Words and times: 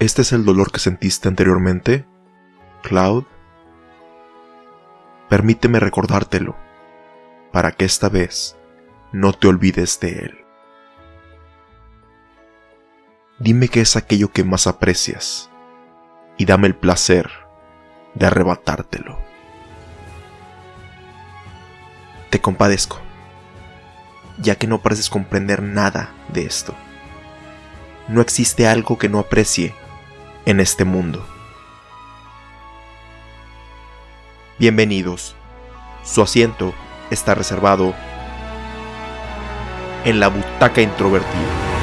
¿Este 0.00 0.22
es 0.22 0.32
el 0.32 0.44
dolor 0.44 0.72
que 0.72 0.80
sentiste 0.80 1.28
anteriormente, 1.28 2.04
Cloud? 2.82 3.24
Permíteme 5.28 5.78
recordártelo, 5.78 6.56
para 7.52 7.70
que 7.70 7.84
esta 7.84 8.08
vez 8.08 8.56
no 9.12 9.32
te 9.32 9.46
olvides 9.46 10.00
de 10.00 10.10
él. 10.10 10.38
Dime 13.38 13.68
qué 13.68 13.82
es 13.82 13.94
aquello 13.94 14.32
que 14.32 14.42
más 14.42 14.66
aprecias 14.66 15.48
y 16.36 16.44
dame 16.44 16.66
el 16.66 16.74
placer 16.74 17.30
de 18.14 18.26
arrebatártelo. 18.26 19.16
Te 22.30 22.40
compadezco, 22.40 23.00
ya 24.38 24.56
que 24.56 24.66
no 24.66 24.82
pareces 24.82 25.08
comprender 25.08 25.62
nada 25.62 26.12
de 26.30 26.46
esto. 26.46 26.74
No 28.08 28.20
existe 28.20 28.66
algo 28.66 28.98
que 28.98 29.08
no 29.08 29.20
aprecie 29.20 29.72
en 30.46 30.60
este 30.60 30.84
mundo. 30.84 31.24
Bienvenidos. 34.58 35.34
Su 36.04 36.22
asiento 36.22 36.74
está 37.10 37.34
reservado 37.34 37.94
en 40.04 40.20
la 40.20 40.28
butaca 40.28 40.82
introvertida. 40.82 41.73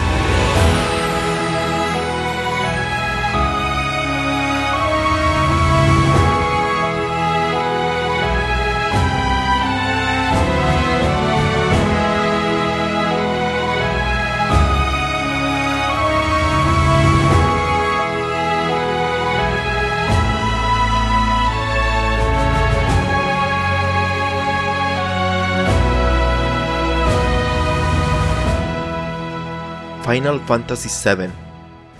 Final 30.12 30.42
Fantasy 30.42 30.90
VII 30.90 31.30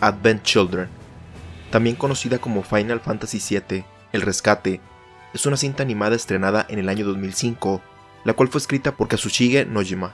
Advent 0.02 0.44
Children, 0.44 0.90
también 1.70 1.96
conocida 1.96 2.40
como 2.40 2.62
Final 2.62 3.00
Fantasy 3.00 3.40
VII 3.40 3.86
El 4.12 4.22
Rescate, 4.24 4.82
es 5.34 5.46
una 5.46 5.56
cinta 5.56 5.84
animada 5.84 6.18
estrenada 6.18 6.66
en 6.68 6.80
el 6.80 6.90
año 6.90 7.06
2005, 7.06 7.82
la 8.26 8.34
cual 8.34 8.50
fue 8.50 8.60
escrita 8.60 8.98
por 8.98 9.08
Kazushige 9.08 9.66
Nojima, 9.66 10.14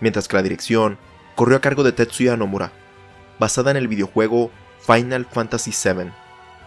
mientras 0.00 0.28
que 0.28 0.36
la 0.36 0.42
dirección 0.42 0.98
corrió 1.34 1.56
a 1.56 1.62
cargo 1.62 1.82
de 1.84 1.92
Tetsuya 1.92 2.36
Nomura, 2.36 2.70
basada 3.38 3.70
en 3.70 3.78
el 3.78 3.88
videojuego 3.88 4.50
Final 4.80 5.24
Fantasy 5.24 5.70
VII, 5.70 6.10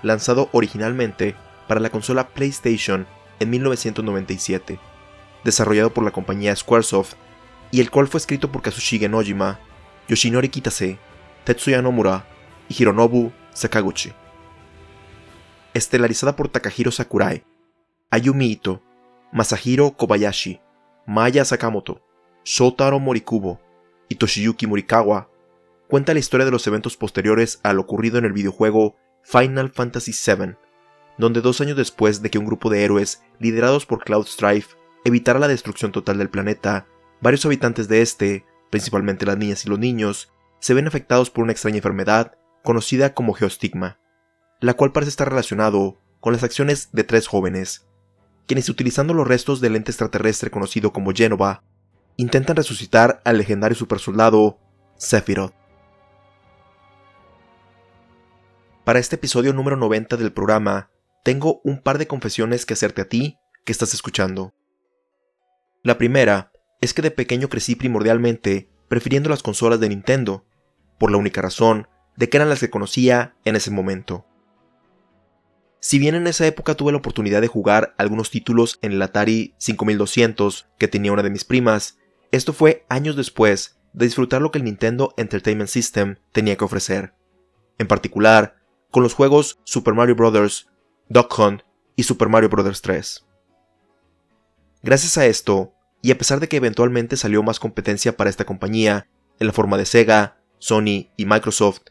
lanzado 0.01 0.49
originalmente 0.51 1.35
para 1.67 1.79
la 1.79 1.91
consola 1.91 2.29
PlayStation 2.29 3.05
en 3.39 3.51
1997, 3.51 4.79
desarrollado 5.43 5.93
por 5.93 6.03
la 6.03 6.09
compañía 6.09 6.55
Squaresoft, 6.55 7.13
y 7.69 7.81
el 7.81 7.91
cual 7.91 8.07
fue 8.07 8.17
escrito 8.17 8.51
por 8.51 8.63
Kazushige 8.63 9.09
Nojima 9.09 9.59
Yoshinori 10.07 10.49
Kitase, 10.49 10.99
Tetsuya 11.45 11.81
Nomura 11.81 12.25
y 12.69 12.75
Hironobu 12.77 13.31
Sakaguchi. 13.53 14.13
Estelarizada 15.73 16.35
por 16.35 16.47
Takahiro 16.49 16.91
Sakurai, 16.91 17.43
Ayumi 18.11 18.51
Ito, 18.51 18.81
Masahiro 19.31 19.91
Kobayashi, 19.91 20.61
Maya 21.07 21.43
Sakamoto, 21.43 22.01
Shotaro 22.43 22.99
Morikubo 22.99 23.59
y 24.07 24.15
Toshiyuki 24.15 24.67
Morikawa, 24.67 25.29
cuenta 25.87 26.13
la 26.13 26.19
historia 26.19 26.45
de 26.45 26.51
los 26.51 26.67
eventos 26.67 26.97
posteriores 26.97 27.59
a 27.63 27.73
lo 27.73 27.81
ocurrido 27.81 28.19
en 28.19 28.25
el 28.25 28.33
videojuego 28.33 28.95
Final 29.23 29.71
Fantasy 29.71 30.11
VII, 30.11 30.55
donde 31.17 31.41
dos 31.41 31.61
años 31.61 31.77
después 31.77 32.21
de 32.21 32.29
que 32.29 32.37
un 32.37 32.45
grupo 32.45 32.69
de 32.69 32.83
héroes 32.83 33.23
liderados 33.39 33.87
por 33.87 34.03
Cloud 34.03 34.27
Strife 34.27 34.77
evitara 35.03 35.39
la 35.39 35.47
destrucción 35.47 35.91
total 35.91 36.19
del 36.19 36.29
planeta, 36.29 36.85
varios 37.21 37.45
habitantes 37.45 37.87
de 37.87 38.01
este 38.01 38.45
principalmente 38.75 39.25
las 39.25 39.37
niñas 39.37 39.65
y 39.65 39.69
los 39.69 39.79
niños, 39.79 40.33
se 40.59 40.73
ven 40.73 40.85
afectados 40.85 41.29
por 41.29 41.45
una 41.45 41.53
extraña 41.53 41.77
enfermedad 41.77 42.37
conocida 42.61 43.13
como 43.13 43.31
geostigma, 43.31 43.99
la 44.59 44.73
cual 44.73 44.91
parece 44.91 45.11
estar 45.11 45.29
relacionado 45.29 46.01
con 46.19 46.33
las 46.33 46.43
acciones 46.43 46.89
de 46.91 47.05
tres 47.05 47.27
jóvenes, 47.27 47.87
quienes 48.47 48.67
utilizando 48.67 49.13
los 49.13 49.25
restos 49.25 49.61
del 49.61 49.77
ente 49.77 49.91
extraterrestre 49.91 50.51
conocido 50.51 50.91
como 50.91 51.13
Genova, 51.13 51.63
intentan 52.17 52.57
resucitar 52.57 53.21
al 53.23 53.37
legendario 53.37 53.77
supersoldado 53.77 54.59
Sephiroth. 54.97 55.53
Para 58.83 58.99
este 58.99 59.15
episodio 59.15 59.53
número 59.53 59.77
90 59.77 60.17
del 60.17 60.33
programa, 60.33 60.89
tengo 61.23 61.61
un 61.63 61.81
par 61.81 61.97
de 61.97 62.07
confesiones 62.07 62.65
que 62.65 62.73
hacerte 62.73 63.03
a 63.03 63.07
ti 63.07 63.37
que 63.63 63.71
estás 63.71 63.93
escuchando. 63.93 64.53
La 65.81 65.97
primera 65.97 66.51
es 66.85 66.93
que 66.93 67.01
de 67.01 67.11
pequeño 67.11 67.49
crecí 67.49 67.75
primordialmente 67.75 68.69
prefiriendo 68.87 69.29
las 69.29 69.43
consolas 69.43 69.79
de 69.79 69.89
Nintendo, 69.89 70.45
por 70.97 71.11
la 71.11 71.17
única 71.17 71.41
razón 71.41 71.87
de 72.15 72.29
que 72.29 72.37
eran 72.37 72.49
las 72.49 72.59
que 72.59 72.69
conocía 72.69 73.35
en 73.43 73.55
ese 73.55 73.71
momento. 73.71 74.25
Si 75.79 75.99
bien 75.99 76.15
en 76.15 76.27
esa 76.27 76.47
época 76.47 76.75
tuve 76.75 76.91
la 76.91 76.97
oportunidad 76.97 77.41
de 77.41 77.47
jugar 77.47 77.93
algunos 77.97 78.31
títulos 78.31 78.79
en 78.81 78.93
el 78.93 79.01
Atari 79.01 79.53
5200 79.57 80.67
que 80.79 80.87
tenía 80.87 81.11
una 81.11 81.23
de 81.23 81.29
mis 81.29 81.43
primas, 81.43 81.97
esto 82.31 82.53
fue 82.53 82.85
años 82.89 83.15
después 83.15 83.77
de 83.93 84.05
disfrutar 84.05 84.41
lo 84.41 84.51
que 84.51 84.57
el 84.57 84.63
Nintendo 84.63 85.13
Entertainment 85.17 85.69
System 85.69 86.15
tenía 86.31 86.55
que 86.55 86.63
ofrecer, 86.63 87.13
en 87.77 87.87
particular 87.87 88.55
con 88.89 89.03
los 89.03 89.13
juegos 89.13 89.59
Super 89.63 89.93
Mario 89.93 90.15
Bros., 90.15 90.69
Duck 91.09 91.37
Hunt 91.37 91.61
y 91.95 92.03
Super 92.03 92.29
Mario 92.29 92.49
Bros. 92.49 92.81
3. 92.81 93.25
Gracias 94.81 95.17
a 95.17 95.25
esto, 95.25 95.74
y 96.05 96.11
a 96.11 96.19
pesar 96.19 96.39
de 96.39 96.47
que 96.47 96.57
eventualmente 96.57 97.17
salió 97.17 97.41
más 97.41 97.59
competencia 97.59 98.15
para 98.15 98.29
esta 98.29 98.45
compañía, 98.45 99.07
en 99.39 99.47
la 99.47 99.53
forma 99.53 99.75
de 99.75 99.87
Sega, 99.87 100.37
Sony 100.59 101.09
y 101.17 101.25
Microsoft, 101.25 101.81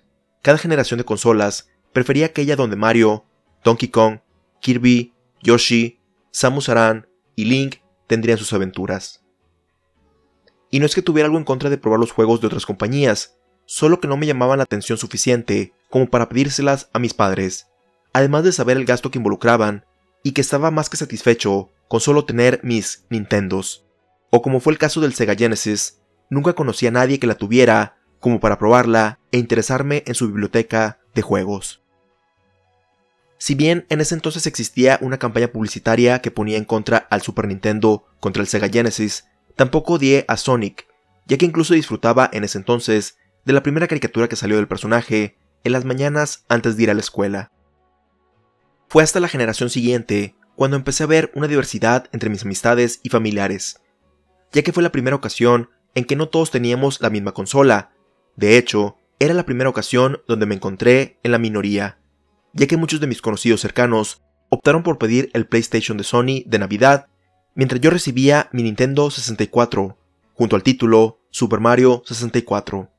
cada 0.41 0.57
generación 0.57 0.99
de 0.99 1.05
consolas 1.05 1.69
prefería 1.93 2.27
aquella 2.27 2.55
donde 2.55 2.77
Mario, 2.77 3.25
Donkey 3.65 3.89
Kong, 3.89 4.21
Kirby, 4.61 5.15
Yoshi, 5.43 5.99
Samus 6.31 6.69
Aran 6.69 7.09
y 7.35 7.47
Link 7.47 7.79
tendrían 8.07 8.39
sus 8.39 8.53
aventuras. 8.53 9.25
Y 10.71 10.79
no 10.79 10.87
es 10.87 10.95
que 10.95 11.03
tuviera 11.03 11.27
algo 11.27 11.39
en 11.39 11.45
contra 11.45 11.69
de 11.69 11.79
probar 11.79 11.99
los 11.99 12.13
juegos 12.13 12.41
de 12.41 12.47
otras 12.47 12.67
compañías, 12.67 13.37
solo 13.65 13.99
que 13.99 14.07
no 14.07 14.17
me 14.17 14.27
llamaban 14.27 14.59
la 14.59 14.63
atención 14.63 14.97
suficiente 14.97 15.73
como 15.91 16.09
para 16.09 16.29
pedírselas 16.29 16.89
a 16.93 17.01
mis 17.01 17.15
padres, 17.15 17.67
además 18.13 18.45
de 18.45 18.53
saber 18.53 18.77
el 18.77 18.85
gasto 18.85 19.11
que 19.11 19.19
involucraban 19.19 19.85
y 20.23 20.35
que 20.35 20.41
estaba 20.41 20.71
más 20.71 20.89
que 20.89 20.99
satisfecho 20.99 21.71
con 21.89 22.01
solo 22.01 22.25
tener 22.25 22.61
mis 22.63 23.07
Nintendos 23.11 23.84
o 24.37 24.43
como 24.43 24.59
fue 24.59 24.73
el 24.73 24.81
caso 24.81 25.01
del 25.01 25.15
Sega 25.15 25.37
Genesis, 25.37 26.01
nunca 26.29 26.55
conocí 26.55 26.89
a 26.89 26.91
nadie 26.91 27.21
que 27.21 27.29
la 27.29 27.37
tuviera 27.37 27.99
como 28.19 28.41
para 28.41 28.59
probarla 28.59 29.21
e 29.31 29.39
interesarme 29.39 30.03
en 30.09 30.17
su 30.17 30.27
biblioteca 30.27 30.99
de 31.15 31.23
juegos. 31.23 31.85
Si 33.39 33.55
bien 33.55 33.87
en 33.91 34.01
ese 34.01 34.17
entonces 34.17 34.49
existía 34.49 34.99
una 35.03 35.19
campaña 35.21 35.53
publicitaria 35.53 36.21
que 36.21 36.33
ponía 36.33 36.57
en 36.57 36.65
contra 36.65 37.07
al 37.11 37.23
Super 37.23 37.47
Nintendo 37.47 38.07
contra 38.19 38.41
el 38.41 38.49
Sega 38.49 38.69
Genesis, 38.69 39.25
tampoco 39.55 39.93
odié 39.93 40.25
a 40.27 40.37
Sonic, 40.37 40.89
ya 41.27 41.39
que 41.39 41.47
incluso 41.47 41.75
disfrutaba 41.75 42.29
en 42.33 42.43
ese 42.43 42.59
entonces 42.59 43.19
de 43.45 43.53
la 43.53 43.63
primera 43.63 43.87
caricatura 43.87 44.27
que 44.27 44.35
salió 44.35 44.57
del 44.57 44.67
personaje 44.67 45.39
en 45.63 45.71
las 45.71 45.85
mañanas 45.85 46.45
antes 46.49 46.77
de 46.77 46.83
ir 46.83 46.91
a 46.91 46.95
la 46.95 47.03
escuela. 47.03 47.53
Fue 48.89 49.05
hasta 49.05 49.21
la 49.21 49.29
generación 49.29 49.71
siguiente 49.71 50.35
cuando 50.57 50.77
empecé 50.77 51.05
a 51.05 51.07
ver 51.07 51.31
una 51.37 51.47
diversidad 51.47 52.09
entre 52.11 52.31
mis 52.31 52.43
amistades 52.43 52.99
y 53.05 53.11
familiares, 53.11 53.77
ya 54.55 54.63
que 54.63 54.73
fue 54.73 54.83
la 54.83 54.93
primera 54.93 55.17
ocasión 55.17 55.69
en 55.95 56.05
que 56.05 56.17
no 56.17 56.29
todos 56.29 56.51
teníamos 56.51 57.01
la 57.01 57.11
misma 57.11 57.33
consola. 57.33 57.91
De 58.37 58.57
hecho, 58.57 58.97
era 59.19 59.35
la 59.35 59.45
primera 59.45 59.69
ocasión 59.69 60.23
donde 60.27 60.47
me 60.47 60.55
encontré 60.55 61.19
en 61.23 61.33
la 61.33 61.39
minoría, 61.39 61.99
ya 62.53 62.67
que 62.67 62.77
muchos 62.77 63.01
de 63.01 63.09
mis 63.09 63.21
conocidos 63.21 63.61
cercanos 63.61 64.23
optaron 64.49 64.85
por 64.85 64.99
pedir 64.99 65.31
el 65.35 65.47
PlayStation 65.47 65.99
de 65.99 66.05
Sony 66.05 66.45
de 66.47 66.59
Navidad, 66.61 67.09
mientras 67.55 67.81
yo 67.81 67.91
recibía 67.91 68.49
mi 68.53 68.63
Nintendo 68.63 69.11
64, 69.11 69.99
junto 70.35 70.57
al 70.57 70.63
título 70.63 71.21
Super 71.31 71.59
Mario 71.59 72.03
64. 72.07 72.91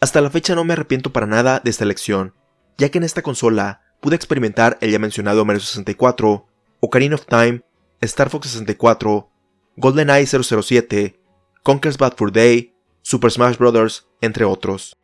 Hasta 0.00 0.20
la 0.22 0.30
fecha 0.30 0.54
no 0.54 0.64
me 0.64 0.72
arrepiento 0.72 1.12
para 1.12 1.26
nada 1.26 1.60
de 1.62 1.70
esta 1.70 1.84
elección, 1.84 2.34
ya 2.78 2.88
que 2.88 2.98
en 2.98 3.04
esta 3.04 3.22
consola 3.22 3.82
pude 4.00 4.16
experimentar 4.16 4.78
el 4.80 4.90
ya 4.90 4.98
mencionado 4.98 5.44
Mario 5.44 5.60
64, 5.60 6.46
Ocarina 6.80 7.16
of 7.16 7.26
Time, 7.26 7.62
Star 8.00 8.30
Fox 8.30 8.48
64, 8.48 9.30
GoldenEye 9.76 10.26
007, 10.26 11.20
Conker's 11.62 11.98
Bad 11.98 12.14
Fur 12.16 12.32
Day, 12.32 12.74
Super 13.02 13.30
Smash 13.30 13.58
Bros., 13.58 14.08
entre 14.20 14.44
otros. 14.44 14.96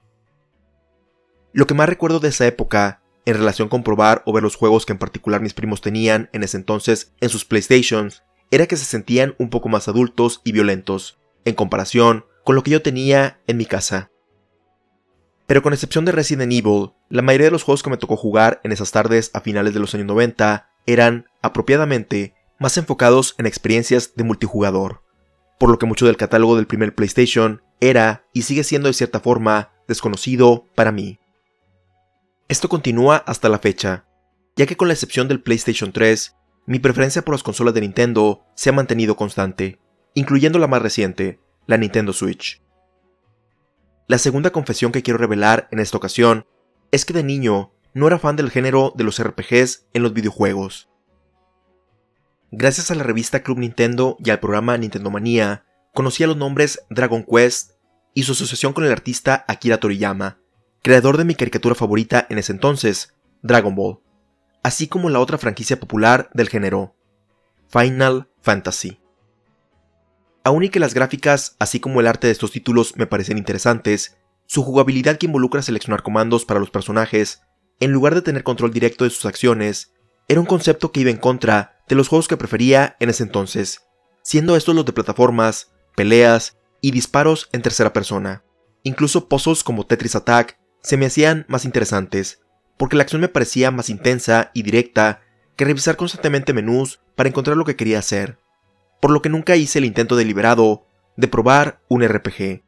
Lo 1.53 1.67
que 1.67 1.75
más 1.75 1.89
recuerdo 1.89 2.21
de 2.21 2.29
esa 2.29 2.47
época, 2.47 3.03
en 3.27 3.35
relación 3.35 3.69
con 3.69 3.83
probar 3.83 4.23
o 4.25 4.33
ver 4.33 4.43
los 4.43 4.57
juegos 4.57 4.87
que 4.87 4.93
en 4.93 4.99
particular 4.99 5.41
mis 5.41 5.55
primos 5.55 5.83
tenían 5.83 6.31
en 6.33 6.43
ese 6.43 6.57
entonces 6.57 7.13
en 7.21 7.29
sus 7.29 7.45
PlayStations, 7.45 8.23
era 8.51 8.67
que 8.67 8.77
se 8.77 8.85
sentían 8.85 9.35
un 9.39 9.51
poco 9.51 9.69
más 9.69 9.89
adultos 9.89 10.41
y 10.45 10.53
violentos, 10.53 11.19
en 11.45 11.55
comparación 11.55 12.25
con 12.45 12.57
lo 12.57 12.63
que 12.63 12.71
yo 12.71 12.83
tenía 12.83 13.41
en 13.47 13.59
mi 13.59 13.67
casa. 13.67 14.11
Pero 15.47 15.63
con 15.63 15.75
excepción 15.75 16.05
de 16.05 16.13
Resident 16.13 16.53
Evil, 16.53 16.93
la 17.11 17.23
mayoría 17.23 17.49
de 17.49 17.51
los 17.53 17.63
juegos 17.63 17.83
que 17.83 17.91
me 17.91 17.99
tocó 17.99 18.17
jugar 18.17 18.61
en 18.65 18.73
esas 18.73 18.91
tardes 18.91 19.31
a 19.35 19.41
finales 19.41 19.75
de 19.75 19.81
los 19.81 19.95
años 19.95 20.07
90 20.07 20.71
eran, 20.87 21.27
apropiadamente, 21.43 22.35
más 22.63 22.79
enfocados 22.79 23.35
en 23.39 23.47
experiencias 23.47 24.15
de 24.15 24.25
multijugador, 24.25 25.03
por 25.59 25.69
lo 25.69 25.79
que 25.79 25.87
mucho 25.87 26.07
del 26.07 26.17
catálogo 26.17 26.57
del 26.57 26.67
primer 26.67 26.95
PlayStation 26.95 27.63
era 27.81 28.25
y 28.33 28.43
sigue 28.43 28.65
siendo 28.65 28.89
de 28.89 28.95
cierta 28.95 29.21
forma 29.21 29.73
desconocido 29.89 30.67
para 30.75 30.93
mí. 30.93 31.19
Esto 32.49 32.69
continúa 32.69 33.17
hasta 33.17 33.49
la 33.49 33.59
fecha, 33.59 34.07
ya 34.57 34.67
que 34.67 34.77
con 34.77 34.89
la 34.89 34.95
excepción 34.95 35.29
del 35.29 35.43
PlayStation 35.43 35.93
3, 35.93 36.37
mi 36.67 36.79
preferencia 36.79 37.23
por 37.23 37.35
las 37.35 37.43
consolas 37.43 37.75
de 37.75 37.81
Nintendo 37.81 38.45
se 38.55 38.71
ha 38.71 38.73
mantenido 38.73 39.17
constante, 39.17 39.81
incluyendo 40.15 40.59
la 40.59 40.69
más 40.69 40.83
reciente, 40.83 41.41
la 41.67 41.77
Nintendo 41.77 42.13
Switch. 42.13 42.63
La 44.07 44.19
segunda 44.19 44.51
confesión 44.51 44.93
que 44.93 45.03
quiero 45.03 45.19
revelar 45.19 45.69
en 45.73 45.81
esta 45.81 45.97
ocasión 45.97 46.47
es 46.93 47.05
que 47.05 47.13
de 47.13 47.25
niño 47.25 47.73
no 47.95 48.07
era 48.07 48.19
fan 48.19 48.37
del 48.37 48.51
género 48.51 48.93
de 48.95 49.05
los 49.05 49.21
RPGs 49.21 49.87
en 49.93 50.03
los 50.03 50.13
videojuegos. 50.13 50.92
Gracias 52.55 52.91
a 52.91 52.95
la 52.95 53.03
revista 53.03 53.43
Club 53.43 53.61
Nintendo 53.61 54.19
y 54.23 54.29
al 54.29 54.39
programa 54.39 54.77
Nintendo 54.77 55.11
Manía, 55.11 55.65
conocía 55.95 56.27
los 56.27 56.37
nombres 56.37 56.85
Dragon 56.91 57.25
Quest 57.25 57.71
y 58.13 58.25
su 58.25 58.33
asociación 58.33 58.75
con 58.75 58.85
el 58.85 58.93
artista 58.93 59.47
Akira 59.49 59.81
Toriyama, 59.81 60.39
creador 60.83 61.17
de 61.17 61.25
mi 61.25 61.35
caricatura 61.35 61.75
favorita 61.75 62.27
en 62.29 62.37
ese 62.37 62.53
entonces, 62.53 63.15
Dragon 63.41 63.75
Ball, 63.75 64.01
así 64.63 64.87
como 64.87 65.09
la 65.09 65.21
otra 65.21 65.39
franquicia 65.39 65.81
popular 65.81 66.29
del 66.35 66.51
género, 66.51 66.95
Final 67.71 68.29
Fantasy. 68.43 69.01
Aun 70.45 70.65
y 70.65 70.69
que 70.69 70.79
las 70.79 70.93
gráficas, 70.93 71.57
así 71.59 71.81
como 71.81 72.01
el 72.01 72.07
arte 72.07 72.27
de 72.27 72.35
estos 72.35 72.53
títulos 72.53 72.99
me 72.99 73.07
parecen 73.07 73.39
interesantes, 73.39 74.19
su 74.45 74.63
jugabilidad 74.63 75.17
que 75.17 75.25
involucra 75.25 75.63
seleccionar 75.63 76.03
comandos 76.03 76.45
para 76.45 76.61
los 76.61 76.69
personajes, 76.69 77.41
en 77.81 77.93
lugar 77.93 78.15
de 78.15 78.21
tener 78.21 78.43
control 78.43 78.75
directo 78.75 79.05
de 79.05 79.11
sus 79.11 79.25
acciones, 79.25 79.95
era 80.29 80.39
un 80.39 80.47
concepto 80.47 80.93
que 80.93 81.01
iba 81.01 81.11
en 81.11 81.17
contra 81.17 81.82
de 81.93 81.97
los 81.97 82.09
juegos 82.09 82.27
que 82.27 82.39
prefería 82.39 82.97
en 83.01 83.11
ese 83.11 83.23
entonces, 83.23 83.83
siendo 84.23 84.57
estos 84.57 84.75
los 84.75 84.87
de 84.87 84.95
plataformas, 84.95 85.73
peleas 85.95 86.57
y 86.81 86.91
disparos 86.91 87.51
en 87.53 87.61
tercera 87.61 87.93
persona. 87.93 88.43
Incluso 88.83 89.29
pozos 89.29 89.63
como 89.63 89.85
Tetris 89.85 90.15
Attack 90.15 90.59
se 90.83 90.97
me 90.97 91.05
hacían 91.05 91.45
más 91.49 91.67
interesantes, 91.67 92.41
porque 92.79 92.97
la 92.97 93.03
acción 93.03 93.21
me 93.21 93.29
parecía 93.29 93.71
más 93.71 93.91
intensa 93.91 94.51
y 94.55 94.63
directa 94.63 95.21
que 95.55 95.67
revisar 95.67 95.99
constantemente 95.99 96.55
menús 96.55 97.01
para 97.15 97.29
encontrar 97.29 97.59
lo 97.59 97.67
que 97.67 97.77
quería 97.77 97.99
hacer, 97.99 98.39
por 99.03 99.11
lo 99.11 99.21
que 99.21 99.29
nunca 99.29 99.57
hice 99.57 99.79
el 99.79 99.85
intento 99.85 100.17
deliberado 100.17 100.87
de 101.19 101.29
probar 101.29 101.83
un 101.89 102.09
RPG. 102.09 102.63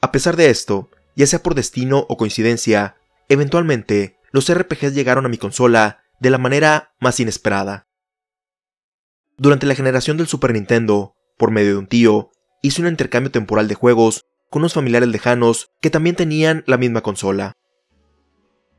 A 0.00 0.10
pesar 0.10 0.34
de 0.34 0.50
esto, 0.50 0.90
ya 1.14 1.28
sea 1.28 1.40
por 1.40 1.54
destino 1.54 2.04
o 2.08 2.16
coincidencia, 2.16 2.96
eventualmente 3.28 4.18
los 4.32 4.52
RPGs 4.52 4.92
llegaron 4.92 5.24
a 5.24 5.28
mi 5.28 5.38
consola 5.38 5.99
de 6.20 6.30
la 6.30 6.38
manera 6.38 6.94
más 7.00 7.18
inesperada. 7.18 7.88
Durante 9.36 9.66
la 9.66 9.74
generación 9.74 10.16
del 10.18 10.26
Super 10.26 10.52
Nintendo, 10.52 11.16
por 11.38 11.50
medio 11.50 11.70
de 11.70 11.78
un 11.78 11.86
tío, 11.86 12.30
hice 12.62 12.82
un 12.82 12.88
intercambio 12.88 13.30
temporal 13.30 13.68
de 13.68 13.74
juegos 13.74 14.26
con 14.50 14.62
unos 14.62 14.74
familiares 14.74 15.08
lejanos 15.08 15.70
que 15.80 15.90
también 15.90 16.16
tenían 16.16 16.62
la 16.66 16.76
misma 16.76 17.00
consola. 17.00 17.56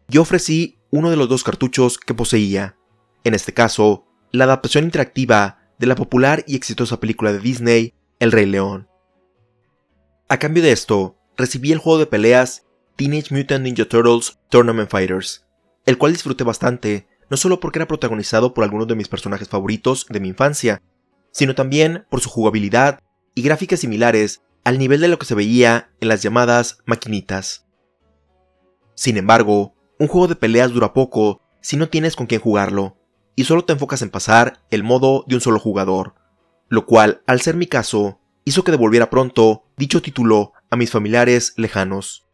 Yo 0.07 0.21
ofrecí 0.21 0.77
uno 0.91 1.09
de 1.09 1.17
los 1.17 1.29
dos 1.29 1.43
cartuchos 1.43 1.97
que 1.97 2.13
poseía, 2.13 2.77
en 3.23 3.33
este 3.33 3.53
caso, 3.53 4.05
la 4.31 4.43
adaptación 4.43 4.83
interactiva 4.83 5.59
de 5.79 5.87
la 5.87 5.95
popular 5.95 6.43
y 6.47 6.55
exitosa 6.55 6.99
película 6.99 7.33
de 7.33 7.39
Disney, 7.39 7.93
El 8.19 8.31
Rey 8.31 8.45
León. 8.45 8.87
A 10.29 10.37
cambio 10.37 10.61
de 10.61 10.71
esto, 10.71 11.17
recibí 11.37 11.71
el 11.71 11.79
juego 11.79 11.99
de 11.99 12.05
peleas 12.05 12.67
Teenage 12.97 13.33
Mutant 13.33 13.63
Ninja 13.63 13.85
Turtles 13.85 14.37
Tournament 14.49 14.89
Fighters, 14.89 15.45
el 15.85 15.97
cual 15.97 16.13
disfruté 16.13 16.43
bastante, 16.43 17.07
no 17.31 17.37
solo 17.37 17.61
porque 17.61 17.79
era 17.79 17.87
protagonizado 17.87 18.53
por 18.53 18.65
algunos 18.65 18.89
de 18.89 18.95
mis 18.95 19.07
personajes 19.07 19.47
favoritos 19.47 20.05
de 20.09 20.19
mi 20.19 20.27
infancia, 20.27 20.81
sino 21.31 21.55
también 21.55 22.05
por 22.09 22.19
su 22.19 22.29
jugabilidad 22.29 22.99
y 23.33 23.41
gráficas 23.41 23.79
similares 23.79 24.41
al 24.65 24.77
nivel 24.77 24.99
de 24.99 25.07
lo 25.07 25.17
que 25.17 25.25
se 25.25 25.33
veía 25.33 25.91
en 26.01 26.09
las 26.09 26.21
llamadas 26.21 26.79
maquinitas. 26.85 27.65
Sin 28.95 29.15
embargo, 29.15 29.73
un 29.97 30.09
juego 30.09 30.27
de 30.27 30.35
peleas 30.35 30.73
dura 30.73 30.91
poco 30.91 31.41
si 31.61 31.77
no 31.77 31.87
tienes 31.87 32.17
con 32.17 32.27
quién 32.27 32.41
jugarlo, 32.41 32.97
y 33.37 33.45
solo 33.45 33.63
te 33.63 33.71
enfocas 33.71 34.01
en 34.01 34.09
pasar 34.09 34.59
el 34.69 34.83
modo 34.83 35.23
de 35.25 35.35
un 35.35 35.41
solo 35.41 35.57
jugador, 35.57 36.15
lo 36.67 36.85
cual, 36.85 37.21
al 37.27 37.39
ser 37.39 37.55
mi 37.55 37.65
caso, 37.65 38.19
hizo 38.43 38.65
que 38.65 38.71
devolviera 38.71 39.09
pronto 39.09 39.63
dicho 39.77 40.01
título 40.01 40.51
a 40.69 40.75
mis 40.75 40.91
familiares 40.91 41.53
lejanos. 41.55 42.27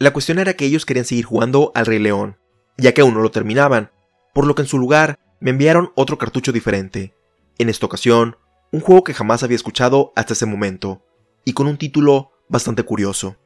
La 0.00 0.12
cuestión 0.12 0.40
era 0.40 0.54
que 0.54 0.64
ellos 0.64 0.84
querían 0.84 1.06
seguir 1.06 1.24
jugando 1.24 1.70
al 1.76 1.86
Rey 1.86 2.00
León, 2.00 2.39
ya 2.76 2.92
que 2.92 3.00
aún 3.00 3.14
no 3.14 3.20
lo 3.20 3.30
terminaban, 3.30 3.90
por 4.32 4.46
lo 4.46 4.54
que 4.54 4.62
en 4.62 4.68
su 4.68 4.78
lugar 4.78 5.18
me 5.40 5.50
enviaron 5.50 5.92
otro 5.94 6.18
cartucho 6.18 6.52
diferente, 6.52 7.14
en 7.58 7.68
esta 7.68 7.86
ocasión 7.86 8.36
un 8.72 8.80
juego 8.80 9.04
que 9.04 9.14
jamás 9.14 9.42
había 9.42 9.56
escuchado 9.56 10.12
hasta 10.14 10.34
ese 10.34 10.46
momento, 10.46 11.02
y 11.44 11.52
con 11.52 11.66
un 11.66 11.76
título 11.76 12.32
bastante 12.48 12.82
curioso. 12.82 13.36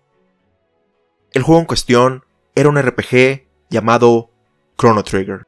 El 1.32 1.42
juego 1.42 1.60
en 1.60 1.66
cuestión 1.66 2.24
era 2.54 2.68
un 2.68 2.80
RPG 2.80 3.46
llamado 3.70 4.30
Chrono 4.78 5.02
Trigger. 5.02 5.46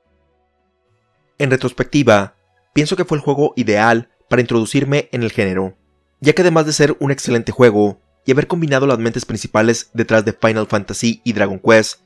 En 1.39 1.51
retrospectiva, 1.51 2.35
pienso 2.73 2.97
que 2.97 3.05
fue 3.05 3.19
el 3.19 3.25
juego 3.25 3.53
ideal 3.57 4.11
para 4.29 4.41
introducirme 4.41 5.09
en 5.13 5.23
el 5.23 5.33
género, 5.33 5.77
ya 6.21 6.33
que 6.33 6.43
además 6.43 6.67
de 6.67 6.73
ser 6.73 6.97
un 6.99 7.11
excelente 7.11 7.53
juego 7.53 8.01
y 8.25 8.33
haber 8.33 8.47
combinado 8.47 8.87
las 8.87 8.99
mentes 8.99 9.25
principales 9.25 9.91
detrás 9.93 10.25
de 10.25 10.33
Final 10.33 10.67
Fantasy 10.67 11.21
y 11.25 11.33
Dragon 11.33 11.61
Quest, 11.61 12.01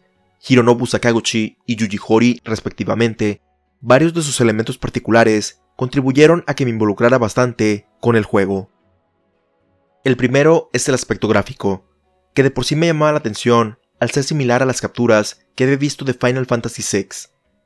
Hironobu 0.46 0.86
Sakaguchi 0.86 1.58
y 1.66 1.76
Yuji 1.76 1.98
Horii 2.06 2.40
respectivamente, 2.44 3.42
varios 3.80 4.14
de 4.14 4.22
sus 4.22 4.40
elementos 4.40 4.78
particulares 4.78 5.60
contribuyeron 5.76 6.44
a 6.46 6.54
que 6.54 6.64
me 6.64 6.70
involucrara 6.70 7.18
bastante 7.18 7.86
con 8.00 8.16
el 8.16 8.24
juego. 8.24 8.70
El 10.04 10.16
primero 10.16 10.70
es 10.72 10.88
el 10.88 10.94
aspecto 10.94 11.28
gráfico, 11.28 11.84
que 12.34 12.42
de 12.42 12.50
por 12.50 12.64
sí 12.64 12.76
me 12.76 12.86
llamaba 12.86 13.12
la 13.12 13.18
atención 13.18 13.78
al 13.98 14.10
ser 14.10 14.24
similar 14.24 14.62
a 14.62 14.66
las 14.66 14.80
capturas 14.80 15.46
que 15.54 15.64
había 15.64 15.76
visto 15.76 16.04
de 16.04 16.14
Final 16.14 16.46
Fantasy 16.46 16.82
VI, 16.82 17.08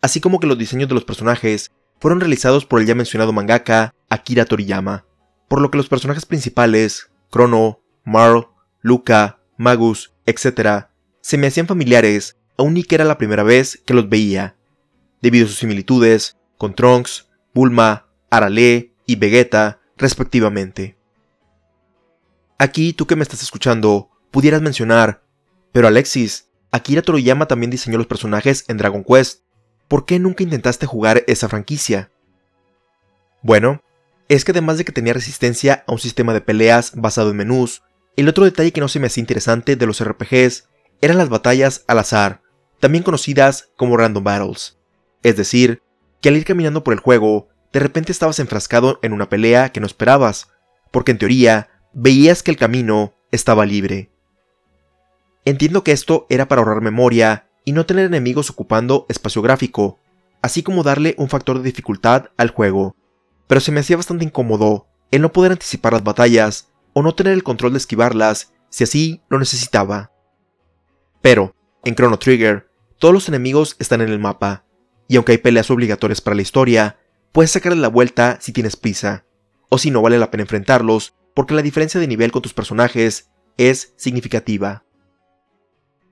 así 0.02 0.20
como 0.20 0.40
que 0.40 0.48
los 0.48 0.58
diseños 0.58 0.88
de 0.88 0.94
los 0.94 1.04
personajes 1.04 1.70
fueron 2.00 2.20
realizados 2.20 2.66
por 2.66 2.80
el 2.80 2.86
ya 2.86 2.94
mencionado 2.94 3.32
mangaka 3.32 3.94
Akira 4.10 4.44
Toriyama, 4.44 5.06
por 5.48 5.60
lo 5.60 5.70
que 5.70 5.76
los 5.76 5.88
personajes 5.88 6.26
principales, 6.26 7.10
Chrono, 7.32 7.80
Marl, 8.04 8.48
Luca, 8.80 9.40
Magus, 9.56 10.12
etc., 10.26 10.86
se 11.20 11.38
me 11.38 11.46
hacían 11.46 11.66
familiares 11.66 12.36
aun 12.56 12.74
ni 12.74 12.84
que 12.84 12.94
era 12.94 13.04
la 13.04 13.18
primera 13.18 13.42
vez 13.42 13.80
que 13.84 13.94
los 13.94 14.08
veía, 14.08 14.56
debido 15.20 15.46
a 15.46 15.48
sus 15.48 15.58
similitudes 15.58 16.36
con 16.58 16.74
Trunks, 16.74 17.28
Bulma, 17.54 18.06
Arale 18.30 18.92
y 19.06 19.16
Vegeta, 19.16 19.80
respectivamente. 19.96 20.96
Aquí 22.58 22.92
tú 22.92 23.06
que 23.06 23.16
me 23.16 23.22
estás 23.22 23.42
escuchando, 23.42 24.10
pudieras 24.30 24.62
mencionar, 24.62 25.22
pero 25.72 25.88
Alexis, 25.88 26.48
Akira 26.70 27.02
Toriyama 27.02 27.46
también 27.46 27.70
diseñó 27.70 27.98
los 27.98 28.06
personajes 28.06 28.64
en 28.68 28.76
Dragon 28.76 29.04
Quest. 29.04 29.42
¿Por 29.88 30.06
qué 30.06 30.18
nunca 30.18 30.42
intentaste 30.42 30.86
jugar 30.86 31.24
esa 31.26 31.48
franquicia? 31.48 32.10
Bueno, 33.42 33.82
es 34.28 34.44
que 34.44 34.52
además 34.52 34.78
de 34.78 34.84
que 34.84 34.92
tenía 34.92 35.12
resistencia 35.12 35.84
a 35.86 35.92
un 35.92 35.98
sistema 35.98 36.32
de 36.32 36.40
peleas 36.40 36.92
basado 36.94 37.30
en 37.30 37.36
menús, 37.36 37.82
el 38.16 38.28
otro 38.28 38.44
detalle 38.44 38.72
que 38.72 38.80
no 38.80 38.88
se 38.88 38.98
me 39.00 39.08
hacía 39.08 39.20
interesante 39.20 39.76
de 39.76 39.86
los 39.86 40.02
RPGs 40.02 40.68
eran 41.00 41.18
las 41.18 41.28
batallas 41.28 41.84
al 41.86 41.98
azar, 41.98 42.40
también 42.84 43.02
conocidas 43.02 43.70
como 43.78 43.96
random 43.96 44.22
battles. 44.22 44.76
Es 45.22 45.38
decir, 45.38 45.80
que 46.20 46.28
al 46.28 46.36
ir 46.36 46.44
caminando 46.44 46.84
por 46.84 46.92
el 46.92 47.00
juego, 47.00 47.48
de 47.72 47.80
repente 47.80 48.12
estabas 48.12 48.40
enfrascado 48.40 48.98
en 49.00 49.14
una 49.14 49.30
pelea 49.30 49.72
que 49.72 49.80
no 49.80 49.86
esperabas, 49.86 50.48
porque 50.90 51.12
en 51.12 51.16
teoría 51.16 51.70
veías 51.94 52.42
que 52.42 52.50
el 52.50 52.58
camino 52.58 53.14
estaba 53.30 53.64
libre. 53.64 54.10
Entiendo 55.46 55.82
que 55.82 55.92
esto 55.92 56.26
era 56.28 56.46
para 56.46 56.60
ahorrar 56.60 56.82
memoria 56.82 57.48
y 57.64 57.72
no 57.72 57.86
tener 57.86 58.04
enemigos 58.04 58.50
ocupando 58.50 59.06
espacio 59.08 59.40
gráfico, 59.40 59.98
así 60.42 60.62
como 60.62 60.82
darle 60.82 61.14
un 61.16 61.30
factor 61.30 61.56
de 61.56 61.64
dificultad 61.64 62.32
al 62.36 62.50
juego, 62.50 62.96
pero 63.46 63.62
se 63.62 63.72
me 63.72 63.80
hacía 63.80 63.96
bastante 63.96 64.26
incómodo 64.26 64.88
el 65.10 65.22
no 65.22 65.32
poder 65.32 65.52
anticipar 65.52 65.94
las 65.94 66.04
batallas 66.04 66.68
o 66.92 67.02
no 67.02 67.14
tener 67.14 67.32
el 67.32 67.44
control 67.44 67.72
de 67.72 67.78
esquivarlas 67.78 68.52
si 68.68 68.84
así 68.84 69.22
lo 69.30 69.38
necesitaba. 69.38 70.12
Pero, 71.22 71.56
en 71.82 71.94
Chrono 71.94 72.18
Trigger, 72.18 72.73
todos 73.04 73.12
los 73.12 73.28
enemigos 73.28 73.76
están 73.80 74.00
en 74.00 74.08
el 74.08 74.18
mapa, 74.18 74.64
y 75.08 75.16
aunque 75.16 75.32
hay 75.32 75.36
peleas 75.36 75.70
obligatorias 75.70 76.22
para 76.22 76.36
la 76.36 76.40
historia, 76.40 76.96
puedes 77.32 77.50
sacarle 77.50 77.78
la 77.78 77.88
vuelta 77.88 78.38
si 78.40 78.50
tienes 78.50 78.76
prisa, 78.76 79.26
o 79.68 79.76
si 79.76 79.90
no 79.90 80.00
vale 80.00 80.18
la 80.18 80.30
pena 80.30 80.44
enfrentarlos, 80.44 81.14
porque 81.34 81.52
la 81.52 81.60
diferencia 81.60 82.00
de 82.00 82.08
nivel 82.08 82.32
con 82.32 82.40
tus 82.40 82.54
personajes 82.54 83.28
es 83.58 83.92
significativa. 83.98 84.86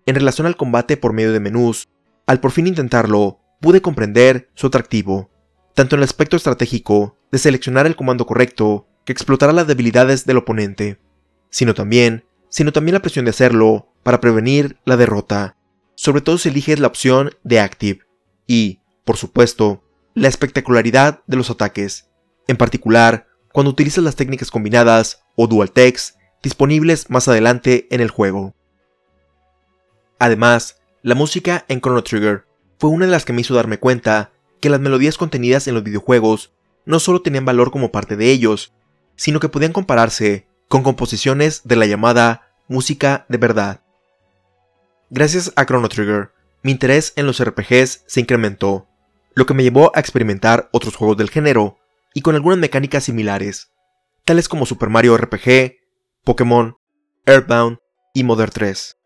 En 0.04 0.16
relación 0.16 0.46
al 0.46 0.58
combate 0.58 0.98
por 0.98 1.14
medio 1.14 1.32
de 1.32 1.40
menús, 1.40 1.88
al 2.26 2.40
por 2.40 2.50
fin 2.50 2.66
intentarlo, 2.66 3.40
pude 3.62 3.80
comprender 3.80 4.50
su 4.52 4.66
atractivo, 4.66 5.30
tanto 5.72 5.96
en 5.96 6.00
el 6.00 6.04
aspecto 6.04 6.36
estratégico 6.36 7.16
de 7.30 7.38
seleccionar 7.38 7.86
el 7.86 7.96
comando 7.96 8.26
correcto 8.26 8.86
que 9.06 9.14
explotará 9.14 9.54
las 9.54 9.66
debilidades 9.66 10.26
del 10.26 10.36
oponente, 10.36 11.00
sino 11.48 11.72
también 11.72 12.26
sino 12.50 12.70
también 12.70 12.92
la 12.92 13.00
presión 13.00 13.24
de 13.24 13.30
hacerlo 13.30 13.94
para 14.02 14.20
prevenir 14.20 14.76
la 14.84 14.98
derrota, 14.98 15.56
sobre 16.02 16.20
todo 16.20 16.36
si 16.36 16.48
eliges 16.48 16.80
la 16.80 16.88
opción 16.88 17.30
de 17.44 17.60
Active, 17.60 18.00
y, 18.48 18.80
por 19.04 19.16
supuesto, 19.16 19.84
la 20.14 20.26
espectacularidad 20.26 21.20
de 21.28 21.36
los 21.36 21.48
ataques, 21.48 22.08
en 22.48 22.56
particular 22.56 23.28
cuando 23.52 23.70
utilizas 23.70 24.02
las 24.02 24.16
técnicas 24.16 24.50
combinadas 24.50 25.22
o 25.36 25.46
dual 25.46 25.70
text 25.70 26.16
disponibles 26.42 27.08
más 27.08 27.28
adelante 27.28 27.86
en 27.92 28.00
el 28.00 28.10
juego. 28.10 28.52
Además, 30.18 30.80
la 31.02 31.14
música 31.14 31.64
en 31.68 31.80
Chrono 31.80 32.02
Trigger 32.02 32.46
fue 32.80 32.90
una 32.90 33.06
de 33.06 33.12
las 33.12 33.24
que 33.24 33.32
me 33.32 33.42
hizo 33.42 33.54
darme 33.54 33.78
cuenta 33.78 34.32
que 34.58 34.70
las 34.70 34.80
melodías 34.80 35.16
contenidas 35.16 35.68
en 35.68 35.74
los 35.74 35.84
videojuegos 35.84 36.52
no 36.84 36.98
solo 36.98 37.22
tenían 37.22 37.44
valor 37.44 37.70
como 37.70 37.92
parte 37.92 38.16
de 38.16 38.28
ellos, 38.32 38.74
sino 39.14 39.38
que 39.38 39.48
podían 39.48 39.72
compararse 39.72 40.48
con 40.66 40.82
composiciones 40.82 41.60
de 41.62 41.76
la 41.76 41.86
llamada 41.86 42.50
música 42.66 43.24
de 43.28 43.38
verdad. 43.38 43.81
Gracias 45.14 45.52
a 45.56 45.66
Chrono 45.66 45.90
Trigger, 45.90 46.30
mi 46.62 46.70
interés 46.70 47.12
en 47.16 47.26
los 47.26 47.44
RPGs 47.44 48.04
se 48.06 48.20
incrementó, 48.20 48.88
lo 49.34 49.44
que 49.44 49.52
me 49.52 49.62
llevó 49.62 49.92
a 49.94 50.00
experimentar 50.00 50.70
otros 50.72 50.96
juegos 50.96 51.18
del 51.18 51.28
género 51.28 51.76
y 52.14 52.22
con 52.22 52.34
algunas 52.34 52.58
mecánicas 52.58 53.04
similares, 53.04 53.72
tales 54.24 54.48
como 54.48 54.64
Super 54.64 54.88
Mario 54.88 55.14
RPG, 55.18 55.74
Pokémon, 56.24 56.78
Earthbound 57.26 57.76
y 58.14 58.24
Mother 58.24 58.52
3. 58.52 58.96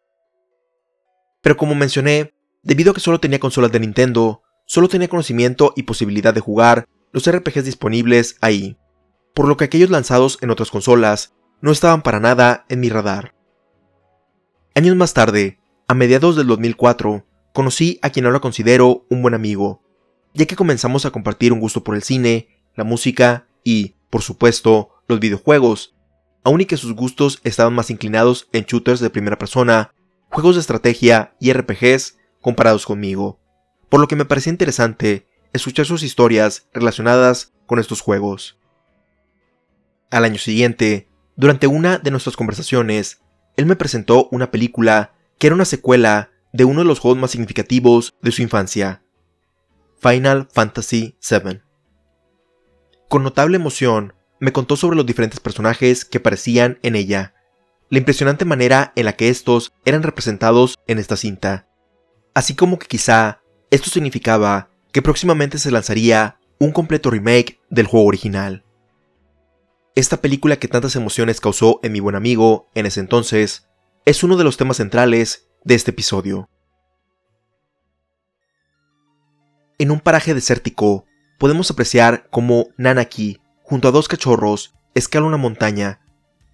Pero 1.42 1.56
como 1.56 1.74
mencioné, 1.74 2.36
debido 2.62 2.92
a 2.92 2.94
que 2.94 3.00
solo 3.00 3.18
tenía 3.18 3.40
consolas 3.40 3.72
de 3.72 3.80
Nintendo, 3.80 4.44
solo 4.64 4.86
tenía 4.86 5.08
conocimiento 5.08 5.72
y 5.74 5.82
posibilidad 5.82 6.32
de 6.32 6.40
jugar 6.40 6.86
los 7.10 7.28
RPGs 7.28 7.64
disponibles 7.64 8.36
ahí, 8.42 8.78
por 9.34 9.48
lo 9.48 9.56
que 9.56 9.64
aquellos 9.64 9.90
lanzados 9.90 10.38
en 10.40 10.50
otras 10.50 10.70
consolas 10.70 11.34
no 11.60 11.72
estaban 11.72 12.02
para 12.02 12.20
nada 12.20 12.64
en 12.68 12.78
mi 12.78 12.90
radar. 12.90 13.34
Años 14.76 14.94
más 14.94 15.12
tarde, 15.12 15.58
a 15.88 15.94
mediados 15.94 16.36
del 16.36 16.48
2004, 16.48 17.24
conocí 17.52 17.98
a 18.02 18.10
quien 18.10 18.26
ahora 18.26 18.40
considero 18.40 19.06
un 19.08 19.22
buen 19.22 19.34
amigo, 19.34 19.82
ya 20.34 20.46
que 20.46 20.56
comenzamos 20.56 21.06
a 21.06 21.10
compartir 21.10 21.52
un 21.52 21.60
gusto 21.60 21.84
por 21.84 21.94
el 21.94 22.02
cine, 22.02 22.48
la 22.74 22.84
música 22.84 23.46
y, 23.62 23.94
por 24.10 24.22
supuesto, 24.22 24.90
los 25.06 25.20
videojuegos, 25.20 25.94
aun 26.42 26.60
y 26.60 26.66
que 26.66 26.76
sus 26.76 26.94
gustos 26.94 27.40
estaban 27.44 27.72
más 27.72 27.90
inclinados 27.90 28.48
en 28.52 28.64
shooters 28.64 29.00
de 29.00 29.10
primera 29.10 29.38
persona, 29.38 29.92
juegos 30.28 30.56
de 30.56 30.60
estrategia 30.60 31.34
y 31.38 31.52
RPGs 31.52 32.18
comparados 32.40 32.84
conmigo, 32.84 33.40
por 33.88 34.00
lo 34.00 34.08
que 34.08 34.16
me 34.16 34.24
parecía 34.24 34.50
interesante 34.50 35.28
escuchar 35.52 35.86
sus 35.86 36.02
historias 36.02 36.68
relacionadas 36.74 37.52
con 37.66 37.78
estos 37.78 38.00
juegos. 38.00 38.58
Al 40.10 40.24
año 40.24 40.38
siguiente, 40.38 41.08
durante 41.36 41.66
una 41.68 41.98
de 41.98 42.10
nuestras 42.10 42.36
conversaciones, 42.36 43.20
él 43.56 43.66
me 43.66 43.76
presentó 43.76 44.28
una 44.30 44.50
película 44.50 45.15
que 45.38 45.46
era 45.48 45.54
una 45.54 45.64
secuela 45.64 46.30
de 46.52 46.64
uno 46.64 46.80
de 46.80 46.86
los 46.86 46.98
juegos 46.98 47.18
más 47.18 47.30
significativos 47.30 48.14
de 48.22 48.32
su 48.32 48.42
infancia, 48.42 49.02
Final 50.00 50.48
Fantasy 50.52 51.16
VII. 51.28 51.60
Con 53.08 53.22
notable 53.22 53.56
emoción, 53.56 54.14
me 54.40 54.52
contó 54.52 54.76
sobre 54.76 54.96
los 54.96 55.06
diferentes 55.06 55.40
personajes 55.40 56.04
que 56.04 56.18
aparecían 56.18 56.78
en 56.82 56.96
ella, 56.96 57.34
la 57.88 57.98
impresionante 57.98 58.44
manera 58.44 58.92
en 58.96 59.04
la 59.04 59.14
que 59.14 59.28
estos 59.28 59.72
eran 59.84 60.02
representados 60.02 60.76
en 60.86 60.98
esta 60.98 61.16
cinta, 61.16 61.68
así 62.34 62.54
como 62.54 62.78
que 62.78 62.86
quizá 62.86 63.40
esto 63.70 63.90
significaba 63.90 64.70
que 64.92 65.02
próximamente 65.02 65.58
se 65.58 65.70
lanzaría 65.70 66.38
un 66.58 66.72
completo 66.72 67.10
remake 67.10 67.60
del 67.70 67.86
juego 67.86 68.06
original. 68.06 68.64
Esta 69.94 70.20
película 70.20 70.56
que 70.56 70.68
tantas 70.68 70.96
emociones 70.96 71.40
causó 71.40 71.80
en 71.82 71.92
mi 71.92 72.00
buen 72.00 72.16
amigo 72.16 72.68
en 72.74 72.86
ese 72.86 73.00
entonces 73.00 73.65
es 74.06 74.22
uno 74.22 74.36
de 74.36 74.44
los 74.44 74.56
temas 74.56 74.76
centrales 74.76 75.48
de 75.64 75.74
este 75.74 75.90
episodio. 75.90 76.48
En 79.78 79.90
un 79.90 79.98
paraje 79.98 80.32
desértico 80.32 81.06
podemos 81.38 81.72
apreciar 81.72 82.28
cómo 82.30 82.68
Nanaki 82.76 83.40
junto 83.64 83.88
a 83.88 83.90
dos 83.90 84.06
cachorros, 84.06 84.74
escala 84.94 85.26
una 85.26 85.38
montaña, 85.38 86.00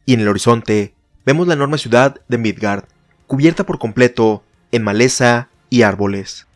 y 0.06 0.14
en 0.14 0.20
el 0.20 0.28
horizonte 0.28 0.94
vemos 1.26 1.46
la 1.46 1.52
enorme 1.52 1.76
ciudad 1.76 2.22
de 2.26 2.38
Midgard, 2.38 2.84
cubierta 3.26 3.66
por 3.66 3.78
completo 3.78 4.42
en 4.72 4.82
maleza 4.82 5.50
y 5.68 5.82
árboles. 5.82 6.46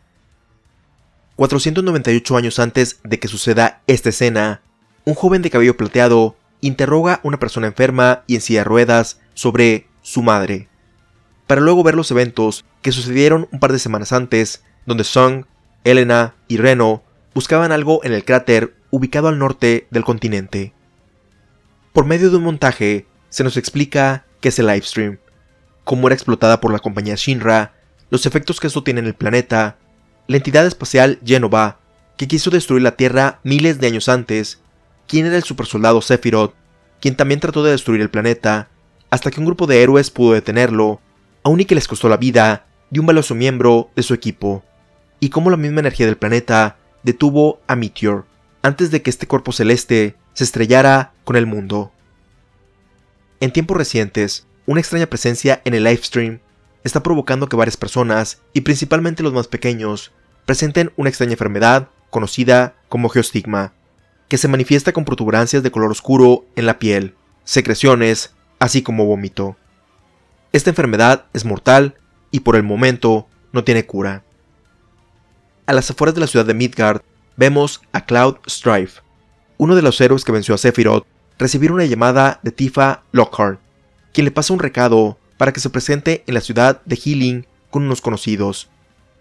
498 1.35 2.37
años 2.37 2.57
antes 2.57 2.99
de 3.03 3.19
que 3.19 3.27
suceda 3.27 3.83
esta 3.85 4.09
escena, 4.09 4.63
un 5.05 5.13
joven 5.13 5.43
de 5.43 5.51
cabello 5.51 5.77
plateado 5.77 6.35
interroga 6.59 7.13
a 7.13 7.19
una 7.21 7.37
persona 7.37 7.67
enferma 7.67 8.23
y 8.25 8.33
en 8.33 8.41
de 8.41 8.63
ruedas 8.63 9.19
sobre 9.35 9.87
su 10.01 10.23
madre, 10.23 10.69
para 11.47 11.61
luego 11.61 11.83
ver 11.83 11.95
los 11.95 12.11
eventos 12.11 12.65
que 12.81 12.91
sucedieron 12.91 13.47
un 13.51 13.59
par 13.59 13.71
de 13.71 13.79
semanas 13.79 14.11
antes, 14.11 14.63
donde 14.85 15.03
Song, 15.03 15.45
Elena 15.83 16.35
y 16.47 16.57
Reno 16.57 17.03
buscaban 17.33 17.71
algo 17.71 18.03
en 18.03 18.13
el 18.13 18.25
cráter 18.25 18.75
ubicado 18.91 19.29
al 19.29 19.39
norte 19.39 19.87
del 19.89 20.03
continente. 20.03 20.73
Por 21.93 22.05
medio 22.05 22.29
de 22.29 22.37
un 22.37 22.43
montaje, 22.43 23.07
se 23.29 23.43
nos 23.43 23.57
explica 23.57 24.25
qué 24.41 24.49
es 24.49 24.59
el 24.59 24.67
livestream, 24.67 25.19
cómo 25.83 26.07
era 26.07 26.15
explotada 26.15 26.59
por 26.59 26.71
la 26.71 26.79
compañía 26.79 27.15
Shinra, 27.15 27.73
los 28.09 28.25
efectos 28.25 28.59
que 28.59 28.67
esto 28.67 28.83
tiene 28.83 28.99
en 28.99 29.07
el 29.07 29.15
planeta, 29.15 29.77
la 30.27 30.37
entidad 30.37 30.65
espacial 30.65 31.19
Genova, 31.25 31.79
que 32.17 32.27
quiso 32.27 32.49
destruir 32.49 32.83
la 32.83 32.95
Tierra 32.95 33.39
miles 33.43 33.79
de 33.79 33.87
años 33.87 34.09
antes, 34.09 34.59
quién 35.07 35.25
era 35.25 35.37
el 35.37 35.43
supersoldado 35.43 36.01
Sephiroth, 36.01 36.53
quien 36.99 37.15
también 37.15 37.39
trató 37.39 37.63
de 37.63 37.71
destruir 37.71 38.01
el 38.01 38.09
planeta, 38.09 38.69
hasta 39.09 39.31
que 39.31 39.39
un 39.39 39.45
grupo 39.45 39.67
de 39.67 39.81
héroes 39.81 40.11
pudo 40.11 40.33
detenerlo, 40.33 40.99
aun 41.47 41.61
y 41.61 41.65
que 41.65 41.75
les 41.75 41.87
costó 41.87 42.09
la 42.09 42.17
vida 42.17 42.65
de 42.89 42.99
un 42.99 43.05
valioso 43.05 43.33
miembro 43.33 43.89
de 43.95 44.03
su 44.03 44.13
equipo, 44.13 44.63
y 45.21 45.29
cómo 45.29 45.49
la 45.49 45.55
misma 45.55 45.79
energía 45.79 46.05
del 46.05 46.17
planeta 46.17 46.77
detuvo 47.03 47.61
a 47.67 47.77
Meteor, 47.77 48.25
antes 48.61 48.91
de 48.91 49.01
que 49.01 49.09
este 49.09 49.27
cuerpo 49.27 49.53
celeste 49.53 50.17
se 50.33 50.43
estrellara 50.43 51.13
con 51.23 51.37
el 51.37 51.45
mundo. 51.45 51.93
En 53.39 53.51
tiempos 53.51 53.77
recientes, 53.77 54.45
una 54.65 54.81
extraña 54.81 55.05
presencia 55.05 55.61
en 55.63 55.73
el 55.73 55.85
livestream 55.85 56.39
está 56.83 57.01
provocando 57.01 57.47
que 57.47 57.55
varias 57.55 57.77
personas, 57.77 58.41
y 58.51 58.61
principalmente 58.61 59.23
los 59.23 59.31
más 59.31 59.47
pequeños, 59.47 60.11
presenten 60.45 60.91
una 60.97 61.09
extraña 61.09 61.33
enfermedad 61.33 61.87
conocida 62.09 62.75
como 62.89 63.07
geostigma, 63.07 63.71
que 64.27 64.37
se 64.37 64.49
manifiesta 64.49 64.91
con 64.91 65.05
protuberancias 65.05 65.63
de 65.63 65.71
color 65.71 65.91
oscuro 65.91 66.45
en 66.57 66.65
la 66.65 66.77
piel, 66.77 67.15
secreciones, 67.45 68.33
así 68.59 68.81
como 68.81 69.05
vómito. 69.05 69.55
Esta 70.51 70.69
enfermedad 70.69 71.25
es 71.33 71.45
mortal 71.45 71.95
y 72.31 72.41
por 72.41 72.55
el 72.55 72.63
momento 72.63 73.27
no 73.51 73.63
tiene 73.63 73.85
cura. 73.85 74.23
A 75.65 75.73
las 75.73 75.89
afueras 75.89 76.15
de 76.15 76.21
la 76.21 76.27
ciudad 76.27 76.45
de 76.45 76.53
Midgard 76.53 77.01
vemos 77.35 77.81
a 77.91 78.05
Cloud 78.05 78.37
Strife, 78.47 79.01
uno 79.57 79.75
de 79.75 79.81
los 79.81 79.99
héroes 79.99 80.23
que 80.23 80.31
venció 80.31 80.55
a 80.55 80.57
Sephiroth, 80.57 81.05
recibir 81.37 81.71
una 81.71 81.85
llamada 81.85 82.39
de 82.43 82.51
Tifa 82.51 83.03
Lockhart, 83.11 83.59
quien 84.13 84.25
le 84.25 84.31
pasa 84.31 84.53
un 84.53 84.59
recado 84.59 85.17
para 85.37 85.51
que 85.51 85.59
se 85.59 85.69
presente 85.69 86.23
en 86.25 86.33
la 86.33 86.41
ciudad 86.41 86.81
de 86.85 86.95
Healing 86.95 87.45
con 87.69 87.83
unos 87.83 88.01
conocidos. 88.01 88.69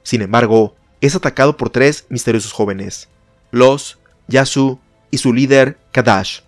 Sin 0.03 0.23
embargo, 0.23 0.77
es 1.01 1.15
atacado 1.15 1.57
por 1.57 1.71
tres 1.71 2.07
misteriosos 2.09 2.53
jóvenes, 2.53 3.09
Los, 3.51 3.99
Yasu 4.29 4.79
y 5.11 5.19
su 5.19 5.33
líder 5.33 5.79
Kadash, 5.93 6.41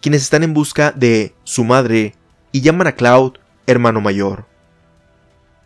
quienes 0.00 0.22
están 0.22 0.42
en 0.42 0.54
busca 0.54 0.92
de 0.92 1.34
su 1.44 1.64
madre 1.64 2.14
y 2.52 2.60
llaman 2.60 2.86
a 2.86 2.92
Cloud 2.92 3.38
hermano 3.66 4.00
mayor. 4.00 4.46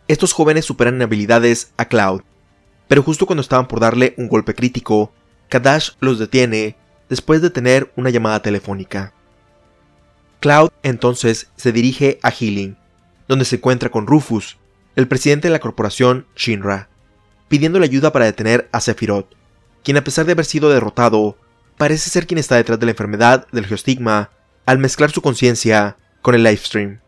Estos 0.07 0.33
jóvenes 0.33 0.65
superan 0.65 0.95
en 0.95 1.01
habilidades 1.01 1.73
a 1.77 1.85
Cloud, 1.85 2.21
pero 2.87 3.03
justo 3.03 3.25
cuando 3.25 3.41
estaban 3.41 3.67
por 3.67 3.79
darle 3.79 4.13
un 4.17 4.27
golpe 4.27 4.55
crítico, 4.55 5.11
Kadash 5.49 5.91
los 5.99 6.19
detiene 6.19 6.77
después 7.09 7.41
de 7.41 7.49
tener 7.49 7.91
una 7.95 8.09
llamada 8.09 8.41
telefónica. 8.41 9.13
Cloud 10.39 10.69
entonces 10.83 11.49
se 11.55 11.71
dirige 11.71 12.19
a 12.21 12.31
Healing, 12.31 12.77
donde 13.27 13.45
se 13.45 13.57
encuentra 13.57 13.89
con 13.89 14.07
Rufus, 14.07 14.57
el 14.95 15.07
presidente 15.07 15.47
de 15.47 15.51
la 15.51 15.59
corporación 15.59 16.25
Shinra, 16.35 16.89
pidiéndole 17.47 17.85
ayuda 17.85 18.11
para 18.11 18.25
detener 18.25 18.69
a 18.71 18.79
Sephiroth, 18.79 19.33
quien 19.83 19.97
a 19.97 20.03
pesar 20.03 20.25
de 20.25 20.33
haber 20.33 20.45
sido 20.45 20.69
derrotado, 20.69 21.37
parece 21.77 22.09
ser 22.09 22.27
quien 22.27 22.37
está 22.37 22.55
detrás 22.55 22.79
de 22.79 22.85
la 22.85 22.91
enfermedad 22.91 23.47
del 23.51 23.65
geostigma 23.65 24.31
al 24.65 24.79
mezclar 24.79 25.11
su 25.11 25.21
conciencia 25.21 25.97
con 26.21 26.35
el 26.35 26.43
livestream. 26.43 26.99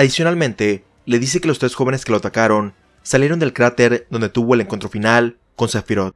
Adicionalmente, 0.00 0.86
le 1.04 1.18
dice 1.18 1.42
que 1.42 1.48
los 1.48 1.58
tres 1.58 1.74
jóvenes 1.74 2.06
que 2.06 2.10
lo 2.10 2.16
atacaron 2.16 2.72
salieron 3.02 3.38
del 3.38 3.52
cráter 3.52 4.06
donde 4.08 4.30
tuvo 4.30 4.54
el 4.54 4.62
encuentro 4.62 4.88
final 4.88 5.38
con 5.56 5.68
Sephiroth, 5.68 6.14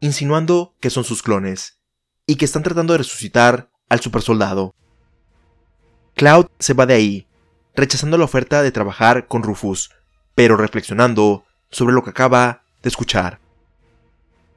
insinuando 0.00 0.74
que 0.80 0.90
son 0.90 1.02
sus 1.02 1.22
clones, 1.22 1.80
y 2.26 2.36
que 2.36 2.44
están 2.44 2.62
tratando 2.62 2.92
de 2.92 2.98
resucitar 2.98 3.70
al 3.88 4.00
supersoldado. 4.00 4.74
Cloud 6.14 6.48
se 6.58 6.74
va 6.74 6.84
de 6.84 6.92
ahí, 6.92 7.26
rechazando 7.74 8.18
la 8.18 8.26
oferta 8.26 8.60
de 8.60 8.70
trabajar 8.70 9.26
con 9.28 9.42
Rufus, 9.42 9.92
pero 10.34 10.58
reflexionando 10.58 11.46
sobre 11.70 11.94
lo 11.94 12.04
que 12.04 12.10
acaba 12.10 12.64
de 12.82 12.90
escuchar. 12.90 13.40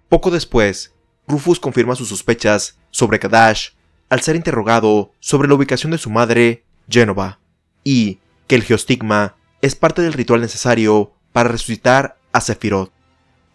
Poco 0.09 0.31
después, 0.31 0.93
Rufus 1.29 1.61
confirma 1.61 1.95
sus 1.95 2.09
sospechas 2.09 2.77
sobre 2.91 3.19
Kadash 3.19 3.69
al 4.09 4.19
ser 4.19 4.35
interrogado 4.35 5.13
sobre 5.21 5.47
la 5.47 5.53
ubicación 5.53 5.93
de 5.93 5.97
su 5.97 6.09
madre, 6.09 6.65
Genova, 6.89 7.39
y, 7.85 8.19
que 8.47 8.55
el 8.55 8.63
geostigma 8.63 9.35
es 9.61 9.75
parte 9.75 10.01
del 10.01 10.13
ritual 10.13 10.41
necesario 10.41 11.13
para 11.31 11.49
resucitar 11.49 12.17
a 12.31 12.41
Sephiroth, 12.41 12.91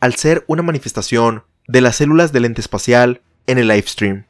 al 0.00 0.14
ser 0.14 0.44
una 0.47 0.62
manifestación 0.62 1.44
de 1.66 1.80
las 1.80 1.97
células 1.97 2.32
del 2.32 2.44
ente 2.44 2.61
espacial 2.61 3.23
en 3.47 3.59
el 3.59 3.68
livestream. 3.68 4.26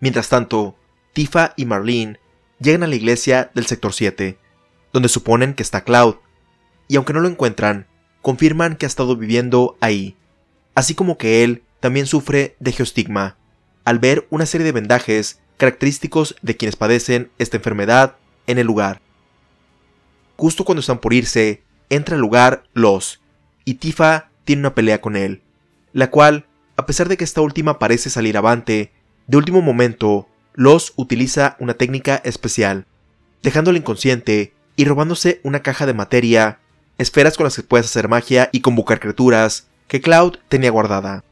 Mientras 0.00 0.28
tanto, 0.28 0.76
Tifa 1.12 1.54
y 1.56 1.64
Marlene 1.64 2.18
llegan 2.60 2.82
a 2.82 2.86
la 2.86 2.94
iglesia 2.94 3.50
del 3.54 3.66
sector 3.66 3.92
7, 3.92 4.38
donde 4.92 5.08
suponen 5.08 5.54
que 5.54 5.62
está 5.62 5.84
Cloud, 5.84 6.16
y 6.88 6.96
aunque 6.96 7.12
no 7.12 7.20
lo 7.20 7.28
encuentran, 7.28 7.86
confirman 8.20 8.76
que 8.76 8.86
ha 8.86 8.88
estado 8.88 9.16
viviendo 9.16 9.76
ahí, 9.80 10.16
así 10.74 10.94
como 10.94 11.18
que 11.18 11.44
él 11.44 11.62
también 11.80 12.06
sufre 12.06 12.56
de 12.60 12.72
geostigma, 12.72 13.36
al 13.84 13.98
ver 13.98 14.26
una 14.30 14.46
serie 14.46 14.64
de 14.64 14.72
vendajes 14.72 15.40
característicos 15.56 16.36
de 16.42 16.56
quienes 16.56 16.76
padecen 16.76 17.30
esta 17.38 17.56
enfermedad 17.56 18.16
en 18.46 18.58
el 18.58 18.66
lugar. 18.66 19.00
Justo 20.42 20.64
cuando 20.64 20.80
están 20.80 20.98
por 20.98 21.14
irse, 21.14 21.62
entra 21.88 22.16
al 22.16 22.20
lugar 22.20 22.64
Los, 22.72 23.20
y 23.64 23.74
Tifa 23.74 24.28
tiene 24.44 24.58
una 24.58 24.74
pelea 24.74 25.00
con 25.00 25.14
él, 25.14 25.40
la 25.92 26.10
cual, 26.10 26.46
a 26.76 26.84
pesar 26.84 27.08
de 27.08 27.16
que 27.16 27.22
esta 27.22 27.42
última 27.42 27.78
parece 27.78 28.10
salir 28.10 28.36
avante, 28.36 28.90
de 29.28 29.36
último 29.36 29.62
momento, 29.62 30.26
Los 30.54 30.94
utiliza 30.96 31.54
una 31.60 31.74
técnica 31.74 32.20
especial, 32.24 32.86
dejándolo 33.44 33.78
inconsciente 33.78 34.52
y 34.74 34.84
robándose 34.84 35.40
una 35.44 35.62
caja 35.62 35.86
de 35.86 35.94
materia, 35.94 36.58
esferas 36.98 37.36
con 37.36 37.44
las 37.44 37.54
que 37.54 37.62
puedes 37.62 37.86
hacer 37.86 38.08
magia 38.08 38.48
y 38.50 38.62
convocar 38.62 38.98
criaturas 38.98 39.68
que 39.86 40.00
Cloud 40.00 40.38
tenía 40.48 40.72
guardada. 40.72 41.22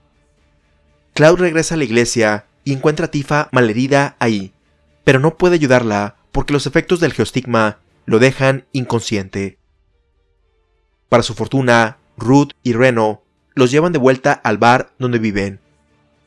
Cloud 1.15 1.41
regresa 1.41 1.75
a 1.75 1.79
la 1.79 1.85
iglesia 1.85 2.45
y 2.63 2.75
encuentra 2.75 3.07
a 3.07 3.11
Tifa 3.11 3.49
malherida 3.51 4.15
ahí, 4.21 4.53
pero 5.03 5.19
no 5.19 5.37
puede 5.37 5.57
ayudarla 5.57 6.15
porque 6.31 6.53
los 6.53 6.69
efectos 6.69 7.01
del 7.01 7.13
geostigma 7.13 7.79
lo 8.11 8.19
dejan 8.19 8.67
inconsciente. 8.73 9.61
Para 11.09 11.23
su 11.23 11.35
fortuna, 11.35 11.99
Ruth 12.17 12.55
y 12.65 12.73
Reno 12.73 13.23
los 13.55 13.71
llevan 13.71 13.93
de 13.93 14.01
vuelta 14.01 14.33
al 14.33 14.59
bar 14.59 14.93
donde 14.99 15.21
viven, 15.21 15.61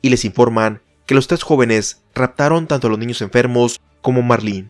y 0.02 0.08
les 0.08 0.24
informan 0.24 0.82
que 1.06 1.14
los 1.14 1.28
tres 1.28 1.44
jóvenes 1.44 2.02
raptaron 2.16 2.68
tanto 2.68 2.88
a 2.88 2.90
los 2.90 3.00
niños 3.00 3.22
enfermos 3.22 3.82
como 4.02 4.22
Marlene, 4.22 4.70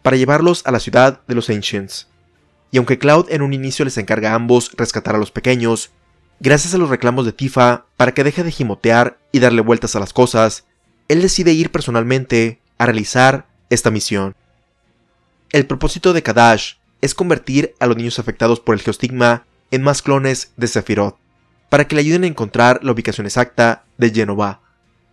para 0.00 0.16
llevarlos 0.16 0.62
a 0.64 0.70
la 0.70 0.80
ciudad 0.80 1.20
de 1.28 1.34
los 1.34 1.50
Ancients. 1.50 2.08
Y 2.70 2.78
aunque 2.78 2.98
Cloud 2.98 3.26
en 3.28 3.42
un 3.42 3.52
inicio 3.52 3.84
les 3.84 3.98
encarga 3.98 4.32
a 4.32 4.34
ambos 4.36 4.72
rescatar 4.78 5.14
a 5.14 5.18
los 5.18 5.32
pequeños, 5.32 5.90
gracias 6.40 6.72
a 6.72 6.78
los 6.78 6.88
reclamos 6.88 7.26
de 7.26 7.32
Tifa 7.32 7.84
para 7.98 8.14
que 8.14 8.24
deje 8.24 8.42
de 8.44 8.50
gimotear 8.50 9.18
y 9.30 9.40
darle 9.40 9.60
vueltas 9.60 9.94
a 9.94 10.00
las 10.00 10.14
cosas, 10.14 10.64
él 11.08 11.20
decide 11.20 11.52
ir 11.52 11.70
personalmente 11.70 12.62
a 12.78 12.86
realizar 12.86 13.46
esta 13.68 13.90
misión. 13.90 14.34
El 15.56 15.66
propósito 15.66 16.12
de 16.12 16.22
Kadash 16.22 16.74
es 17.00 17.14
convertir 17.14 17.74
a 17.80 17.86
los 17.86 17.96
niños 17.96 18.18
afectados 18.18 18.60
por 18.60 18.74
el 18.74 18.82
geostigma 18.82 19.46
en 19.70 19.82
más 19.82 20.02
clones 20.02 20.52
de 20.58 20.66
Sephiroth, 20.66 21.16
para 21.70 21.88
que 21.88 21.94
le 21.94 22.02
ayuden 22.02 22.24
a 22.24 22.26
encontrar 22.26 22.84
la 22.84 22.92
ubicación 22.92 23.26
exacta 23.26 23.86
de 23.96 24.10
Genova, 24.10 24.60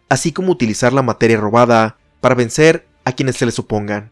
así 0.09 0.33
como 0.33 0.51
utilizar 0.51 0.91
la 0.91 1.01
materia 1.01 1.37
robada 1.37 1.95
para 2.19 2.35
vencer 2.35 2.85
a 3.05 3.13
quienes 3.13 3.37
se 3.37 3.45
les 3.45 3.57
opongan. 3.57 4.11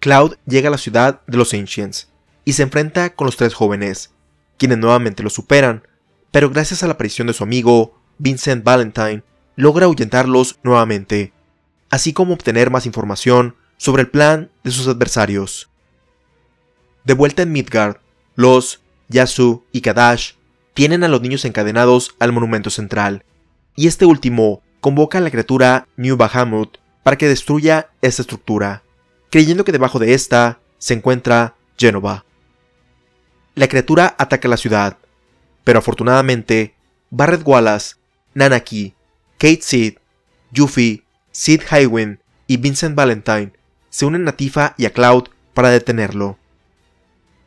Cloud 0.00 0.34
llega 0.44 0.68
a 0.68 0.72
la 0.72 0.76
ciudad 0.76 1.22
de 1.26 1.38
los 1.38 1.54
Ancients 1.54 2.10
y 2.44 2.52
se 2.52 2.62
enfrenta 2.62 3.14
con 3.14 3.24
los 3.24 3.38
tres 3.38 3.54
jóvenes, 3.54 4.10
quienes 4.58 4.76
nuevamente 4.76 5.22
lo 5.22 5.30
superan, 5.30 5.82
pero 6.30 6.50
gracias 6.50 6.82
a 6.82 6.86
la 6.86 6.92
aparición 6.92 7.26
de 7.26 7.32
su 7.32 7.42
amigo, 7.42 7.98
Vincent 8.18 8.64
Valentine, 8.64 9.22
logra 9.56 9.86
ahuyentarlos 9.86 10.58
nuevamente, 10.62 11.32
así 11.88 12.12
como 12.12 12.34
obtener 12.34 12.68
más 12.68 12.84
información 12.84 13.56
sobre 13.80 14.02
el 14.02 14.10
plan 14.10 14.50
de 14.62 14.72
sus 14.72 14.86
adversarios. 14.88 15.70
De 17.04 17.14
vuelta 17.14 17.40
en 17.40 17.50
Midgard, 17.50 17.96
los 18.34 18.82
Yasu 19.08 19.64
y 19.72 19.80
Kadash 19.80 20.32
tienen 20.74 21.02
a 21.02 21.08
los 21.08 21.22
niños 21.22 21.46
encadenados 21.46 22.14
al 22.18 22.30
monumento 22.30 22.68
central, 22.68 23.24
y 23.76 23.86
este 23.86 24.04
último 24.04 24.60
convoca 24.82 25.16
a 25.16 25.22
la 25.22 25.30
criatura 25.30 25.88
New 25.96 26.18
Bahamut 26.18 26.76
para 27.02 27.16
que 27.16 27.26
destruya 27.26 27.88
esta 28.02 28.20
estructura, 28.20 28.82
creyendo 29.30 29.64
que 29.64 29.72
debajo 29.72 29.98
de 29.98 30.12
esta 30.12 30.60
se 30.76 30.92
encuentra 30.92 31.54
Genova. 31.78 32.26
La 33.54 33.66
criatura 33.66 34.14
ataca 34.18 34.46
la 34.46 34.58
ciudad, 34.58 34.98
pero 35.64 35.78
afortunadamente 35.78 36.74
Barret 37.08 37.40
Wallace, 37.46 37.94
Nanaki, 38.34 38.92
Kate 39.38 39.62
Sid, 39.62 39.94
Yuffie, 40.52 41.02
Sid 41.32 41.62
Highwind 41.72 42.18
y 42.46 42.58
Vincent 42.58 42.94
Valentine 42.94 43.52
se 43.90 44.06
unen 44.06 44.26
a 44.28 44.32
Tifa 44.32 44.74
y 44.78 44.86
a 44.86 44.92
Cloud 44.92 45.24
para 45.52 45.70
detenerlo. 45.70 46.38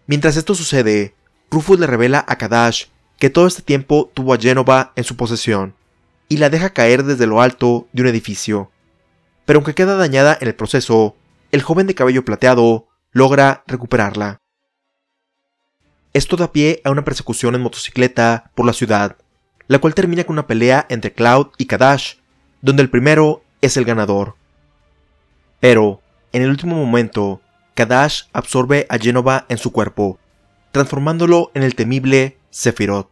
Mientras 0.06 0.38
esto 0.38 0.54
sucede, 0.54 1.16
Rufus 1.50 1.80
le 1.80 1.88
revela 1.88 2.24
a 2.28 2.38
Kadash 2.38 2.86
que 3.18 3.30
todo 3.30 3.48
este 3.48 3.62
tiempo 3.62 4.12
tuvo 4.14 4.34
a 4.34 4.38
Genova 4.38 4.92
en 4.96 5.04
su 5.04 5.16
posesión 5.16 5.76
y 6.30 6.38
la 6.38 6.50
deja 6.50 6.74
caer 6.74 7.04
desde 7.04 7.26
lo 7.26 7.42
alto 7.42 7.88
de 7.94 8.02
un 8.02 8.08
edificio. 8.10 8.70
Pero 9.46 9.60
aunque 9.60 9.74
queda 9.74 9.96
dañada 9.96 10.38
en 10.40 10.48
el 10.48 10.56
proceso, 10.56 11.16
el 11.52 11.62
joven 11.62 11.88
de 11.88 11.96
cabello 11.96 12.26
plateado 12.26 12.88
logra 13.12 13.64
recuperarla. 13.68 14.42
Esto 16.14 16.36
da 16.36 16.52
pie 16.52 16.82
a 16.84 16.92
una 16.92 17.04
persecución 17.04 17.56
en 17.56 17.62
motocicleta 17.62 18.52
por 18.56 18.66
la 18.66 18.74
ciudad, 18.74 19.18
la 19.68 19.80
cual 19.80 19.96
termina 19.96 20.26
con 20.26 20.36
una 20.36 20.46
pelea 20.46 20.86
entre 20.90 21.14
Cloud 21.14 21.48
y 21.58 21.66
Kadash, 21.66 22.16
donde 22.62 22.84
el 22.84 22.90
primero 22.90 23.44
es 23.62 23.78
el 23.78 23.86
ganador. 23.86 24.36
Pero, 25.60 26.03
en 26.34 26.42
el 26.42 26.50
último 26.50 26.76
momento, 26.76 27.42
Kadash 27.76 28.24
absorbe 28.34 28.86
a 28.90 28.98
Genova 28.98 29.46
en 29.50 29.58
su 29.58 29.72
cuerpo, 29.72 30.20
transformándolo 30.72 31.52
en 31.54 31.64
el 31.64 31.76
temible 31.76 32.38
Sephiroth, 32.50 33.10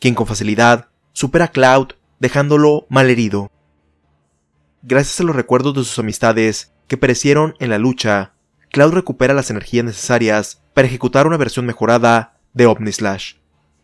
quien 0.00 0.14
con 0.14 0.26
facilidad 0.26 0.88
supera 1.12 1.46
a 1.46 1.48
Cloud 1.48 1.92
dejándolo 2.18 2.86
malherido. 2.88 3.50
Gracias 4.82 5.20
a 5.20 5.24
los 5.24 5.36
recuerdos 5.36 5.74
de 5.74 5.84
sus 5.84 5.98
amistades 5.98 6.72
que 6.88 6.96
perecieron 6.96 7.54
en 7.58 7.70
la 7.70 7.78
lucha, 7.78 8.32
Cloud 8.70 8.92
recupera 8.92 9.34
las 9.34 9.50
energías 9.50 9.84
necesarias 9.84 10.62
para 10.74 10.88
ejecutar 10.88 11.26
una 11.26 11.36
versión 11.36 11.66
mejorada 11.66 12.38
de 12.54 12.66
Omnislash, 12.66 13.34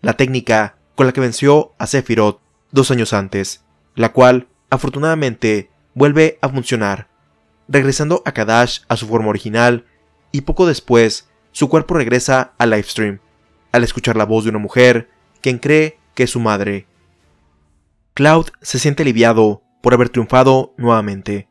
la 0.01 0.15
técnica 0.15 0.77
con 0.95 1.07
la 1.07 1.13
que 1.13 1.21
venció 1.21 1.75
a 1.79 1.87
Sephiroth 1.87 2.41
dos 2.71 2.91
años 2.91 3.13
antes, 3.13 3.65
la 3.95 4.13
cual, 4.13 4.49
afortunadamente, 4.71 5.71
vuelve 5.95 6.39
a 6.41 6.49
funcionar, 6.49 7.09
regresando 7.69 8.23
a 8.25 8.33
Kadash 8.33 8.81
a 8.89 8.97
su 8.97 9.07
forma 9.07 9.29
original 9.29 9.87
y 10.31 10.43
poco 10.43 10.67
después 10.67 11.29
su 11.53 11.69
cuerpo 11.69 11.95
regresa 11.95 12.55
al 12.59 12.71
livestream, 12.71 13.21
al 13.73 13.85
escuchar 13.85 14.17
la 14.17 14.25
voz 14.25 14.45
de 14.45 14.51
una 14.51 14.59
mujer 14.59 15.11
quien 15.41 15.59
cree 15.59 15.99
que 16.15 16.25
es 16.25 16.31
su 16.31 16.41
madre. 16.41 16.87
Cloud 18.15 18.49
se 18.61 18.79
siente 18.79 19.03
aliviado 19.03 19.63
por 19.83 19.95
haber 19.95 20.09
triunfado 20.09 20.75
nuevamente, 20.77 21.49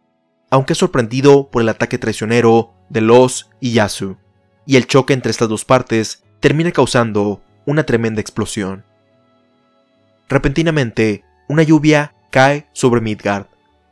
aunque 0.49 0.73
es 0.73 0.79
sorprendido 0.79 1.49
por 1.49 1.61
el 1.61 1.69
ataque 1.69 1.97
traicionero 1.97 2.73
de 2.89 3.01
Los 3.01 3.49
y 3.59 3.73
Yasu, 3.73 4.17
y 4.65 4.75
el 4.75 4.87
choque 4.87 5.13
entre 5.13 5.31
estas 5.31 5.49
dos 5.49 5.65
partes 5.65 6.23
termina 6.39 6.71
causando 6.71 7.41
una 7.65 7.83
tremenda 7.85 8.21
explosión. 8.21 8.83
Repentinamente, 10.29 11.23
una 11.47 11.63
lluvia 11.63 12.15
cae 12.31 12.67
sobre 12.73 13.01
Midgard, 13.01 13.47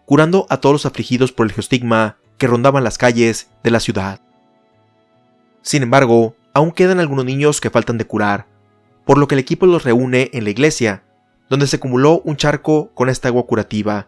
curando 0.10 0.48
a 0.50 0.58
todos 0.58 0.74
los 0.74 0.86
afligidos 0.88 1.32
por 1.32 1.46
el 1.46 1.52
geostigma 1.52 2.18
que 2.40 2.48
rondaban 2.48 2.84
las 2.84 2.98
calles 2.98 3.52
de 3.64 3.70
la 3.70 3.80
ciudad. 3.80 4.20
Sin 5.62 5.84
embargo, 5.84 6.36
aún 6.52 6.72
quedan 6.72 7.00
algunos 7.00 7.26
niños 7.26 7.62
que 7.62 7.70
faltan 7.70 8.00
de 8.00 8.08
curar, 8.08 8.48
por 9.06 9.20
lo 9.20 9.28
que 9.28 9.36
el 9.36 9.40
equipo 9.40 9.68
los 9.68 9.84
reúne 9.84 10.32
en 10.34 10.46
la 10.46 10.50
iglesia, 10.50 11.04
donde 11.48 11.68
se 11.68 11.76
acumuló 11.76 12.22
un 12.26 12.38
charco 12.38 12.90
con 12.96 13.08
esta 13.08 13.28
agua 13.28 13.46
curativa, 13.46 14.08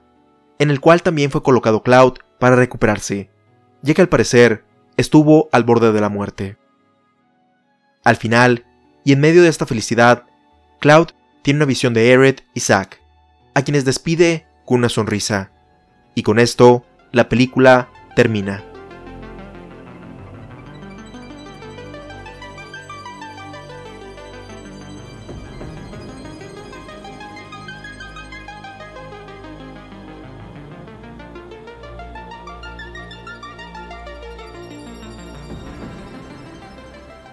en 0.58 0.72
el 0.72 0.80
cual 0.80 1.04
también 1.04 1.30
fue 1.30 1.44
colocado 1.44 1.84
Cloud 1.84 2.14
para 2.40 2.56
recuperarse, 2.56 3.30
ya 3.84 3.94
que 3.94 4.02
al 4.02 4.10
parecer 4.10 4.66
estuvo 4.98 5.50
al 5.52 5.66
borde 5.66 5.92
de 5.92 6.02
la 6.02 6.10
muerte. 6.10 6.58
Al 8.04 8.16
final, 8.16 8.66
y 9.04 9.14
en 9.14 9.20
medio 9.20 9.44
de 9.44 9.50
esta 9.50 9.68
felicidad, 9.68 10.24
Cloud 10.80 11.10
tiene 11.44 11.60
una 11.60 11.66
visión 11.68 11.94
de 11.94 12.12
Eret 12.12 12.44
y 12.56 12.62
Zack, 12.62 13.00
a 13.54 13.62
quienes 13.62 13.86
despide 13.86 14.48
con 14.66 14.80
una 14.80 14.90
sonrisa. 14.90 15.52
Y 16.16 16.24
con 16.24 16.40
esto, 16.40 16.84
la 17.12 17.30
película 17.30 17.90
termina. 18.16 18.64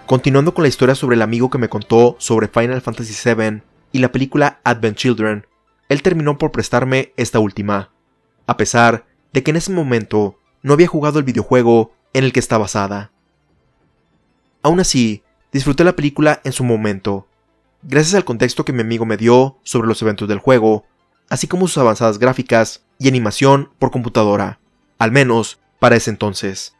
Continuando 0.09 0.55
con 0.55 0.63
la 0.63 0.69
historia 0.69 0.95
sobre 0.95 1.17
el 1.17 1.23
amigo 1.23 1.51
que 1.51 1.59
me 1.59 1.69
contó 1.69 2.17
sobre 2.19 2.49
Final 2.49 2.81
Fantasy 2.81 3.13
VII 3.13 3.61
y 3.93 3.99
la 3.99 4.11
película 4.11 4.59
Advent 4.65 4.97
Children, 4.97 5.47
él 5.91 6.03
terminó 6.03 6.39
por 6.39 6.51
prestarme 6.51 7.13
esta 7.19 7.41
última, 7.41 7.91
a 8.49 8.57
pesar 8.57 9.07
de 9.33 9.45
que 9.45 9.53
en 9.53 9.59
ese 9.59 9.71
momento 9.71 10.41
no 10.63 10.73
había 10.73 10.89
jugado 10.89 11.19
el 11.19 11.25
videojuego 11.25 11.93
en 12.15 12.25
el 12.25 12.33
que 12.33 12.41
está 12.41 12.59
basada. 12.59 13.13
Aún 14.63 14.81
así, 14.81 15.23
disfruté 15.53 15.85
la 15.85 15.95
película 15.95 16.41
en 16.45 16.53
su 16.53 16.65
momento, 16.65 17.29
gracias 17.83 18.15
al 18.15 18.25
contexto 18.25 18.65
que 18.65 18.73
mi 18.73 18.81
amigo 18.81 19.05
me 19.05 19.19
dio 19.19 19.59
sobre 19.63 19.87
los 19.87 20.01
eventos 20.03 20.27
del 20.29 20.39
juego, 20.39 20.87
así 21.29 21.47
como 21.47 21.69
sus 21.69 21.79
avanzadas 21.79 22.19
gráficas 22.19 22.83
y 22.99 23.07
animación 23.07 23.71
por 23.79 23.91
computadora, 23.91 24.59
al 24.99 25.13
menos 25.13 25.61
para 25.79 25.97
ese 25.97 26.11
entonces. 26.11 26.75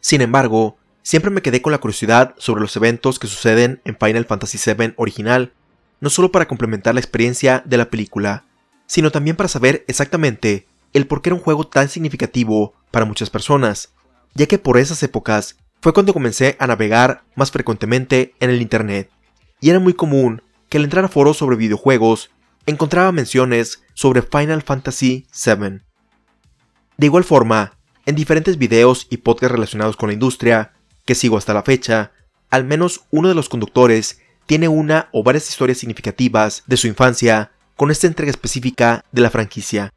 Sin 0.00 0.20
embargo, 0.20 0.76
siempre 1.02 1.30
me 1.30 1.40
quedé 1.40 1.62
con 1.62 1.70
la 1.70 1.78
curiosidad 1.78 2.34
sobre 2.36 2.62
los 2.62 2.76
eventos 2.76 3.20
que 3.20 3.28
suceden 3.28 3.80
en 3.84 3.96
Final 3.96 4.26
Fantasy 4.26 4.58
VII 4.58 4.94
original, 4.96 5.52
no 6.00 6.10
solo 6.10 6.32
para 6.32 6.48
complementar 6.48 6.94
la 6.94 7.00
experiencia 7.00 7.62
de 7.64 7.76
la 7.78 7.88
película, 7.88 8.44
sino 8.94 9.10
también 9.10 9.34
para 9.34 9.48
saber 9.48 9.84
exactamente 9.88 10.68
el 10.92 11.08
por 11.08 11.20
qué 11.20 11.30
era 11.30 11.34
un 11.34 11.42
juego 11.42 11.66
tan 11.66 11.88
significativo 11.88 12.74
para 12.92 13.04
muchas 13.04 13.28
personas, 13.28 13.92
ya 14.34 14.46
que 14.46 14.56
por 14.56 14.78
esas 14.78 15.02
épocas 15.02 15.56
fue 15.80 15.92
cuando 15.92 16.12
comencé 16.12 16.56
a 16.60 16.68
navegar 16.68 17.24
más 17.34 17.50
frecuentemente 17.50 18.36
en 18.38 18.50
el 18.50 18.62
Internet, 18.62 19.10
y 19.60 19.70
era 19.70 19.80
muy 19.80 19.94
común 19.94 20.42
que 20.68 20.78
al 20.78 20.84
entrar 20.84 21.04
a 21.04 21.08
foros 21.08 21.38
sobre 21.38 21.56
videojuegos 21.56 22.30
encontraba 22.66 23.10
menciones 23.10 23.82
sobre 23.94 24.22
Final 24.22 24.62
Fantasy 24.62 25.26
VII. 25.44 25.80
De 26.96 27.06
igual 27.06 27.24
forma, 27.24 27.76
en 28.06 28.14
diferentes 28.14 28.58
videos 28.58 29.08
y 29.10 29.16
podcasts 29.16 29.50
relacionados 29.50 29.96
con 29.96 30.08
la 30.08 30.12
industria, 30.12 30.72
que 31.04 31.16
sigo 31.16 31.36
hasta 31.36 31.52
la 31.52 31.64
fecha, 31.64 32.12
al 32.48 32.62
menos 32.62 33.06
uno 33.10 33.28
de 33.28 33.34
los 33.34 33.48
conductores 33.48 34.20
tiene 34.46 34.68
una 34.68 35.08
o 35.10 35.24
varias 35.24 35.48
historias 35.48 35.78
significativas 35.78 36.62
de 36.68 36.76
su 36.76 36.86
infancia 36.86 37.50
con 37.76 37.90
esta 37.90 38.06
entrega 38.06 38.30
específica 38.30 39.04
de 39.12 39.22
la 39.22 39.30
franquicia, 39.30 39.92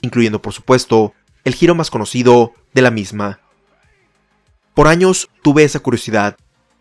incluyendo 0.00 0.40
por 0.40 0.52
supuesto 0.52 1.14
el 1.44 1.54
giro 1.54 1.74
más 1.74 1.90
conocido 1.90 2.52
de 2.74 2.82
la 2.82 2.90
misma. 2.90 3.40
Por 4.74 4.88
años 4.88 5.30
tuve 5.42 5.64
esa 5.64 5.80
curiosidad, 5.80 6.36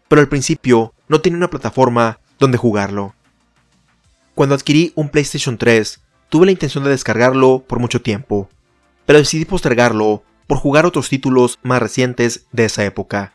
pero 0.07 0.21
al 0.21 0.27
principio 0.27 0.93
no 1.07 1.21
tenía 1.21 1.37
una 1.37 1.49
plataforma 1.49 2.19
donde 2.39 2.57
jugarlo. 2.57 3.15
Cuando 4.33 4.55
adquirí 4.55 4.91
un 4.95 5.09
PlayStation 5.09 5.57
3, 5.57 6.01
tuve 6.29 6.45
la 6.45 6.51
intención 6.51 6.83
de 6.83 6.89
descargarlo 6.89 7.63
por 7.67 7.79
mucho 7.79 8.01
tiempo, 8.01 8.49
pero 9.05 9.19
decidí 9.19 9.45
postergarlo 9.45 10.23
por 10.47 10.57
jugar 10.57 10.85
otros 10.85 11.09
títulos 11.09 11.59
más 11.63 11.81
recientes 11.81 12.45
de 12.51 12.65
esa 12.65 12.83
época. 12.85 13.33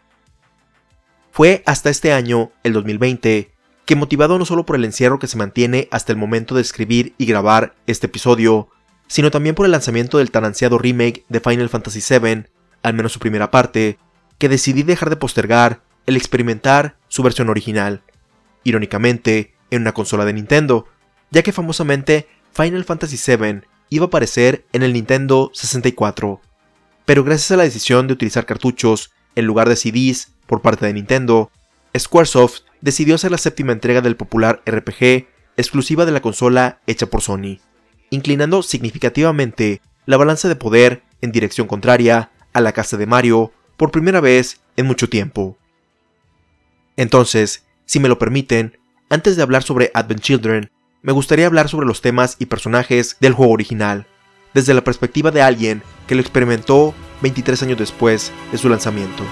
Fue 1.32 1.62
hasta 1.64 1.90
este 1.90 2.12
año, 2.12 2.50
el 2.64 2.72
2020, 2.72 3.49
que 3.90 3.96
motivado 3.96 4.38
no 4.38 4.44
solo 4.44 4.64
por 4.64 4.76
el 4.76 4.84
encierro 4.84 5.18
que 5.18 5.26
se 5.26 5.36
mantiene 5.36 5.88
hasta 5.90 6.12
el 6.12 6.16
momento 6.16 6.54
de 6.54 6.60
escribir 6.60 7.12
y 7.18 7.26
grabar 7.26 7.74
este 7.88 8.06
episodio, 8.06 8.68
sino 9.08 9.32
también 9.32 9.56
por 9.56 9.66
el 9.66 9.72
lanzamiento 9.72 10.18
del 10.18 10.30
tan 10.30 10.44
ansiado 10.44 10.78
remake 10.78 11.24
de 11.28 11.40
Final 11.40 11.68
Fantasy 11.68 11.98
VII, 11.98 12.44
al 12.84 12.94
menos 12.94 13.10
su 13.10 13.18
primera 13.18 13.50
parte, 13.50 13.98
que 14.38 14.48
decidí 14.48 14.84
dejar 14.84 15.10
de 15.10 15.16
postergar 15.16 15.82
el 16.06 16.16
experimentar 16.16 16.98
su 17.08 17.24
versión 17.24 17.48
original. 17.48 18.04
Irónicamente, 18.62 19.54
en 19.72 19.82
una 19.82 19.92
consola 19.92 20.24
de 20.24 20.34
Nintendo, 20.34 20.86
ya 21.32 21.42
que 21.42 21.50
famosamente 21.50 22.28
Final 22.52 22.84
Fantasy 22.84 23.16
VII 23.16 23.62
iba 23.88 24.04
a 24.04 24.06
aparecer 24.06 24.66
en 24.72 24.84
el 24.84 24.92
Nintendo 24.92 25.50
64. 25.52 26.40
Pero 27.06 27.24
gracias 27.24 27.50
a 27.50 27.56
la 27.56 27.64
decisión 27.64 28.06
de 28.06 28.12
utilizar 28.12 28.46
cartuchos 28.46 29.10
en 29.34 29.46
lugar 29.46 29.68
de 29.68 29.74
CDs 29.74 30.28
por 30.46 30.62
parte 30.62 30.86
de 30.86 30.92
Nintendo, 30.92 31.50
Squaresoft 31.98 32.69
decidió 32.80 33.14
hacer 33.14 33.30
la 33.30 33.38
séptima 33.38 33.72
entrega 33.72 34.00
del 34.00 34.16
popular 34.16 34.62
RPG 34.66 35.26
exclusiva 35.56 36.06
de 36.06 36.12
la 36.12 36.22
consola 36.22 36.80
hecha 36.86 37.06
por 37.06 37.22
Sony, 37.22 37.58
inclinando 38.10 38.62
significativamente 38.62 39.80
la 40.06 40.16
balanza 40.16 40.48
de 40.48 40.56
poder 40.56 41.02
en 41.20 41.32
dirección 41.32 41.66
contraria 41.66 42.30
a 42.52 42.60
la 42.60 42.72
casa 42.72 42.96
de 42.96 43.06
Mario 43.06 43.52
por 43.76 43.90
primera 43.90 44.20
vez 44.20 44.60
en 44.76 44.86
mucho 44.86 45.08
tiempo. 45.08 45.56
Entonces, 46.96 47.64
si 47.86 48.00
me 48.00 48.08
lo 48.08 48.18
permiten, 48.18 48.78
antes 49.08 49.36
de 49.36 49.42
hablar 49.42 49.62
sobre 49.62 49.90
Advent 49.94 50.20
Children, 50.20 50.70
me 51.02 51.12
gustaría 51.12 51.46
hablar 51.46 51.68
sobre 51.68 51.86
los 51.86 52.02
temas 52.02 52.36
y 52.38 52.46
personajes 52.46 53.16
del 53.20 53.32
juego 53.32 53.52
original, 53.52 54.06
desde 54.54 54.74
la 54.74 54.84
perspectiva 54.84 55.30
de 55.30 55.42
alguien 55.42 55.82
que 56.06 56.14
lo 56.14 56.20
experimentó 56.20 56.94
23 57.22 57.62
años 57.62 57.78
después 57.78 58.32
de 58.52 58.58
su 58.58 58.68
lanzamiento. 58.68 59.24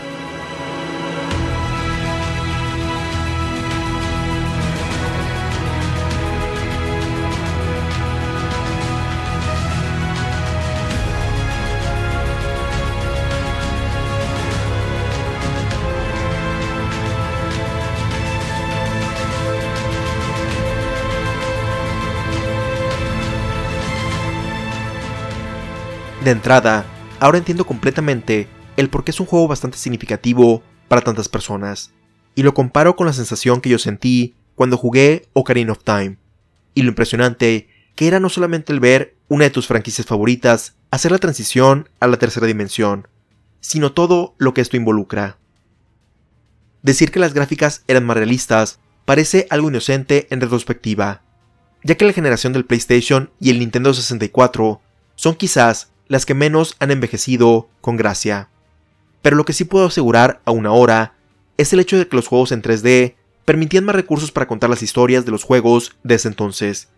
De 26.29 26.33
entrada, 26.33 26.85
ahora 27.21 27.39
entiendo 27.39 27.65
completamente 27.65 28.49
el 28.77 28.91
por 28.91 29.03
qué 29.03 29.13
es 29.13 29.21
un 29.21 29.25
juego 29.25 29.49
bastante 29.49 29.79
significativo 29.79 30.63
para 30.87 31.01
tantas 31.01 31.27
personas, 31.27 31.95
y 32.35 32.43
lo 32.43 32.53
comparo 32.53 32.97
con 32.97 33.07
la 33.07 33.15
sensación 33.15 33.63
que 33.63 33.71
yo 33.71 33.79
sentí 33.79 34.35
cuando 34.55 34.77
jugué 34.77 35.27
Ocarina 35.33 35.73
of 35.73 35.85
Time, 35.85 36.19
y 36.75 36.83
lo 36.83 36.91
impresionante 36.91 37.71
que 37.95 38.09
era 38.09 38.21
no 38.21 38.29
solamente 38.29 38.75
el 38.75 38.79
ver 38.79 39.17
una 39.29 39.45
de 39.45 39.51
tus 39.51 39.67
franquicias 39.67 40.07
favoritas 40.07 40.77
hacer 40.91 41.13
la 41.13 41.19
transición 41.19 41.89
a 41.99 42.07
la 42.07 42.19
tercera 42.19 42.47
dimensión, 42.47 43.09
sino 43.61 43.93
todo 43.93 44.35
lo 44.37 44.53
que 44.53 44.61
esto 44.61 44.77
involucra. 44.77 45.39
Decir 46.83 47.11
que 47.11 47.21
las 47.21 47.33
gráficas 47.33 47.85
eran 47.89 48.05
más 48.05 48.19
realistas 48.19 48.81
parece 49.07 49.47
algo 49.49 49.71
inocente 49.71 50.27
en 50.29 50.43
retrospectiva, 50.43 51.23
ya 51.85 51.95
que 51.95 52.05
la 52.05 52.13
generación 52.13 52.53
del 52.53 52.67
PlayStation 52.67 53.31
y 53.41 53.49
el 53.49 53.61
Nintendo 53.61 53.95
64 53.95 54.83
son 55.15 55.35
quizás 55.35 55.89
las 56.09 56.27
que 56.27 56.35
menos 56.35 56.75
han 56.79 56.91
envejecido 56.91 57.69
con 57.81 57.97
gracia. 57.97 58.49
Pero 59.23 59.37
lo 59.37 59.45
que 59.45 59.53
sí 59.53 59.65
puedo 59.65 59.87
asegurar 59.87 60.41
aún 60.45 60.67
ahora 60.67 61.15
es 61.57 61.73
el 61.73 61.81
hecho 61.81 61.99
de 61.99 62.09
que 62.09 62.17
los 62.17 62.29
juegos 62.29 62.53
en 62.53 62.63
3D 62.63 63.15
permitían 63.45 63.85
más 63.85 63.95
recursos 63.95 64.33
para 64.33 64.47
contar 64.47 64.71
las 64.71 64.83
historias 64.83 65.25
de 65.25 65.31
los 65.31 65.45
juegos 65.45 65.97
de 66.03 66.15
ese 66.15 66.29
entonces, 66.29 66.89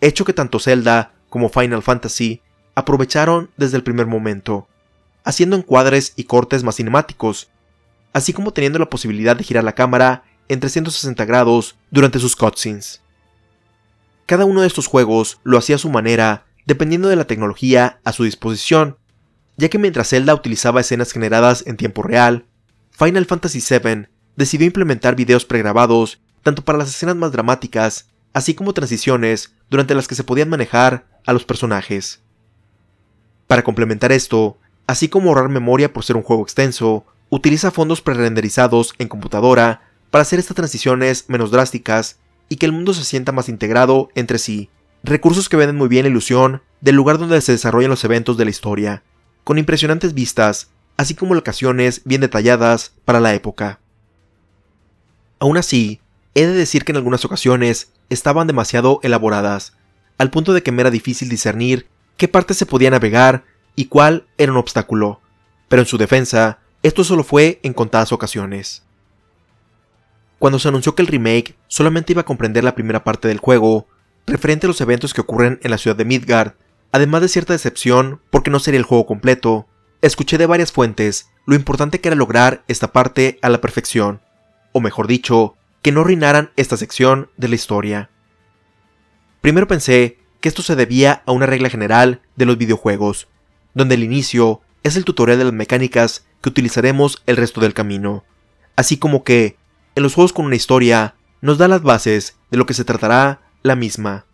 hecho 0.00 0.24
que 0.24 0.32
tanto 0.32 0.58
Zelda 0.58 1.12
como 1.28 1.48
Final 1.48 1.82
Fantasy 1.82 2.40
aprovecharon 2.74 3.50
desde 3.56 3.76
el 3.76 3.82
primer 3.82 4.06
momento, 4.06 4.68
haciendo 5.24 5.56
encuadres 5.56 6.12
y 6.16 6.24
cortes 6.24 6.62
más 6.62 6.76
cinemáticos, 6.76 7.48
así 8.12 8.32
como 8.32 8.52
teniendo 8.52 8.78
la 8.78 8.88
posibilidad 8.88 9.36
de 9.36 9.44
girar 9.44 9.64
la 9.64 9.74
cámara 9.74 10.24
en 10.48 10.60
360 10.60 11.24
grados 11.24 11.76
durante 11.90 12.18
sus 12.18 12.36
cutscenes. 12.36 13.02
Cada 14.26 14.44
uno 14.44 14.62
de 14.62 14.66
estos 14.66 14.86
juegos 14.86 15.38
lo 15.44 15.58
hacía 15.58 15.76
a 15.76 15.80
su 15.80 15.90
manera 15.90 16.45
dependiendo 16.66 17.08
de 17.08 17.16
la 17.16 17.26
tecnología 17.26 18.00
a 18.04 18.12
su 18.12 18.24
disposición, 18.24 18.98
ya 19.56 19.68
que 19.68 19.78
mientras 19.78 20.10
Zelda 20.10 20.34
utilizaba 20.34 20.80
escenas 20.80 21.12
generadas 21.12 21.64
en 21.66 21.76
tiempo 21.76 22.02
real, 22.02 22.44
Final 22.90 23.24
Fantasy 23.24 23.60
VII 23.60 24.08
decidió 24.36 24.66
implementar 24.66 25.16
videos 25.16 25.44
pregrabados 25.44 26.20
tanto 26.42 26.64
para 26.64 26.78
las 26.78 26.90
escenas 26.90 27.16
más 27.16 27.32
dramáticas, 27.32 28.08
así 28.32 28.54
como 28.54 28.74
transiciones 28.74 29.54
durante 29.70 29.94
las 29.94 30.08
que 30.08 30.14
se 30.14 30.24
podían 30.24 30.48
manejar 30.48 31.06
a 31.24 31.32
los 31.32 31.44
personajes. 31.44 32.20
Para 33.46 33.62
complementar 33.62 34.12
esto, 34.12 34.58
así 34.86 35.08
como 35.08 35.30
ahorrar 35.30 35.48
memoria 35.48 35.92
por 35.92 36.04
ser 36.04 36.16
un 36.16 36.22
juego 36.22 36.42
extenso, 36.42 37.06
utiliza 37.30 37.70
fondos 37.70 38.00
prerenderizados 38.02 38.94
en 38.98 39.08
computadora 39.08 39.82
para 40.10 40.22
hacer 40.22 40.38
estas 40.38 40.56
transiciones 40.56 41.24
menos 41.28 41.50
drásticas 41.50 42.18
y 42.48 42.56
que 42.56 42.66
el 42.66 42.72
mundo 42.72 42.94
se 42.94 43.04
sienta 43.04 43.32
más 43.32 43.48
integrado 43.48 44.10
entre 44.14 44.38
sí, 44.38 44.70
recursos 45.06 45.48
que 45.48 45.56
venden 45.56 45.76
muy 45.76 45.88
bien 45.88 46.04
la 46.04 46.10
ilusión 46.10 46.62
del 46.80 46.96
lugar 46.96 47.18
donde 47.18 47.40
se 47.40 47.52
desarrollan 47.52 47.90
los 47.90 48.04
eventos 48.04 48.36
de 48.36 48.44
la 48.44 48.50
historia, 48.50 49.02
con 49.44 49.58
impresionantes 49.58 50.14
vistas, 50.14 50.68
así 50.96 51.14
como 51.14 51.34
locaciones 51.34 52.02
bien 52.04 52.20
detalladas 52.20 52.92
para 53.04 53.20
la 53.20 53.34
época. 53.34 53.78
Aún 55.38 55.56
así, 55.56 56.00
he 56.34 56.46
de 56.46 56.54
decir 56.54 56.84
que 56.84 56.92
en 56.92 56.96
algunas 56.96 57.24
ocasiones 57.24 57.92
estaban 58.10 58.46
demasiado 58.46 59.00
elaboradas, 59.02 59.74
al 60.18 60.30
punto 60.30 60.52
de 60.52 60.62
que 60.62 60.72
me 60.72 60.82
era 60.82 60.90
difícil 60.90 61.28
discernir 61.28 61.86
qué 62.16 62.26
parte 62.26 62.54
se 62.54 62.66
podía 62.66 62.90
navegar 62.90 63.44
y 63.76 63.86
cuál 63.86 64.26
era 64.38 64.52
un 64.52 64.58
obstáculo, 64.58 65.20
pero 65.68 65.82
en 65.82 65.86
su 65.86 65.98
defensa, 65.98 66.58
esto 66.82 67.04
solo 67.04 67.22
fue 67.22 67.60
en 67.62 67.74
contadas 67.74 68.12
ocasiones. 68.12 68.82
Cuando 70.38 70.58
se 70.58 70.68
anunció 70.68 70.94
que 70.94 71.02
el 71.02 71.08
remake 71.08 71.56
solamente 71.68 72.12
iba 72.12 72.22
a 72.22 72.26
comprender 72.26 72.64
la 72.64 72.74
primera 72.74 73.04
parte 73.04 73.28
del 73.28 73.38
juego, 73.38 73.86
referente 74.26 74.66
a 74.66 74.68
los 74.68 74.80
eventos 74.80 75.14
que 75.14 75.20
ocurren 75.20 75.60
en 75.62 75.70
la 75.70 75.78
ciudad 75.78 75.96
de 75.96 76.04
Midgard, 76.04 76.54
además 76.92 77.22
de 77.22 77.28
cierta 77.28 77.52
decepción 77.52 78.20
porque 78.30 78.50
no 78.50 78.58
sería 78.58 78.78
el 78.78 78.84
juego 78.84 79.06
completo, 79.06 79.66
escuché 80.02 80.38
de 80.38 80.46
varias 80.46 80.72
fuentes 80.72 81.30
lo 81.46 81.54
importante 81.54 82.00
que 82.00 82.08
era 82.08 82.16
lograr 82.16 82.64
esta 82.68 82.92
parte 82.92 83.38
a 83.42 83.48
la 83.48 83.60
perfección, 83.60 84.20
o 84.72 84.80
mejor 84.80 85.06
dicho, 85.06 85.56
que 85.82 85.92
no 85.92 86.00
arruinaran 86.00 86.50
esta 86.56 86.76
sección 86.76 87.30
de 87.36 87.48
la 87.48 87.54
historia. 87.54 88.10
Primero 89.40 89.68
pensé 89.68 90.18
que 90.40 90.48
esto 90.48 90.62
se 90.62 90.74
debía 90.74 91.22
a 91.24 91.32
una 91.32 91.46
regla 91.46 91.70
general 91.70 92.20
de 92.34 92.46
los 92.46 92.58
videojuegos, 92.58 93.28
donde 93.74 93.94
el 93.94 94.02
inicio 94.02 94.60
es 94.82 94.96
el 94.96 95.04
tutorial 95.04 95.38
de 95.38 95.44
las 95.44 95.52
mecánicas 95.52 96.26
que 96.42 96.48
utilizaremos 96.48 97.22
el 97.26 97.36
resto 97.36 97.60
del 97.60 97.74
camino, 97.74 98.24
así 98.74 98.96
como 98.96 99.22
que, 99.22 99.56
en 99.94 100.02
los 100.02 100.14
juegos 100.14 100.32
con 100.32 100.46
una 100.46 100.56
historia, 100.56 101.14
nos 101.40 101.58
da 101.58 101.68
las 101.68 101.82
bases 101.82 102.36
de 102.50 102.58
lo 102.58 102.66
que 102.66 102.74
se 102.74 102.84
tratará 102.84 103.40
la 103.66 103.76
misma. 103.76 104.26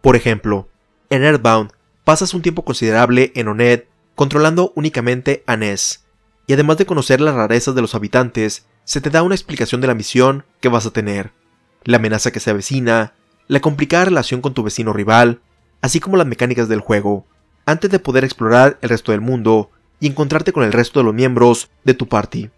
Por 0.00 0.16
ejemplo, 0.16 0.68
en 1.10 1.22
Earthbound 1.22 1.72
pasas 2.04 2.34
un 2.34 2.42
tiempo 2.42 2.64
considerable 2.64 3.32
en 3.34 3.48
Oned 3.48 3.84
controlando 4.14 4.72
únicamente 4.74 5.44
a 5.46 5.56
Ness, 5.56 6.04
y 6.46 6.54
además 6.54 6.78
de 6.78 6.86
conocer 6.86 7.20
las 7.20 7.34
rarezas 7.34 7.74
de 7.74 7.80
los 7.80 7.94
habitantes, 7.94 8.66
se 8.84 9.00
te 9.00 9.10
da 9.10 9.22
una 9.22 9.34
explicación 9.34 9.80
de 9.80 9.86
la 9.86 9.94
misión 9.94 10.44
que 10.60 10.68
vas 10.68 10.86
a 10.86 10.92
tener, 10.92 11.32
la 11.84 11.98
amenaza 11.98 12.30
que 12.30 12.40
se 12.40 12.50
avecina, 12.50 13.14
la 13.46 13.60
complicada 13.60 14.06
relación 14.06 14.40
con 14.40 14.54
tu 14.54 14.62
vecino 14.62 14.92
rival, 14.92 15.40
así 15.80 16.00
como 16.00 16.16
las 16.16 16.26
mecánicas 16.26 16.68
del 16.68 16.80
juego, 16.80 17.26
antes 17.66 17.90
de 17.90 17.98
poder 17.98 18.24
explorar 18.24 18.78
el 18.82 18.88
resto 18.88 19.12
del 19.12 19.20
mundo 19.20 19.70
y 20.00 20.06
encontrarte 20.06 20.52
con 20.52 20.64
el 20.64 20.72
resto 20.72 21.00
de 21.00 21.04
los 21.04 21.14
miembros 21.14 21.70
de 21.84 21.94
tu 21.94 22.08
party. 22.08 22.50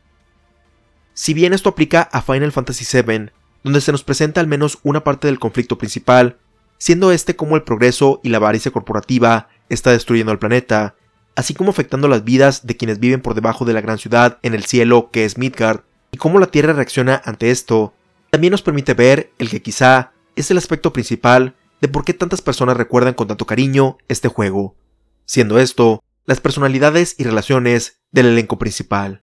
Si 1.14 1.34
bien 1.34 1.52
esto 1.52 1.70
aplica 1.70 2.02
a 2.02 2.22
Final 2.22 2.52
Fantasy 2.52 2.84
VII, 2.84 3.30
donde 3.64 3.80
se 3.80 3.92
nos 3.92 4.04
presenta 4.04 4.40
al 4.40 4.46
menos 4.46 4.78
una 4.82 5.04
parte 5.04 5.26
del 5.28 5.38
conflicto 5.38 5.78
principal, 5.78 6.38
siendo 6.78 7.12
este 7.12 7.36
como 7.36 7.56
el 7.56 7.62
progreso 7.62 8.20
y 8.22 8.28
la 8.28 8.38
avaricia 8.38 8.72
corporativa 8.72 9.48
está 9.68 9.92
destruyendo 9.92 10.32
el 10.32 10.38
planeta, 10.38 10.96
así 11.36 11.54
como 11.54 11.70
afectando 11.70 12.08
las 12.08 12.24
vidas 12.24 12.66
de 12.66 12.76
quienes 12.76 12.98
viven 12.98 13.22
por 13.22 13.34
debajo 13.34 13.64
de 13.64 13.72
la 13.72 13.80
gran 13.80 13.98
ciudad 13.98 14.38
en 14.42 14.54
el 14.54 14.64
cielo 14.64 15.10
que 15.10 15.24
es 15.24 15.38
Midgard, 15.38 15.82
y 16.10 16.18
cómo 16.18 16.38
la 16.38 16.48
Tierra 16.48 16.72
reacciona 16.72 17.22
ante 17.24 17.50
esto, 17.50 17.94
también 18.30 18.50
nos 18.50 18.62
permite 18.62 18.94
ver 18.94 19.32
el 19.38 19.48
que 19.48 19.62
quizá 19.62 20.12
es 20.36 20.50
el 20.50 20.58
aspecto 20.58 20.92
principal 20.92 21.54
de 21.80 21.88
por 21.88 22.04
qué 22.04 22.14
tantas 22.14 22.42
personas 22.42 22.76
recuerdan 22.76 23.14
con 23.14 23.28
tanto 23.28 23.46
cariño 23.46 23.98
este 24.08 24.28
juego, 24.28 24.76
siendo 25.24 25.58
esto 25.58 26.02
las 26.24 26.40
personalidades 26.40 27.16
y 27.18 27.24
relaciones 27.24 28.00
del 28.12 28.26
elenco 28.26 28.58
principal. 28.58 29.22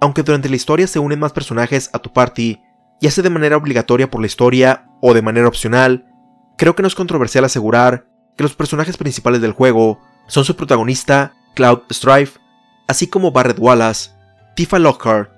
Aunque 0.00 0.22
durante 0.22 0.48
la 0.48 0.56
historia 0.56 0.86
se 0.86 0.98
unen 0.98 1.18
más 1.18 1.32
personajes 1.32 1.90
a 1.92 1.98
tu 1.98 2.12
party, 2.12 2.60
ya 3.00 3.10
sea 3.10 3.22
de 3.22 3.30
manera 3.30 3.56
obligatoria 3.56 4.10
por 4.10 4.20
la 4.20 4.26
historia 4.26 4.86
o 5.00 5.14
de 5.14 5.22
manera 5.22 5.48
opcional, 5.48 6.06
creo 6.56 6.74
que 6.74 6.82
no 6.82 6.88
es 6.88 6.94
controversial 6.94 7.44
asegurar 7.44 8.06
que 8.36 8.42
los 8.42 8.54
personajes 8.54 8.96
principales 8.96 9.40
del 9.40 9.52
juego 9.52 10.00
son 10.26 10.44
su 10.44 10.56
protagonista, 10.56 11.34
Cloud 11.54 11.82
Strife, 11.90 12.38
así 12.86 13.06
como 13.06 13.32
Barrett 13.32 13.58
Wallace, 13.58 14.10
Tifa 14.54 14.78
Lockhart, 14.78 15.30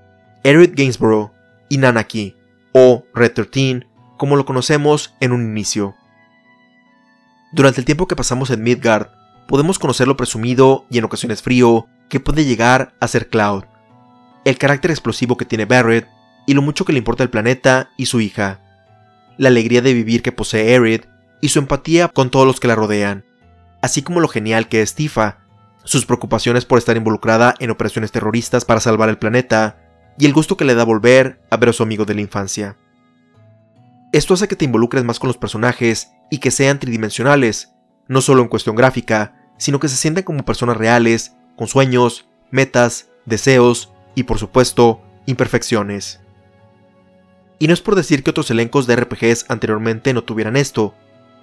Eric 0.42 0.74
Gainsborough 0.76 1.30
y 1.68 1.78
Nanaki, 1.78 2.36
o 2.72 3.04
Red 3.14 3.32
13, 3.32 3.86
como 4.16 4.36
lo 4.36 4.44
conocemos 4.44 5.14
en 5.20 5.32
un 5.32 5.42
inicio. 5.42 5.94
Durante 7.52 7.80
el 7.80 7.84
tiempo 7.84 8.06
que 8.06 8.16
pasamos 8.16 8.50
en 8.50 8.62
Midgard, 8.62 9.08
podemos 9.48 9.78
conocer 9.78 10.06
lo 10.06 10.16
presumido 10.16 10.86
y 10.90 10.98
en 10.98 11.04
ocasiones 11.04 11.42
frío 11.42 11.88
que 12.08 12.20
puede 12.20 12.44
llegar 12.44 12.94
a 13.00 13.08
ser 13.08 13.28
Cloud, 13.28 13.64
el 14.44 14.58
carácter 14.58 14.90
explosivo 14.90 15.36
que 15.36 15.44
tiene 15.44 15.64
Barrett 15.64 16.06
y 16.46 16.54
lo 16.54 16.62
mucho 16.62 16.84
que 16.84 16.92
le 16.92 16.98
importa 16.98 17.22
el 17.22 17.30
planeta 17.30 17.90
y 17.96 18.06
su 18.06 18.20
hija, 18.20 18.60
la 19.36 19.48
alegría 19.48 19.82
de 19.82 19.94
vivir 19.94 20.22
que 20.22 20.32
posee 20.32 20.74
Erid 20.74 21.02
y 21.40 21.48
su 21.48 21.58
empatía 21.58 22.08
con 22.08 22.30
todos 22.30 22.46
los 22.46 22.60
que 22.60 22.68
la 22.68 22.74
rodean, 22.74 23.24
así 23.82 24.02
como 24.02 24.20
lo 24.20 24.28
genial 24.28 24.68
que 24.68 24.82
es 24.82 24.94
Tifa, 24.94 25.38
sus 25.84 26.06
preocupaciones 26.06 26.64
por 26.64 26.78
estar 26.78 26.96
involucrada 26.96 27.54
en 27.58 27.70
operaciones 27.70 28.12
terroristas 28.12 28.64
para 28.64 28.80
salvar 28.80 29.08
el 29.08 29.18
planeta, 29.18 29.78
y 30.18 30.26
el 30.26 30.34
gusto 30.34 30.56
que 30.56 30.66
le 30.66 30.74
da 30.74 30.84
volver 30.84 31.40
a 31.50 31.56
ver 31.56 31.70
a 31.70 31.72
su 31.72 31.82
amigo 31.82 32.04
de 32.04 32.14
la 32.14 32.20
infancia. 32.20 32.76
Esto 34.12 34.34
hace 34.34 34.48
que 34.48 34.56
te 34.56 34.66
involucres 34.66 35.04
más 35.04 35.18
con 35.18 35.28
los 35.28 35.38
personajes 35.38 36.10
y 36.30 36.38
que 36.38 36.50
sean 36.50 36.78
tridimensionales, 36.78 37.72
no 38.06 38.20
solo 38.20 38.42
en 38.42 38.48
cuestión 38.48 38.76
gráfica, 38.76 39.34
sino 39.56 39.80
que 39.80 39.88
se 39.88 39.96
sientan 39.96 40.24
como 40.24 40.44
personas 40.44 40.76
reales, 40.76 41.34
con 41.56 41.68
sueños, 41.68 42.28
metas, 42.50 43.08
deseos 43.24 43.92
y 44.14 44.24
por 44.24 44.38
supuesto, 44.38 45.02
imperfecciones. 45.26 46.20
Y 47.60 47.68
no 47.68 47.74
es 47.74 47.82
por 47.82 47.94
decir 47.94 48.24
que 48.24 48.30
otros 48.30 48.50
elencos 48.50 48.86
de 48.86 48.96
RPGs 48.96 49.44
anteriormente 49.48 50.14
no 50.14 50.24
tuvieran 50.24 50.56
esto. 50.56 50.94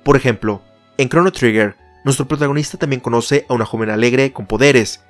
Por 0.04 0.18
ejemplo, 0.18 0.64
en 0.98 1.10
Chrono 1.10 1.32
Trigger, 1.32 1.76
nuestro 2.04 2.28
protagonista 2.28 2.80
también 2.80 3.02
conoce 3.02 3.46
a 3.48 3.54
una 3.54 3.66
joven 3.66 3.92
alegre 3.92 4.34
con 4.34 4.48
poderes, 4.48 5.04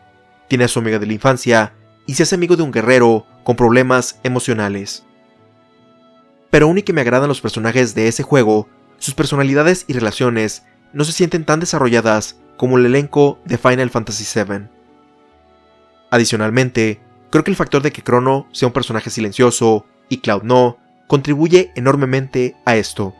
tiene 0.49 0.65
a 0.65 0.67
su 0.67 0.79
amiga 0.79 0.99
de 0.99 1.07
la 1.07 1.13
infancia 1.13 1.73
y 2.05 2.15
se 2.15 2.23
hace 2.23 2.35
amigo 2.35 2.57
de 2.57 2.63
un 2.63 2.71
guerrero 2.71 3.25
con 3.45 3.55
problemas 3.55 4.19
emocionales. 4.23 5.05
Pero 6.49 6.65
aún 6.65 6.79
y 6.79 6.83
que 6.83 6.91
me 6.91 7.01
agradan 7.01 7.29
los 7.29 7.39
personajes 7.39 7.95
de 7.95 8.09
ese 8.09 8.23
juego, 8.23 8.67
sus 8.97 9.13
personalidades 9.13 9.85
y 9.87 9.93
relaciones 9.93 10.63
no 10.91 11.05
se 11.05 11.13
sienten 11.13 11.45
tan 11.45 11.61
desarrolladas 11.61 12.37
como 12.57 12.77
el 12.77 12.85
elenco 12.85 13.39
de 13.45 13.57
Final 13.57 13.89
Fantasy 13.91 14.25
VII. 14.43 14.67
Adicionalmente, 16.11 16.99
creo 17.29 17.45
que 17.45 17.51
el 17.51 17.57
factor 17.57 17.81
de 17.81 17.93
que 17.93 18.01
Chrono 18.01 18.47
sea 18.51 18.67
un 18.67 18.73
personaje 18.73 19.09
silencioso 19.09 19.85
y 20.09 20.17
Cloud 20.17 20.43
no, 20.43 20.77
contribuye 21.07 21.71
enormemente 21.75 22.55
a 22.65 22.75
esto. 22.75 23.15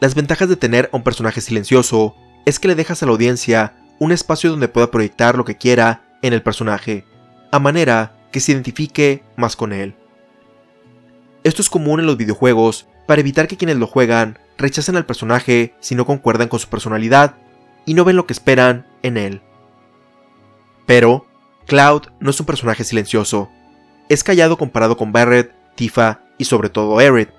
Las 0.00 0.14
ventajas 0.14 0.48
de 0.48 0.56
tener 0.56 0.90
a 0.92 0.96
un 0.96 1.02
personaje 1.02 1.40
silencioso 1.40 2.16
es 2.44 2.58
que 2.58 2.68
le 2.68 2.74
dejas 2.74 3.02
a 3.02 3.06
la 3.06 3.12
audiencia 3.12 3.74
un 3.98 4.12
espacio 4.12 4.50
donde 4.50 4.68
pueda 4.68 4.90
proyectar 4.90 5.36
lo 5.36 5.44
que 5.44 5.56
quiera 5.56 6.02
en 6.20 6.32
el 6.32 6.42
personaje, 6.42 7.06
a 7.52 7.58
manera 7.58 8.16
que 8.32 8.40
se 8.40 8.52
identifique 8.52 9.22
más 9.36 9.56
con 9.56 9.72
él. 9.72 9.94
Esto 11.44 11.62
es 11.62 11.70
común 11.70 12.00
en 12.00 12.06
los 12.06 12.16
videojuegos 12.16 12.88
para 13.06 13.20
evitar 13.20 13.46
que 13.46 13.56
quienes 13.56 13.76
lo 13.76 13.86
juegan 13.86 14.38
rechacen 14.58 14.96
al 14.96 15.06
personaje 15.06 15.74
si 15.80 15.94
no 15.94 16.06
concuerdan 16.06 16.48
con 16.48 16.58
su 16.58 16.68
personalidad 16.68 17.36
y 17.86 17.94
no 17.94 18.04
ven 18.04 18.16
lo 18.16 18.26
que 18.26 18.32
esperan 18.32 18.86
en 19.02 19.16
él. 19.16 19.42
Pero, 20.86 21.26
Cloud 21.66 22.08
no 22.20 22.30
es 22.30 22.40
un 22.40 22.46
personaje 22.46 22.84
silencioso. 22.84 23.50
Es 24.08 24.24
callado 24.24 24.58
comparado 24.58 24.96
con 24.96 25.12
Barrett, 25.12 25.52
Tifa 25.76 26.23
y 26.38 26.44
sobre 26.44 26.68
todo 26.68 26.98
Aerith, 26.98 27.30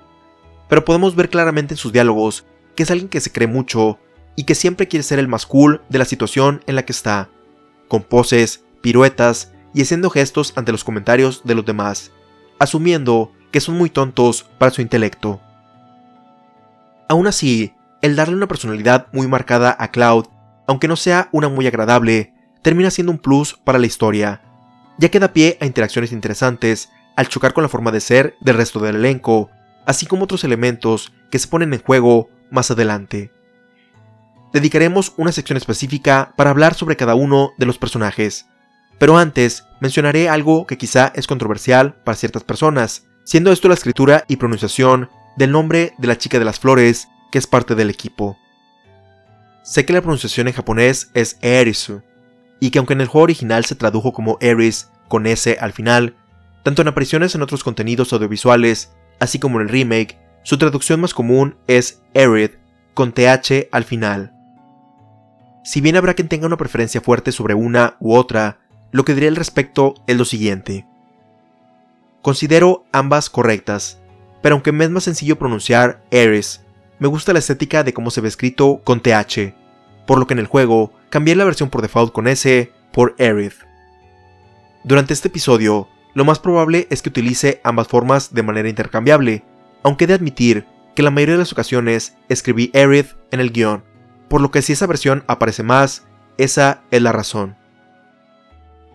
pero 0.68 0.84
podemos 0.84 1.14
ver 1.14 1.28
claramente 1.30 1.74
en 1.74 1.78
sus 1.78 1.92
diálogos 1.92 2.46
que 2.74 2.82
es 2.82 2.90
alguien 2.90 3.08
que 3.08 3.20
se 3.20 3.32
cree 3.32 3.48
mucho 3.48 3.98
y 4.36 4.44
que 4.44 4.54
siempre 4.54 4.88
quiere 4.88 5.02
ser 5.02 5.18
el 5.18 5.28
más 5.28 5.46
cool 5.46 5.82
de 5.88 5.98
la 5.98 6.04
situación 6.04 6.62
en 6.66 6.76
la 6.76 6.84
que 6.84 6.92
está, 6.92 7.30
con 7.88 8.02
poses, 8.02 8.64
piruetas 8.82 9.52
y 9.74 9.82
haciendo 9.82 10.10
gestos 10.10 10.52
ante 10.56 10.72
los 10.72 10.84
comentarios 10.84 11.42
de 11.44 11.54
los 11.54 11.64
demás, 11.64 12.12
asumiendo 12.58 13.32
que 13.50 13.60
son 13.60 13.76
muy 13.76 13.90
tontos 13.90 14.44
para 14.58 14.70
su 14.70 14.82
intelecto. 14.82 15.40
Aún 17.08 17.26
así, 17.26 17.74
el 18.02 18.16
darle 18.16 18.36
una 18.36 18.48
personalidad 18.48 19.06
muy 19.12 19.26
marcada 19.26 19.74
a 19.78 19.90
Cloud, 19.90 20.26
aunque 20.66 20.88
no 20.88 20.96
sea 20.96 21.28
una 21.32 21.48
muy 21.48 21.66
agradable, 21.66 22.34
termina 22.62 22.90
siendo 22.90 23.12
un 23.12 23.18
plus 23.18 23.54
para 23.54 23.78
la 23.78 23.86
historia, 23.86 24.42
ya 24.98 25.08
que 25.08 25.20
da 25.20 25.32
pie 25.32 25.56
a 25.60 25.66
interacciones 25.66 26.12
interesantes 26.12 26.90
al 27.16 27.28
chocar 27.28 27.52
con 27.52 27.62
la 27.62 27.68
forma 27.68 27.90
de 27.90 28.00
ser 28.00 28.36
del 28.40 28.56
resto 28.56 28.78
del 28.78 28.96
elenco, 28.96 29.50
así 29.86 30.06
como 30.06 30.24
otros 30.24 30.44
elementos 30.44 31.12
que 31.30 31.38
se 31.38 31.48
ponen 31.48 31.72
en 31.72 31.82
juego 31.82 32.28
más 32.50 32.70
adelante. 32.70 33.32
Dedicaremos 34.52 35.12
una 35.16 35.32
sección 35.32 35.56
específica 35.56 36.32
para 36.36 36.50
hablar 36.50 36.74
sobre 36.74 36.96
cada 36.96 37.14
uno 37.14 37.52
de 37.58 37.66
los 37.66 37.78
personajes, 37.78 38.46
pero 38.98 39.18
antes 39.18 39.64
mencionaré 39.80 40.28
algo 40.28 40.66
que 40.66 40.78
quizá 40.78 41.12
es 41.14 41.26
controversial 41.26 41.94
para 42.04 42.16
ciertas 42.16 42.44
personas, 42.44 43.04
siendo 43.24 43.52
esto 43.52 43.68
la 43.68 43.74
escritura 43.74 44.24
y 44.28 44.36
pronunciación 44.36 45.10
del 45.36 45.52
nombre 45.52 45.92
de 45.98 46.08
la 46.08 46.16
chica 46.16 46.38
de 46.38 46.44
las 46.44 46.60
flores 46.60 47.08
que 47.30 47.38
es 47.38 47.46
parte 47.46 47.74
del 47.74 47.90
equipo. 47.90 48.38
Sé 49.62 49.84
que 49.84 49.92
la 49.92 50.00
pronunciación 50.00 50.46
en 50.48 50.54
japonés 50.54 51.10
es 51.12 51.38
Erisu, 51.42 52.02
y 52.60 52.70
que 52.70 52.78
aunque 52.78 52.94
en 52.94 53.00
el 53.00 53.08
juego 53.08 53.24
original 53.24 53.64
se 53.64 53.74
tradujo 53.74 54.12
como 54.12 54.38
Eris 54.40 54.88
con 55.08 55.26
S 55.26 55.58
al 55.60 55.72
final, 55.72 56.14
tanto 56.66 56.82
en 56.82 56.88
apariciones 56.88 57.32
en 57.36 57.42
otros 57.42 57.62
contenidos 57.62 58.12
audiovisuales, 58.12 58.90
así 59.20 59.38
como 59.38 59.60
en 59.60 59.68
el 59.68 59.72
remake, 59.72 60.18
su 60.42 60.58
traducción 60.58 61.00
más 61.00 61.14
común 61.14 61.54
es 61.68 62.02
Erid 62.12 62.50
con 62.92 63.12
TH 63.12 63.68
al 63.70 63.84
final. 63.84 64.32
Si 65.62 65.80
bien 65.80 65.94
habrá 65.94 66.14
quien 66.14 66.26
tenga 66.26 66.48
una 66.48 66.56
preferencia 66.56 67.00
fuerte 67.00 67.30
sobre 67.30 67.54
una 67.54 67.94
u 68.00 68.16
otra, 68.16 68.58
lo 68.90 69.04
que 69.04 69.14
diré 69.14 69.28
al 69.28 69.36
respecto 69.36 69.94
es 70.08 70.16
lo 70.16 70.24
siguiente. 70.24 70.88
Considero 72.20 72.84
ambas 72.90 73.30
correctas, 73.30 74.00
pero 74.42 74.56
aunque 74.56 74.72
me 74.72 74.86
es 74.86 74.90
más 74.90 75.04
sencillo 75.04 75.38
pronunciar 75.38 76.02
Eris, 76.10 76.64
me 76.98 77.06
gusta 77.06 77.32
la 77.32 77.38
estética 77.38 77.84
de 77.84 77.94
cómo 77.94 78.10
se 78.10 78.20
ve 78.20 78.26
escrito 78.26 78.80
con 78.82 79.00
TH, 79.00 79.54
por 80.04 80.18
lo 80.18 80.26
que 80.26 80.34
en 80.34 80.40
el 80.40 80.48
juego 80.48 80.92
cambié 81.10 81.36
la 81.36 81.44
versión 81.44 81.70
por 81.70 81.82
default 81.82 82.12
con 82.12 82.26
S 82.26 82.72
por 82.92 83.14
Erid. 83.18 83.52
Durante 84.82 85.12
este 85.12 85.28
episodio 85.28 85.86
lo 86.16 86.24
más 86.24 86.38
probable 86.38 86.86
es 86.88 87.02
que 87.02 87.10
utilice 87.10 87.60
ambas 87.62 87.88
formas 87.88 88.32
de 88.32 88.42
manera 88.42 88.70
intercambiable, 88.70 89.44
aunque 89.82 90.04
he 90.04 90.06
de 90.06 90.14
admitir 90.14 90.64
que 90.94 91.02
la 91.02 91.10
mayoría 91.10 91.34
de 91.34 91.40
las 91.40 91.52
ocasiones 91.52 92.16
escribí 92.30 92.70
Aerith 92.72 93.18
en 93.32 93.40
el 93.40 93.52
guion, 93.52 93.84
por 94.30 94.40
lo 94.40 94.50
que 94.50 94.62
si 94.62 94.72
esa 94.72 94.86
versión 94.86 95.24
aparece 95.26 95.62
más, 95.62 96.06
esa 96.38 96.80
es 96.90 97.02
la 97.02 97.12
razón. 97.12 97.54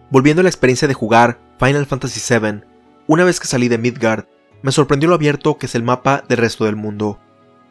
Volviendo 0.10 0.40
a 0.40 0.44
la 0.44 0.50
experiencia 0.50 0.88
de 0.88 0.96
jugar 0.96 1.38
Final 1.60 1.86
Fantasy 1.86 2.20
VII, 2.28 2.64
una 3.06 3.24
vez 3.24 3.40
que 3.40 3.46
salí 3.46 3.68
de 3.68 3.78
Midgard, 3.78 4.26
me 4.64 4.72
sorprendió 4.72 5.08
lo 5.08 5.14
abierto 5.14 5.60
que 5.60 5.68
es 5.68 5.76
el 5.76 5.84
mapa 5.84 6.24
del 6.28 6.40
resto 6.40 6.66
del 6.66 6.76
mundo, 6.76 7.20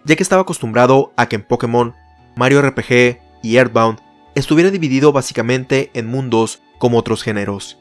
ya 0.04 0.14
que 0.14 0.22
estaba 0.22 0.42
acostumbrado 0.42 1.12
a 1.16 1.26
que 1.26 1.34
en 1.34 1.42
Pokémon, 1.42 1.92
Mario 2.36 2.62
RPG 2.62 3.18
y 3.42 3.56
Earthbound 3.56 3.98
estuviera 4.36 4.70
dividido 4.70 5.10
básicamente 5.10 5.90
en 5.94 6.06
mundos 6.06 6.62
como 6.78 6.98
otros 6.98 7.24
géneros 7.24 7.80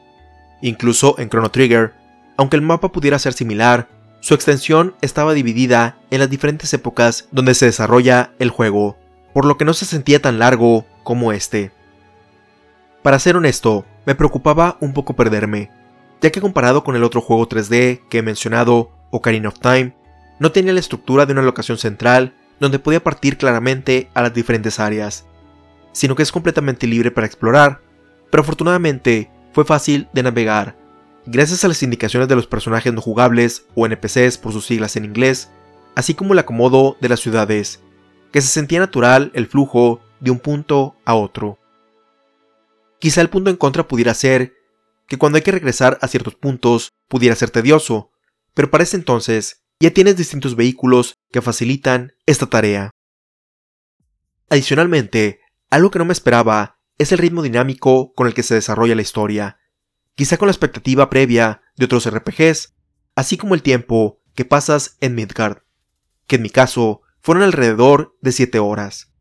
Incluso 0.60 1.14
en 1.18 1.28
Chrono 1.28 1.50
Trigger, 1.50 1.94
aunque 2.36 2.56
el 2.56 2.62
mapa 2.62 2.92
pudiera 2.92 3.18
ser 3.18 3.32
similar, 3.32 3.88
su 4.20 4.34
extensión 4.34 4.94
estaba 5.00 5.32
dividida 5.32 5.96
en 6.10 6.20
las 6.20 6.28
diferentes 6.28 6.72
épocas 6.74 7.28
donde 7.30 7.54
se 7.54 7.66
desarrolla 7.66 8.32
el 8.38 8.50
juego, 8.50 8.96
por 9.32 9.44
lo 9.44 9.56
que 9.56 9.64
no 9.64 9.72
se 9.72 9.86
sentía 9.86 10.20
tan 10.20 10.38
largo 10.38 10.84
como 11.02 11.32
este. 11.32 11.72
Para 13.02 13.18
ser 13.18 13.36
honesto, 13.36 13.86
me 14.04 14.14
preocupaba 14.14 14.76
un 14.80 14.92
poco 14.92 15.16
perderme, 15.16 15.70
ya 16.20 16.30
que 16.30 16.40
comparado 16.40 16.84
con 16.84 16.96
el 16.96 17.04
otro 17.04 17.22
juego 17.22 17.48
3D 17.48 18.02
que 18.10 18.18
he 18.18 18.22
mencionado, 18.22 18.90
Ocarina 19.10 19.48
of 19.48 19.58
Time, 19.58 19.96
no 20.38 20.52
tenía 20.52 20.72
la 20.72 20.80
estructura 20.80 21.24
de 21.24 21.32
una 21.32 21.42
locación 21.42 21.78
central 21.78 22.34
donde 22.58 22.78
podía 22.78 23.02
partir 23.02 23.38
claramente 23.38 24.10
a 24.12 24.22
las 24.22 24.34
diferentes 24.34 24.78
áreas, 24.80 25.24
sino 25.92 26.14
que 26.14 26.22
es 26.22 26.32
completamente 26.32 26.86
libre 26.86 27.10
para 27.10 27.26
explorar, 27.26 27.80
pero 28.30 28.42
afortunadamente 28.42 29.30
fue 29.52 29.64
fácil 29.64 30.08
de 30.12 30.22
navegar. 30.22 30.76
Gracias 31.26 31.64
a 31.64 31.68
las 31.68 31.82
indicaciones 31.82 32.28
de 32.28 32.36
los 32.36 32.46
personajes 32.46 32.92
no 32.92 33.00
jugables 33.00 33.66
o 33.74 33.86
NPCs 33.86 34.38
por 34.38 34.52
sus 34.52 34.66
siglas 34.66 34.96
en 34.96 35.04
inglés, 35.04 35.50
así 35.94 36.14
como 36.14 36.32
el 36.32 36.38
acomodo 36.38 36.96
de 37.00 37.08
las 37.08 37.20
ciudades, 37.20 37.80
que 38.32 38.40
se 38.40 38.48
sentía 38.48 38.78
natural 38.78 39.30
el 39.34 39.46
flujo 39.46 40.00
de 40.20 40.30
un 40.30 40.38
punto 40.38 40.96
a 41.04 41.14
otro. 41.14 41.58
Quizá 42.98 43.20
el 43.20 43.30
punto 43.30 43.50
en 43.50 43.56
contra 43.56 43.88
pudiera 43.88 44.14
ser 44.14 44.54
que 45.08 45.18
cuando 45.18 45.36
hay 45.36 45.42
que 45.42 45.52
regresar 45.52 45.98
a 46.00 46.08
ciertos 46.08 46.34
puntos 46.34 46.90
pudiera 47.08 47.34
ser 47.34 47.50
tedioso, 47.50 48.10
pero 48.54 48.70
para 48.70 48.84
ese 48.84 48.96
entonces 48.96 49.62
ya 49.80 49.90
tienes 49.90 50.16
distintos 50.16 50.54
vehículos 50.56 51.14
que 51.32 51.40
facilitan 51.40 52.12
esta 52.26 52.46
tarea. 52.46 52.90
Adicionalmente, 54.50 55.40
algo 55.70 55.90
que 55.90 55.98
no 55.98 56.04
me 56.04 56.12
esperaba 56.12 56.79
es 57.00 57.12
el 57.12 57.18
ritmo 57.18 57.40
dinámico 57.40 58.12
con 58.12 58.26
el 58.26 58.34
que 58.34 58.42
se 58.42 58.54
desarrolla 58.54 58.94
la 58.94 59.00
historia, 59.00 59.58
quizá 60.16 60.36
con 60.36 60.48
la 60.48 60.52
expectativa 60.52 61.08
previa 61.08 61.62
de 61.76 61.86
otros 61.86 62.06
RPGs, 62.06 62.74
así 63.14 63.38
como 63.38 63.54
el 63.54 63.62
tiempo 63.62 64.20
que 64.34 64.44
pasas 64.44 64.98
en 65.00 65.14
Midgard, 65.14 65.62
que 66.26 66.36
en 66.36 66.42
mi 66.42 66.50
caso 66.50 67.00
fueron 67.22 67.42
alrededor 67.42 68.18
de 68.20 68.32
7 68.32 68.58
horas. 68.58 69.14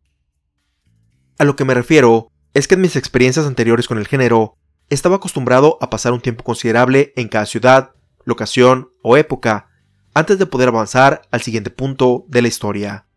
A 1.37 1.45
lo 1.45 1.55
que 1.55 1.63
me 1.63 1.73
refiero 1.73 2.33
es 2.53 2.67
que 2.67 2.75
en 2.75 2.81
mis 2.81 2.97
experiencias 2.97 3.45
anteriores 3.45 3.87
con 3.87 3.97
el 3.97 4.07
género, 4.07 4.57
estaba 4.89 5.15
acostumbrado 5.15 5.77
a 5.79 5.89
pasar 5.89 6.11
un 6.11 6.19
tiempo 6.19 6.43
considerable 6.43 7.13
en 7.15 7.29
cada 7.29 7.45
ciudad, 7.45 7.91
locación 8.25 8.89
o 9.03 9.15
época, 9.15 9.69
antes 10.13 10.37
de 10.37 10.47
poder 10.47 10.67
avanzar 10.67 11.21
al 11.31 11.41
siguiente 11.41 11.69
punto 11.69 12.25
de 12.27 12.41
la 12.41 12.49
historia. 12.49 13.07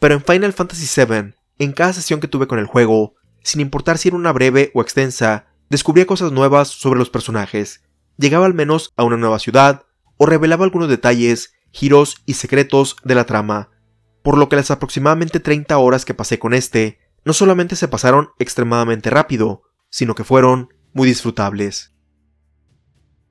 Pero 0.00 0.12
en 0.16 0.22
Final 0.22 0.52
Fantasy 0.52 0.86
VII, 1.00 1.34
en 1.58 1.72
cada 1.72 1.94
sesión 1.94 2.20
que 2.20 2.28
tuve 2.28 2.46
con 2.46 2.58
el 2.58 2.66
juego, 2.66 3.14
sin 3.42 3.60
importar 3.60 3.98
si 3.98 4.08
era 4.08 4.16
una 4.16 4.32
breve 4.32 4.70
o 4.74 4.82
extensa, 4.82 5.46
descubría 5.70 6.06
cosas 6.06 6.32
nuevas 6.32 6.68
sobre 6.68 6.98
los 6.98 7.10
personajes, 7.10 7.82
llegaba 8.18 8.46
al 8.46 8.54
menos 8.54 8.92
a 8.96 9.04
una 9.04 9.16
nueva 9.16 9.38
ciudad, 9.38 9.84
o 10.16 10.26
revelaba 10.26 10.64
algunos 10.64 10.88
detalles, 10.88 11.54
giros 11.72 12.16
y 12.26 12.34
secretos 12.34 12.96
de 13.04 13.14
la 13.14 13.24
trama, 13.24 13.70
por 14.22 14.38
lo 14.38 14.48
que 14.48 14.56
las 14.56 14.70
aproximadamente 14.70 15.40
30 15.40 15.76
horas 15.78 16.04
que 16.04 16.14
pasé 16.14 16.38
con 16.38 16.54
este, 16.54 16.98
no 17.24 17.32
solamente 17.32 17.76
se 17.76 17.88
pasaron 17.88 18.30
extremadamente 18.38 19.10
rápido, 19.10 19.62
sino 19.90 20.14
que 20.14 20.24
fueron 20.24 20.68
muy 20.92 21.08
disfrutables. 21.08 21.94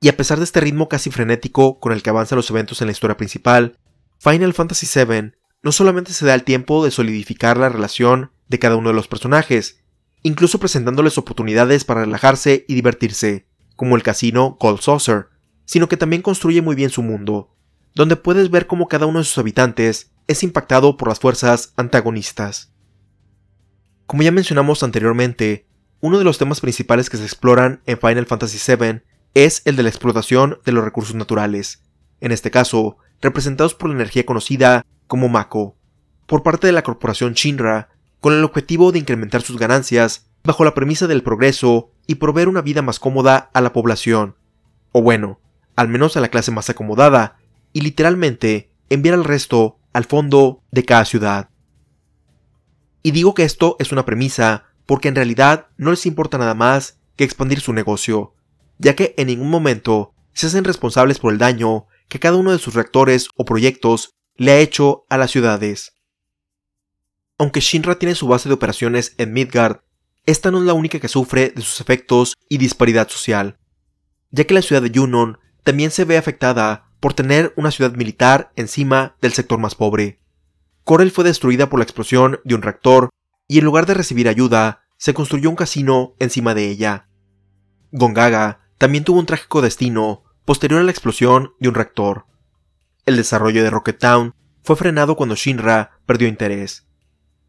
Y 0.00 0.08
a 0.08 0.16
pesar 0.16 0.38
de 0.38 0.44
este 0.44 0.60
ritmo 0.60 0.88
casi 0.88 1.10
frenético 1.10 1.78
con 1.78 1.92
el 1.92 2.02
que 2.02 2.10
avanzan 2.10 2.36
los 2.36 2.50
eventos 2.50 2.80
en 2.80 2.88
la 2.88 2.92
historia 2.92 3.16
principal, 3.16 3.78
Final 4.18 4.52
Fantasy 4.52 4.86
VII 4.86 5.32
no 5.62 5.72
solamente 5.72 6.12
se 6.12 6.26
da 6.26 6.34
el 6.34 6.42
tiempo 6.42 6.84
de 6.84 6.90
solidificar 6.90 7.56
la 7.56 7.68
relación 7.68 8.32
de 8.48 8.58
cada 8.58 8.76
uno 8.76 8.88
de 8.88 8.96
los 8.96 9.08
personajes, 9.08 9.81
incluso 10.22 10.58
presentándoles 10.58 11.18
oportunidades 11.18 11.84
para 11.84 12.02
relajarse 12.02 12.64
y 12.68 12.74
divertirse, 12.74 13.46
como 13.76 13.96
el 13.96 14.02
casino 14.02 14.56
Cold 14.58 14.80
Saucer, 14.80 15.28
sino 15.64 15.88
que 15.88 15.96
también 15.96 16.22
construye 16.22 16.62
muy 16.62 16.74
bien 16.74 16.90
su 16.90 17.02
mundo, 17.02 17.54
donde 17.94 18.16
puedes 18.16 18.50
ver 18.50 18.66
cómo 18.66 18.88
cada 18.88 19.06
uno 19.06 19.18
de 19.18 19.24
sus 19.24 19.38
habitantes 19.38 20.12
es 20.26 20.42
impactado 20.42 20.96
por 20.96 21.08
las 21.08 21.20
fuerzas 21.20 21.72
antagonistas. 21.76 22.72
Como 24.06 24.22
ya 24.22 24.30
mencionamos 24.30 24.82
anteriormente, 24.82 25.66
uno 26.00 26.18
de 26.18 26.24
los 26.24 26.38
temas 26.38 26.60
principales 26.60 27.08
que 27.08 27.16
se 27.16 27.24
exploran 27.24 27.80
en 27.86 27.98
Final 27.98 28.26
Fantasy 28.26 28.58
VII 28.76 29.02
es 29.34 29.62
el 29.64 29.76
de 29.76 29.82
la 29.84 29.88
explotación 29.88 30.58
de 30.64 30.72
los 30.72 30.84
recursos 30.84 31.14
naturales, 31.14 31.82
en 32.20 32.32
este 32.32 32.50
caso, 32.50 32.98
representados 33.20 33.74
por 33.74 33.88
la 33.88 33.96
energía 33.96 34.26
conocida 34.26 34.84
como 35.06 35.28
Mako, 35.28 35.76
por 36.26 36.42
parte 36.42 36.66
de 36.66 36.72
la 36.72 36.82
corporación 36.82 37.34
Shinra 37.34 37.90
con 38.22 38.32
el 38.32 38.44
objetivo 38.44 38.92
de 38.92 39.00
incrementar 39.00 39.42
sus 39.42 39.58
ganancias 39.58 40.30
bajo 40.44 40.64
la 40.64 40.74
premisa 40.74 41.08
del 41.08 41.24
progreso 41.24 41.90
y 42.06 42.14
proveer 42.14 42.48
una 42.48 42.62
vida 42.62 42.80
más 42.80 43.00
cómoda 43.00 43.50
a 43.52 43.60
la 43.60 43.72
población, 43.72 44.36
o 44.92 45.02
bueno, 45.02 45.40
al 45.74 45.88
menos 45.88 46.16
a 46.16 46.20
la 46.20 46.28
clase 46.28 46.52
más 46.52 46.70
acomodada, 46.70 47.36
y 47.72 47.80
literalmente 47.80 48.70
enviar 48.90 49.16
al 49.16 49.24
resto 49.24 49.80
al 49.92 50.04
fondo 50.04 50.62
de 50.70 50.84
cada 50.84 51.04
ciudad. 51.04 51.50
Y 53.02 53.10
digo 53.10 53.34
que 53.34 53.42
esto 53.42 53.74
es 53.80 53.90
una 53.90 54.04
premisa 54.04 54.66
porque 54.86 55.08
en 55.08 55.16
realidad 55.16 55.66
no 55.76 55.90
les 55.90 56.06
importa 56.06 56.38
nada 56.38 56.54
más 56.54 57.00
que 57.16 57.24
expandir 57.24 57.60
su 57.60 57.72
negocio, 57.72 58.34
ya 58.78 58.94
que 58.94 59.16
en 59.18 59.26
ningún 59.26 59.50
momento 59.50 60.14
se 60.32 60.46
hacen 60.46 60.62
responsables 60.62 61.18
por 61.18 61.32
el 61.32 61.38
daño 61.38 61.86
que 62.06 62.20
cada 62.20 62.36
uno 62.36 62.52
de 62.52 62.58
sus 62.58 62.74
reactores 62.74 63.28
o 63.34 63.44
proyectos 63.44 64.14
le 64.36 64.52
ha 64.52 64.60
hecho 64.60 65.06
a 65.08 65.18
las 65.18 65.32
ciudades. 65.32 65.94
Aunque 67.42 67.58
Shinra 67.58 67.98
tiene 67.98 68.14
su 68.14 68.28
base 68.28 68.48
de 68.48 68.54
operaciones 68.54 69.16
en 69.18 69.32
Midgard, 69.32 69.80
esta 70.26 70.52
no 70.52 70.58
es 70.58 70.64
la 70.64 70.74
única 70.74 71.00
que 71.00 71.08
sufre 71.08 71.50
de 71.50 71.60
sus 71.60 71.80
efectos 71.80 72.36
y 72.48 72.58
disparidad 72.58 73.08
social, 73.08 73.58
ya 74.30 74.44
que 74.44 74.54
la 74.54 74.62
ciudad 74.62 74.80
de 74.80 74.92
Yunon 74.92 75.38
también 75.64 75.90
se 75.90 76.04
ve 76.04 76.16
afectada 76.16 76.92
por 77.00 77.14
tener 77.14 77.52
una 77.56 77.72
ciudad 77.72 77.96
militar 77.96 78.52
encima 78.54 79.16
del 79.20 79.32
sector 79.32 79.58
más 79.58 79.74
pobre. 79.74 80.20
Corel 80.84 81.10
fue 81.10 81.24
destruida 81.24 81.68
por 81.68 81.80
la 81.80 81.82
explosión 81.82 82.38
de 82.44 82.54
un 82.54 82.62
reactor 82.62 83.10
y 83.48 83.58
en 83.58 83.64
lugar 83.64 83.86
de 83.86 83.94
recibir 83.94 84.28
ayuda, 84.28 84.84
se 84.96 85.12
construyó 85.12 85.50
un 85.50 85.56
casino 85.56 86.14
encima 86.20 86.54
de 86.54 86.68
ella. 86.68 87.08
Gongaga 87.90 88.60
también 88.78 89.02
tuvo 89.02 89.18
un 89.18 89.26
trágico 89.26 89.62
destino 89.62 90.22
posterior 90.44 90.80
a 90.80 90.84
la 90.84 90.92
explosión 90.92 91.54
de 91.58 91.70
un 91.70 91.74
reactor. 91.74 92.24
El 93.04 93.16
desarrollo 93.16 93.64
de 93.64 93.70
Rocket 93.70 93.98
Town 93.98 94.32
fue 94.62 94.76
frenado 94.76 95.16
cuando 95.16 95.34
Shinra 95.34 95.98
perdió 96.06 96.28
interés. 96.28 96.86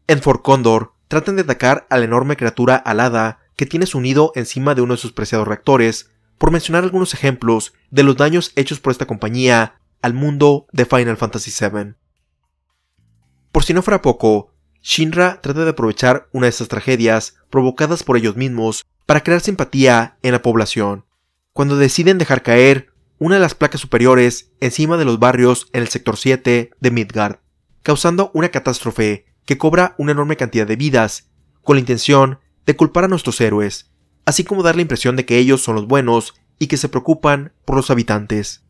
En 0.06 0.20
Fort 0.20 0.42
Condor 0.42 0.92
tratan 1.08 1.36
de 1.36 1.42
atacar 1.42 1.86
a 1.88 1.96
la 1.96 2.04
enorme 2.04 2.36
criatura 2.36 2.76
alada 2.76 3.38
que 3.56 3.64
tiene 3.64 3.86
su 3.86 4.00
nido 4.00 4.32
encima 4.34 4.74
de 4.74 4.82
uno 4.82 4.94
de 4.94 5.00
sus 5.00 5.12
preciados 5.12 5.48
reactores, 5.48 6.10
por 6.36 6.50
mencionar 6.50 6.84
algunos 6.84 7.14
ejemplos 7.14 7.72
de 7.90 8.02
los 8.02 8.16
daños 8.16 8.52
hechos 8.56 8.80
por 8.80 8.90
esta 8.90 9.06
compañía 9.06 9.80
al 10.02 10.12
mundo 10.12 10.66
de 10.72 10.84
Final 10.84 11.16
Fantasy 11.16 11.50
VII. 11.58 11.94
Por 13.52 13.64
si 13.64 13.72
no 13.72 13.82
fuera 13.82 14.02
poco, 14.02 14.52
Shinra 14.82 15.40
trata 15.40 15.64
de 15.64 15.70
aprovechar 15.70 16.28
una 16.32 16.46
de 16.46 16.50
estas 16.50 16.68
tragedias 16.68 17.36
provocadas 17.48 18.02
por 18.02 18.18
ellos 18.18 18.36
mismos 18.36 18.84
para 19.06 19.22
crear 19.22 19.40
simpatía 19.40 20.18
en 20.22 20.32
la 20.32 20.42
población, 20.42 21.06
cuando 21.54 21.76
deciden 21.76 22.18
dejar 22.18 22.42
caer 22.42 22.92
una 23.18 23.36
de 23.36 23.40
las 23.40 23.54
placas 23.54 23.80
superiores 23.80 24.50
encima 24.60 24.98
de 24.98 25.06
los 25.06 25.18
barrios 25.18 25.68
en 25.72 25.82
el 25.82 25.88
sector 25.88 26.18
7 26.18 26.72
de 26.78 26.90
Midgard, 26.90 27.36
causando 27.82 28.30
una 28.34 28.50
catástrofe 28.50 29.33
que 29.44 29.58
cobra 29.58 29.94
una 29.98 30.12
enorme 30.12 30.36
cantidad 30.36 30.66
de 30.66 30.76
vidas, 30.76 31.30
con 31.62 31.76
la 31.76 31.80
intención 31.80 32.38
de 32.66 32.76
culpar 32.76 33.04
a 33.04 33.08
nuestros 33.08 33.40
héroes, 33.40 33.90
así 34.24 34.44
como 34.44 34.62
dar 34.62 34.76
la 34.76 34.82
impresión 34.82 35.16
de 35.16 35.24
que 35.24 35.38
ellos 35.38 35.62
son 35.62 35.74
los 35.74 35.86
buenos 35.86 36.34
y 36.58 36.66
que 36.66 36.76
se 36.76 36.88
preocupan 36.88 37.52
por 37.64 37.76
los 37.76 37.90
habitantes. 37.90 38.64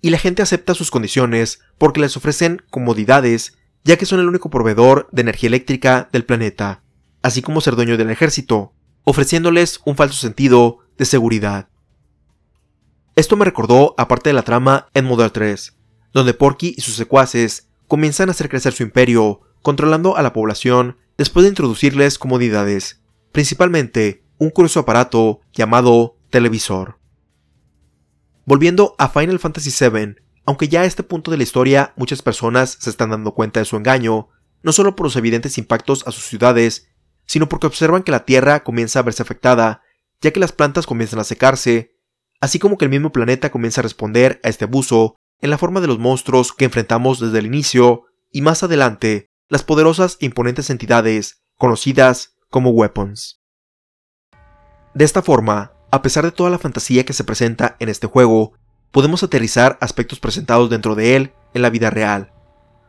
Y 0.00 0.10
la 0.10 0.18
gente 0.18 0.42
acepta 0.42 0.74
sus 0.74 0.90
condiciones 0.90 1.60
porque 1.78 2.00
les 2.00 2.16
ofrecen 2.16 2.62
comodidades, 2.70 3.58
ya 3.84 3.96
que 3.96 4.06
son 4.06 4.20
el 4.20 4.28
único 4.28 4.50
proveedor 4.50 5.08
de 5.12 5.22
energía 5.22 5.48
eléctrica 5.48 6.08
del 6.12 6.24
planeta, 6.24 6.82
así 7.22 7.42
como 7.42 7.60
ser 7.60 7.76
dueño 7.76 7.96
del 7.96 8.10
ejército, 8.10 8.72
ofreciéndoles 9.04 9.80
un 9.84 9.96
falso 9.96 10.18
sentido 10.18 10.78
de 10.96 11.04
seguridad. 11.04 11.68
Esto 13.16 13.36
me 13.36 13.44
recordó 13.44 13.94
a 13.98 14.08
parte 14.08 14.30
de 14.30 14.34
la 14.34 14.42
trama 14.42 14.88
en 14.94 15.04
Model 15.04 15.32
3, 15.32 15.76
donde 16.12 16.34
Porky 16.34 16.74
y 16.76 16.80
sus 16.80 16.94
secuaces 16.94 17.69
comienzan 17.90 18.28
a 18.28 18.30
hacer 18.30 18.48
crecer 18.48 18.72
su 18.72 18.84
imperio, 18.84 19.40
controlando 19.62 20.16
a 20.16 20.22
la 20.22 20.32
población 20.32 20.98
después 21.18 21.42
de 21.42 21.48
introducirles 21.48 22.20
comodidades, 22.20 23.02
principalmente 23.32 24.22
un 24.38 24.50
curioso 24.50 24.78
aparato 24.78 25.40
llamado 25.52 26.16
televisor. 26.30 27.00
Volviendo 28.44 28.94
a 28.96 29.08
Final 29.08 29.40
Fantasy 29.40 29.72
VII, 29.72 30.14
aunque 30.46 30.68
ya 30.68 30.82
a 30.82 30.84
este 30.84 31.02
punto 31.02 31.32
de 31.32 31.36
la 31.36 31.42
historia 31.42 31.92
muchas 31.96 32.22
personas 32.22 32.78
se 32.80 32.90
están 32.90 33.10
dando 33.10 33.34
cuenta 33.34 33.58
de 33.58 33.66
su 33.66 33.76
engaño, 33.76 34.28
no 34.62 34.70
solo 34.70 34.94
por 34.94 35.06
los 35.06 35.16
evidentes 35.16 35.58
impactos 35.58 36.06
a 36.06 36.12
sus 36.12 36.22
ciudades, 36.22 36.86
sino 37.26 37.48
porque 37.48 37.66
observan 37.66 38.04
que 38.04 38.12
la 38.12 38.24
Tierra 38.24 38.62
comienza 38.62 39.00
a 39.00 39.02
verse 39.02 39.24
afectada, 39.24 39.82
ya 40.20 40.30
que 40.30 40.38
las 40.38 40.52
plantas 40.52 40.86
comienzan 40.86 41.18
a 41.18 41.24
secarse, 41.24 41.96
así 42.40 42.60
como 42.60 42.78
que 42.78 42.84
el 42.84 42.92
mismo 42.92 43.10
planeta 43.10 43.50
comienza 43.50 43.80
a 43.80 43.82
responder 43.82 44.40
a 44.44 44.48
este 44.48 44.66
abuso 44.66 45.16
en 45.40 45.50
la 45.50 45.58
forma 45.58 45.80
de 45.80 45.86
los 45.86 45.98
monstruos 45.98 46.52
que 46.52 46.66
enfrentamos 46.66 47.20
desde 47.20 47.38
el 47.38 47.46
inicio 47.46 48.04
y 48.30 48.42
más 48.42 48.62
adelante 48.62 49.30
las 49.48 49.62
poderosas 49.64 50.16
e 50.20 50.26
imponentes 50.26 50.70
entidades 50.70 51.42
conocidas 51.56 52.36
como 52.48 52.70
weapons. 52.70 53.40
De 54.94 55.04
esta 55.04 55.22
forma, 55.22 55.72
a 55.90 56.02
pesar 56.02 56.24
de 56.24 56.32
toda 56.32 56.50
la 56.50 56.58
fantasía 56.58 57.04
que 57.04 57.12
se 57.12 57.24
presenta 57.24 57.76
en 57.78 57.88
este 57.88 58.06
juego, 58.06 58.54
podemos 58.90 59.22
aterrizar 59.22 59.78
aspectos 59.80 60.20
presentados 60.20 60.70
dentro 60.70 60.94
de 60.94 61.16
él 61.16 61.32
en 61.54 61.62
la 61.62 61.70
vida 61.70 61.90
real, 61.90 62.32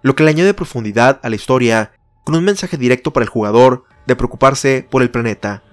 lo 0.02 0.16
que 0.16 0.24
le 0.24 0.32
añade 0.32 0.54
profundidad 0.54 1.20
a 1.24 1.30
la 1.30 1.36
historia 1.36 1.92
con 2.24 2.36
un 2.36 2.44
mensaje 2.44 2.78
directo 2.78 3.14
para 3.14 3.24
el 3.24 3.30
jugador 3.30 3.86
de 4.08 4.16
preocuparse 4.16 4.88
por 4.90 5.02
el 5.02 5.12
planeta. 5.12 5.64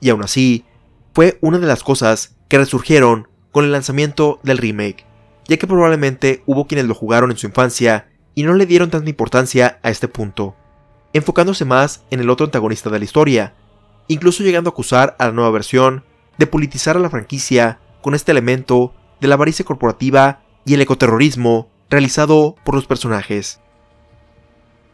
Y 0.00 0.10
aún 0.10 0.22
así, 0.22 0.64
fue 1.12 1.38
una 1.40 1.58
de 1.58 1.66
las 1.66 1.82
cosas 1.82 2.36
que 2.48 2.58
resurgieron 2.58 3.28
con 3.52 3.64
el 3.64 3.72
lanzamiento 3.72 4.40
del 4.42 4.58
remake, 4.58 5.06
ya 5.48 5.56
que 5.56 5.66
probablemente 5.66 6.42
hubo 6.46 6.66
quienes 6.66 6.86
lo 6.86 6.94
jugaron 6.94 7.30
en 7.30 7.36
su 7.36 7.46
infancia 7.46 8.08
y 8.34 8.42
no 8.42 8.54
le 8.54 8.66
dieron 8.66 8.90
tanta 8.90 9.10
importancia 9.10 9.78
a 9.82 9.90
este 9.90 10.08
punto, 10.08 10.56
enfocándose 11.12 11.64
más 11.64 12.04
en 12.10 12.20
el 12.20 12.30
otro 12.30 12.46
antagonista 12.46 12.90
de 12.90 12.98
la 12.98 13.04
historia, 13.04 13.54
incluso 14.08 14.42
llegando 14.42 14.70
a 14.70 14.72
acusar 14.72 15.16
a 15.18 15.26
la 15.26 15.32
nueva 15.32 15.50
versión 15.50 16.04
de 16.38 16.46
politizar 16.46 16.96
a 16.96 17.00
la 17.00 17.10
franquicia 17.10 17.78
con 18.02 18.14
este 18.14 18.32
elemento 18.32 18.94
de 19.20 19.28
la 19.28 19.34
avaricia 19.34 19.64
corporativa 19.64 20.40
y 20.64 20.74
el 20.74 20.80
ecoterrorismo 20.80 21.70
realizado 21.90 22.56
por 22.64 22.74
los 22.74 22.86
personajes. 22.86 23.60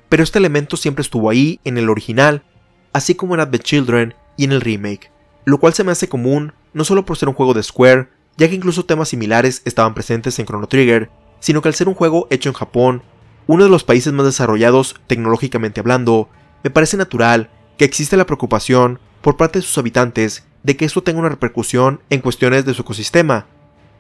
Pero 0.09 0.23
este 0.23 0.39
elemento 0.39 0.77
siempre 0.77 1.03
estuvo 1.03 1.31
ahí 1.31 1.61
en 1.65 1.79
el 1.79 1.89
original, 1.89 2.45
así 2.93 3.15
como 3.15 3.37
en 3.37 3.51
the 3.51 3.59
Children 3.59 4.15
y 4.37 4.45
en 4.45 4.53
el 4.53 4.61
remake, 4.61 5.11
lo 5.45 5.59
cual 5.59 5.73
se 5.73 5.85
me 5.85 5.93
hace 5.93 6.09
común 6.09 6.53
no 6.73 6.85
solo 6.85 7.05
por 7.05 7.17
ser 7.17 7.29
un 7.29 7.35
juego 7.35 7.55
de 7.55 7.63
Square, 7.63 8.09
ya 8.41 8.49
que 8.49 8.55
incluso 8.55 8.87
temas 8.87 9.11
similares 9.11 9.61
estaban 9.67 9.93
presentes 9.93 10.39
en 10.39 10.47
Chrono 10.47 10.67
Trigger, 10.67 11.11
sino 11.41 11.61
que 11.61 11.69
al 11.69 11.75
ser 11.75 11.89
un 11.89 11.95
juego 11.95 12.27
hecho 12.31 12.49
en 12.49 12.55
Japón, 12.55 13.03
uno 13.47 13.65
de 13.65 13.71
los 13.71 13.85
países 13.85 14.15
más 14.15 14.25
desarrollados 14.25 14.97
tecnológicamente 15.07 15.79
hablando, 15.79 16.31
me 16.65 16.71
parece 16.71 16.97
natural 16.97 17.51
que 17.77 17.85
existe 17.85 18.17
la 18.17 18.25
preocupación 18.25 18.99
por 19.21 19.37
parte 19.37 19.59
de 19.59 19.63
sus 19.63 19.77
habitantes 19.77 20.47
de 20.63 20.75
que 20.75 20.87
esto 20.87 21.03
tenga 21.03 21.21
una 21.21 21.29
repercusión 21.29 22.01
en 22.09 22.23
cuestiones 22.23 22.65
de 22.65 22.73
su 22.73 22.81
ecosistema, 22.81 23.47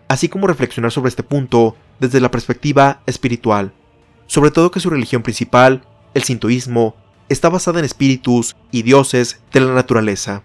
así 0.08 0.30
como 0.30 0.46
reflexionar 0.46 0.90
sobre 0.90 1.10
este 1.10 1.22
punto 1.22 1.76
desde 1.98 2.18
la 2.18 2.30
perspectiva 2.30 3.02
espiritual, 3.04 3.74
sobre 4.26 4.50
todo 4.50 4.70
que 4.70 4.80
su 4.80 4.88
religión 4.88 5.22
principal, 5.22 5.86
el 6.14 6.22
sintoísmo, 6.22 6.96
está 7.28 7.50
basada 7.50 7.80
en 7.80 7.84
espíritus 7.84 8.56
y 8.70 8.84
dioses 8.84 9.42
de 9.52 9.60
la 9.60 9.74
naturaleza. 9.74 10.42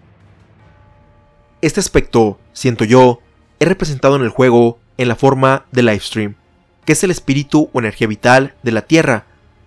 Este 1.62 1.80
aspecto, 1.80 2.38
siento 2.52 2.84
yo, 2.84 3.20
es 3.58 3.68
representado 3.68 4.16
en 4.16 4.22
el 4.22 4.28
juego 4.28 4.78
en 4.98 5.08
la 5.08 5.16
forma 5.16 5.66
de 5.72 5.82
Livestream, 5.82 6.36
que 6.84 6.92
es 6.92 7.04
el 7.04 7.10
espíritu 7.10 7.70
o 7.72 7.78
energía 7.78 8.06
vital 8.06 8.54
de 8.62 8.72
la 8.72 8.82
Tierra, 8.82 9.26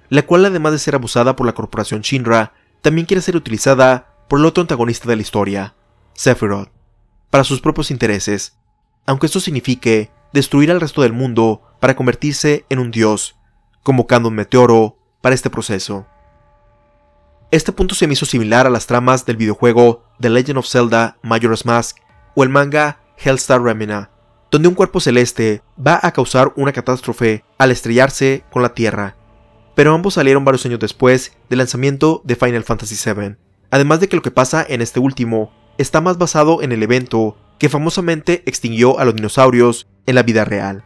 la 0.10 0.24
cual 0.24 0.46
además 0.46 0.72
de 0.72 0.80
ser 0.80 0.96
abusada 0.96 1.36
por 1.36 1.46
la 1.46 1.54
corporación 1.54 2.02
Shinra, 2.02 2.54
también 2.82 3.06
quiere 3.06 3.22
ser 3.22 3.36
utilizada 3.36 4.08
por 4.28 4.40
el 4.40 4.46
otro 4.46 4.62
antagonista 4.62 5.08
de 5.08 5.16
la 5.16 5.22
historia, 5.22 5.76
Sephiroth, 6.14 6.72
para 7.30 7.44
sus 7.44 7.62
propios 7.62 7.92
intereses, 7.92 8.58
aunque 9.06 9.26
esto 9.26 9.40
signifique 9.40 10.12
destruir 10.34 10.72
al 10.72 10.82
resto 10.82 11.02
del 11.02 11.14
mundo 11.14 11.62
para 11.80 11.96
convertirse 11.96 12.66
en 12.70 12.80
un 12.80 12.92
dios, 12.92 13.36
convocando 13.84 14.30
un 14.30 14.36
meteoro 14.36 14.98
para 15.22 15.36
este 15.36 15.50
proceso. 15.50 16.08
Este 17.52 17.72
punto 17.72 17.96
se 17.96 18.06
me 18.06 18.14
hizo 18.14 18.26
similar 18.26 18.68
a 18.68 18.70
las 18.70 18.86
tramas 18.86 19.26
del 19.26 19.38
videojuego 19.38 20.04
The 20.20 20.30
Legend 20.30 20.60
of 20.60 20.68
Zelda 20.68 21.18
Majora's 21.24 21.66
Mask 21.66 21.98
o 22.36 22.44
el 22.44 22.50
manga 22.50 23.00
Hellstar 23.22 23.62
Remina, 23.62 24.12
donde 24.52 24.68
un 24.68 24.76
cuerpo 24.76 25.00
celeste 25.00 25.62
va 25.78 26.00
a 26.02 26.12
causar 26.12 26.54
una 26.56 26.72
catástrofe 26.72 27.44
al 27.58 27.72
estrellarse 27.72 28.44
con 28.52 28.62
la 28.62 28.74
Tierra. 28.74 29.16
Pero 29.76 29.94
ambos 29.94 30.16
salieron 30.16 30.46
varios 30.46 30.66
años 30.66 30.80
después 30.80 31.38
del 31.50 31.60
lanzamiento 31.60 32.22
de 32.24 32.36
Final 32.36 32.64
Fantasy 32.64 32.96
VII, 32.96 33.36
además 33.72 34.00
de 34.00 34.10
que 34.10 34.16
lo 34.16 34.22
que 34.22 34.32
pasa 34.32 34.66
en 34.68 34.82
este 34.82 35.00
último 35.00 35.54
está 35.78 36.02
más 36.02 36.18
basado 36.18 36.62
en 36.62 36.72
el 36.72 36.84
evento 36.84 37.38
que 37.60 37.70
famosamente 37.70 38.44
extinguió 38.46 39.00
a 39.00 39.06
los 39.06 39.16
dinosaurios 39.16 39.88
en 40.06 40.16
la 40.16 40.24
vida 40.24 40.46
real. 40.46 40.84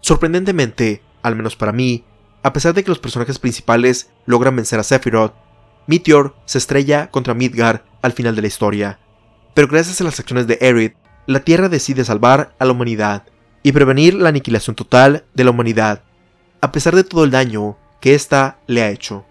Sorprendentemente, 0.00 1.02
al 1.22 1.36
menos 1.36 1.56
para 1.56 1.72
mí, 1.72 2.04
a 2.42 2.52
pesar 2.52 2.74
de 2.74 2.84
que 2.84 2.90
los 2.90 2.98
personajes 2.98 3.38
principales 3.38 4.10
logran 4.26 4.54
vencer 4.54 4.78
a 4.78 4.84
Sephiroth, 4.84 5.34
Meteor 5.86 6.34
se 6.44 6.58
estrella 6.58 7.10
contra 7.10 7.34
Midgar 7.34 7.84
al 8.02 8.12
final 8.12 8.36
de 8.36 8.42
la 8.42 8.48
historia, 8.48 9.00
pero 9.58 9.66
gracias 9.66 10.00
a 10.00 10.04
las 10.04 10.20
acciones 10.20 10.46
de 10.46 10.56
Aerith, 10.60 10.94
la 11.26 11.40
Tierra 11.40 11.68
decide 11.68 12.04
salvar 12.04 12.54
a 12.60 12.64
la 12.64 12.70
humanidad 12.70 13.24
y 13.64 13.72
prevenir 13.72 14.14
la 14.14 14.28
aniquilación 14.28 14.76
total 14.76 15.24
de 15.34 15.42
la 15.42 15.50
humanidad, 15.50 16.04
a 16.60 16.70
pesar 16.70 16.94
de 16.94 17.02
todo 17.02 17.24
el 17.24 17.32
daño 17.32 17.76
que 18.00 18.14
ésta 18.14 18.60
le 18.68 18.82
ha 18.82 18.90
hecho. 18.90 19.24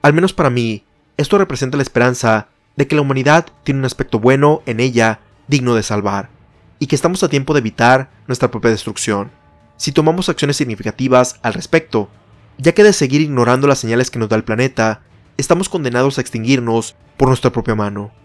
Al 0.00 0.14
menos 0.14 0.32
para 0.32 0.48
mí, 0.48 0.86
esto 1.18 1.36
representa 1.36 1.76
la 1.76 1.82
esperanza 1.82 2.48
de 2.76 2.88
que 2.88 2.94
la 2.94 3.02
humanidad 3.02 3.44
tiene 3.62 3.80
un 3.80 3.84
aspecto 3.84 4.20
bueno 4.20 4.62
en 4.64 4.80
ella 4.80 5.20
digno 5.48 5.74
de 5.74 5.82
salvar, 5.82 6.30
y 6.78 6.86
que 6.86 6.96
estamos 6.96 7.22
a 7.22 7.28
tiempo 7.28 7.52
de 7.52 7.60
evitar 7.60 8.08
nuestra 8.26 8.50
propia 8.50 8.70
destrucción, 8.70 9.30
si 9.76 9.92
tomamos 9.92 10.30
acciones 10.30 10.56
significativas 10.56 11.38
al 11.42 11.52
respecto, 11.52 12.08
ya 12.56 12.72
que 12.72 12.84
de 12.84 12.94
seguir 12.94 13.20
ignorando 13.20 13.66
las 13.66 13.80
señales 13.80 14.10
que 14.10 14.18
nos 14.18 14.30
da 14.30 14.36
el 14.36 14.44
planeta, 14.44 15.02
estamos 15.36 15.68
condenados 15.68 16.16
a 16.16 16.22
extinguirnos 16.22 16.96
por 17.18 17.28
nuestra 17.28 17.52
propia 17.52 17.74
mano. 17.74 18.23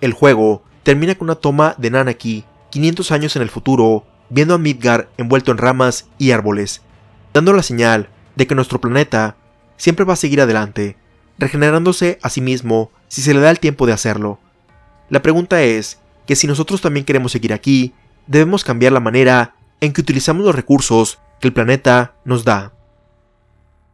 El 0.00 0.12
juego 0.12 0.62
termina 0.82 1.16
con 1.16 1.26
una 1.26 1.34
toma 1.34 1.74
de 1.78 1.90
Nanaki 1.90 2.44
500 2.70 3.10
años 3.12 3.36
en 3.36 3.42
el 3.42 3.50
futuro, 3.50 4.06
viendo 4.30 4.54
a 4.54 4.58
Midgar 4.58 5.08
envuelto 5.16 5.50
en 5.50 5.58
ramas 5.58 6.08
y 6.18 6.30
árboles, 6.30 6.82
dando 7.32 7.52
la 7.52 7.62
señal 7.62 8.08
de 8.36 8.46
que 8.46 8.54
nuestro 8.54 8.80
planeta 8.80 9.36
siempre 9.76 10.04
va 10.04 10.12
a 10.12 10.16
seguir 10.16 10.40
adelante, 10.40 10.96
regenerándose 11.38 12.18
a 12.22 12.30
sí 12.30 12.40
mismo 12.40 12.90
si 13.08 13.22
se 13.22 13.34
le 13.34 13.40
da 13.40 13.50
el 13.50 13.60
tiempo 13.60 13.86
de 13.86 13.92
hacerlo. 13.92 14.38
La 15.08 15.22
pregunta 15.22 15.62
es 15.62 15.98
que 16.26 16.36
si 16.36 16.46
nosotros 16.46 16.80
también 16.80 17.06
queremos 17.06 17.32
seguir 17.32 17.52
aquí, 17.52 17.94
debemos 18.26 18.64
cambiar 18.64 18.92
la 18.92 19.00
manera 19.00 19.54
en 19.80 19.92
que 19.92 20.02
utilizamos 20.02 20.44
los 20.44 20.54
recursos 20.54 21.18
que 21.40 21.48
el 21.48 21.54
planeta 21.54 22.14
nos 22.24 22.44
da. 22.44 22.72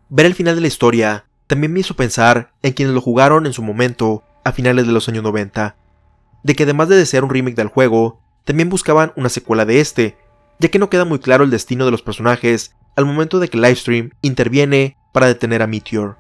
Ver 0.09 0.27
el 0.27 0.35
final 0.35 0.55
de 0.55 0.61
la 0.61 0.67
historia 0.67 1.25
también 1.47 1.73
me 1.73 1.81
hizo 1.81 1.95
pensar 1.95 2.53
en 2.63 2.73
quienes 2.73 2.95
lo 2.95 3.01
jugaron 3.01 3.47
en 3.47 3.53
su 3.53 3.63
momento 3.63 4.25
a 4.45 4.53
finales 4.53 4.87
de 4.87 4.93
los 4.93 5.09
años 5.09 5.23
90, 5.23 5.77
de 6.45 6.55
que 6.55 6.63
además 6.63 6.89
de 6.89 6.97
desear 6.97 7.25
un 7.25 7.31
remake 7.31 7.57
del 7.57 7.69
juego, 7.69 8.21
también 8.45 8.69
buscaban 8.69 9.13
una 9.17 9.31
secuela 9.31 9.65
de 9.65 9.81
este, 9.81 10.17
ya 10.61 10.69
que 10.69 10.79
no 10.79 10.91
queda 10.91 11.05
muy 11.05 11.19
claro 11.19 11.43
el 11.43 11.51
destino 11.51 11.85
de 11.85 11.91
los 11.91 12.03
personajes 12.03 12.77
al 12.95 13.07
momento 13.07 13.41
de 13.41 13.49
que 13.49 13.59
Livestream 13.59 14.11
interviene 14.23 14.97
para 15.13 15.27
detener 15.27 15.63
a 15.63 15.67
Meteor. 15.67 16.17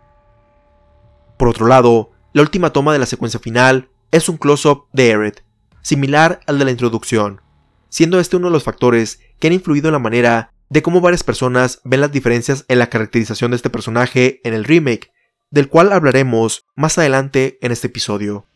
Por 1.38 1.48
otro 1.48 1.66
lado, 1.66 2.10
la 2.32 2.42
última 2.42 2.72
toma 2.72 2.92
de 2.92 2.98
la 2.98 3.06
secuencia 3.06 3.38
final 3.38 3.90
es 4.10 4.28
un 4.28 4.38
close-up 4.38 4.86
de 4.92 5.12
Aerith, 5.12 5.40
similar 5.82 6.40
al 6.46 6.58
de 6.58 6.64
la 6.64 6.70
introducción, 6.70 7.40
siendo 7.90 8.18
este 8.18 8.36
uno 8.36 8.48
de 8.48 8.52
los 8.52 8.64
factores 8.64 9.20
que 9.38 9.48
han 9.48 9.52
influido 9.52 9.88
en 9.88 9.92
la 9.92 9.98
manera 9.98 10.50
de 10.70 10.82
cómo 10.82 11.00
varias 11.00 11.22
personas 11.22 11.80
ven 11.84 12.00
las 12.00 12.12
diferencias 12.12 12.64
en 12.68 12.78
la 12.78 12.88
caracterización 12.88 13.50
de 13.50 13.56
este 13.56 13.70
personaje 13.70 14.40
en 14.42 14.54
el 14.54 14.64
remake, 14.64 15.12
del 15.50 15.68
cual 15.68 15.92
hablaremos 15.92 16.64
más 16.74 16.98
adelante 16.98 17.58
en 17.60 17.70
este 17.70 17.88
episodio. 17.88 18.46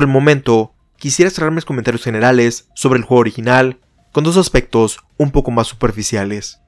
Por 0.00 0.08
el 0.08 0.14
momento, 0.14 0.72
quisiera 0.96 1.30
cerrar 1.30 1.50
mis 1.50 1.66
comentarios 1.66 2.02
generales 2.02 2.70
sobre 2.74 2.98
el 2.98 3.04
juego 3.04 3.20
original 3.20 3.80
con 4.12 4.24
dos 4.24 4.38
aspectos 4.38 5.00
un 5.18 5.30
poco 5.30 5.50
más 5.50 5.66
superficiales. 5.66 6.58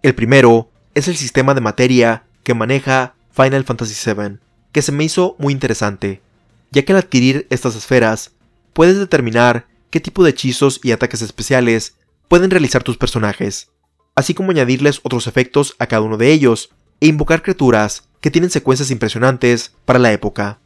El 0.00 0.14
primero 0.14 0.70
es 0.94 1.08
el 1.08 1.16
sistema 1.16 1.54
de 1.54 1.60
materia 1.60 2.22
que 2.44 2.54
maneja 2.54 3.16
Final 3.32 3.64
Fantasy 3.64 3.96
VII, 4.14 4.38
que 4.70 4.80
se 4.80 4.92
me 4.92 5.02
hizo 5.02 5.34
muy 5.40 5.52
interesante, 5.52 6.22
ya 6.70 6.84
que 6.84 6.92
al 6.92 6.98
adquirir 6.98 7.48
estas 7.50 7.74
esferas, 7.74 8.30
puedes 8.74 8.96
determinar 8.96 9.66
qué 9.90 9.98
tipo 9.98 10.22
de 10.22 10.30
hechizos 10.30 10.78
y 10.84 10.92
ataques 10.92 11.20
especiales 11.20 11.96
pueden 12.28 12.52
realizar 12.52 12.84
tus 12.84 12.96
personajes, 12.96 13.72
así 14.14 14.34
como 14.34 14.52
añadirles 14.52 15.00
otros 15.02 15.26
efectos 15.26 15.74
a 15.80 15.88
cada 15.88 16.02
uno 16.02 16.16
de 16.16 16.30
ellos, 16.30 16.70
e 17.00 17.08
invocar 17.08 17.42
criaturas 17.42 18.08
que 18.20 18.30
tienen 18.30 18.50
secuencias 18.50 18.92
impresionantes 18.92 19.74
para 19.84 19.98
la 19.98 20.12
época. 20.12 20.60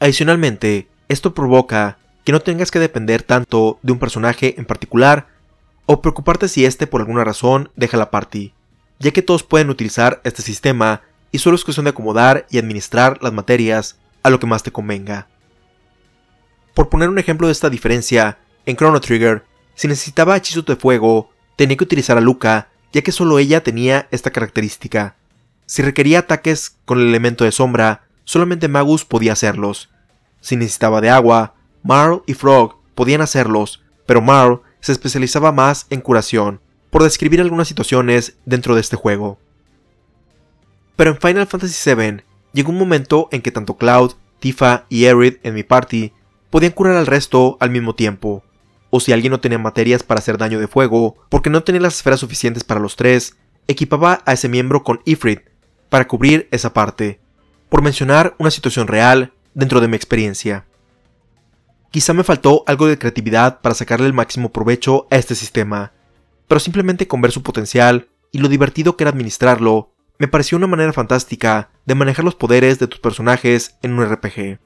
Adicionalmente, 0.00 0.88
esto 1.08 1.34
provoca 1.34 1.98
que 2.24 2.32
no 2.32 2.40
tengas 2.40 2.70
que 2.70 2.78
depender 2.78 3.22
tanto 3.22 3.78
de 3.82 3.92
un 3.92 3.98
personaje 3.98 4.54
en 4.58 4.64
particular 4.64 5.28
o 5.84 6.00
preocuparte 6.00 6.48
si 6.48 6.64
éste 6.64 6.86
por 6.86 7.02
alguna 7.02 7.22
razón 7.22 7.70
deja 7.76 7.98
la 7.98 8.10
party, 8.10 8.54
ya 8.98 9.10
que 9.10 9.20
todos 9.20 9.42
pueden 9.42 9.68
utilizar 9.68 10.22
este 10.24 10.40
sistema 10.40 11.02
y 11.32 11.38
solo 11.38 11.54
es 11.54 11.64
cuestión 11.64 11.84
de 11.84 11.90
acomodar 11.90 12.46
y 12.50 12.58
administrar 12.58 13.22
las 13.22 13.34
materias 13.34 13.98
a 14.22 14.30
lo 14.30 14.40
que 14.40 14.46
más 14.46 14.62
te 14.62 14.72
convenga. 14.72 15.28
Por 16.74 16.88
poner 16.88 17.10
un 17.10 17.18
ejemplo 17.18 17.48
de 17.48 17.52
esta 17.52 17.68
diferencia, 17.68 18.38
en 18.64 18.76
Chrono 18.76 19.02
Trigger, 19.02 19.44
si 19.74 19.86
necesitaba 19.86 20.36
hechizos 20.36 20.64
de 20.64 20.76
fuego, 20.76 21.30
tenía 21.56 21.76
que 21.76 21.84
utilizar 21.84 22.16
a 22.16 22.22
Luca, 22.22 22.68
ya 22.92 23.02
que 23.02 23.12
solo 23.12 23.38
ella 23.38 23.62
tenía 23.62 24.08
esta 24.10 24.30
característica. 24.30 25.16
Si 25.66 25.82
requería 25.82 26.20
ataques 26.20 26.76
con 26.86 27.00
el 27.00 27.08
elemento 27.08 27.44
de 27.44 27.52
sombra, 27.52 28.04
solamente 28.24 28.68
Magus 28.68 29.04
podía 29.04 29.34
hacerlos. 29.34 29.89
Si 30.40 30.56
necesitaba 30.56 31.00
de 31.00 31.10
agua, 31.10 31.54
Marl 31.82 32.22
y 32.26 32.34
Frog 32.34 32.76
podían 32.94 33.20
hacerlos, 33.20 33.82
pero 34.06 34.20
Marl 34.20 34.62
se 34.80 34.92
especializaba 34.92 35.52
más 35.52 35.86
en 35.90 36.00
curación, 36.00 36.60
por 36.90 37.02
describir 37.02 37.40
algunas 37.40 37.68
situaciones 37.68 38.36
dentro 38.44 38.74
de 38.74 38.80
este 38.80 38.96
juego. 38.96 39.38
Pero 40.96 41.10
en 41.10 41.20
Final 41.20 41.46
Fantasy 41.46 41.94
VII 41.94 42.24
llegó 42.52 42.70
un 42.70 42.78
momento 42.78 43.28
en 43.30 43.42
que 43.42 43.52
tanto 43.52 43.76
Cloud 43.76 44.12
Tifa 44.40 44.86
y 44.88 45.04
Aerith 45.04 45.38
en 45.44 45.54
mi 45.54 45.62
party 45.62 46.12
podían 46.48 46.72
curar 46.72 46.96
al 46.96 47.06
resto 47.06 47.56
al 47.60 47.70
mismo 47.70 47.94
tiempo, 47.94 48.42
o 48.90 49.00
si 49.00 49.12
alguien 49.12 49.30
no 49.30 49.40
tenía 49.40 49.58
materias 49.58 50.02
para 50.02 50.18
hacer 50.18 50.36
daño 50.36 50.58
de 50.58 50.66
fuego, 50.66 51.16
porque 51.28 51.50
no 51.50 51.62
tenía 51.62 51.82
las 51.82 51.96
esferas 51.96 52.20
suficientes 52.20 52.64
para 52.64 52.80
los 52.80 52.96
tres, 52.96 53.36
equipaba 53.68 54.22
a 54.26 54.32
ese 54.32 54.48
miembro 54.48 54.82
con 54.82 55.00
Ifrit 55.04 55.42
para 55.88 56.08
cubrir 56.08 56.48
esa 56.50 56.72
parte, 56.72 57.20
por 57.68 57.82
mencionar 57.82 58.34
una 58.38 58.50
situación 58.50 58.88
real 58.88 59.32
dentro 59.54 59.80
de 59.80 59.88
mi 59.88 59.96
experiencia. 59.96 60.66
Quizá 61.90 62.12
me 62.12 62.24
faltó 62.24 62.62
algo 62.66 62.86
de 62.86 62.98
creatividad 62.98 63.60
para 63.60 63.74
sacarle 63.74 64.06
el 64.06 64.12
máximo 64.12 64.52
provecho 64.52 65.08
a 65.10 65.16
este 65.16 65.34
sistema, 65.34 65.92
pero 66.46 66.60
simplemente 66.60 67.08
con 67.08 67.20
ver 67.20 67.32
su 67.32 67.42
potencial 67.42 68.08
y 68.32 68.38
lo 68.38 68.48
divertido 68.48 68.96
que 68.96 69.04
era 69.04 69.10
administrarlo, 69.10 69.92
me 70.18 70.28
pareció 70.28 70.58
una 70.58 70.66
manera 70.66 70.92
fantástica 70.92 71.70
de 71.86 71.94
manejar 71.94 72.24
los 72.24 72.34
poderes 72.34 72.78
de 72.78 72.86
tus 72.86 73.00
personajes 73.00 73.76
en 73.82 73.92
un 73.92 74.04
RPG. 74.04 74.58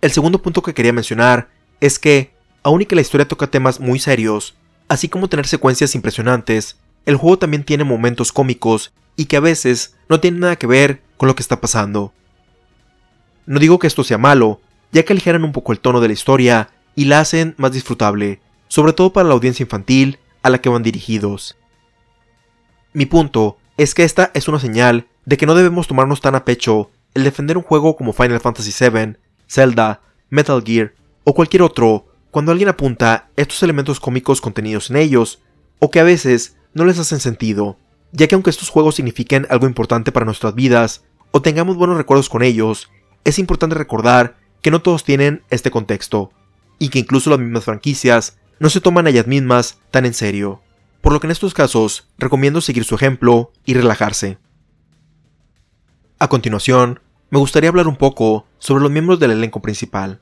El 0.00 0.10
segundo 0.10 0.42
punto 0.42 0.62
que 0.62 0.74
quería 0.74 0.92
mencionar 0.92 1.48
es 1.80 1.98
que, 1.98 2.34
aun 2.62 2.82
y 2.82 2.86
que 2.86 2.94
la 2.94 3.00
historia 3.00 3.28
toca 3.28 3.46
temas 3.46 3.80
muy 3.80 3.98
serios, 3.98 4.56
así 4.88 5.08
como 5.08 5.28
tener 5.28 5.46
secuencias 5.46 5.94
impresionantes, 5.94 6.76
el 7.06 7.16
juego 7.16 7.38
también 7.38 7.64
tiene 7.64 7.84
momentos 7.84 8.32
cómicos 8.32 8.92
y 9.16 9.26
que 9.26 9.36
a 9.36 9.40
veces 9.40 9.96
no 10.08 10.20
tienen 10.20 10.40
nada 10.40 10.56
que 10.56 10.66
ver 10.66 11.02
con 11.16 11.28
lo 11.28 11.34
que 11.34 11.42
está 11.42 11.60
pasando. 11.60 12.12
No 13.48 13.60
digo 13.60 13.78
que 13.78 13.86
esto 13.86 14.04
sea 14.04 14.18
malo, 14.18 14.60
ya 14.92 15.04
que 15.04 15.14
aligeran 15.14 15.42
un 15.42 15.52
poco 15.52 15.72
el 15.72 15.80
tono 15.80 16.02
de 16.02 16.08
la 16.08 16.12
historia 16.12 16.68
y 16.94 17.06
la 17.06 17.20
hacen 17.20 17.54
más 17.56 17.72
disfrutable, 17.72 18.42
sobre 18.68 18.92
todo 18.92 19.14
para 19.14 19.26
la 19.26 19.32
audiencia 19.32 19.62
infantil 19.62 20.18
a 20.42 20.50
la 20.50 20.60
que 20.60 20.68
van 20.68 20.82
dirigidos. 20.82 21.56
Mi 22.92 23.06
punto 23.06 23.56
es 23.78 23.94
que 23.94 24.04
esta 24.04 24.30
es 24.34 24.48
una 24.48 24.60
señal 24.60 25.06
de 25.24 25.38
que 25.38 25.46
no 25.46 25.54
debemos 25.54 25.88
tomarnos 25.88 26.20
tan 26.20 26.34
a 26.34 26.44
pecho 26.44 26.90
el 27.14 27.24
defender 27.24 27.56
un 27.56 27.62
juego 27.62 27.96
como 27.96 28.12
Final 28.12 28.38
Fantasy 28.38 28.70
VII, 28.70 29.16
Zelda, 29.48 30.02
Metal 30.28 30.62
Gear 30.62 30.92
o 31.24 31.32
cualquier 31.32 31.62
otro 31.62 32.04
cuando 32.30 32.52
alguien 32.52 32.68
apunta 32.68 33.30
estos 33.36 33.62
elementos 33.62 33.98
cómicos 33.98 34.42
contenidos 34.42 34.90
en 34.90 34.96
ellos, 34.96 35.40
o 35.78 35.90
que 35.90 36.00
a 36.00 36.04
veces 36.04 36.58
no 36.74 36.84
les 36.84 36.98
hacen 36.98 37.18
sentido, 37.18 37.78
ya 38.12 38.28
que 38.28 38.34
aunque 38.34 38.50
estos 38.50 38.68
juegos 38.68 38.96
signifiquen 38.96 39.46
algo 39.48 39.66
importante 39.66 40.12
para 40.12 40.26
nuestras 40.26 40.54
vidas, 40.54 41.02
o 41.30 41.40
tengamos 41.40 41.78
buenos 41.78 41.96
recuerdos 41.96 42.28
con 42.28 42.42
ellos, 42.42 42.90
es 43.24 43.38
importante 43.38 43.74
recordar 43.74 44.36
que 44.62 44.70
no 44.70 44.82
todos 44.82 45.04
tienen 45.04 45.42
este 45.50 45.70
contexto, 45.70 46.32
y 46.78 46.88
que 46.90 46.98
incluso 46.98 47.30
las 47.30 47.38
mismas 47.38 47.64
franquicias 47.64 48.38
no 48.58 48.70
se 48.70 48.80
toman 48.80 49.06
a 49.06 49.10
ellas 49.10 49.26
mismas 49.26 49.78
tan 49.90 50.06
en 50.06 50.14
serio 50.14 50.62
por 51.00 51.12
lo 51.12 51.20
que 51.20 51.26
en 51.26 51.30
estos 51.30 51.54
casos 51.54 52.08
recomiendo 52.18 52.60
seguir 52.60 52.84
su 52.84 52.94
ejemplo 52.94 53.52
y 53.64 53.74
relajarse. 53.74 54.38
A 56.18 56.28
continuación, 56.28 57.00
me 57.30 57.38
gustaría 57.38 57.70
hablar 57.70 57.88
un 57.88 57.96
poco 57.96 58.46
sobre 58.58 58.82
los 58.82 58.90
miembros 58.90 59.20
del 59.20 59.30
elenco 59.30 59.62
principal, 59.62 60.20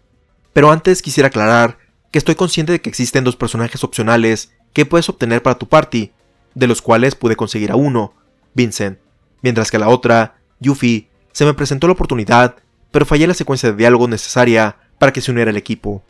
pero 0.52 0.70
antes 0.70 1.02
quisiera 1.02 1.28
aclarar 1.28 1.78
que 2.10 2.18
estoy 2.18 2.34
consciente 2.34 2.72
de 2.72 2.80
que 2.80 2.88
existen 2.88 3.24
dos 3.24 3.36
personajes 3.36 3.84
opcionales 3.84 4.52
que 4.72 4.86
puedes 4.86 5.08
obtener 5.08 5.42
para 5.42 5.58
tu 5.58 5.68
party, 5.68 6.12
de 6.54 6.66
los 6.66 6.82
cuales 6.82 7.14
pude 7.14 7.36
conseguir 7.36 7.70
a 7.70 7.76
uno, 7.76 8.14
Vincent, 8.54 8.98
mientras 9.42 9.70
que 9.70 9.78
a 9.78 9.80
la 9.80 9.88
otra, 9.88 10.38
Yuffie, 10.60 11.08
se 11.32 11.44
me 11.44 11.54
presentó 11.54 11.86
la 11.86 11.94
oportunidad, 11.94 12.56
pero 12.96 13.04
fallé 13.04 13.26
la 13.26 13.34
secuencia 13.34 13.70
de 13.70 13.76
diálogo 13.76 14.08
necesaria 14.08 14.78
para 14.98 15.12
que 15.12 15.20
se 15.20 15.30
uniera 15.30 15.50
el 15.50 15.58
equipo. 15.58 16.02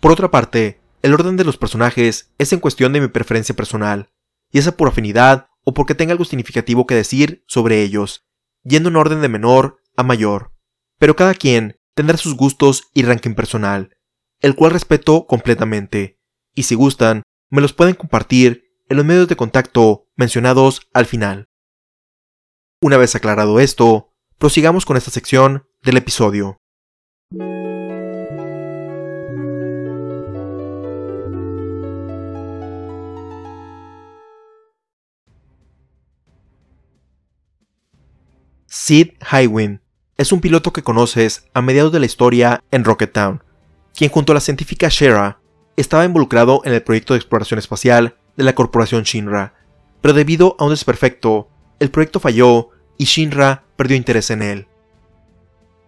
Por 0.00 0.10
otra 0.10 0.28
parte, 0.28 0.80
el 1.00 1.14
orden 1.14 1.36
de 1.36 1.44
los 1.44 1.58
personajes 1.58 2.32
es 2.38 2.52
en 2.52 2.58
cuestión 2.58 2.92
de 2.92 3.00
mi 3.00 3.06
preferencia 3.06 3.54
personal, 3.54 4.10
ya 4.50 4.62
sea 4.62 4.76
por 4.76 4.88
afinidad 4.88 5.46
o 5.62 5.72
porque 5.72 5.94
tenga 5.94 6.10
algo 6.10 6.24
significativo 6.24 6.88
que 6.88 6.96
decir 6.96 7.44
sobre 7.46 7.82
ellos, 7.82 8.26
yendo 8.64 8.88
en 8.88 8.96
orden 8.96 9.20
de 9.20 9.28
menor 9.28 9.78
a 9.96 10.02
mayor. 10.02 10.52
Pero 10.98 11.14
cada 11.14 11.34
quien 11.34 11.78
tendrá 11.94 12.16
sus 12.16 12.34
gustos 12.34 12.90
y 12.92 13.04
ranking 13.04 13.34
personal, 13.34 13.96
el 14.40 14.56
cual 14.56 14.72
respeto 14.72 15.28
completamente, 15.28 16.18
y 16.52 16.64
si 16.64 16.74
gustan, 16.74 17.22
me 17.48 17.60
los 17.60 17.74
pueden 17.74 17.94
compartir 17.94 18.64
en 18.88 18.96
los 18.96 19.06
medios 19.06 19.28
de 19.28 19.36
contacto 19.36 20.08
mencionados 20.16 20.88
al 20.92 21.06
final. 21.06 21.46
Una 22.80 22.96
vez 22.96 23.14
aclarado 23.14 23.60
esto, 23.60 24.09
prosigamos 24.40 24.86
con 24.86 24.96
esta 24.96 25.10
sección 25.10 25.66
del 25.82 25.98
episodio. 25.98 26.56
Sid 38.66 39.10
Highwind 39.30 39.80
es 40.16 40.32
un 40.32 40.40
piloto 40.40 40.72
que 40.72 40.82
conoces 40.82 41.44
a 41.52 41.60
mediados 41.60 41.92
de 41.92 42.00
la 42.00 42.06
historia 42.06 42.64
en 42.70 42.84
Rocket 42.84 43.12
Town, 43.12 43.44
quien 43.94 44.10
junto 44.10 44.32
a 44.32 44.36
la 44.36 44.40
científica 44.40 44.88
Shera 44.88 45.42
estaba 45.76 46.06
involucrado 46.06 46.62
en 46.64 46.72
el 46.72 46.82
proyecto 46.82 47.12
de 47.12 47.18
exploración 47.18 47.58
espacial 47.58 48.16
de 48.38 48.44
la 48.44 48.54
corporación 48.54 49.02
Shinra, 49.02 49.52
pero 50.00 50.14
debido 50.14 50.56
a 50.58 50.64
un 50.64 50.70
desperfecto, 50.70 51.50
el 51.78 51.90
proyecto 51.90 52.20
falló 52.20 52.70
y 53.00 53.04
Shinra 53.04 53.64
perdió 53.76 53.96
interés 53.96 54.28
en 54.28 54.42
él. 54.42 54.66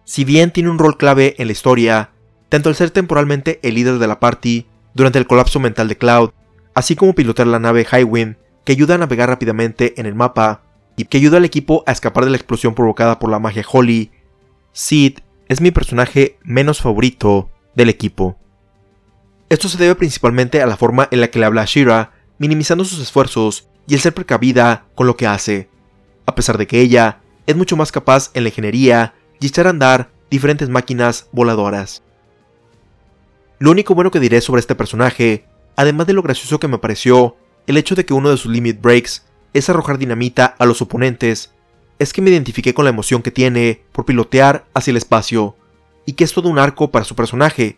Si 0.03 0.25
bien 0.25 0.49
tiene 0.49 0.71
un 0.71 0.79
rol 0.79 0.97
clave 0.97 1.35
en 1.37 1.45
la 1.45 1.51
historia, 1.51 2.09
tanto 2.49 2.69
al 2.69 2.75
ser 2.75 2.89
temporalmente 2.89 3.59
el 3.61 3.75
líder 3.75 3.99
de 3.99 4.07
la 4.07 4.19
party 4.19 4.65
durante 4.95 5.19
el 5.19 5.27
colapso 5.27 5.59
mental 5.59 5.87
de 5.87 5.95
Cloud, 5.95 6.31
así 6.73 6.95
como 6.95 7.13
pilotar 7.13 7.45
la 7.45 7.59
nave 7.59 7.85
Highwind 7.85 8.37
que 8.65 8.71
ayuda 8.71 8.95
a 8.95 8.97
navegar 8.97 9.29
rápidamente 9.29 9.93
en 10.01 10.07
el 10.07 10.15
mapa 10.15 10.63
y 10.95 11.05
que 11.05 11.19
ayuda 11.19 11.37
al 11.37 11.45
equipo 11.45 11.83
a 11.85 11.91
escapar 11.91 12.25
de 12.25 12.31
la 12.31 12.37
explosión 12.37 12.73
provocada 12.73 13.19
por 13.19 13.29
la 13.29 13.37
magia 13.37 13.63
Holly, 13.71 14.09
Sid 14.71 15.19
es 15.49 15.61
mi 15.61 15.69
personaje 15.69 16.39
menos 16.43 16.81
favorito 16.81 17.51
del 17.75 17.89
equipo. 17.89 18.39
Esto 19.49 19.69
se 19.69 19.77
debe 19.77 19.93
principalmente 19.93 20.63
a 20.63 20.65
la 20.65 20.77
forma 20.77 21.07
en 21.11 21.21
la 21.21 21.27
que 21.27 21.37
le 21.37 21.45
habla 21.45 21.61
a 21.61 21.65
Shira, 21.65 22.13
minimizando 22.39 22.83
sus 22.83 22.99
esfuerzos 22.99 23.67
y 23.85 23.93
el 23.93 23.99
ser 23.99 24.15
precavida 24.15 24.87
con 24.95 25.05
lo 25.05 25.15
que 25.15 25.27
hace, 25.27 25.69
a 26.25 26.35
pesar 26.35 26.57
de 26.57 26.67
que 26.67 26.81
ella 26.81 27.19
es 27.45 27.55
mucho 27.55 27.75
más 27.75 27.91
capaz 27.91 28.31
en 28.33 28.43
la 28.43 28.49
ingeniería 28.49 29.13
y 29.39 29.47
echar 29.47 29.67
a 29.67 29.71
andar 29.71 30.09
diferentes 30.29 30.69
máquinas 30.69 31.27
voladoras. 31.31 32.03
Lo 33.59 33.71
único 33.71 33.95
bueno 33.95 34.11
que 34.11 34.19
diré 34.19 34.41
sobre 34.41 34.59
este 34.59 34.75
personaje, 34.75 35.45
además 35.75 36.07
de 36.07 36.13
lo 36.13 36.21
gracioso 36.21 36.59
que 36.59 36.67
me 36.67 36.77
pareció 36.77 37.35
el 37.67 37.77
hecho 37.77 37.95
de 37.95 38.05
que 38.05 38.13
uno 38.13 38.29
de 38.29 38.37
sus 38.37 38.51
limit 38.51 38.81
breaks 38.81 39.25
es 39.53 39.69
arrojar 39.69 39.97
dinamita 39.97 40.55
a 40.57 40.65
los 40.65 40.81
oponentes, 40.81 41.53
es 41.99 42.11
que 42.11 42.21
me 42.21 42.31
identifiqué 42.31 42.73
con 42.73 42.85
la 42.85 42.89
emoción 42.89 43.21
que 43.21 43.31
tiene 43.31 43.83
por 43.91 44.05
pilotear 44.05 44.65
hacia 44.73 44.91
el 44.91 44.97
espacio, 44.97 45.55
y 46.05 46.13
que 46.13 46.23
es 46.23 46.33
todo 46.33 46.49
un 46.49 46.59
arco 46.59 46.91
para 46.91 47.05
su 47.05 47.15
personaje, 47.15 47.77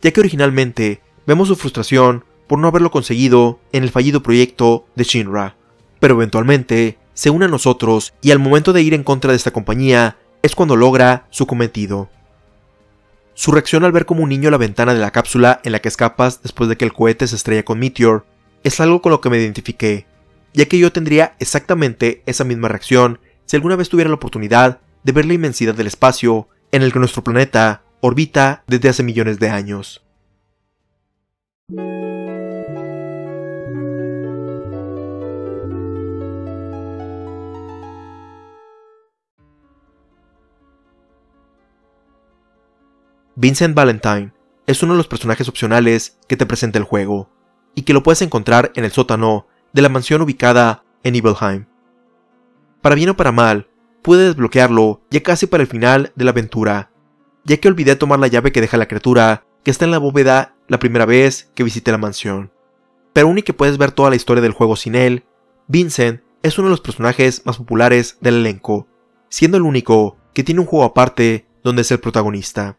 ya 0.00 0.10
que 0.12 0.20
originalmente 0.20 1.00
vemos 1.26 1.48
su 1.48 1.56
frustración 1.56 2.24
por 2.46 2.58
no 2.58 2.68
haberlo 2.68 2.90
conseguido 2.90 3.58
en 3.72 3.82
el 3.82 3.90
fallido 3.90 4.22
proyecto 4.22 4.86
de 4.94 5.04
Shinra, 5.04 5.56
pero 6.00 6.14
eventualmente 6.14 6.98
se 7.16 7.30
une 7.30 7.46
a 7.46 7.48
nosotros 7.48 8.12
y 8.20 8.30
al 8.30 8.38
momento 8.38 8.74
de 8.74 8.82
ir 8.82 8.92
en 8.92 9.02
contra 9.02 9.30
de 9.30 9.36
esta 9.36 9.50
compañía 9.50 10.18
es 10.42 10.54
cuando 10.54 10.76
logra 10.76 11.26
su 11.30 11.46
cometido. 11.46 12.10
Su 13.32 13.52
reacción 13.52 13.84
al 13.84 13.92
ver 13.92 14.04
como 14.04 14.22
un 14.22 14.28
niño 14.28 14.50
la 14.50 14.58
ventana 14.58 14.92
de 14.92 15.00
la 15.00 15.10
cápsula 15.10 15.60
en 15.64 15.72
la 15.72 15.80
que 15.80 15.88
escapas 15.88 16.42
después 16.42 16.68
de 16.68 16.76
que 16.76 16.84
el 16.84 16.92
cohete 16.92 17.26
se 17.26 17.34
estrella 17.34 17.64
con 17.64 17.78
Meteor 17.78 18.26
es 18.64 18.80
algo 18.80 19.00
con 19.00 19.12
lo 19.12 19.22
que 19.22 19.30
me 19.30 19.38
identifiqué, 19.38 20.06
ya 20.52 20.66
que 20.66 20.78
yo 20.78 20.92
tendría 20.92 21.34
exactamente 21.38 22.22
esa 22.26 22.44
misma 22.44 22.68
reacción 22.68 23.18
si 23.46 23.56
alguna 23.56 23.76
vez 23.76 23.88
tuviera 23.88 24.10
la 24.10 24.16
oportunidad 24.16 24.80
de 25.02 25.12
ver 25.12 25.24
la 25.24 25.34
inmensidad 25.34 25.74
del 25.74 25.86
espacio 25.86 26.48
en 26.70 26.82
el 26.82 26.92
que 26.92 26.98
nuestro 26.98 27.24
planeta 27.24 27.82
orbita 28.00 28.62
desde 28.66 28.90
hace 28.90 29.02
millones 29.02 29.38
de 29.38 29.48
años. 29.48 30.05
Vincent 43.38 43.74
Valentine 43.74 44.32
es 44.66 44.82
uno 44.82 44.94
de 44.94 44.96
los 44.96 45.08
personajes 45.08 45.46
opcionales 45.46 46.18
que 46.26 46.38
te 46.38 46.46
presenta 46.46 46.78
el 46.78 46.84
juego, 46.84 47.28
y 47.74 47.82
que 47.82 47.92
lo 47.92 48.02
puedes 48.02 48.22
encontrar 48.22 48.72
en 48.76 48.84
el 48.84 48.92
sótano 48.92 49.46
de 49.74 49.82
la 49.82 49.90
mansión 49.90 50.22
ubicada 50.22 50.84
en 51.02 51.12
Nibelheim. 51.12 51.66
Para 52.80 52.94
bien 52.94 53.10
o 53.10 53.16
para 53.16 53.32
mal, 53.32 53.68
pude 54.00 54.24
desbloquearlo 54.24 55.02
ya 55.10 55.22
casi 55.22 55.46
para 55.46 55.62
el 55.62 55.68
final 55.68 56.12
de 56.16 56.24
la 56.24 56.30
aventura, 56.30 56.90
ya 57.44 57.58
que 57.58 57.68
olvidé 57.68 57.94
tomar 57.94 58.18
la 58.18 58.28
llave 58.28 58.52
que 58.52 58.62
deja 58.62 58.78
la 58.78 58.88
criatura 58.88 59.44
que 59.62 59.70
está 59.70 59.84
en 59.84 59.90
la 59.90 59.98
bóveda 59.98 60.56
la 60.66 60.78
primera 60.78 61.04
vez 61.04 61.50
que 61.54 61.62
visité 61.62 61.92
la 61.92 61.98
mansión. 61.98 62.50
Pero 63.12 63.26
aún 63.26 63.36
y 63.36 63.42
que 63.42 63.52
puedes 63.52 63.76
ver 63.76 63.92
toda 63.92 64.08
la 64.08 64.16
historia 64.16 64.42
del 64.42 64.52
juego 64.52 64.76
sin 64.76 64.94
él, 64.94 65.24
Vincent 65.68 66.22
es 66.42 66.58
uno 66.58 66.68
de 66.68 66.70
los 66.70 66.80
personajes 66.80 67.42
más 67.44 67.58
populares 67.58 68.16
del 68.22 68.36
elenco, 68.36 68.88
siendo 69.28 69.58
el 69.58 69.64
único 69.64 70.16
que 70.32 70.42
tiene 70.42 70.62
un 70.62 70.66
juego 70.66 70.86
aparte 70.86 71.46
donde 71.62 71.82
es 71.82 71.90
el 71.90 72.00
protagonista. 72.00 72.78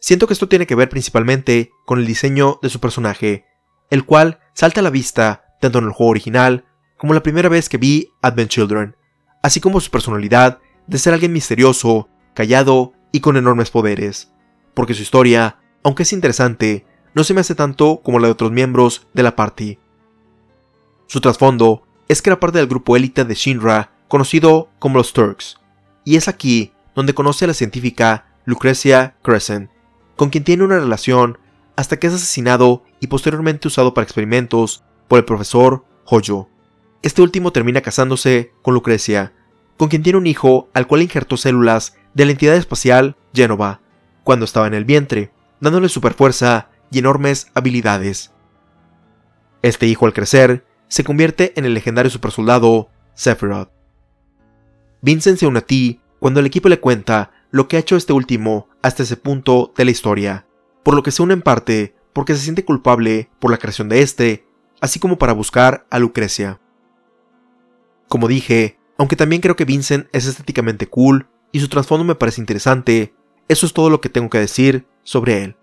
Siento 0.00 0.26
que 0.26 0.32
esto 0.32 0.48
tiene 0.48 0.66
que 0.66 0.74
ver 0.74 0.88
principalmente 0.88 1.72
con 1.84 1.98
el 1.98 2.06
diseño 2.06 2.58
de 2.62 2.70
su 2.70 2.80
personaje, 2.80 3.44
el 3.90 4.04
cual 4.04 4.40
salta 4.54 4.80
a 4.80 4.82
la 4.82 4.90
vista 4.90 5.44
tanto 5.60 5.78
en 5.78 5.84
el 5.84 5.92
juego 5.92 6.10
original 6.10 6.64
como 6.96 7.12
la 7.12 7.22
primera 7.22 7.50
vez 7.50 7.68
que 7.68 7.76
vi 7.76 8.08
Advent 8.22 8.50
Children, 8.50 8.96
así 9.42 9.60
como 9.60 9.80
su 9.80 9.90
personalidad 9.90 10.58
de 10.86 10.98
ser 10.98 11.12
alguien 11.12 11.32
misterioso, 11.32 12.08
callado 12.34 12.94
y 13.12 13.20
con 13.20 13.36
enormes 13.36 13.70
poderes, 13.70 14.32
porque 14.74 14.94
su 14.94 15.02
historia, 15.02 15.58
aunque 15.82 16.04
es 16.04 16.12
interesante, 16.14 16.86
no 17.14 17.22
se 17.22 17.34
me 17.34 17.40
hace 17.40 17.54
tanto 17.54 18.00
como 18.02 18.18
la 18.18 18.28
de 18.28 18.32
otros 18.32 18.52
miembros 18.52 19.06
de 19.12 19.22
la 19.22 19.36
party. 19.36 19.78
Su 21.08 21.20
trasfondo 21.20 21.82
es 22.08 22.22
que 22.22 22.30
era 22.30 22.40
parte 22.40 22.58
del 22.58 22.68
grupo 22.68 22.96
élite 22.96 23.24
de 23.24 23.34
Shinra, 23.34 23.92
conocido 24.08 24.70
como 24.78 24.96
los 24.96 25.12
Turks, 25.12 25.58
y 26.04 26.16
es 26.16 26.26
aquí 26.26 26.72
donde 26.94 27.14
conoce 27.14 27.44
a 27.44 27.48
la 27.48 27.54
científica 27.54 28.26
Lucrecia 28.44 29.16
Crescent, 29.22 29.70
con 30.20 30.28
quien 30.28 30.44
tiene 30.44 30.64
una 30.64 30.78
relación 30.78 31.38
hasta 31.76 31.98
que 31.98 32.06
es 32.06 32.12
asesinado 32.12 32.84
y 33.00 33.06
posteriormente 33.06 33.68
usado 33.68 33.94
para 33.94 34.02
experimentos 34.02 34.84
por 35.08 35.18
el 35.18 35.24
profesor 35.24 35.86
Hoyo. 36.04 36.46
Este 37.00 37.22
último 37.22 37.52
termina 37.52 37.80
casándose 37.80 38.52
con 38.60 38.74
Lucrecia, 38.74 39.32
con 39.78 39.88
quien 39.88 40.02
tiene 40.02 40.18
un 40.18 40.26
hijo 40.26 40.68
al 40.74 40.86
cual 40.86 41.00
injertó 41.00 41.38
células 41.38 41.96
de 42.12 42.26
la 42.26 42.32
entidad 42.32 42.54
espacial 42.56 43.16
Genova, 43.32 43.80
cuando 44.22 44.44
estaba 44.44 44.66
en 44.66 44.74
el 44.74 44.84
vientre, 44.84 45.32
dándole 45.58 45.88
superfuerza 45.88 46.68
y 46.90 46.98
enormes 46.98 47.46
habilidades. 47.54 48.30
Este 49.62 49.86
hijo 49.86 50.04
al 50.04 50.12
crecer 50.12 50.66
se 50.88 51.02
convierte 51.02 51.54
en 51.56 51.64
el 51.64 51.72
legendario 51.72 52.10
supersoldado 52.10 52.90
Sephiroth. 53.14 53.70
Vincent 55.00 55.38
se 55.38 55.46
une 55.46 55.60
a 55.60 55.62
ti 55.62 56.02
cuando 56.18 56.40
el 56.40 56.46
equipo 56.46 56.68
le 56.68 56.78
cuenta 56.78 57.30
lo 57.50 57.68
que 57.68 57.76
ha 57.76 57.80
hecho 57.80 57.96
este 57.96 58.12
último 58.12 58.68
hasta 58.82 59.02
ese 59.02 59.16
punto 59.16 59.72
de 59.76 59.84
la 59.84 59.90
historia, 59.90 60.46
por 60.82 60.94
lo 60.94 61.02
que 61.02 61.10
se 61.10 61.22
une 61.22 61.34
en 61.34 61.42
parte 61.42 61.94
porque 62.12 62.34
se 62.34 62.40
siente 62.40 62.64
culpable 62.64 63.30
por 63.38 63.50
la 63.50 63.58
creación 63.58 63.88
de 63.88 64.02
este, 64.02 64.46
así 64.80 64.98
como 64.98 65.18
para 65.18 65.32
buscar 65.32 65.86
a 65.90 65.98
Lucrecia. 65.98 66.60
Como 68.08 68.28
dije, 68.28 68.78
aunque 68.98 69.16
también 69.16 69.40
creo 69.40 69.56
que 69.56 69.64
Vincent 69.64 70.08
es 70.12 70.26
estéticamente 70.26 70.88
cool 70.88 71.28
y 71.52 71.60
su 71.60 71.68
trasfondo 71.68 72.04
me 72.04 72.14
parece 72.14 72.40
interesante, 72.40 73.14
eso 73.48 73.66
es 73.66 73.72
todo 73.72 73.90
lo 73.90 74.00
que 74.00 74.08
tengo 74.08 74.30
que 74.30 74.38
decir 74.38 74.86
sobre 75.02 75.44
él. 75.44 75.56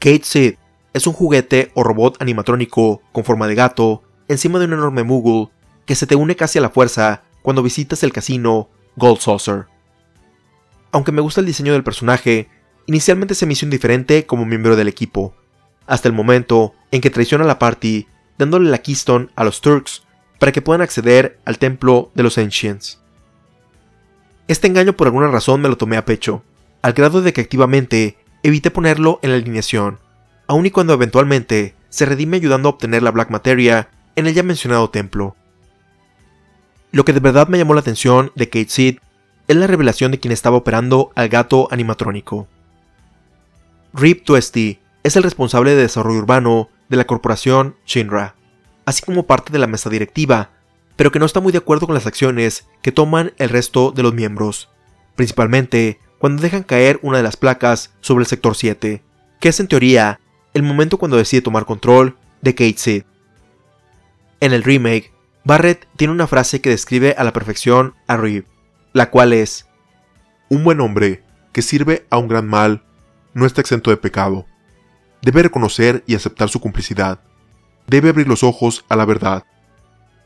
Kate 0.00 0.22
Sid 0.22 0.54
es 0.92 1.06
un 1.06 1.12
juguete 1.12 1.72
o 1.74 1.82
robot 1.82 2.20
animatrónico 2.20 3.02
con 3.12 3.24
forma 3.24 3.48
de 3.48 3.54
gato 3.54 4.02
encima 4.28 4.58
de 4.58 4.66
un 4.66 4.74
enorme 4.74 5.02
Moogle 5.02 5.48
que 5.86 5.94
se 5.94 6.06
te 6.06 6.14
une 6.14 6.36
casi 6.36 6.58
a 6.58 6.62
la 6.62 6.70
fuerza 6.70 7.22
cuando 7.42 7.62
visitas 7.62 8.02
el 8.02 8.12
casino 8.12 8.68
Gold 8.96 9.20
Saucer. 9.20 9.66
Aunque 10.92 11.12
me 11.12 11.20
gusta 11.20 11.40
el 11.40 11.46
diseño 11.46 11.72
del 11.72 11.84
personaje, 11.84 12.48
inicialmente 12.86 13.34
se 13.34 13.46
me 13.46 13.54
hizo 13.54 13.66
indiferente 13.66 14.26
como 14.26 14.44
miembro 14.44 14.76
del 14.76 14.88
equipo, 14.88 15.34
hasta 15.86 16.08
el 16.08 16.14
momento 16.14 16.74
en 16.90 17.00
que 17.00 17.10
traiciona 17.10 17.44
a 17.44 17.48
la 17.48 17.58
party 17.58 18.06
dándole 18.38 18.70
la 18.70 18.78
Keystone 18.78 19.28
a 19.34 19.44
los 19.44 19.60
Turks 19.60 20.04
para 20.38 20.52
que 20.52 20.62
puedan 20.62 20.82
acceder 20.82 21.38
al 21.44 21.58
templo 21.58 22.10
de 22.14 22.22
los 22.22 22.38
Ancients. 22.38 23.00
Este 24.46 24.66
engaño 24.68 24.94
por 24.94 25.08
alguna 25.08 25.28
razón 25.28 25.60
me 25.60 25.68
lo 25.68 25.76
tomé 25.76 25.96
a 25.96 26.04
pecho, 26.04 26.42
al 26.82 26.92
grado 26.92 27.20
de 27.20 27.32
que 27.32 27.40
activamente 27.40 28.16
evité 28.42 28.70
ponerlo 28.70 29.18
en 29.22 29.30
la 29.30 29.36
alineación, 29.36 29.98
aun 30.46 30.66
y 30.66 30.70
cuando 30.70 30.94
eventualmente 30.94 31.74
se 31.88 32.06
redime 32.06 32.36
ayudando 32.36 32.68
a 32.68 32.72
obtener 32.72 33.02
la 33.02 33.10
Black 33.10 33.30
Materia 33.30 33.90
en 34.16 34.26
el 34.26 34.34
ya 34.34 34.42
mencionado 34.42 34.90
templo. 34.90 35.36
Lo 36.90 37.04
que 37.04 37.12
de 37.12 37.20
verdad 37.20 37.48
me 37.48 37.58
llamó 37.58 37.74
la 37.74 37.80
atención 37.80 38.32
de 38.34 38.48
Kate 38.48 38.68
Seed 38.68 38.98
es 39.46 39.56
la 39.56 39.66
revelación 39.66 40.10
de 40.10 40.20
quien 40.20 40.32
estaba 40.32 40.56
operando 40.56 41.10
al 41.14 41.28
gato 41.28 41.68
animatrónico. 41.70 42.48
Rip 43.92 44.24
Tuesti 44.24 44.78
es 45.02 45.16
el 45.16 45.22
responsable 45.22 45.74
de 45.74 45.82
desarrollo 45.82 46.18
urbano 46.18 46.68
de 46.88 46.96
la 46.96 47.06
corporación 47.06 47.76
Shinra, 47.86 48.34
así 48.84 49.02
como 49.02 49.26
parte 49.26 49.52
de 49.52 49.58
la 49.58 49.66
mesa 49.66 49.90
directiva, 49.90 50.50
pero 50.96 51.12
que 51.12 51.18
no 51.18 51.26
está 51.26 51.40
muy 51.40 51.52
de 51.52 51.58
acuerdo 51.58 51.86
con 51.86 51.94
las 51.94 52.06
acciones 52.06 52.66
que 52.82 52.92
toman 52.92 53.32
el 53.38 53.48
resto 53.48 53.92
de 53.92 54.02
los 54.02 54.14
miembros, 54.14 54.68
principalmente 55.14 56.00
cuando 56.18 56.42
dejan 56.42 56.62
caer 56.62 56.98
una 57.02 57.18
de 57.18 57.22
las 57.22 57.36
placas 57.36 57.92
sobre 58.00 58.22
el 58.22 58.28
sector 58.28 58.56
7, 58.56 59.02
que 59.40 59.48
es 59.48 59.60
en 59.60 59.68
teoría 59.68 60.20
el 60.54 60.62
momento 60.62 60.98
cuando 60.98 61.16
decide 61.16 61.42
tomar 61.42 61.64
control 61.64 62.16
de 62.40 62.54
Kate 62.54 62.78
Sid. 62.78 63.02
En 64.40 64.52
el 64.52 64.62
remake, 64.62 65.12
Barrett 65.44 65.88
tiene 65.96 66.12
una 66.12 66.26
frase 66.26 66.60
que 66.60 66.70
describe 66.70 67.14
a 67.16 67.24
la 67.24 67.32
perfección 67.32 67.94
a 68.06 68.16
Reeve, 68.16 68.46
la 68.92 69.10
cual 69.10 69.32
es, 69.32 69.66
Un 70.48 70.64
buen 70.64 70.80
hombre 70.80 71.22
que 71.52 71.62
sirve 71.62 72.06
a 72.10 72.18
un 72.18 72.28
gran 72.28 72.46
mal 72.46 72.82
no 73.34 73.46
está 73.46 73.60
exento 73.60 73.90
de 73.90 73.96
pecado. 73.96 74.46
Debe 75.22 75.42
reconocer 75.42 76.04
y 76.06 76.14
aceptar 76.14 76.48
su 76.48 76.60
complicidad. 76.60 77.20
Debe 77.86 78.08
abrir 78.08 78.28
los 78.28 78.42
ojos 78.42 78.84
a 78.88 78.96
la 78.96 79.04
verdad. 79.04 79.44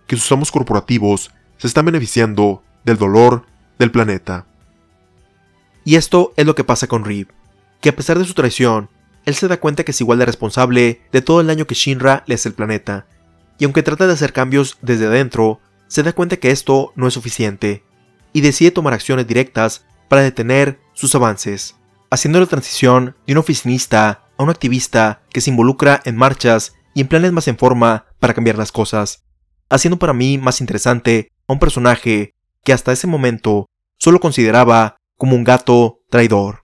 Que 0.07 0.17
sus 0.17 0.31
amos 0.31 0.53
corporativos 0.53 1.31
se 1.59 1.67
están 1.67 1.87
beneficiando 1.87 2.63
del 2.85 2.99
dolor 2.99 3.47
del 3.79 3.91
planeta. 3.91 4.47
Y 5.85 5.97
esto 5.97 6.33
es 6.37 6.47
lo 6.47 6.55
que 6.55 6.65
pasa 6.65 6.87
con 6.87 7.05
Reeve, 7.05 7.31
que 7.81 7.89
a 7.89 7.97
pesar 7.97 8.19
de 8.19 8.25
su 8.25 8.35
traición, 8.35 8.89
él 9.25 9.35
se 9.35 9.49
da 9.49 9.59
cuenta 9.59 9.85
que 9.85 9.93
es 9.93 10.01
igual 10.01 10.19
de 10.19 10.27
responsable 10.27 11.01
de 11.13 11.23
todo 11.23 11.41
el 11.41 11.47
daño 11.47 11.67
que 11.67 11.75
Shinra 11.75 12.25
le 12.27 12.35
hace 12.35 12.49
al 12.49 12.55
planeta, 12.55 13.07
y 13.59 13.65
aunque 13.65 13.83
trata 13.83 14.07
de 14.07 14.13
hacer 14.13 14.33
cambios 14.33 14.79
desde 14.83 15.07
adentro, 15.07 15.61
se 15.89 16.03
da 16.03 16.13
cuenta 16.13 16.37
que 16.37 16.51
esto 16.51 16.93
no 16.97 17.07
es 17.07 17.15
suficiente, 17.15 17.85
y 18.33 18.41
decide 18.41 18.71
tomar 18.71 18.95
acciones 18.95 19.27
directas 19.27 19.85
para 20.09 20.23
detener 20.23 20.81
sus 20.95 21.15
avances, 21.15 21.77
haciendo 22.11 22.41
la 22.41 22.47
transición 22.47 23.17
de 23.27 23.35
un 23.35 23.39
oficinista 23.39 24.25
a 24.37 24.43
un 24.43 24.51
activista 24.51 25.23
que 25.31 25.41
se 25.41 25.51
involucra 25.51 26.01
en 26.05 26.17
marchas 26.17 26.75
y 26.95 27.01
en 27.01 27.09
planes 27.09 27.33
más 27.33 27.49
en 27.49 27.59
forma 27.59 28.07
para 28.21 28.35
cambiar 28.35 28.57
las 28.57 28.73
cosas, 28.73 29.23
haciendo 29.71 29.99
para 29.99 30.13
mí 30.13 30.39
más 30.39 30.61
interesante 30.61 31.29
a 31.49 31.53
un 31.53 31.59
personaje 31.59 32.35
que 32.65 32.73
hasta 32.73 32.93
ese 32.93 33.07
momento 33.07 33.67
solo 33.99 34.21
consideraba 34.21 34.97
como 35.23 35.37
un 35.37 35.45
gato 35.45 36.01
traidor. 36.11 36.65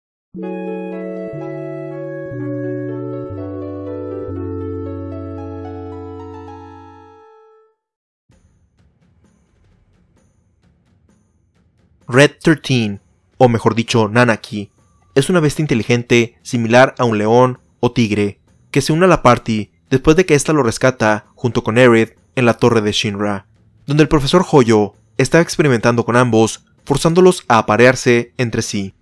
Red 12.06 12.32
13, 12.42 13.00
o 13.38 13.48
mejor 13.48 13.74
dicho, 13.74 14.10
Nanaki, 14.10 14.70
es 15.14 15.30
una 15.30 15.40
bestia 15.40 15.62
inteligente 15.62 16.36
similar 16.42 16.94
a 16.98 17.06
un 17.06 17.16
león 17.16 17.58
o 17.80 17.92
tigre, 17.92 18.38
que 18.70 18.82
se 18.82 18.92
une 18.92 19.06
a 19.06 19.08
la 19.08 19.22
party 19.22 19.70
después 19.88 20.14
de 20.14 20.26
que 20.26 20.34
ésta 20.34 20.52
lo 20.52 20.62
rescata 20.62 21.24
junto 21.34 21.64
con 21.64 21.78
Aerith 21.78 22.18
en 22.36 22.44
la 22.44 22.58
torre 22.58 22.82
de 22.82 22.92
Shinra, 22.92 23.46
donde 23.86 24.02
el 24.02 24.10
profesor 24.10 24.44
Hoyo 24.52 24.92
está 25.16 25.40
experimentando 25.40 26.04
con 26.04 26.16
ambos 26.16 26.66
forzándolos 26.84 27.44
a 27.48 27.58
aparearse 27.58 28.32
entre 28.36 28.62
sí. 28.62 28.94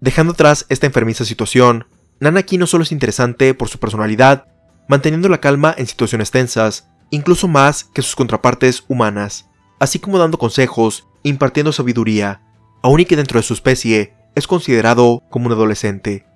Dejando 0.00 0.32
atrás 0.32 0.66
esta 0.68 0.86
enfermiza 0.86 1.24
situación, 1.24 1.86
Nanaki 2.20 2.58
no 2.58 2.66
solo 2.66 2.84
es 2.84 2.92
interesante 2.92 3.54
por 3.54 3.68
su 3.68 3.78
personalidad, 3.78 4.46
manteniendo 4.88 5.28
la 5.28 5.40
calma 5.40 5.74
en 5.76 5.86
situaciones 5.86 6.30
tensas, 6.30 6.88
incluso 7.10 7.48
más 7.48 7.84
que 7.84 8.02
sus 8.02 8.16
contrapartes 8.16 8.84
humanas, 8.88 9.48
así 9.78 9.98
como 9.98 10.18
dando 10.18 10.38
consejos, 10.38 11.06
impartiendo 11.22 11.72
sabiduría, 11.72 12.42
aun 12.82 13.00
y 13.00 13.04
que 13.04 13.16
dentro 13.16 13.38
de 13.38 13.44
su 13.44 13.54
especie 13.54 14.14
es 14.34 14.46
considerado 14.46 15.22
como 15.30 15.46
un 15.46 15.52
adolescente, 15.52 16.26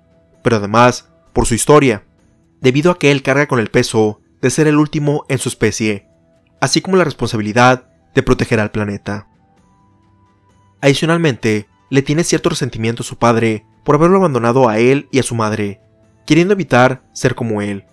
pero 0.43 0.57
además 0.57 1.09
por 1.33 1.45
su 1.45 1.55
historia, 1.55 2.03
debido 2.61 2.91
a 2.91 2.99
que 2.99 3.11
él 3.11 3.23
carga 3.23 3.47
con 3.47 3.59
el 3.59 3.69
peso 3.69 4.21
de 4.41 4.49
ser 4.49 4.67
el 4.67 4.77
último 4.77 5.25
en 5.29 5.39
su 5.39 5.49
especie, 5.49 6.07
así 6.61 6.81
como 6.81 6.97
la 6.97 7.03
responsabilidad 7.03 7.89
de 8.13 8.23
proteger 8.23 8.59
al 8.59 8.71
planeta. 8.71 9.27
Adicionalmente, 10.81 11.67
le 11.89 12.01
tiene 12.01 12.23
cierto 12.23 12.49
resentimiento 12.49 13.03
a 13.03 13.05
su 13.05 13.17
padre 13.17 13.65
por 13.83 13.95
haberlo 13.95 14.17
abandonado 14.17 14.67
a 14.67 14.77
él 14.79 15.07
y 15.11 15.19
a 15.19 15.23
su 15.23 15.35
madre, 15.35 15.81
queriendo 16.25 16.53
evitar 16.53 17.03
ser 17.13 17.35
como 17.35 17.61
él, 17.61 17.85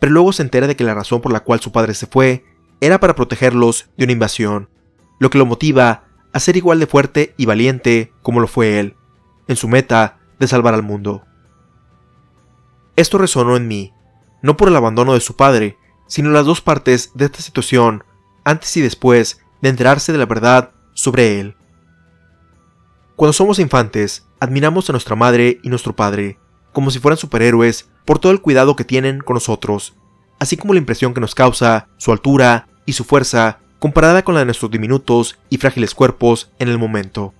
pero 0.00 0.12
luego 0.12 0.32
se 0.32 0.42
entera 0.42 0.66
de 0.66 0.76
que 0.76 0.84
la 0.84 0.94
razón 0.94 1.20
por 1.20 1.32
la 1.32 1.40
cual 1.40 1.60
su 1.60 1.72
padre 1.72 1.94
se 1.94 2.06
fue 2.06 2.44
era 2.80 2.98
para 3.00 3.14
protegerlos 3.14 3.90
de 3.96 4.04
una 4.04 4.12
invasión, 4.12 4.68
lo 5.18 5.30
que 5.30 5.38
lo 5.38 5.46
motiva 5.46 6.04
a 6.32 6.40
ser 6.40 6.56
igual 6.56 6.80
de 6.80 6.86
fuerte 6.86 7.34
y 7.36 7.46
valiente 7.46 8.12
como 8.22 8.40
lo 8.40 8.48
fue 8.48 8.80
él, 8.80 8.96
en 9.46 9.56
su 9.56 9.68
meta 9.68 10.18
de 10.40 10.48
salvar 10.48 10.74
al 10.74 10.82
mundo. 10.82 11.24
Esto 12.96 13.18
resonó 13.18 13.56
en 13.56 13.68
mí, 13.68 13.92
no 14.42 14.56
por 14.56 14.68
el 14.68 14.76
abandono 14.76 15.14
de 15.14 15.20
su 15.20 15.36
padre, 15.36 15.78
sino 16.06 16.30
las 16.30 16.46
dos 16.46 16.60
partes 16.60 17.12
de 17.14 17.26
esta 17.26 17.40
situación, 17.40 18.04
antes 18.44 18.76
y 18.76 18.80
después 18.80 19.40
de 19.62 19.68
enterarse 19.68 20.12
de 20.12 20.18
la 20.18 20.26
verdad 20.26 20.72
sobre 20.92 21.40
él. 21.40 21.56
Cuando 23.16 23.32
somos 23.32 23.60
infantes, 23.60 24.26
admiramos 24.40 24.90
a 24.90 24.92
nuestra 24.92 25.14
madre 25.14 25.60
y 25.62 25.68
nuestro 25.68 25.94
padre, 25.94 26.36
como 26.72 26.90
si 26.90 26.98
fueran 26.98 27.16
superhéroes, 27.16 27.88
por 28.04 28.18
todo 28.18 28.32
el 28.32 28.40
cuidado 28.40 28.74
que 28.74 28.84
tienen 28.84 29.20
con 29.20 29.34
nosotros, 29.34 29.94
así 30.40 30.56
como 30.56 30.74
la 30.74 30.80
impresión 30.80 31.14
que 31.14 31.20
nos 31.20 31.36
causa 31.36 31.86
su 31.96 32.10
altura 32.10 32.66
y 32.86 32.94
su 32.94 33.04
fuerza 33.04 33.60
comparada 33.78 34.24
con 34.24 34.34
la 34.34 34.40
de 34.40 34.46
nuestros 34.46 34.72
diminutos 34.72 35.38
y 35.48 35.58
frágiles 35.58 35.94
cuerpos 35.94 36.50
en 36.58 36.68
el 36.68 36.76
momento. 36.76 37.32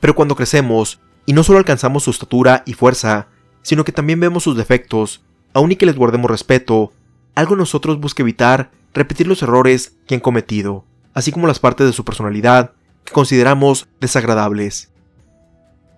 Pero 0.00 0.16
cuando 0.16 0.34
crecemos, 0.34 0.98
y 1.24 1.34
no 1.34 1.44
solo 1.44 1.58
alcanzamos 1.58 2.02
su 2.02 2.10
estatura 2.10 2.64
y 2.66 2.72
fuerza, 2.72 3.28
sino 3.62 3.84
que 3.84 3.92
también 3.92 4.18
vemos 4.18 4.42
sus 4.42 4.56
defectos, 4.56 5.22
aun 5.52 5.70
y 5.70 5.76
que 5.76 5.86
les 5.86 5.94
guardemos 5.94 6.28
respeto, 6.28 6.92
algo 7.36 7.54
nosotros 7.54 8.00
busca 8.00 8.24
evitar 8.24 8.72
repetir 8.92 9.28
los 9.28 9.40
errores 9.42 9.94
que 10.08 10.16
han 10.16 10.20
cometido, 10.20 10.84
así 11.14 11.30
como 11.30 11.46
las 11.46 11.60
partes 11.60 11.86
de 11.86 11.92
su 11.92 12.04
personalidad 12.04 12.72
que 13.04 13.12
consideramos 13.12 13.88
desagradables. 14.00 14.92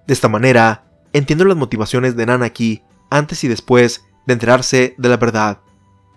De 0.07 0.15
esta 0.15 0.29
manera, 0.29 0.85
entiendo 1.13 1.45
las 1.45 1.57
motivaciones 1.57 2.17
de 2.17 2.27
Nanaki 2.27 2.83
antes 3.11 3.45
y 3.45 3.49
después 3.49 4.05
de 4.27 4.33
enterarse 4.33 4.95
de 4.99 5.09
la 5.09 5.17
verdad, 5.17 5.61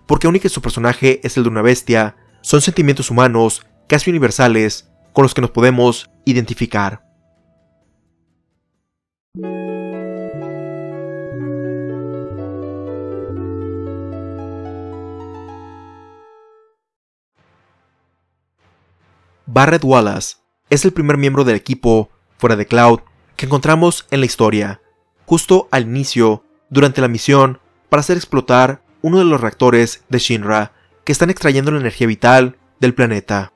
porque 0.06 0.26
aun 0.26 0.36
y 0.36 0.40
que 0.40 0.48
su 0.48 0.62
personaje 0.62 1.20
es 1.22 1.36
el 1.36 1.44
de 1.44 1.50
una 1.50 1.62
bestia, 1.62 2.16
son 2.40 2.60
sentimientos 2.60 3.10
humanos 3.10 3.66
casi 3.88 4.10
universales 4.10 4.90
con 5.12 5.22
los 5.22 5.34
que 5.34 5.40
nos 5.40 5.50
podemos 5.50 6.10
identificar. 6.24 7.02
Barrett 19.46 19.82
Wallace 19.82 20.36
es 20.70 20.84
el 20.84 20.92
primer 20.92 21.16
miembro 21.16 21.44
del 21.44 21.56
equipo, 21.56 22.10
fuera 22.36 22.56
de 22.56 22.66
Cloud, 22.66 23.00
que 23.36 23.46
encontramos 23.46 24.06
en 24.10 24.20
la 24.20 24.26
historia, 24.26 24.80
justo 25.26 25.68
al 25.70 25.84
inicio, 25.84 26.44
durante 26.70 27.00
la 27.00 27.08
misión, 27.08 27.60
para 27.88 28.00
hacer 28.00 28.16
explotar 28.16 28.82
uno 29.00 29.18
de 29.18 29.24
los 29.24 29.40
reactores 29.40 30.04
de 30.08 30.18
Shinra, 30.18 30.72
que 31.04 31.12
están 31.12 31.30
extrayendo 31.30 31.70
la 31.70 31.80
energía 31.80 32.06
vital 32.06 32.56
del 32.80 32.94
planeta. 32.94 33.52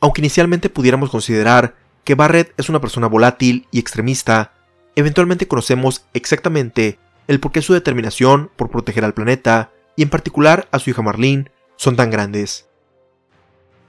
Aunque 0.00 0.20
inicialmente 0.20 0.68
pudiéramos 0.68 1.10
considerar 1.10 1.76
que 2.04 2.14
Barrett 2.14 2.52
es 2.58 2.68
una 2.68 2.80
persona 2.80 3.06
volátil 3.06 3.66
y 3.70 3.78
extremista, 3.78 4.52
eventualmente 4.96 5.48
conocemos 5.48 6.06
exactamente 6.12 6.98
el 7.28 7.40
por 7.40 7.52
qué 7.52 7.62
su 7.62 7.72
determinación 7.72 8.50
por 8.56 8.70
proteger 8.70 9.04
al 9.04 9.14
planeta, 9.14 9.70
y 9.96 10.02
en 10.02 10.10
particular 10.10 10.68
a 10.72 10.78
su 10.78 10.90
hija 10.90 11.02
Marlene, 11.02 11.50
son 11.76 11.96
tan 11.96 12.10
grandes. 12.10 12.68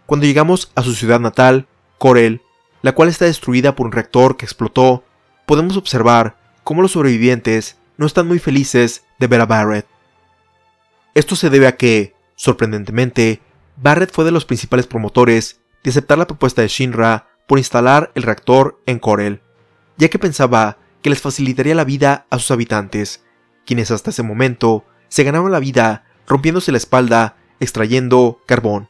Cuando 0.05 0.25
llegamos 0.25 0.71
a 0.75 0.83
su 0.83 0.93
ciudad 0.93 1.19
natal, 1.19 1.67
Corel, 2.01 2.41
la 2.81 2.93
cual 2.93 3.09
está 3.09 3.25
destruida 3.25 3.75
por 3.75 3.85
un 3.85 3.91
reactor 3.91 4.35
que 4.35 4.43
explotó, 4.43 5.03
podemos 5.45 5.77
observar 5.77 6.35
cómo 6.63 6.81
los 6.81 6.93
sobrevivientes 6.93 7.77
no 7.97 8.07
están 8.07 8.27
muy 8.27 8.39
felices 8.39 9.03
de 9.19 9.27
ver 9.27 9.39
a 9.39 9.45
Barrett. 9.45 9.85
Esto 11.13 11.35
se 11.35 11.51
debe 11.51 11.67
a 11.67 11.77
que, 11.77 12.15
sorprendentemente, 12.35 13.39
Barrett 13.77 14.11
fue 14.11 14.25
de 14.25 14.31
los 14.31 14.45
principales 14.45 14.87
promotores 14.87 15.59
de 15.83 15.91
aceptar 15.91 16.17
la 16.17 16.25
propuesta 16.25 16.63
de 16.63 16.69
Shinra 16.69 17.27
por 17.45 17.59
instalar 17.59 18.11
el 18.15 18.23
reactor 18.23 18.81
en 18.87 18.97
Corel, 18.97 19.43
ya 19.97 20.09
que 20.09 20.17
pensaba 20.17 20.79
que 21.03 21.11
les 21.11 21.21
facilitaría 21.21 21.75
la 21.75 21.83
vida 21.83 22.25
a 22.31 22.39
sus 22.39 22.49
habitantes, 22.49 23.23
quienes 23.63 23.91
hasta 23.91 24.09
ese 24.09 24.23
momento 24.23 24.85
se 25.07 25.23
ganaban 25.23 25.51
la 25.51 25.59
vida 25.59 26.05
rompiéndose 26.25 26.71
la 26.71 26.79
espalda 26.79 27.37
extrayendo 27.59 28.41
carbón. 28.47 28.89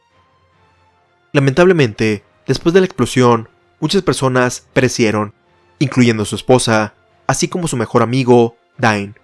Lamentablemente, 1.34 2.24
después 2.46 2.72
de 2.72 2.80
la 2.80 2.86
explosión, 2.86 3.48
muchas 3.80 4.02
personas 4.02 4.66
perecieron, 4.72 5.34
incluyendo 5.78 6.24
su 6.24 6.36
esposa, 6.36 6.94
así 7.26 7.48
como 7.48 7.68
su 7.68 7.76
mejor 7.76 8.02
amigo, 8.02 8.56
Dain, 8.78 9.16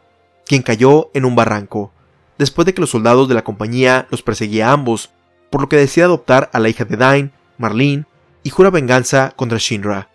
quien 0.46 0.62
cayó 0.62 1.10
en 1.14 1.24
un 1.24 1.36
barranco, 1.36 1.92
después 2.38 2.66
de 2.66 2.74
que 2.74 2.80
los 2.80 2.90
soldados 2.90 3.28
de 3.28 3.34
la 3.34 3.44
compañía 3.44 4.06
los 4.10 4.22
perseguía 4.22 4.68
a 4.68 4.72
ambos, 4.72 5.10
por 5.50 5.60
lo 5.60 5.68
que 5.68 5.76
decide 5.76 6.04
adoptar 6.04 6.50
a 6.52 6.58
la 6.58 6.68
hija 6.68 6.84
de 6.84 6.96
Dain, 6.96 7.32
Marlene, 7.58 8.06
y 8.42 8.50
jura 8.50 8.70
venganza 8.70 9.32
contra 9.36 9.58
Shinra, 9.58 10.08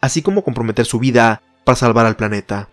así 0.00 0.22
como 0.22 0.44
comprometer 0.44 0.86
su 0.86 0.98
vida 0.98 1.42
para 1.64 1.76
salvar 1.76 2.06
al 2.06 2.16
planeta. 2.16 2.68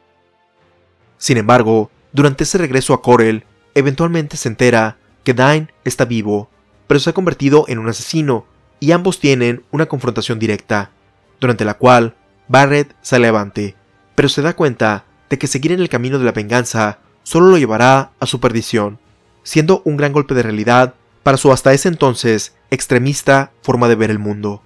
Sin 1.17 1.37
embargo, 1.37 1.89
durante 2.11 2.43
ese 2.43 2.57
regreso 2.57 2.93
a 2.93 3.01
Corel, 3.01 3.45
eventualmente 3.73 4.37
se 4.37 4.49
entera 4.49 4.97
que 5.23 5.33
Dain 5.33 5.71
está 5.83 6.05
vivo, 6.05 6.49
pero 6.87 6.99
se 6.99 7.09
ha 7.09 7.13
convertido 7.13 7.65
en 7.67 7.79
un 7.79 7.89
asesino 7.89 8.45
y 8.79 8.91
ambos 8.91 9.19
tienen 9.19 9.63
una 9.71 9.87
confrontación 9.87 10.39
directa, 10.39 10.91
durante 11.39 11.65
la 11.65 11.75
cual 11.75 12.15
Barrett 12.47 12.95
sale 13.01 13.27
avante, 13.27 13.75
pero 14.15 14.29
se 14.29 14.41
da 14.41 14.55
cuenta 14.55 15.05
de 15.29 15.37
que 15.37 15.47
seguir 15.47 15.71
en 15.71 15.79
el 15.79 15.89
camino 15.89 16.19
de 16.19 16.25
la 16.25 16.31
venganza 16.31 16.99
solo 17.23 17.47
lo 17.47 17.57
llevará 17.57 18.11
a 18.19 18.25
su 18.25 18.39
perdición, 18.39 18.99
siendo 19.43 19.81
un 19.85 19.97
gran 19.97 20.13
golpe 20.13 20.33
de 20.33 20.43
realidad 20.43 20.95
para 21.23 21.37
su 21.37 21.51
hasta 21.51 21.73
ese 21.73 21.89
entonces 21.89 22.55
extremista 22.71 23.51
forma 23.61 23.87
de 23.87 23.95
ver 23.95 24.11
el 24.11 24.19
mundo. 24.19 24.61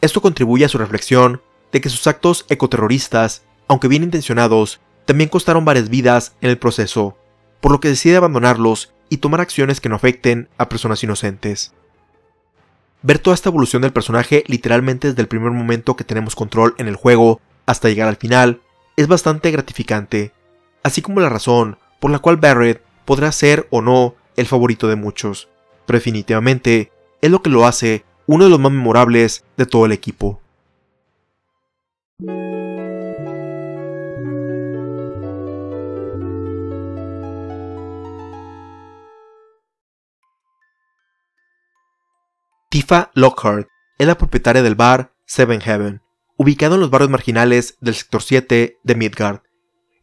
Esto 0.00 0.22
contribuye 0.22 0.64
a 0.64 0.68
su 0.68 0.78
reflexión 0.78 1.42
de 1.72 1.80
que 1.80 1.90
sus 1.90 2.06
actos 2.06 2.46
ecoterroristas, 2.48 3.42
aunque 3.68 3.88
bien 3.88 4.02
intencionados, 4.02 4.80
también 5.04 5.28
costaron 5.28 5.64
varias 5.64 5.88
vidas 5.90 6.34
en 6.40 6.50
el 6.50 6.58
proceso, 6.58 7.18
por 7.60 7.72
lo 7.72 7.80
que 7.80 7.88
decide 7.88 8.16
abandonarlos 8.16 8.94
y 9.08 9.18
tomar 9.18 9.40
acciones 9.40 9.80
que 9.80 9.88
no 9.88 9.96
afecten 9.96 10.48
a 10.56 10.68
personas 10.68 11.02
inocentes. 11.02 11.72
Ver 13.06 13.18
toda 13.18 13.34
esta 13.34 13.50
evolución 13.50 13.82
del 13.82 13.92
personaje 13.92 14.44
literalmente 14.46 15.08
desde 15.08 15.20
el 15.20 15.28
primer 15.28 15.50
momento 15.50 15.94
que 15.94 16.04
tenemos 16.04 16.34
control 16.34 16.74
en 16.78 16.88
el 16.88 16.96
juego 16.96 17.38
hasta 17.66 17.90
llegar 17.90 18.08
al 18.08 18.16
final 18.16 18.62
es 18.96 19.08
bastante 19.08 19.50
gratificante, 19.50 20.32
así 20.82 21.02
como 21.02 21.20
la 21.20 21.28
razón 21.28 21.76
por 22.00 22.10
la 22.10 22.18
cual 22.18 22.38
Barrett 22.38 22.80
podrá 23.04 23.30
ser 23.30 23.68
o 23.68 23.82
no 23.82 24.14
el 24.36 24.46
favorito 24.46 24.88
de 24.88 24.96
muchos, 24.96 25.50
pero 25.84 25.98
definitivamente 25.98 26.92
es 27.20 27.30
lo 27.30 27.42
que 27.42 27.50
lo 27.50 27.66
hace 27.66 28.06
uno 28.26 28.44
de 28.44 28.50
los 28.50 28.58
más 28.58 28.72
memorables 28.72 29.44
de 29.58 29.66
todo 29.66 29.84
el 29.84 29.92
equipo. 29.92 30.40
Tifa 42.84 43.10
Lockhart 43.14 43.66
es 43.96 44.06
la 44.06 44.18
propietaria 44.18 44.62
del 44.62 44.74
bar 44.74 45.14
Seven 45.24 45.62
Heaven, 45.62 46.02
ubicado 46.36 46.74
en 46.74 46.82
los 46.82 46.90
barrios 46.90 47.08
marginales 47.08 47.78
del 47.80 47.94
sector 47.94 48.20
7 48.20 48.78
de 48.84 48.94
Midgard, 48.94 49.40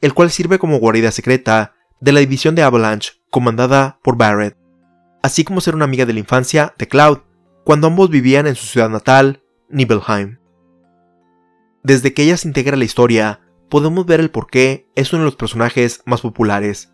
el 0.02 0.16
cual 0.16 0.32
sirve 0.32 0.58
como 0.58 0.80
guarida 0.80 1.12
secreta 1.12 1.76
de 2.00 2.12
la 2.12 2.22
división 2.22 2.56
de 2.56 2.64
Avalanche 2.64 3.12
comandada 3.30 4.00
por 4.02 4.18
Barrett, 4.18 4.58
así 5.22 5.44
como 5.44 5.62
ser 5.62 5.76
una 5.76 5.86
amiga 5.86 6.08
de 6.08 6.14
la 6.14 6.22
infancia 6.22 6.74
de 6.80 6.88
Cloud, 6.88 7.20
cuando 7.66 7.86
ambos 7.86 8.10
vivían 8.10 8.48
en 8.48 8.56
su 8.56 8.66
ciudad 8.66 8.90
natal, 8.90 9.44
Nibelheim. 9.70 10.40
Desde 11.84 12.16
que 12.16 12.24
ella 12.24 12.38
se 12.38 12.48
integra 12.48 12.74
a 12.74 12.80
la 12.80 12.86
historia, 12.86 13.42
podemos 13.70 14.08
ver 14.08 14.22
el 14.22 14.32
por 14.32 14.48
qué 14.48 14.90
es 14.96 15.14
uno 15.14 15.22
de 15.22 15.26
los 15.26 15.36
personajes 15.36 16.02
más 16.08 16.22
populares, 16.22 16.92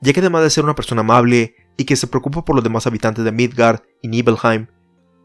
ya 0.00 0.14
que 0.14 0.20
además 0.20 0.42
de 0.42 0.48
ser 0.48 0.64
una 0.64 0.74
persona 0.74 1.02
amable 1.02 1.54
y 1.76 1.84
que 1.84 1.96
se 1.96 2.06
preocupa 2.06 2.46
por 2.46 2.56
los 2.56 2.64
demás 2.64 2.86
habitantes 2.86 3.26
de 3.26 3.32
Midgard 3.32 3.82
y 4.00 4.08
Nibelheim, 4.08 4.68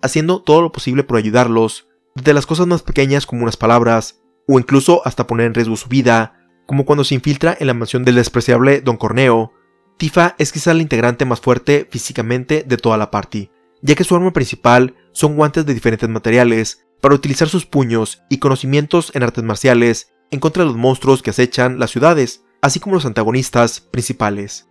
haciendo 0.04 0.42
todo 0.42 0.62
lo 0.62 0.72
posible 0.72 1.04
por 1.04 1.18
ayudarlos, 1.18 1.88
desde 2.16 2.34
las 2.34 2.46
cosas 2.46 2.68
más 2.68 2.84
pequeñas 2.84 3.26
como 3.26 3.42
unas 3.42 3.58
palabras, 3.58 4.22
o 4.48 4.60
incluso 4.60 5.02
hasta 5.06 5.26
poner 5.26 5.48
en 5.48 5.54
riesgo 5.54 5.76
su 5.76 5.90
vida, 5.90 6.38
como 6.66 6.86
cuando 6.86 7.04
se 7.04 7.16
infiltra 7.16 7.58
en 7.60 7.68
la 7.68 7.74
mansión 7.74 8.04
del 8.04 8.16
despreciable 8.16 8.82
Don 8.82 8.98
Corneo. 8.98 9.54
Tifa 9.98 10.36
es 10.38 10.52
quizá 10.52 10.74
la 10.74 10.82
integrante 10.82 11.26
más 11.26 11.40
fuerte 11.40 11.88
físicamente 11.90 12.64
de 12.68 12.78
toda 12.78 12.98
la 12.98 13.12
party, 13.12 13.50
ya 13.82 13.96
que 13.96 14.04
su 14.04 14.16
arma 14.16 14.34
principal 14.34 14.96
son 15.12 15.36
guantes 15.36 15.66
de 15.66 15.74
diferentes 15.74 16.10
materiales 16.10 16.86
para 17.02 17.16
utilizar 17.16 17.50
sus 17.50 17.66
puños 17.66 18.24
y 18.30 18.38
conocimientos 18.38 19.12
en 19.14 19.24
artes 19.24 19.44
marciales 19.44 20.14
en 20.32 20.40
contra 20.40 20.64
de 20.64 20.70
los 20.70 20.78
monstruos 20.78 21.22
que 21.22 21.30
acechan 21.30 21.80
las 21.80 21.92
ciudades, 21.92 22.44
así 22.62 22.80
como 22.80 22.96
los 22.96 23.06
antagonistas 23.06 23.82
principales. 23.82 24.68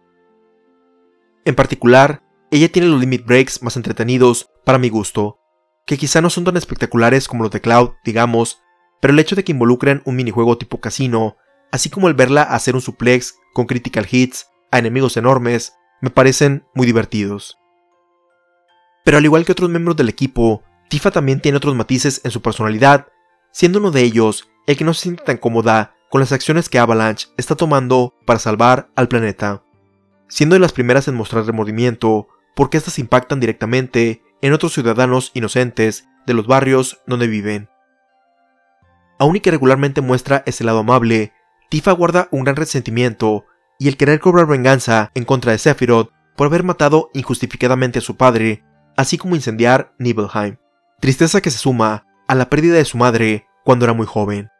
En 1.44 1.54
particular, 1.54 2.22
ella 2.52 2.70
tiene 2.70 2.88
los 2.88 3.00
limit 3.00 3.24
breaks 3.24 3.62
más 3.62 3.76
entretenidos 3.76 4.50
para 4.64 4.78
mi 4.78 4.90
gusto, 4.90 5.38
que 5.86 5.96
quizá 5.96 6.20
no 6.20 6.28
son 6.28 6.44
tan 6.44 6.58
espectaculares 6.58 7.26
como 7.26 7.42
los 7.42 7.50
de 7.50 7.62
Cloud, 7.62 7.92
digamos, 8.04 8.60
pero 9.00 9.14
el 9.14 9.18
hecho 9.18 9.34
de 9.34 9.42
que 9.42 9.52
involucren 9.52 10.02
un 10.04 10.16
minijuego 10.16 10.58
tipo 10.58 10.78
casino, 10.78 11.38
así 11.70 11.88
como 11.88 12.08
el 12.08 12.14
verla 12.14 12.42
hacer 12.42 12.74
un 12.74 12.82
suplex 12.82 13.36
con 13.54 13.64
critical 13.64 14.06
hits 14.08 14.48
a 14.70 14.78
enemigos 14.78 15.16
enormes, 15.16 15.72
me 16.02 16.10
parecen 16.10 16.66
muy 16.74 16.86
divertidos. 16.86 17.56
Pero 19.02 19.16
al 19.16 19.24
igual 19.24 19.46
que 19.46 19.52
otros 19.52 19.70
miembros 19.70 19.96
del 19.96 20.10
equipo, 20.10 20.62
Tifa 20.90 21.10
también 21.10 21.40
tiene 21.40 21.56
otros 21.56 21.74
matices 21.74 22.20
en 22.22 22.30
su 22.30 22.42
personalidad, 22.42 23.08
siendo 23.50 23.78
uno 23.78 23.90
de 23.90 24.02
ellos 24.02 24.50
el 24.66 24.76
que 24.76 24.84
no 24.84 24.92
se 24.92 25.04
siente 25.04 25.24
tan 25.24 25.38
cómoda 25.38 25.94
con 26.10 26.20
las 26.20 26.32
acciones 26.32 26.68
que 26.68 26.78
Avalanche 26.78 27.28
está 27.38 27.56
tomando 27.56 28.12
para 28.26 28.38
salvar 28.38 28.90
al 28.94 29.08
planeta, 29.08 29.62
siendo 30.28 30.54
de 30.54 30.60
las 30.60 30.72
primeras 30.72 31.08
en 31.08 31.14
mostrar 31.14 31.46
remordimiento 31.46 32.28
porque 32.54 32.78
éstas 32.78 32.98
impactan 32.98 33.40
directamente 33.40 34.22
en 34.40 34.52
otros 34.52 34.72
ciudadanos 34.72 35.30
inocentes 35.34 36.08
de 36.26 36.34
los 36.34 36.46
barrios 36.46 37.00
donde 37.06 37.26
viven. 37.26 37.68
Aún 39.18 39.36
y 39.36 39.40
que 39.40 39.50
regularmente 39.50 40.00
muestra 40.00 40.42
ese 40.46 40.64
lado 40.64 40.80
amable, 40.80 41.32
Tifa 41.70 41.92
guarda 41.92 42.28
un 42.30 42.44
gran 42.44 42.56
resentimiento 42.56 43.46
y 43.78 43.88
el 43.88 43.96
querer 43.96 44.20
cobrar 44.20 44.46
venganza 44.46 45.10
en 45.14 45.24
contra 45.24 45.52
de 45.52 45.58
Sephiroth 45.58 46.10
por 46.36 46.46
haber 46.46 46.64
matado 46.64 47.10
injustificadamente 47.14 47.98
a 47.98 48.02
su 48.02 48.16
padre, 48.16 48.64
así 48.96 49.18
como 49.18 49.36
incendiar 49.36 49.94
Nibelheim, 49.98 50.56
tristeza 51.00 51.40
que 51.40 51.50
se 51.50 51.58
suma 51.58 52.06
a 52.26 52.34
la 52.34 52.50
pérdida 52.50 52.74
de 52.76 52.84
su 52.84 52.98
madre 52.98 53.46
cuando 53.64 53.84
era 53.84 53.94
muy 53.94 54.06
joven. 54.06 54.50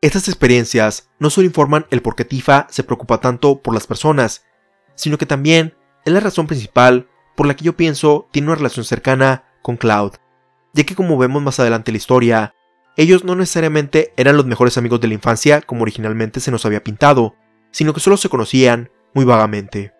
Estas 0.00 0.28
experiencias 0.28 1.10
no 1.18 1.30
solo 1.30 1.46
informan 1.46 1.86
el 1.90 2.02
por 2.02 2.16
qué 2.16 2.24
Tifa 2.24 2.66
se 2.70 2.84
preocupa 2.84 3.20
tanto 3.20 3.62
por 3.62 3.74
las 3.74 3.86
personas, 3.86 4.44
sino 4.94 5.18
que 5.18 5.26
también 5.26 5.74
es 6.06 6.12
la 6.12 6.20
razón 6.20 6.46
principal 6.46 7.08
por 7.34 7.46
la 7.46 7.54
que 7.54 7.64
yo 7.64 7.76
pienso 7.76 8.28
tiene 8.30 8.48
una 8.48 8.54
relación 8.54 8.84
cercana 8.84 9.44
con 9.60 9.76
Cloud, 9.76 10.12
ya 10.72 10.84
que 10.84 10.94
como 10.94 11.18
vemos 11.18 11.42
más 11.42 11.60
adelante 11.60 11.90
en 11.90 11.94
la 11.94 11.98
historia, 11.98 12.54
ellos 12.96 13.24
no 13.24 13.34
necesariamente 13.34 14.14
eran 14.16 14.36
los 14.36 14.46
mejores 14.46 14.78
amigos 14.78 15.00
de 15.00 15.08
la 15.08 15.14
infancia 15.14 15.60
como 15.60 15.82
originalmente 15.82 16.40
se 16.40 16.50
nos 16.50 16.64
había 16.64 16.82
pintado, 16.82 17.34
sino 17.72 17.92
que 17.92 18.00
solo 18.00 18.16
se 18.16 18.28
conocían 18.28 18.90
muy 19.14 19.24
vagamente. 19.24 19.92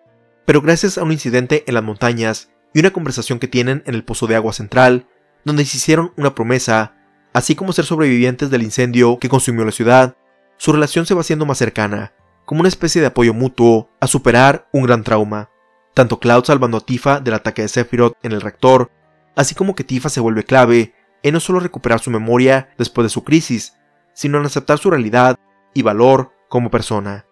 Pero 0.45 0.61
gracias 0.61 0.97
a 0.97 1.03
un 1.03 1.11
incidente 1.11 1.65
en 1.67 1.73
las 1.73 1.83
montañas 1.83 2.49
y 2.73 2.79
una 2.79 2.91
conversación 2.91 3.37
que 3.37 3.49
tienen 3.49 3.83
en 3.85 3.93
el 3.93 4.05
pozo 4.05 4.27
de 4.27 4.35
agua 4.35 4.53
central, 4.53 5.07
donde 5.43 5.65
se 5.65 5.77
hicieron 5.77 6.13
una 6.15 6.33
promesa, 6.33 6.95
así 7.33 7.53
como 7.53 7.73
ser 7.73 7.85
sobrevivientes 7.85 8.49
del 8.49 8.63
incendio 8.63 9.19
que 9.19 9.29
consumió 9.29 9.65
la 9.65 9.71
ciudad, 9.71 10.15
su 10.55 10.71
relación 10.71 11.05
se 11.05 11.13
va 11.13 11.21
haciendo 11.21 11.45
más 11.45 11.57
cercana, 11.57 12.13
como 12.45 12.61
una 12.61 12.69
especie 12.69 13.01
de 13.01 13.07
apoyo 13.07 13.33
mutuo 13.33 13.89
a 13.99 14.07
superar 14.07 14.69
un 14.71 14.83
gran 14.83 15.03
trauma. 15.03 15.49
Tanto 15.97 16.19
Cloud 16.19 16.43
salvando 16.43 16.77
a 16.77 16.81
Tifa 16.81 17.21
del 17.21 17.33
ataque 17.33 17.63
de 17.63 17.67
Sephiroth 17.69 18.13
en 18.21 18.31
el 18.31 18.41
reactor, 18.41 18.91
así 19.35 19.55
como 19.55 19.73
que 19.73 19.83
Tifa 19.83 20.09
se 20.09 20.19
vuelve 20.19 20.43
clave 20.43 20.93
en 21.23 21.33
no 21.33 21.39
solo 21.39 21.59
recuperar 21.59 21.99
su 21.99 22.11
memoria 22.11 22.69
después 22.77 23.03
de 23.03 23.09
su 23.09 23.23
crisis, 23.23 23.73
sino 24.13 24.37
en 24.37 24.45
aceptar 24.45 24.77
su 24.77 24.91
realidad 24.91 25.39
y 25.73 25.81
valor 25.81 26.33
como 26.49 26.69
persona. 26.69 27.25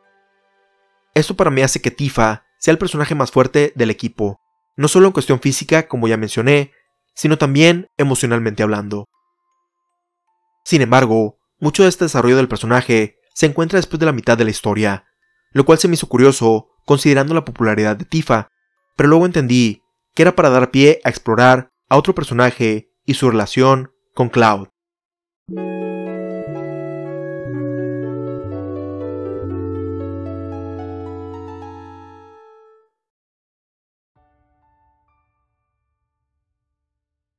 Esto 1.13 1.35
para 1.35 1.51
mí 1.51 1.61
hace 1.61 1.79
que 1.79 1.91
Tifa 1.91 2.45
sea 2.57 2.71
el 2.71 2.79
personaje 2.79 3.13
más 3.13 3.29
fuerte 3.29 3.71
del 3.75 3.91
equipo, 3.91 4.41
no 4.77 4.87
solo 4.87 5.05
en 5.05 5.13
cuestión 5.13 5.39
física, 5.39 5.87
como 5.87 6.07
ya 6.07 6.17
mencioné, 6.17 6.71
sino 7.13 7.37
también 7.37 7.85
emocionalmente 7.97 8.63
hablando. 8.63 9.05
Sin 10.63 10.81
embargo, 10.81 11.37
mucho 11.59 11.83
de 11.83 11.89
este 11.89 12.05
desarrollo 12.05 12.37
del 12.37 12.47
personaje 12.47 13.19
se 13.35 13.45
encuentra 13.45 13.77
después 13.77 13.99
de 13.99 14.07
la 14.07 14.11
mitad 14.11 14.39
de 14.39 14.45
la 14.45 14.49
historia, 14.49 15.05
lo 15.51 15.65
cual 15.65 15.77
se 15.77 15.87
me 15.87 15.93
hizo 15.93 16.09
curioso 16.09 16.71
considerando 16.83 17.35
la 17.35 17.45
popularidad 17.45 17.95
de 17.95 18.05
Tifa, 18.05 18.49
pero 18.95 19.09
luego 19.09 19.25
entendí 19.25 19.81
que 20.13 20.23
era 20.23 20.35
para 20.35 20.49
dar 20.49 20.71
pie 20.71 21.01
a 21.03 21.09
explorar 21.09 21.71
a 21.89 21.97
otro 21.97 22.15
personaje 22.15 22.89
y 23.05 23.15
su 23.15 23.29
relación 23.29 23.91
con 24.13 24.29
Cloud. 24.29 24.69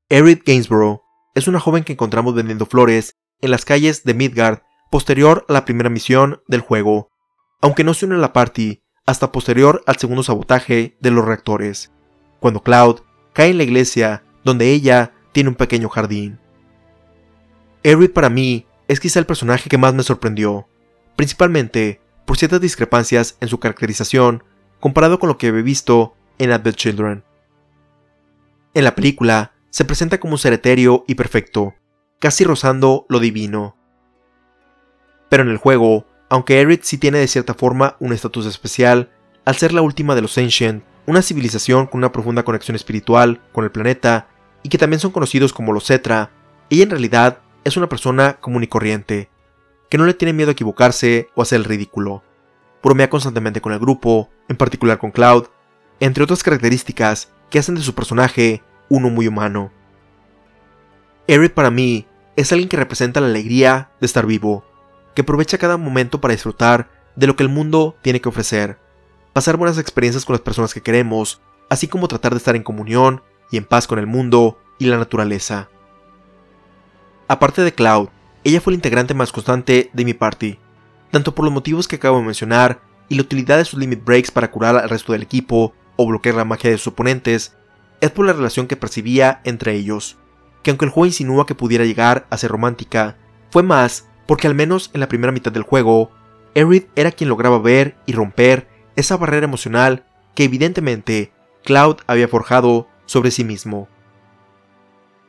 Erin 0.09 0.41
Gainsborough 0.47 1.03
es 1.35 1.49
una 1.49 1.59
joven 1.59 1.83
que 1.83 1.95
encontramos 1.95 2.35
vendiendo 2.35 2.65
flores 2.67 3.17
en 3.41 3.51
las 3.51 3.65
calles 3.65 4.05
de 4.05 4.15
Midgard 4.15 4.61
posterior 4.91 5.45
a 5.49 5.53
la 5.53 5.65
primera 5.65 5.91
misión 5.91 6.43
del 6.47 6.61
juego, 6.61 7.11
aunque 7.61 7.83
no 7.83 7.93
se 7.93 8.07
une 8.07 8.15
a 8.15 8.19
la 8.19 8.33
party 8.33 8.85
hasta 9.07 9.33
posterior 9.33 9.83
al 9.87 9.97
segundo 9.97 10.23
sabotaje 10.23 10.97
de 11.01 11.11
los 11.11 11.25
reactores, 11.25 11.93
cuando 12.41 12.63
Cloud 12.63 13.01
cae 13.33 13.51
en 13.51 13.59
la 13.59 13.63
iglesia 13.63 14.25
donde 14.45 14.71
ella 14.73 15.13
tiene 15.33 15.49
un 15.49 15.55
pequeño 15.55 15.89
jardín. 15.89 16.39
Erin 17.83 18.13
para 18.13 18.29
mí 18.29 18.67
es 18.89 19.01
quizá 19.01 19.21
el 19.21 19.27
personaje 19.27 19.69
que 19.69 19.79
más 19.79 19.95
me 19.95 20.03
sorprendió, 20.03 20.69
principalmente 21.15 22.01
por 22.25 22.37
ciertas 22.37 22.61
discrepancias 22.61 23.37
en 23.41 23.49
su 23.49 23.61
caracterización 23.61 24.43
comparado 24.81 25.19
con 25.19 25.29
lo 25.29 25.39
que 25.39 25.49
había 25.49 25.63
visto 25.63 26.15
en 26.39 26.51
Advent 26.51 26.77
Children. 26.77 27.25
En 28.75 28.85
la 28.85 28.95
película 28.95 29.53
se 29.71 29.85
presenta 29.85 30.19
como 30.19 30.35
un 30.35 30.39
ser 30.39 30.53
etéreo 30.53 31.05
y 31.07 31.15
perfecto, 31.15 31.75
casi 32.19 32.45
rozando 32.45 33.07
lo 33.09 33.21
divino. 33.21 33.77
Pero 35.29 35.43
en 35.43 35.49
el 35.49 35.57
juego, 35.57 36.07
aunque 36.29 36.61
Erit 36.61 36.83
sí 36.83 36.99
tiene 36.99 37.19
de 37.19 37.29
cierta 37.29 37.55
forma 37.55 37.97
un 38.01 38.13
estatus 38.13 38.47
especial, 38.47 39.11
al 39.45 39.57
ser 39.57 39.73
la 39.73 39.83
última 39.83 40.15
de 40.15 40.23
los 40.23 40.37
Ancient, 40.39 40.83
una 41.07 41.23
civilización 41.23 41.87
con 41.87 41.99
una 41.99 42.13
profunda 42.13 42.43
conexión 42.43 42.75
espiritual 42.75 43.41
con 43.53 43.65
el 43.65 43.71
planeta 43.71 44.29
y 44.63 44.69
que 44.69 44.79
también 44.79 45.01
son 45.01 45.13
conocidos 45.13 45.53
como 45.53 45.73
los 45.73 45.87
Cetra, 45.87 46.31
ella 46.69 46.83
en 46.83 46.91
realidad 46.91 47.39
es 47.65 47.77
una 47.77 47.89
persona 47.89 48.35
común 48.41 48.65
y 48.65 48.67
corriente, 48.67 49.31
que 49.89 49.99
no 49.99 50.05
le 50.05 50.15
tiene 50.15 50.33
miedo 50.33 50.51
a 50.51 50.53
equivocarse 50.53 51.29
o 51.35 51.43
hacer 51.43 51.59
el 51.59 51.65
ridículo. 51.65 52.23
Bromea 52.83 53.11
constantemente 53.11 53.61
con 53.61 53.73
el 53.73 53.79
grupo, 53.79 54.31
en 54.49 54.57
particular 54.57 54.99
con 54.99 55.13
Cloud, 55.13 55.47
entre 56.01 56.25
otras 56.25 56.43
características 56.43 57.31
que 57.51 57.59
hacen 57.59 57.77
de 57.77 57.83
su 57.83 57.95
personaje 57.95 58.63
uno 58.89 59.11
muy 59.11 59.29
humano. 59.29 59.73
Eric 61.29 61.55
para 61.55 61.71
mí 61.71 62.07
es 62.37 62.53
alguien 62.53 62.69
que 62.69 62.77
representa 62.77 63.21
la 63.21 63.29
alegría 63.29 63.91
de 64.01 64.07
estar 64.07 64.27
vivo, 64.27 64.65
que 65.17 65.23
aprovecha 65.23 65.57
cada 65.57 65.79
momento 65.79 66.21
para 66.21 66.35
disfrutar 66.35 66.91
de 67.17 67.27
lo 67.27 67.37
que 67.37 67.43
el 67.43 67.49
mundo 67.49 67.97
tiene 68.03 68.21
que 68.21 68.29
ofrecer, 68.29 68.79
pasar 69.33 69.57
buenas 69.57 69.79
experiencias 69.79 70.27
con 70.27 70.35
las 70.35 70.43
personas 70.43 70.75
que 70.75 70.83
queremos, 70.83 71.41
así 71.71 71.89
como 71.89 72.07
tratar 72.07 72.33
de 72.33 72.39
estar 72.39 72.55
en 72.55 72.63
comunión 72.63 73.23
y 73.51 73.57
en 73.57 73.65
paz 73.65 73.87
con 73.87 73.99
el 73.99 74.07
mundo 74.07 74.61
y 74.79 74.85
la 74.85 74.99
naturaleza. 74.99 75.71
Aparte 77.29 77.63
de 77.63 77.73
Cloud, 77.73 78.11
ella 78.45 78.61
fue 78.61 78.75
el 78.75 78.77
integrante 78.77 79.15
más 79.15 79.33
constante 79.33 79.89
de 79.95 80.05
mi 80.05 80.13
party, 80.13 80.59
tanto 81.11 81.35
por 81.35 81.47
los 81.47 81.55
motivos 81.55 81.89
que 81.89 81.97
acabo 81.97 82.19
de 82.19 82.25
mencionar 82.25 82.83
y 83.09 83.15
la 83.15 83.23
utilidad 83.23 83.57
de 83.57 83.65
sus 83.65 83.81
limit 83.81 84.05
breaks 84.05 84.31
para 84.31 84.51
curar 84.51 84.77
al 84.77 84.91
resto 84.91 85.13
del 85.13 85.23
equipo 85.23 85.73
o 85.97 86.07
bloquear 86.07 86.35
la 86.35 86.45
magia 86.45 86.71
de 86.71 86.77
sus 86.77 86.89
oponentes, 86.89 87.57
es 88.03 88.11
por 88.11 88.27
la 88.27 88.35
relación 88.35 88.67
que 88.67 88.77
percibía 88.77 89.41
entre 89.45 89.73
ellos, 89.73 90.19
que 90.63 90.71
aunque 90.71 90.85
el 90.85 90.91
juego 90.91 91.07
insinúa 91.07 91.47
que 91.47 91.55
pudiera 91.55 91.87
llegar 91.87 92.27
a 92.29 92.37
ser 92.37 92.51
romántica, 92.51 93.17
fue 93.49 93.63
más 93.63 94.06
porque 94.27 94.47
al 94.47 94.55
menos 94.55 94.91
en 94.93 95.01
la 95.01 95.09
primera 95.09 95.33
mitad 95.33 95.53
del 95.53 95.63
juego, 95.63 96.11
Erid 96.55 96.85
era 96.97 97.13
quien 97.13 97.29
lograba 97.29 97.59
ver 97.59 97.97
y 98.07 98.13
romper 98.13 98.69
esa 98.97 99.17
barrera 99.17 99.45
emocional 99.45 100.05
que 100.35 100.45
evidentemente 100.45 101.33
Cloud 101.65 101.97
había 102.07 102.29
forjado 102.29 102.89
sobre 103.07 103.31
sí 103.31 103.45
mismo. 103.45 103.89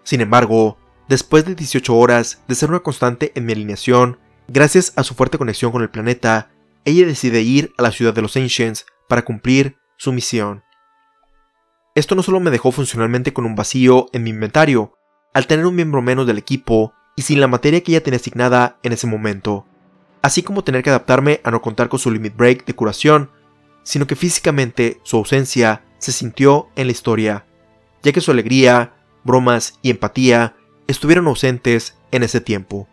Sin 0.03 0.21
embargo, 0.21 0.77
después 1.09 1.45
de 1.45 1.55
18 1.55 1.95
horas 1.95 2.43
de 2.47 2.55
ser 2.55 2.69
una 2.69 2.79
constante 2.79 3.31
en 3.35 3.45
mi 3.45 3.53
alineación, 3.53 4.19
gracias 4.47 4.93
a 4.95 5.03
su 5.03 5.15
fuerte 5.15 5.37
conexión 5.37 5.71
con 5.71 5.81
el 5.81 5.89
planeta, 5.89 6.49
ella 6.85 7.05
decide 7.05 7.41
ir 7.41 7.73
a 7.77 7.83
la 7.83 7.91
ciudad 7.91 8.13
de 8.13 8.21
los 8.21 8.37
Ancients 8.37 8.85
para 9.09 9.25
cumplir 9.25 9.77
su 9.97 10.13
misión. 10.13 10.63
Esto 11.95 12.15
no 12.15 12.23
solo 12.23 12.39
me 12.39 12.51
dejó 12.51 12.71
funcionalmente 12.71 13.33
con 13.33 13.45
un 13.45 13.55
vacío 13.55 14.07
en 14.13 14.23
mi 14.23 14.29
inventario, 14.29 14.93
al 15.33 15.47
tener 15.47 15.65
un 15.65 15.75
miembro 15.75 16.01
menos 16.01 16.27
del 16.27 16.37
equipo 16.37 16.93
y 17.17 17.23
sin 17.23 17.41
la 17.41 17.47
materia 17.47 17.83
que 17.83 17.91
ella 17.91 18.03
tenía 18.03 18.19
asignada 18.19 18.77
en 18.83 18.93
ese 18.93 19.07
momento, 19.07 19.65
así 20.21 20.43
como 20.43 20.63
tener 20.63 20.83
que 20.83 20.91
adaptarme 20.91 21.41
a 21.43 21.51
no 21.51 21.61
contar 21.61 21.89
con 21.89 21.99
su 21.99 22.11
limit 22.11 22.37
break 22.37 22.65
de 22.65 22.75
curación, 22.75 23.31
sino 23.83 24.05
que 24.07 24.15
físicamente 24.15 25.01
su 25.03 25.17
ausencia 25.17 25.83
se 25.97 26.11
sintió 26.11 26.69
en 26.75 26.87
la 26.87 26.91
historia, 26.91 27.45
ya 28.03 28.11
que 28.11 28.21
su 28.21 28.31
alegría, 28.31 28.93
bromas 29.23 29.79
y 29.81 29.89
empatía 29.89 30.55
estuvieron 30.85 31.27
ausentes 31.27 31.97
en 32.11 32.21
ese 32.21 32.39
tiempo. 32.39 32.87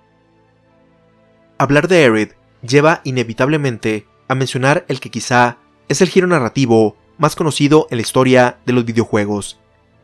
Hablar 1.59 1.87
de 1.87 2.03
Erid 2.03 2.29
lleva 2.67 3.03
inevitablemente 3.05 4.07
a 4.27 4.35
mencionar 4.35 4.87
el 4.89 5.01
que 5.01 5.11
quizá 5.11 5.59
es 5.89 6.01
el 6.01 6.09
giro 6.09 6.27
narrativo 6.27 6.97
más 7.19 7.37
conocido 7.37 7.87
en 7.91 7.99
la 7.99 8.03
historia 8.03 8.59
de 8.65 8.73
los 8.73 8.87
videojuegos, 8.87 9.61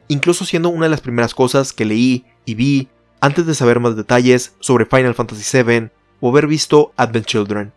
incluso 0.09 0.45
siendo 0.45 0.69
una 0.69 0.85
de 0.85 0.91
las 0.91 1.01
primeras 1.01 1.35
cosas 1.35 1.73
que 1.73 1.87
leí 1.87 2.27
y 2.45 2.55
vi 2.55 2.89
antes 3.21 3.47
de 3.47 3.55
saber 3.55 3.81
más 3.81 3.97
detalles 3.97 4.55
sobre 4.61 4.87
Final 4.87 5.15
Fantasy 5.15 5.63
VII 5.63 5.91
o 6.21 6.31
haber 6.31 6.47
visto 6.47 6.93
Advent 6.97 7.27
Children, 7.27 7.73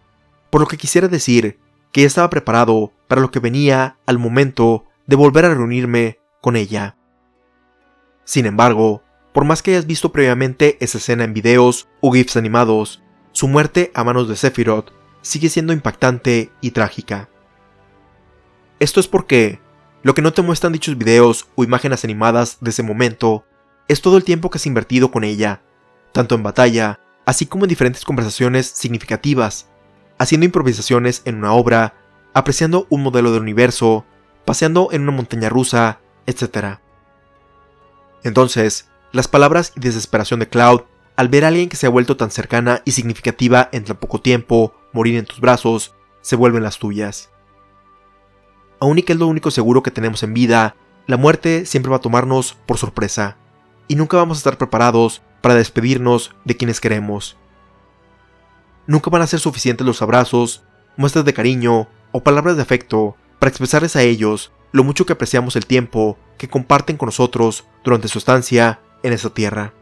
por 0.50 0.62
lo 0.62 0.68
que 0.68 0.78
quisiera 0.78 1.08
decir 1.08 1.60
que 1.92 2.02
ya 2.02 2.08
estaba 2.08 2.30
preparado 2.30 2.92
para 3.08 3.22
lo 3.22 3.32
que 3.32 3.40
venía 3.40 3.98
al 4.06 4.20
momento 4.20 4.86
de 5.06 5.16
volver 5.16 5.46
a 5.46 5.54
reunirme 5.54 6.20
con 6.42 6.56
ella. 6.56 6.98
Sin 8.24 8.46
embargo, 8.46 9.04
por 9.34 9.46
más 9.46 9.62
que 9.62 9.72
hayas 9.72 9.88
visto 9.88 10.12
previamente 10.12 10.78
esa 10.80 10.98
escena 10.98 11.24
en 11.24 11.34
videos 11.34 11.88
o 12.02 12.12
GIFs 12.12 12.38
animados, 12.38 13.02
su 13.32 13.48
muerte 13.48 13.92
a 13.94 14.04
manos 14.04 14.30
de 14.30 14.36
Sephiroth 14.36 14.92
sigue 15.22 15.50
siendo 15.50 15.74
impactante 15.74 16.52
y 16.62 16.72
trágica. 16.72 17.30
Esto 18.80 19.00
es 19.00 19.08
porque 19.08 19.60
lo 20.04 20.14
que 20.14 20.22
no 20.22 20.34
te 20.34 20.42
muestran 20.42 20.74
dichos 20.74 20.98
videos 20.98 21.48
o 21.56 21.64
imágenes 21.64 22.04
animadas 22.04 22.58
de 22.62 22.70
ese 22.70 22.84
momento 22.84 23.46
es 23.88 24.02
todo 24.02 24.18
el 24.18 24.24
tiempo 24.24 24.50
que 24.50 24.58
has 24.58 24.66
invertido 24.66 25.12
con 25.12 25.24
ella, 25.24 25.62
tanto 26.12 26.36
en 26.36 26.44
batalla, 26.44 27.00
así 27.26 27.46
como 27.46 27.66
en 27.66 27.70
diferentes 27.70 28.06
conversaciones 28.06 28.68
significativas, 28.68 29.70
haciendo 30.18 30.46
improvisaciones 30.46 31.22
en 31.26 31.36
una 31.36 31.54
obra, 31.54 31.96
apreciando 32.34 32.88
un 32.90 33.04
modelo 33.04 33.32
del 33.32 33.42
universo, 33.42 34.06
paseando 34.46 34.90
en 34.92 35.04
una 35.04 35.12
montaña 35.12 35.50
rusa, 35.50 36.00
etc. 36.26 36.80
Entonces, 38.24 38.90
las 39.12 39.28
palabras 39.28 39.74
y 39.76 39.80
desesperación 39.80 40.40
de 40.40 40.50
Cloud 40.50 40.82
al 41.16 41.30
ver 41.30 41.46
a 41.46 41.50
alguien 41.50 41.70
que 41.70 41.78
se 41.78 41.86
ha 41.86 41.92
vuelto 41.92 42.18
tan 42.18 42.32
cercana 42.32 42.82
y 42.86 42.92
significativa 42.92 43.70
en 43.72 43.84
tan 43.84 43.98
poco 43.98 44.20
tiempo 44.20 44.74
morir 44.94 45.16
en 45.18 45.26
tus 45.26 45.40
brazos, 45.40 45.94
se 46.22 46.36
vuelven 46.36 46.64
las 46.64 46.80
tuyas 46.80 47.30
aun 48.84 49.00
y 49.00 49.04
que 49.04 49.14
es 49.14 49.20
lo 49.20 49.28
único 49.28 49.50
seguro 49.50 49.82
que 49.82 49.92
tenemos 49.92 50.24
en 50.24 50.34
vida, 50.34 50.76
la 51.08 51.16
muerte 51.16 51.66
siempre 51.66 51.90
va 51.90 51.98
a 51.98 52.02
tomarnos 52.02 52.58
por 52.66 52.78
sorpresa, 52.78 53.38
y 53.88 53.96
nunca 53.96 54.18
vamos 54.18 54.38
a 54.38 54.40
estar 54.40 54.58
preparados 54.58 55.22
para 55.42 55.56
despedirnos 55.56 56.36
de 56.46 56.56
quienes 56.58 56.80
queremos. 56.80 57.38
nunca 58.86 59.10
van 59.10 59.22
a 59.22 59.28
ser 59.28 59.40
suficientes 59.40 59.88
los 59.88 60.02
abrazos, 60.02 60.64
muestras 60.98 61.26
de 61.26 61.34
cariño 61.34 61.88
o 62.12 62.22
palabras 62.22 62.58
de 62.58 62.62
afecto 62.62 63.16
para 63.40 63.50
expresarles 63.50 63.96
a 63.96 64.02
ellos 64.02 64.52
lo 64.74 64.84
mucho 64.84 65.06
que 65.06 65.14
apreciamos 65.14 65.56
el 65.56 65.66
tiempo 65.66 66.18
que 66.38 66.50
comparten 66.50 66.98
con 66.98 67.08
nosotros 67.08 67.66
durante 67.84 68.08
su 68.08 68.18
estancia 68.18 68.82
en 69.04 69.14
esta 69.14 69.30
tierra. 69.30 69.74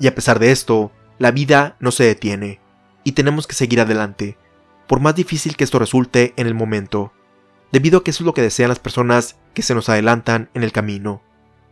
Y 0.00 0.06
a 0.06 0.14
pesar 0.14 0.38
de 0.38 0.50
esto, 0.50 0.90
la 1.18 1.30
vida 1.30 1.76
no 1.78 1.92
se 1.92 2.04
detiene, 2.04 2.60
y 3.04 3.12
tenemos 3.12 3.46
que 3.46 3.54
seguir 3.54 3.80
adelante, 3.80 4.36
por 4.88 5.00
más 5.00 5.14
difícil 5.14 5.56
que 5.56 5.64
esto 5.64 5.78
resulte 5.78 6.34
en 6.36 6.46
el 6.46 6.54
momento, 6.54 7.12
debido 7.70 7.98
a 7.98 8.04
que 8.04 8.10
eso 8.10 8.24
es 8.24 8.26
lo 8.26 8.34
que 8.34 8.42
desean 8.42 8.70
las 8.70 8.78
personas 8.78 9.36
que 9.52 9.62
se 9.62 9.74
nos 9.74 9.88
adelantan 9.88 10.50
en 10.54 10.62
el 10.62 10.72
camino, 10.72 11.22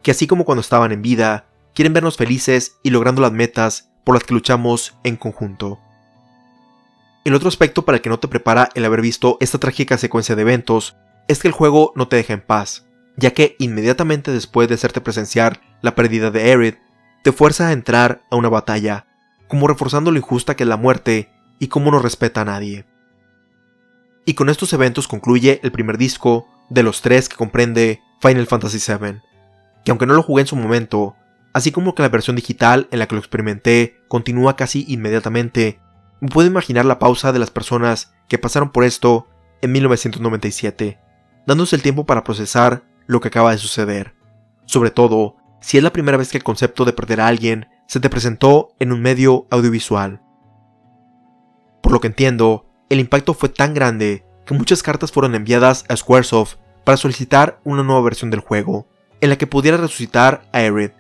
que 0.03 0.11
así 0.11 0.27
como 0.27 0.45
cuando 0.45 0.61
estaban 0.61 0.93
en 0.93 1.03
vida, 1.03 1.47
quieren 1.75 1.93
vernos 1.93 2.17
felices 2.17 2.77
y 2.83 2.91
logrando 2.91 3.23
las 3.23 3.33
metas 3.33 3.91
por 4.05 4.15
las 4.15 4.25
que 4.25 4.35
luchamos 4.35 4.95
en 5.05 5.17
conjunto. 5.17 5.79
El 7.25 7.35
otro 7.35 7.49
aspecto 7.49 7.85
para 7.85 7.97
el 7.97 8.03
que 8.03 8.11
no 8.11 8.19
te 8.19 8.29
prepara 8.29 8.69
el 8.75 8.85
haber 8.85 9.01
visto 9.01 9.37
esta 9.41 9.59
trágica 9.59 9.97
secuencia 9.97 10.35
de 10.35 10.43
eventos 10.43 10.97
es 11.29 11.39
que 11.39 11.49
el 11.49 11.55
juego 11.55 11.93
no 11.95 12.09
te 12.09 12.17
deja 12.17 12.33
en 12.33 12.41
paz, 12.41 12.85
ya 13.17 13.33
que 13.33 13.55
inmediatamente 13.59 14.33
después 14.33 14.69
de 14.69 14.75
hacerte 14.75 15.01
presenciar 15.01 15.61
la 15.83 15.95
pérdida 15.95 16.31
de 16.31 16.43
Aerith, 16.43 16.79
te 17.23 17.31
fuerza 17.31 17.69
a 17.69 17.73
entrar 17.73 18.23
a 18.31 18.37
una 18.37 18.49
batalla, 18.49 19.07
como 19.47 19.69
reforzando 19.69 20.11
lo 20.11 20.19
injusta 20.19 20.57
que 20.57 20.65
es 20.65 20.69
la 20.69 20.77
muerte 20.77 21.31
y 21.61 21.69
cómo 21.69 21.93
no 21.93 22.01
respeta 22.01 22.41
a 22.41 22.45
nadie. 22.45 22.87
Y 24.25 24.35
con 24.35 24.49
estos 24.49 24.73
eventos 24.73 25.07
concluye 25.07 25.61
el 25.63 25.71
primer 25.71 25.99
disco 25.99 26.49
de 26.71 26.83
los 26.83 27.03
tres 27.03 27.29
que 27.29 27.37
comprende 27.37 28.03
Final 28.21 28.47
Fantasy 28.47 28.79
VII, 28.79 29.21
que 29.85 29.91
aunque 29.91 30.07
no 30.07 30.15
lo 30.15 30.23
jugué 30.23 30.43
en 30.43 30.47
su 30.47 30.57
momento, 30.57 31.17
así 31.53 31.73
como 31.73 31.95
que 31.95 32.03
la 32.03 32.09
versión 32.09 32.37
digital 32.37 32.89
en 32.91 32.99
la 32.99 33.07
que 33.07 33.15
lo 33.15 33.21
experimenté 33.21 34.01
continúa 34.09 34.57
casi 34.57 34.85
inmediatamente, 34.89 35.81
me 36.21 36.29
puedo 36.29 36.49
imaginar 36.49 36.85
la 36.85 36.99
pausa 36.99 37.33
de 37.33 37.39
las 37.39 37.51
personas 37.51 38.15
que 38.29 38.39
pasaron 38.39 38.71
por 38.71 38.85
esto 38.85 39.29
en 39.61 39.73
1997, 39.73 40.99
dándose 41.47 41.77
el 41.77 41.83
tiempo 41.83 42.07
para 42.07 42.25
procesar 42.25 42.85
lo 43.07 43.21
que 43.21 43.29
acaba 43.29 43.51
de 43.51 43.59
suceder, 43.59 44.15
sobre 44.65 44.91
todo 44.91 45.37
si 45.61 45.79
es 45.79 45.83
la 45.83 45.93
primera 45.93 46.17
vez 46.17 46.31
que 46.31 46.39
el 46.39 46.45
concepto 46.45 46.85
de 46.85 46.93
perder 46.93 47.21
a 47.21 47.27
alguien 47.27 47.69
se 47.87 48.01
te 48.01 48.11
presentó 48.11 48.75
en 48.79 48.93
un 48.93 49.01
medio 49.01 49.47
audiovisual. 49.51 50.21
Por 51.83 51.93
lo 51.93 52.01
que 52.01 52.09
entiendo, 52.09 52.67
el 52.89 53.01
impacto 53.01 53.35
fue 53.35 53.49
tan 53.49 53.75
grande 53.75 54.25
que 54.45 54.55
muchas 54.55 54.83
cartas 54.83 55.13
fueron 55.13 55.35
enviadas 55.35 55.85
a 55.89 55.97
Squaresoft 55.97 56.57
para 56.85 56.97
solicitar 56.97 57.61
una 57.65 57.83
nueva 57.83 58.03
versión 58.03 58.31
del 58.31 58.41
juego, 58.41 58.89
en 59.23 59.31
la 59.31 59.37
que 59.37 59.47
pudiera 59.47 59.79
resucitar 59.79 60.43
a 60.53 60.59
Aerith, 60.59 60.93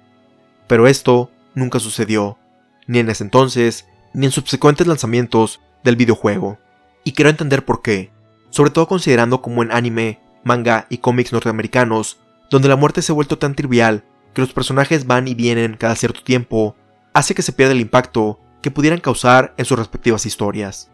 pero 0.68 0.86
esto 0.86 1.30
nunca 1.54 1.80
sucedió, 1.80 2.38
ni 2.86 3.00
en 3.00 3.10
ese 3.10 3.24
entonces, 3.24 3.86
ni 4.14 4.26
en 4.26 4.32
subsecuentes 4.32 4.86
lanzamientos 4.86 5.60
del 5.82 5.96
videojuego. 5.96 6.58
Y 7.02 7.12
quiero 7.12 7.30
entender 7.30 7.64
por 7.64 7.82
qué, 7.82 8.12
sobre 8.50 8.70
todo 8.70 8.86
considerando 8.86 9.42
como 9.42 9.64
en 9.64 9.72
anime, 9.72 10.20
manga 10.44 10.86
y 10.88 10.98
cómics 10.98 11.32
norteamericanos, 11.32 12.20
donde 12.48 12.68
la 12.68 12.76
muerte 12.76 13.02
se 13.02 13.10
ha 13.10 13.14
vuelto 13.14 13.38
tan 13.38 13.56
trivial 13.56 14.04
que 14.34 14.40
los 14.40 14.52
personajes 14.52 15.06
van 15.06 15.26
y 15.26 15.34
vienen 15.34 15.76
cada 15.76 15.96
cierto 15.96 16.22
tiempo, 16.22 16.76
hace 17.12 17.34
que 17.34 17.42
se 17.42 17.52
pierda 17.52 17.72
el 17.72 17.80
impacto 17.80 18.38
que 18.62 18.70
pudieran 18.70 19.00
causar 19.00 19.52
en 19.56 19.64
sus 19.64 19.76
respectivas 19.76 20.26
historias. 20.26 20.92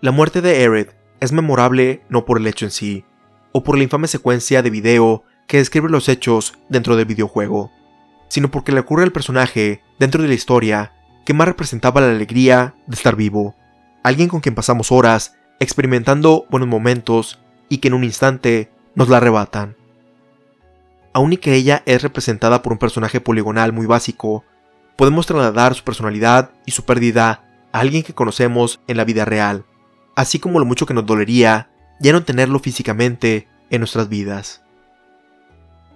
La 0.00 0.10
muerte 0.10 0.42
de 0.42 0.56
Aerith 0.56 0.90
es 1.20 1.30
memorable 1.30 2.02
no 2.08 2.24
por 2.24 2.38
el 2.38 2.46
hecho 2.48 2.64
en 2.64 2.72
sí, 2.72 3.04
o 3.52 3.62
por 3.62 3.76
la 3.76 3.84
infame 3.84 4.08
secuencia 4.08 4.62
de 4.62 4.70
video 4.70 5.22
que 5.46 5.58
describe 5.58 5.88
los 5.88 6.08
hechos 6.08 6.54
dentro 6.68 6.96
del 6.96 7.06
videojuego, 7.06 7.70
sino 8.28 8.50
porque 8.50 8.72
le 8.72 8.80
ocurre 8.80 9.04
al 9.04 9.12
personaje, 9.12 9.82
dentro 9.98 10.22
de 10.22 10.28
la 10.28 10.34
historia, 10.34 10.92
que 11.24 11.34
más 11.34 11.46
representaba 11.46 12.00
la 12.00 12.10
alegría 12.10 12.74
de 12.86 12.94
estar 12.94 13.16
vivo, 13.16 13.54
alguien 14.02 14.28
con 14.28 14.40
quien 14.40 14.54
pasamos 14.54 14.90
horas 14.90 15.34
experimentando 15.60 16.46
buenos 16.50 16.68
momentos 16.68 17.38
y 17.68 17.78
que 17.78 17.88
en 17.88 17.94
un 17.94 18.04
instante 18.04 18.70
nos 18.94 19.08
la 19.08 19.18
arrebatan. 19.18 19.76
Aun 21.12 21.32
y 21.34 21.36
que 21.36 21.54
ella 21.54 21.82
es 21.86 22.02
representada 22.02 22.62
por 22.62 22.72
un 22.72 22.78
personaje 22.78 23.20
poligonal 23.20 23.72
muy 23.72 23.86
básico, 23.86 24.44
podemos 24.96 25.26
trasladar 25.26 25.74
su 25.74 25.84
personalidad 25.84 26.50
y 26.66 26.72
su 26.72 26.84
pérdida 26.84 27.44
a 27.72 27.80
alguien 27.80 28.02
que 28.02 28.14
conocemos 28.14 28.80
en 28.88 28.96
la 28.96 29.04
vida 29.04 29.24
real, 29.24 29.64
así 30.16 30.38
como 30.38 30.58
lo 30.58 30.64
mucho 30.64 30.86
que 30.86 30.94
nos 30.94 31.06
dolería 31.06 31.70
ya 32.00 32.12
no 32.12 32.24
tenerlo 32.24 32.58
físicamente 32.58 33.48
en 33.70 33.80
nuestras 33.80 34.08
vidas. 34.08 34.61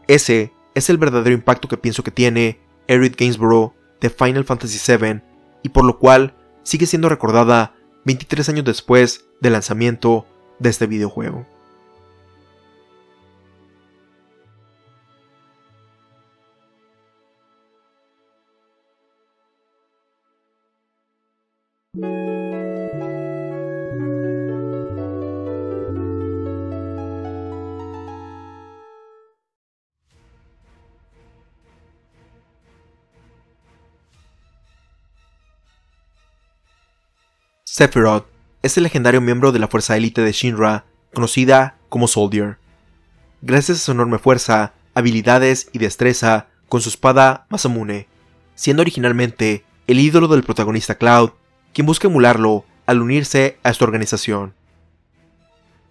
Ese 0.09 0.53
es 0.75 0.91
el 0.91 0.99
verdadero 0.99 1.35
impacto 1.35 1.69
que 1.69 1.77
pienso 1.77 2.03
que 2.03 2.11
tiene 2.11 2.61
Eric 2.87 3.19
Gainsborough 3.19 3.73
de 4.01 4.11
Final 4.11 4.45
Fantasy 4.45 4.79
VII 4.97 5.23
y 5.63 5.71
por 5.71 5.85
lo 5.85 5.99
cual 5.99 6.35
sigue 6.63 6.87
siendo 6.87 7.09
recordada 7.09 7.75
23 8.05 8.49
años 8.51 8.65
después 8.65 9.25
del 9.41 9.55
lanzamiento 9.55 10.27
de 10.59 10.71
este 10.71 10.87
videojuego. 10.87 11.47
Sephiroth 37.77 38.24
es 38.62 38.79
el 38.79 38.85
legendario 38.85 39.20
miembro 39.20 39.53
de 39.53 39.59
la 39.59 39.68
fuerza 39.68 39.99
élite 39.99 40.22
de 40.22 40.33
Shinra, 40.33 40.87
conocida 41.12 41.77
como 41.91 42.09
Soldier. 42.09 42.57
Gracias 43.43 43.77
a 43.77 43.81
su 43.83 43.93
enorme 43.93 44.18
fuerza, 44.18 44.72
habilidades 44.95 45.68
y 45.74 45.79
destreza 45.79 46.47
con 46.70 46.81
su 46.81 46.89
espada 46.89 47.45
Masamune, 47.51 48.09
siendo 48.55 48.81
originalmente 48.81 49.62
el 49.89 50.01
ídolo 50.01 50.27
del 50.27 50.43
protagonista 50.43 50.95
Cloud, 50.95 51.33
quien 51.74 51.87
busca 51.87 52.09
emularlo 52.09 52.64
al 52.87 53.03
unirse 53.03 53.59
a 53.62 53.68
esta 53.68 53.85
organización. 53.85 54.55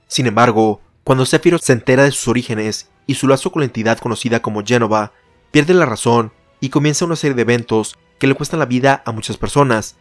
Sin 0.08 0.26
embargo, 0.26 0.82
cuando 1.04 1.28
Sephiroth 1.28 1.62
se 1.62 1.74
entera 1.74 2.02
de 2.02 2.10
sus 2.10 2.28
orígenes 2.30 2.90
y 3.06 3.14
su 3.14 3.28
lazo 3.28 3.52
con 3.52 3.60
la 3.60 3.68
entidad 3.68 4.00
conocida 4.00 4.42
como 4.42 4.66
Genova, 4.66 5.12
pierde 5.52 5.76
la 5.76 5.86
razón 5.86 6.32
y 6.60 6.70
comienza 6.70 7.06
una 7.06 7.16
serie 7.16 7.36
de 7.36 7.44
eventos 7.44 7.96
que 8.18 8.26
le 8.26 8.34
cuestan 8.34 8.58
la 8.60 8.66
vida 8.66 9.04
a 9.06 9.12
muchas 9.12 9.38
personas, 9.38 9.98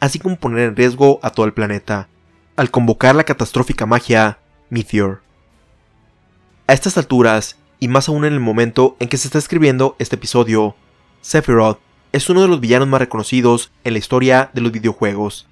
así 0.00 0.18
como 0.18 0.36
poner 0.36 0.68
en 0.68 0.76
riesgo 0.76 1.20
a 1.22 1.30
todo 1.30 1.46
el 1.46 1.52
planeta, 1.52 2.08
al 2.56 2.70
convocar 2.70 3.14
la 3.14 3.24
catastrófica 3.24 3.86
magia 3.86 4.38
Meteor. 4.70 5.22
A 6.66 6.72
estas 6.72 6.98
alturas, 6.98 7.56
y 7.80 7.88
más 7.88 8.08
aún 8.08 8.24
en 8.24 8.32
el 8.32 8.40
momento 8.40 8.96
en 9.00 9.08
que 9.08 9.16
se 9.16 9.28
está 9.28 9.38
escribiendo 9.38 9.96
este 9.98 10.16
episodio, 10.16 10.74
Sephiroth 11.20 11.78
es 12.12 12.28
uno 12.28 12.42
de 12.42 12.48
los 12.48 12.60
villanos 12.60 12.88
más 12.88 13.00
reconocidos 13.00 13.70
en 13.84 13.92
la 13.92 13.98
historia 13.98 14.50
de 14.52 14.60
los 14.60 14.72
videojuegos, 14.72 15.46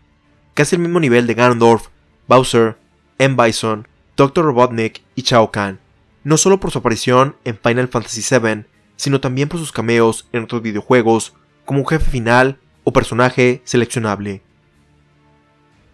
casi 0.54 0.76
al 0.76 0.82
mismo 0.82 1.00
nivel 1.00 1.26
de 1.26 1.34
Ganondorf, 1.34 1.88
Bowser, 2.28 2.76
M. 3.18 3.36
Bison, 3.42 3.86
Dr. 4.16 4.44
Robotnik 4.44 5.02
y 5.14 5.22
Shao 5.22 5.50
Kahn, 5.50 5.78
no 6.24 6.36
solo 6.36 6.58
por 6.58 6.70
su 6.70 6.78
aparición 6.78 7.36
en 7.44 7.58
Final 7.58 7.88
Fantasy 7.88 8.22
VII, 8.22 8.64
sino 8.96 9.20
también 9.20 9.48
por 9.48 9.60
sus 9.60 9.72
cameos 9.72 10.26
en 10.32 10.44
otros 10.44 10.62
videojuegos 10.62 11.34
como 11.64 11.80
un 11.80 11.86
jefe 11.86 12.10
final 12.10 12.58
o 12.86 12.92
personaje 12.92 13.62
seleccionable. 13.64 14.42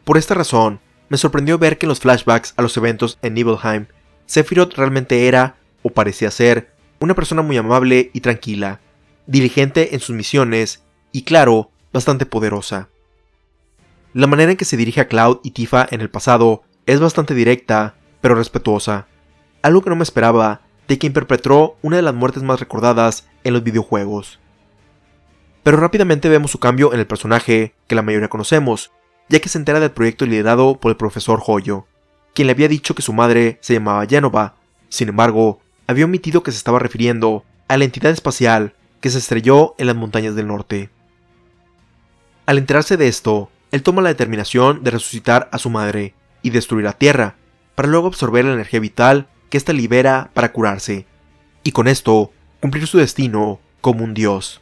Por 0.05 0.19
esta 0.19 0.35
razón, 0.35 0.79
me 1.09 1.17
sorprendió 1.17 1.57
ver 1.57 1.79
que 1.79 1.87
en 1.87 1.89
los 1.89 2.01
flashbacks 2.01 2.53
a 2.59 2.63
los 2.63 2.77
eventos 2.77 3.19
en 3.23 3.33
Nibelheim, 3.33 3.87
Sephiroth 4.27 4.75
realmente 4.75 5.27
era, 5.27 5.57
o 5.83 5.89
parecía 5.89 6.31
ser, 6.31 6.75
una 7.01 7.15
persona 7.15 7.41
muy 7.41 7.57
amable 7.57 8.11
y 8.13 8.21
tranquila, 8.21 8.81
diligente 9.27 9.95
en 9.95 10.01
sus 10.01 10.15
misiones 10.15 10.83
y, 11.13 11.23
claro, 11.23 11.71
bastante 11.95 12.27
poderosa. 12.27 12.91
La 14.13 14.27
manera 14.27 14.51
en 14.51 14.59
que 14.59 14.67
se 14.67 14.77
dirige 14.77 15.01
a 15.01 15.09
Cloud 15.09 15.39
y 15.43 15.53
Tifa 15.53 15.89
en 15.91 16.03
el 16.03 16.11
pasado 16.11 16.63
es 16.85 17.01
bastante 17.01 17.33
directa, 17.33 17.95
pero 18.21 18.35
respetuosa, 18.35 19.07
algo 19.63 19.81
que 19.81 19.89
no 19.89 19.97
me 19.97 20.03
esperaba 20.03 20.61
de 20.89 20.99
quien 20.99 21.15
perpetró 21.15 21.79
una 21.81 21.97
de 21.97 22.03
las 22.03 22.15
muertes 22.15 22.43
más 22.43 22.61
recordadas 22.61 23.27
en 23.45 23.55
los 23.55 23.63
videojuegos 23.63 24.42
pero 25.63 25.77
rápidamente 25.77 26.29
vemos 26.29 26.51
su 26.51 26.59
cambio 26.59 26.93
en 26.93 27.01
el 27.01 27.07
personaje 27.07 27.75
que 27.87 27.95
la 27.95 28.03
mayoría 28.03 28.29
conocemos, 28.29 28.93
ya 29.29 29.41
que 29.41 29.49
se 29.49 29.59
entera 29.59 29.81
del 29.81 29.93
proyecto 29.93 30.27
liderado 30.27 30.79
por 30.79 30.91
el 30.91 30.97
profesor 30.97 31.43
Hoyo, 31.47 31.87
quien 32.35 32.47
le 32.47 32.53
había 32.53 32.69
dicho 32.69 32.95
que 32.95 33.03
su 33.03 33.13
madre 33.13 33.59
se 33.61 33.75
llamaba 33.75 34.07
Genova, 34.07 34.57
sin 34.89 35.09
embargo, 35.09 35.61
había 35.87 36.05
omitido 36.05 36.43
que 36.43 36.51
se 36.51 36.59
estaba 36.59 36.79
refiriendo 36.79 37.45
a 37.69 37.77
la 37.77 37.85
entidad 37.85 38.13
espacial 38.13 38.75
que 39.01 39.11
se 39.11 39.19
estrelló 39.19 39.75
en 39.79 39.87
las 39.87 39.97
montañas 39.97 40.35
del 40.35 40.47
norte. 40.47 40.91
Al 42.47 42.59
enterarse 42.59 42.97
de 42.97 43.09
esto, 43.09 43.51
él 43.71 43.83
toma 43.83 44.03
la 44.03 44.11
determinación 44.11 44.83
de 44.85 44.91
resucitar 44.91 45.49
a 45.53 45.59
su 45.59 45.71
madre 45.71 46.15
y 46.43 46.51
destruir 46.51 46.85
la 46.85 46.93
Tierra, 46.93 47.37
para 47.75 47.89
luego 47.89 48.09
absorber 48.09 48.45
la 48.45 48.53
energía 48.53 48.81
vital 48.81 49.29
que 49.49 49.59
ésta 49.59 49.73
libera 49.73 50.31
para 50.35 50.53
curarse, 50.53 51.07
y 51.63 51.73
con 51.73 51.89
esto 51.89 52.33
cumplir 52.61 52.87
su 52.87 52.99
destino 52.99 53.61
como 53.81 54.05
un 54.05 54.15
dios. 54.15 54.62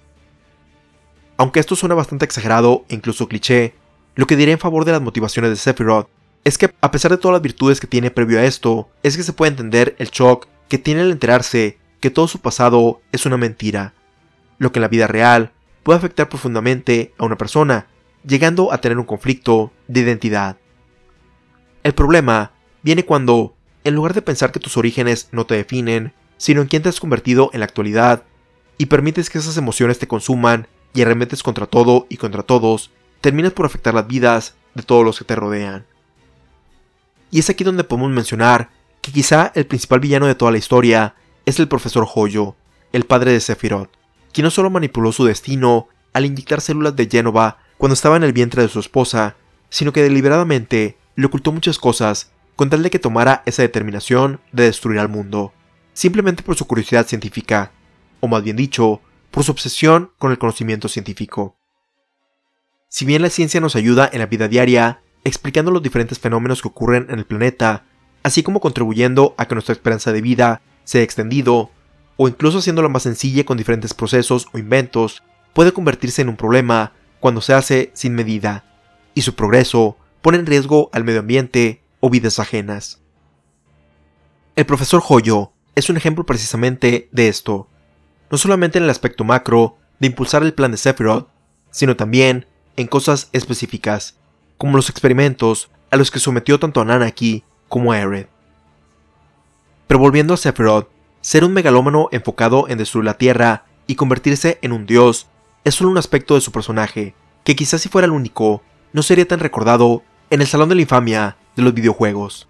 Aunque 1.41 1.59
esto 1.59 1.75
suena 1.75 1.95
bastante 1.95 2.27
exagerado 2.27 2.85
e 2.91 2.95
incluso 2.95 3.27
cliché, 3.27 3.73
Lo 4.15 4.27
que 4.27 4.37
diré 4.37 4.53
en 4.53 4.59
favor 4.59 4.85
de 4.85 4.93
las 4.93 5.01
motivaciones 5.01 5.51
de 5.51 5.57
Sephiroth 5.57 6.07
es 6.45 6.59
que 6.59 6.71
a 6.83 6.91
pesar 6.91 7.13
de 7.13 7.17
todas 7.17 7.33
las 7.33 7.41
virtudes 7.41 7.81
que 7.81 7.87
tiene 7.87 8.11
previo 8.11 8.39
a 8.39 8.45
esto, 8.45 8.91
es 9.03 9.17
que 9.17 9.23
se 9.23 9.33
puede 9.33 9.53
entender 9.53 9.97
el 9.99 10.11
shock 10.11 10.49
que 10.69 10.77
tiene 10.77 11.01
al 11.01 11.11
enterarse 11.11 11.79
que 12.01 12.11
todo 12.11 12.29
su 12.29 12.41
pasado 12.41 13.01
es 13.11 13.25
una 13.25 13.39
mentira, 13.39 13.95
lo 14.59 14.71
que 14.71 14.81
en 14.81 14.83
la 14.83 14.89
vida 14.89 15.07
real 15.07 15.53
puede 15.83 15.97
afectar 15.99 16.29
profundamente 16.29 17.15
a 17.17 17.25
una 17.25 17.39
persona, 17.39 17.87
llegando 18.23 18.71
a 18.71 18.83
tener 18.83 18.99
un 18.99 19.07
conflicto 19.07 19.73
de 19.89 20.01
identidad. 20.01 20.59
El 21.85 21.95
problema 21.95 22.53
viene 22.83 23.07
cuando, 23.07 23.55
en 23.85 23.95
lugar 23.95 24.13
de 24.13 24.21
pensar 24.21 24.53
que 24.53 24.61
tus 24.61 24.77
orígenes 24.77 25.31
no 25.33 25.47
te 25.47 25.55
definen, 25.55 26.13
sino 26.37 26.61
en 26.61 26.69
quién 26.69 26.83
te 26.83 26.91
has 26.91 27.01
convertido 27.01 27.49
en 27.55 27.61
la 27.61 27.67
actualidad, 27.67 28.25
y 28.77 28.87
permites 28.87 29.31
que 29.31 29.39
esas 29.39 29.57
emociones 29.57 29.99
te 29.99 30.07
consuman 30.07 30.69
y 30.95 31.03
arremetes 31.03 31.43
contra 31.43 31.67
todo 31.67 32.07
y 32.09 32.17
contra 32.17 32.43
todos, 32.43 32.91
terminas 33.21 33.53
por 33.53 33.67
afectar 33.67 33.95
las 33.95 34.07
vidas 34.07 34.55
de 34.75 34.83
todos 34.83 35.05
los 35.05 35.19
que 35.19 35.25
te 35.25 35.37
rodean. 35.37 35.87
Y 37.31 37.39
es 37.39 37.51
aquí 37.51 37.65
donde 37.65 37.85
podemos 37.85 38.11
mencionar 38.11 38.71
que 39.01 39.13
quizá 39.13 39.53
el 39.55 39.67
principal 39.67 40.01
villano 40.01 40.27
de 40.27 40.35
toda 40.35 40.51
la 40.51 40.59
historia 40.59 41.15
es 41.47 41.59
el 41.59 41.69
profesor 41.69 42.07
Hoyo, 42.15 42.57
el 42.93 43.05
padre 43.05 43.33
de 43.33 43.41
Sephiroth, 43.41 43.91
quien 44.33 44.45
no 44.45 44.51
solo 44.51 44.71
manipuló 44.71 45.13
su 45.13 45.25
destino 45.25 45.89
al 46.13 46.27
inyectar 46.27 46.61
células 46.61 46.97
de 46.97 47.09
Genova 47.11 47.59
cuando 47.79 47.95
estaba 47.95 48.17
en 48.17 48.25
el 48.25 48.33
vientre 48.33 48.63
de 48.63 48.69
su 48.69 48.81
esposa, 48.81 49.37
sino 49.69 49.93
que 49.93 50.03
deliberadamente 50.03 50.97
le 51.17 51.27
ocultó 51.27 51.53
muchas 51.53 51.79
cosas 51.79 52.33
con 52.57 52.69
tal 52.69 52.83
de 52.83 52.91
que 52.91 52.99
tomara 52.99 53.43
esa 53.47 53.63
determinación 53.63 54.41
de 54.53 54.65
destruir 54.65 54.99
al 54.99 55.09
mundo, 55.09 55.53
simplemente 55.95 56.43
por 56.43 56.57
su 56.57 56.67
curiosidad 56.67 57.07
científica, 57.07 57.73
o 58.21 58.29
más 58.29 58.43
bien 58.43 58.57
dicho, 58.57 59.01
por 59.31 59.45
su 59.45 59.53
obsesión 59.53 60.13
con 60.19 60.31
el 60.31 60.39
conocimiento 60.39 60.89
científico. 60.89 61.57
Si 62.89 63.05
bien 63.05 63.23
la 63.23 63.31
ciencia 63.31 63.61
nos 63.61 63.77
ayuda 63.77 64.09
en 64.13 64.19
la 64.19 64.27
vida 64.27 64.49
diaria, 64.49 65.01
explicando 65.25 65.71
los 65.71 65.83
diferentes 65.83 66.19
fenómenos 66.19 66.63
que 66.63 66.69
ocurren 66.69 67.07
en 67.09 67.19
el 67.19 67.27
planeta, 67.27 67.85
así 68.23 68.43
como 68.43 68.61
contribuyendo 68.61 69.35
a 69.39 69.47
que 69.47 69.55
nuestra 69.55 69.73
esperanza 69.73 70.13
de 70.13 70.21
vida 70.21 70.63
sea 70.85 71.03
extendido, 71.03 71.71
o 72.17 72.29
incluso 72.29 72.59
haciéndola 72.59 72.89
más 72.89 73.05
sencilla 73.05 73.45
con 73.45 73.57
diferentes 73.57 73.95
procesos 73.95 74.49
o 74.53 74.59
inventos, 74.59 75.23
puede 75.53 75.73
convertirse 75.73 76.23
en 76.23 76.29
un 76.29 76.37
problema 76.37 76.93
cuando 77.21 77.41
se 77.41 77.55
hace 77.55 77.91
sin 77.95 78.15
medida, 78.15 78.65
y 79.15 79.23
su 79.23 79.35
progreso 79.35 79.97
pone 80.21 80.39
en 80.39 80.47
riesgo 80.47 80.91
al 80.93 81.05
medio 81.05 81.21
ambiente 81.21 81.83
o 82.01 82.11
vidas 82.11 82.39
ajenas. 82.39 83.01
El 84.57 84.67
profesor 84.67 85.03
Hoyo 85.09 85.53
es 85.75 85.89
un 85.89 85.97
ejemplo 85.97 86.27
precisamente 86.27 87.09
de 87.13 87.29
esto, 87.29 87.69
no 88.31 88.39
solamente 88.39 88.79
en 88.79 88.85
el 88.85 88.91
aspecto 88.91 89.25
macro 89.25 89.77
de 89.99 90.07
impulsar 90.07 90.43
el 90.43 90.55
plan 90.55 90.71
de 90.71 90.77
Sephiroth, 90.77 91.29
sino 91.71 91.97
también 91.97 92.47
en 92.77 92.87
cosas 92.87 93.29
específicas, 93.33 94.17
como 94.57 94.77
los 94.77 94.89
experimentos 94.89 95.71
a 95.91 95.97
los 95.97 96.11
que 96.11 96.21
sometió 96.21 96.59
tanto 96.59 96.81
a 96.81 96.85
Nanaki 96.85 97.45
como 97.69 97.93
a 97.93 97.99
Eret. 97.99 98.29
Pero 99.87 99.99
volviendo 99.99 100.35
a 100.35 100.37
Sephiroth, 100.37 100.89
ser 101.21 101.45
un 101.45 101.53
megalómano 101.53 102.09
enfocado 102.13 102.69
en 102.69 102.79
destruir 102.79 103.05
la 103.05 103.19
Tierra 103.19 103.65
y 103.87 103.97
convertirse 103.97 104.59
en 104.63 104.73
un 104.73 104.87
dios 104.87 105.27
es 105.65 105.75
solo 105.75 105.91
un 105.91 105.99
aspecto 105.99 106.35
de 106.35 106.41
su 106.41 106.53
personaje, 106.53 107.15
que 107.45 107.57
quizás 107.57 107.83
si 107.83 107.89
fuera 107.89 108.07
el 108.07 108.13
único, 108.13 108.63
no 108.93 109.03
sería 109.03 109.27
tan 109.27 109.41
recordado 109.41 110.03
en 110.31 110.41
el 110.41 110.47
Salón 110.47 110.69
de 110.69 110.77
la 110.77 110.83
Infamia 110.83 111.37
de 111.57 111.63
los 111.63 111.75
videojuegos. 111.75 112.49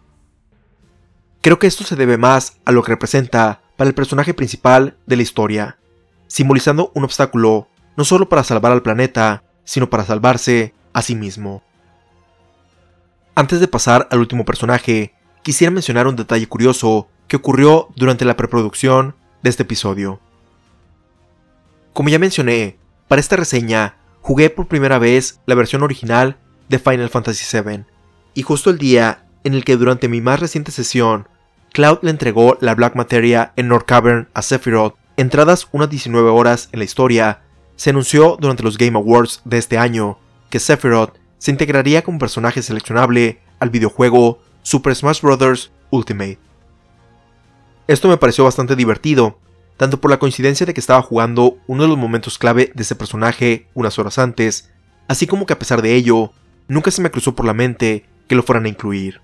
Creo 1.40 1.58
que 1.58 1.66
esto 1.66 1.84
se 1.84 1.96
debe 1.96 2.18
más 2.18 2.58
a 2.66 2.72
lo 2.72 2.82
que 2.82 2.92
representa 2.92 3.59
para 3.80 3.88
el 3.88 3.94
personaje 3.94 4.34
principal 4.34 4.98
de 5.06 5.16
la 5.16 5.22
historia, 5.22 5.78
simbolizando 6.26 6.92
un 6.94 7.02
obstáculo 7.02 7.66
no 7.96 8.04
solo 8.04 8.28
para 8.28 8.44
salvar 8.44 8.72
al 8.72 8.82
planeta, 8.82 9.42
sino 9.64 9.88
para 9.88 10.04
salvarse 10.04 10.74
a 10.92 11.00
sí 11.00 11.14
mismo. 11.14 11.62
Antes 13.34 13.58
de 13.58 13.68
pasar 13.68 14.06
al 14.10 14.18
último 14.18 14.44
personaje, 14.44 15.14
quisiera 15.42 15.70
mencionar 15.70 16.06
un 16.06 16.16
detalle 16.16 16.46
curioso 16.46 17.08
que 17.26 17.36
ocurrió 17.36 17.88
durante 17.96 18.26
la 18.26 18.36
preproducción 18.36 19.16
de 19.42 19.48
este 19.48 19.62
episodio. 19.62 20.20
Como 21.94 22.10
ya 22.10 22.18
mencioné, 22.18 22.76
para 23.08 23.20
esta 23.20 23.36
reseña 23.36 23.96
jugué 24.20 24.50
por 24.50 24.68
primera 24.68 24.98
vez 24.98 25.40
la 25.46 25.54
versión 25.54 25.82
original 25.82 26.36
de 26.68 26.78
Final 26.80 27.08
Fantasy 27.08 27.46
VII, 27.58 27.86
y 28.34 28.42
justo 28.42 28.68
el 28.68 28.76
día 28.76 29.24
en 29.42 29.54
el 29.54 29.64
que 29.64 29.78
durante 29.78 30.06
mi 30.06 30.20
más 30.20 30.38
reciente 30.38 30.70
sesión, 30.70 31.28
Cloud 31.72 31.98
le 32.02 32.10
entregó 32.10 32.58
la 32.60 32.74
Black 32.74 32.96
Materia 32.96 33.52
en 33.56 33.68
North 33.68 33.86
Cavern 33.86 34.28
a 34.34 34.42
Sephiroth, 34.42 34.96
entradas 35.16 35.68
unas 35.72 35.88
19 35.88 36.28
horas 36.30 36.68
en 36.72 36.80
la 36.80 36.84
historia, 36.84 37.42
se 37.76 37.90
anunció 37.90 38.36
durante 38.40 38.62
los 38.62 38.76
Game 38.76 38.98
Awards 38.98 39.40
de 39.44 39.58
este 39.58 39.78
año 39.78 40.18
que 40.50 40.58
Sephiroth 40.58 41.16
se 41.38 41.50
integraría 41.50 42.02
como 42.02 42.18
personaje 42.18 42.62
seleccionable 42.62 43.40
al 43.60 43.70
videojuego 43.70 44.40
Super 44.62 44.94
Smash 44.94 45.22
Bros. 45.22 45.70
Ultimate. 45.90 46.38
Esto 47.86 48.08
me 48.08 48.16
pareció 48.16 48.44
bastante 48.44 48.76
divertido, 48.76 49.38
tanto 49.76 50.00
por 50.00 50.10
la 50.10 50.18
coincidencia 50.18 50.66
de 50.66 50.74
que 50.74 50.80
estaba 50.80 51.02
jugando 51.02 51.56
uno 51.66 51.84
de 51.84 51.88
los 51.88 51.98
momentos 51.98 52.38
clave 52.38 52.70
de 52.74 52.82
ese 52.82 52.94
personaje 52.94 53.66
unas 53.74 53.98
horas 53.98 54.18
antes, 54.18 54.70
así 55.08 55.26
como 55.26 55.46
que 55.46 55.54
a 55.54 55.58
pesar 55.58 55.82
de 55.82 55.94
ello, 55.94 56.32
nunca 56.68 56.90
se 56.90 57.02
me 57.02 57.10
cruzó 57.10 57.34
por 57.34 57.46
la 57.46 57.54
mente 57.54 58.04
que 58.28 58.34
lo 58.34 58.42
fueran 58.42 58.66
a 58.66 58.68
incluir. 58.68 59.20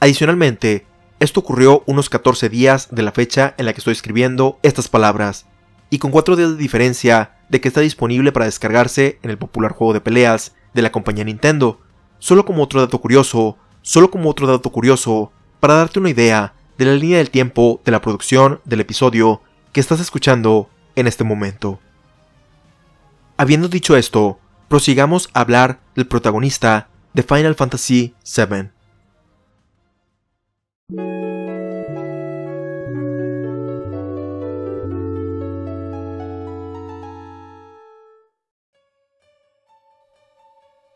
Adicionalmente, 0.00 0.86
esto 1.20 1.40
ocurrió 1.40 1.84
unos 1.86 2.08
14 2.08 2.48
días 2.48 2.88
de 2.90 3.02
la 3.02 3.12
fecha 3.12 3.54
en 3.58 3.66
la 3.66 3.74
que 3.74 3.78
estoy 3.78 3.92
escribiendo 3.92 4.58
estas 4.62 4.88
palabras, 4.88 5.46
y 5.90 5.98
con 5.98 6.10
4 6.10 6.34
días 6.34 6.50
de 6.50 6.56
diferencia 6.56 7.36
de 7.50 7.60
que 7.60 7.68
está 7.68 7.82
disponible 7.82 8.32
para 8.32 8.46
descargarse 8.46 9.18
en 9.22 9.30
el 9.30 9.38
popular 9.38 9.72
juego 9.72 9.92
de 9.92 10.00
peleas 10.00 10.54
de 10.72 10.82
la 10.82 10.92
compañía 10.92 11.24
Nintendo. 11.24 11.80
Solo 12.18 12.44
como 12.44 12.62
otro 12.62 12.80
dato 12.80 13.00
curioso, 13.00 13.58
solo 13.82 14.10
como 14.10 14.30
otro 14.30 14.46
dato 14.46 14.70
curioso, 14.70 15.32
para 15.58 15.74
darte 15.74 15.98
una 15.98 16.10
idea 16.10 16.54
de 16.78 16.84
la 16.86 16.94
línea 16.94 17.18
del 17.18 17.30
tiempo 17.30 17.82
de 17.84 17.92
la 17.92 18.00
producción 18.00 18.60
del 18.64 18.80
episodio 18.80 19.42
que 19.72 19.80
estás 19.80 20.00
escuchando 20.00 20.70
en 20.96 21.06
este 21.06 21.24
momento. 21.24 21.80
Habiendo 23.36 23.68
dicho 23.68 23.96
esto, 23.96 24.38
prosigamos 24.68 25.28
a 25.34 25.40
hablar 25.40 25.80
del 25.94 26.06
protagonista 26.06 26.88
de 27.12 27.22
Final 27.22 27.56
Fantasy 27.56 28.14
VII. 28.24 28.70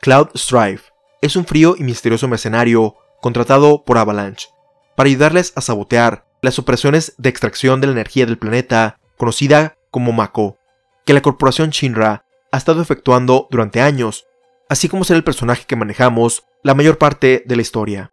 Cloud 0.05 0.29
Strife 0.37 0.93
es 1.23 1.35
un 1.35 1.47
frío 1.47 1.77
y 1.79 1.83
misterioso 1.83 2.29
mercenario 2.29 2.95
contratado 3.23 3.87
por 3.87 3.97
Avalanche 3.97 4.49
para 4.97 5.09
ayudarles 5.09 5.55
a 5.57 5.63
sabotear 5.63 6.27
las 6.43 6.59
operaciones 6.59 7.15
de 7.17 7.31
extracción 7.31 7.81
de 7.81 7.87
la 7.87 7.95
energía 7.95 8.27
del 8.27 8.37
planeta 8.37 9.01
conocida 9.17 9.79
como 9.91 10.13
Mako, 10.13 10.59
que 11.07 11.15
la 11.15 11.23
corporación 11.23 11.71
Shinra 11.71 12.27
ha 12.53 12.57
estado 12.59 12.83
efectuando 12.83 13.49
durante 13.51 13.81
años, 13.81 14.27
así 14.69 14.91
como 14.91 15.05
ser 15.05 15.17
el 15.17 15.25
personaje 15.25 15.65
que 15.67 15.75
manejamos 15.75 16.45
la 16.63 16.75
mayor 16.75 16.99
parte 16.99 17.43
de 17.47 17.57
la 17.57 17.63
historia. 17.63 18.13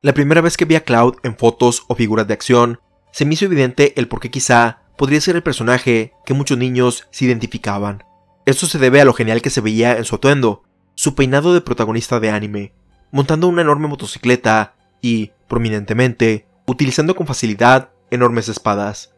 La 0.00 0.14
primera 0.14 0.40
vez 0.40 0.56
que 0.56 0.64
vi 0.64 0.76
a 0.76 0.84
Cloud 0.84 1.16
en 1.24 1.36
fotos 1.36 1.82
o 1.88 1.94
figuras 1.94 2.26
de 2.26 2.32
acción, 2.32 2.80
se 3.12 3.26
me 3.26 3.34
hizo 3.34 3.44
evidente 3.44 3.92
el 4.00 4.08
por 4.08 4.20
qué 4.20 4.30
quizá 4.30 4.80
podría 4.96 5.20
ser 5.20 5.36
el 5.36 5.42
personaje 5.42 6.14
que 6.24 6.32
muchos 6.32 6.56
niños 6.56 7.06
se 7.10 7.26
identificaban. 7.26 8.07
Esto 8.48 8.64
se 8.64 8.78
debe 8.78 8.98
a 9.02 9.04
lo 9.04 9.12
genial 9.12 9.42
que 9.42 9.50
se 9.50 9.60
veía 9.60 9.98
en 9.98 10.06
su 10.06 10.14
atuendo, 10.14 10.62
su 10.94 11.14
peinado 11.14 11.52
de 11.52 11.60
protagonista 11.60 12.18
de 12.18 12.30
anime, 12.30 12.72
montando 13.10 13.46
una 13.46 13.60
enorme 13.60 13.88
motocicleta 13.88 14.74
y, 15.02 15.32
prominentemente, 15.48 16.46
utilizando 16.66 17.14
con 17.14 17.26
facilidad 17.26 17.90
enormes 18.10 18.48
espadas, 18.48 19.12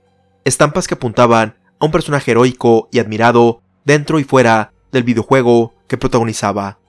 estampas 0.44 0.88
que 0.88 0.94
apuntaban 0.94 1.54
a 1.78 1.84
un 1.84 1.92
personaje 1.92 2.32
heroico 2.32 2.88
y 2.90 2.98
admirado 2.98 3.62
dentro 3.84 4.18
y 4.18 4.24
fuera 4.24 4.72
del 4.90 5.04
videojuego 5.04 5.76
que 5.86 5.96
protagonizaba. 5.96 6.80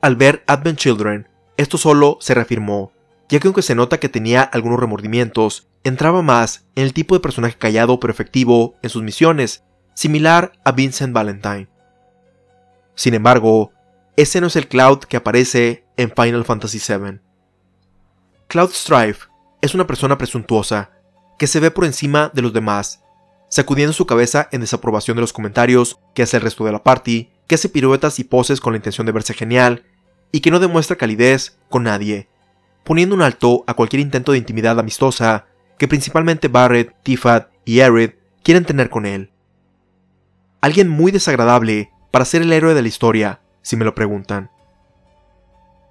Al 0.00 0.14
ver 0.14 0.44
Advent 0.46 0.78
Children, 0.78 1.26
esto 1.56 1.76
solo 1.76 2.18
se 2.20 2.34
reafirmó, 2.34 2.92
ya 3.28 3.40
que 3.40 3.48
aunque 3.48 3.62
se 3.62 3.74
nota 3.74 3.98
que 3.98 4.08
tenía 4.08 4.42
algunos 4.42 4.78
remordimientos, 4.78 5.66
entraba 5.82 6.22
más 6.22 6.66
en 6.76 6.84
el 6.84 6.92
tipo 6.92 7.16
de 7.16 7.20
personaje 7.20 7.58
callado 7.58 7.98
pero 7.98 8.12
efectivo 8.12 8.76
en 8.84 8.90
sus 8.90 9.02
misiones 9.02 9.64
similar 9.94 10.52
a 10.64 10.72
Vincent 10.72 11.12
Valentine. 11.12 11.68
Sin 12.94 13.14
embargo, 13.14 13.72
ese 14.16 14.40
no 14.40 14.48
es 14.48 14.56
el 14.56 14.68
Cloud 14.68 15.00
que 15.00 15.16
aparece 15.16 15.84
en 15.96 16.12
Final 16.14 16.44
Fantasy 16.44 16.78
VII. 16.78 17.20
Cloud 18.48 18.70
Strife 18.72 19.28
es 19.62 19.74
una 19.74 19.86
persona 19.86 20.18
presuntuosa, 20.18 20.90
que 21.38 21.46
se 21.46 21.60
ve 21.60 21.70
por 21.70 21.84
encima 21.84 22.30
de 22.34 22.42
los 22.42 22.52
demás, 22.52 23.02
sacudiendo 23.48 23.92
su 23.92 24.06
cabeza 24.06 24.48
en 24.52 24.60
desaprobación 24.60 25.16
de 25.16 25.22
los 25.22 25.32
comentarios 25.32 25.98
que 26.14 26.22
hace 26.22 26.36
el 26.36 26.42
resto 26.42 26.64
de 26.64 26.72
la 26.72 26.82
party, 26.82 27.30
que 27.46 27.54
hace 27.54 27.68
piruetas 27.68 28.18
y 28.18 28.24
poses 28.24 28.60
con 28.60 28.72
la 28.72 28.76
intención 28.76 29.06
de 29.06 29.12
verse 29.12 29.34
genial, 29.34 29.84
y 30.32 30.40
que 30.40 30.50
no 30.50 30.60
demuestra 30.60 30.96
calidez 30.96 31.58
con 31.68 31.84
nadie, 31.84 32.28
poniendo 32.84 33.14
un 33.14 33.22
alto 33.22 33.64
a 33.66 33.74
cualquier 33.74 34.00
intento 34.00 34.32
de 34.32 34.38
intimidad 34.38 34.78
amistosa 34.78 35.46
que 35.78 35.88
principalmente 35.88 36.48
Barrett, 36.48 36.94
Tifat 37.02 37.48
y 37.64 37.80
Arid 37.80 38.10
quieren 38.42 38.64
tener 38.64 38.90
con 38.90 39.06
él 39.06 39.30
alguien 40.60 40.88
muy 40.88 41.12
desagradable 41.12 41.92
para 42.10 42.24
ser 42.24 42.42
el 42.42 42.52
héroe 42.52 42.74
de 42.74 42.82
la 42.82 42.88
historia, 42.88 43.40
si 43.62 43.76
me 43.76 43.84
lo 43.84 43.94
preguntan. 43.94 44.50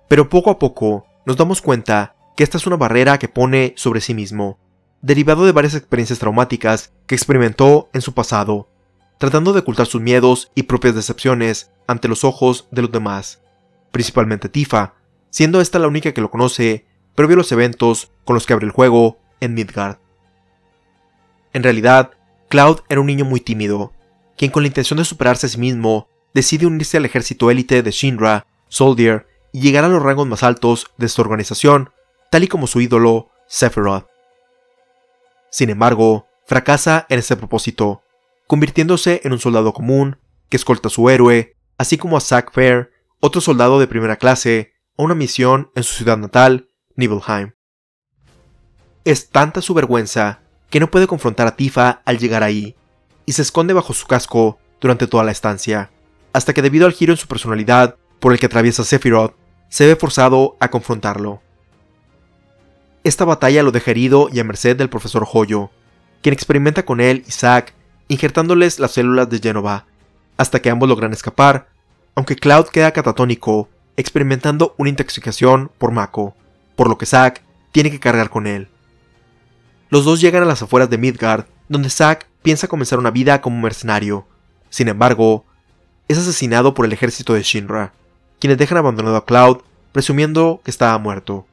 Pero 0.07 0.29
poco 0.29 0.49
a 0.49 0.59
poco 0.59 1.05
nos 1.25 1.37
damos 1.37 1.61
cuenta 1.61 2.15
que 2.35 2.43
esta 2.43 2.57
es 2.57 2.67
una 2.67 2.77
barrera 2.77 3.19
que 3.19 3.27
pone 3.27 3.73
sobre 3.75 4.01
sí 4.01 4.13
mismo, 4.13 4.57
derivado 5.01 5.45
de 5.45 5.51
varias 5.51 5.75
experiencias 5.75 6.19
traumáticas 6.19 6.93
que 7.05 7.15
experimentó 7.15 7.89
en 7.93 8.01
su 8.01 8.13
pasado, 8.13 8.69
tratando 9.17 9.53
de 9.53 9.59
ocultar 9.59 9.85
sus 9.85 10.01
miedos 10.01 10.51
y 10.55 10.63
propias 10.63 10.95
decepciones 10.95 11.71
ante 11.87 12.07
los 12.07 12.23
ojos 12.23 12.67
de 12.71 12.81
los 12.81 12.91
demás, 12.91 13.41
principalmente 13.91 14.49
Tifa, 14.49 14.95
siendo 15.29 15.61
esta 15.61 15.79
la 15.79 15.87
única 15.87 16.13
que 16.13 16.21
lo 16.21 16.31
conoce 16.31 16.85
previo 17.15 17.35
a 17.35 17.37
los 17.37 17.51
eventos 17.51 18.11
con 18.23 18.33
los 18.33 18.45
que 18.45 18.53
abre 18.53 18.65
el 18.65 18.71
juego 18.71 19.19
en 19.41 19.53
Midgard. 19.53 19.97
En 21.53 21.63
realidad, 21.63 22.11
Cloud 22.47 22.79
era 22.89 23.01
un 23.01 23.07
niño 23.07 23.25
muy 23.25 23.41
tímido, 23.41 23.93
quien 24.39 24.51
con 24.51 24.63
la 24.63 24.67
intención 24.67 24.95
de 24.95 25.03
superarse 25.03 25.47
a 25.47 25.49
sí 25.49 25.57
mismo 25.57 26.07
decide 26.33 26.65
unirse 26.65 26.95
al 26.95 27.03
ejército 27.03 27.51
élite 27.51 27.83
de 27.83 27.91
Shinra, 27.91 28.47
Soldier, 28.69 29.27
y 29.51 29.59
llegar 29.59 29.83
a 29.83 29.89
los 29.89 30.01
rangos 30.01 30.27
más 30.27 30.43
altos 30.43 30.87
de 30.97 31.07
esta 31.07 31.21
organización, 31.23 31.89
tal 32.31 32.45
y 32.45 32.47
como 32.47 32.65
su 32.65 32.79
ídolo, 32.79 33.31
Sephiroth. 33.49 34.07
Sin 35.51 35.69
embargo, 35.69 36.27
fracasa 36.45 37.05
en 37.09 37.19
ese 37.19 37.35
propósito, 37.35 38.01
convirtiéndose 38.47 39.19
en 39.25 39.33
un 39.33 39.39
soldado 39.39 39.73
común 39.73 40.19
que 40.47 40.55
escolta 40.55 40.87
a 40.87 40.91
su 40.91 41.09
héroe, 41.09 41.57
así 41.77 41.97
como 41.97 42.15
a 42.15 42.21
Zack 42.21 42.53
Fair, 42.53 42.91
otro 43.19 43.41
soldado 43.41 43.77
de 43.77 43.87
primera 43.87 44.15
clase, 44.15 44.71
a 44.97 45.03
una 45.03 45.15
misión 45.15 45.69
en 45.75 45.83
su 45.83 45.95
ciudad 45.95 46.17
natal, 46.17 46.69
Nibelheim. 46.95 47.55
Es 49.03 49.31
tanta 49.31 49.61
su 49.61 49.73
vergüenza 49.73 50.43
que 50.69 50.79
no 50.79 50.89
puede 50.89 51.07
confrontar 51.07 51.45
a 51.47 51.57
Tifa 51.57 52.01
al 52.05 52.19
llegar 52.19 52.43
ahí, 52.43 52.77
y 53.29 53.33
se 53.33 53.43
esconde 53.43 53.75
bajo 53.75 53.93
su 53.93 54.07
casco 54.07 54.57
durante 54.81 55.05
toda 55.05 55.23
la 55.23 55.29
estancia, 55.29 55.91
hasta 56.33 56.51
que 56.51 56.63
debido 56.63 56.87
al 56.87 56.93
giro 56.93 57.13
en 57.13 57.17
su 57.17 57.27
personalidad 57.27 57.95
por 58.19 58.33
el 58.33 58.39
que 58.39 58.47
atraviesa 58.47 58.83
Sephiroth, 58.83 59.35
se 59.69 59.85
ve 59.85 59.95
forzado 59.95 60.57
a 60.59 60.71
confrontarlo. 60.71 61.39
Esta 63.03 63.25
batalla 63.25 63.61
lo 63.61 63.69
deja 63.69 63.91
herido 63.91 64.29
y 64.33 64.39
a 64.39 64.43
merced 64.43 64.75
del 64.75 64.89
profesor 64.89 65.27
Hoyo, 65.31 65.69
quien 66.23 66.33
experimenta 66.33 66.85
con 66.85 66.99
él 66.99 67.23
y 67.27 67.29
Zack, 67.29 67.75
injertándoles 68.07 68.79
las 68.79 68.93
células 68.93 69.29
de 69.29 69.37
Genova, 69.37 69.85
hasta 70.35 70.59
que 70.59 70.71
ambos 70.71 70.89
logran 70.89 71.13
escapar, 71.13 71.67
aunque 72.15 72.35
Cloud 72.35 72.69
queda 72.69 72.93
catatónico, 72.93 73.69
experimentando 73.95 74.73
una 74.79 74.89
intoxicación 74.89 75.69
por 75.77 75.91
Mako, 75.91 76.33
por 76.75 76.89
lo 76.89 76.97
que 76.97 77.05
Zack 77.05 77.43
tiene 77.71 77.91
que 77.91 77.99
cargar 77.99 78.31
con 78.31 78.47
él. 78.47 78.69
Los 79.91 80.03
dos 80.03 80.19
llegan 80.19 80.41
a 80.41 80.47
las 80.47 80.63
afueras 80.63 80.89
de 80.89 80.97
Midgard, 80.97 81.45
donde 81.67 81.91
Zack 81.91 82.28
piensa 82.41 82.67
comenzar 82.67 82.99
una 82.99 83.11
vida 83.11 83.41
como 83.41 83.59
mercenario. 83.61 84.25
Sin 84.69 84.87
embargo, 84.87 85.45
es 86.07 86.17
asesinado 86.17 86.73
por 86.73 86.85
el 86.85 86.93
ejército 86.93 87.33
de 87.33 87.43
Shinra, 87.43 87.93
quienes 88.39 88.57
dejan 88.57 88.77
abandonado 88.77 89.17
a 89.17 89.25
Cloud, 89.25 89.59
presumiendo 89.91 90.61
que 90.63 90.71
estaba 90.71 90.97
muerto. 90.97 91.45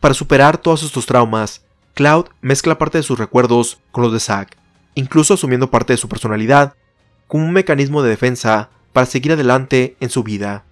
Para 0.00 0.14
superar 0.14 0.58
todos 0.58 0.82
estos 0.82 1.06
traumas, 1.06 1.62
Cloud 1.94 2.26
mezcla 2.40 2.78
parte 2.78 2.98
de 2.98 3.02
sus 3.02 3.18
recuerdos 3.18 3.78
con 3.90 4.04
los 4.04 4.12
de 4.12 4.20
Zack, 4.20 4.56
incluso 4.94 5.34
asumiendo 5.34 5.70
parte 5.70 5.92
de 5.92 5.96
su 5.96 6.08
personalidad, 6.08 6.74
como 7.26 7.44
un 7.44 7.52
mecanismo 7.52 8.02
de 8.02 8.10
defensa 8.10 8.70
para 8.92 9.06
seguir 9.06 9.32
adelante 9.32 9.96
en 10.00 10.10
su 10.10 10.22
vida. 10.22 10.64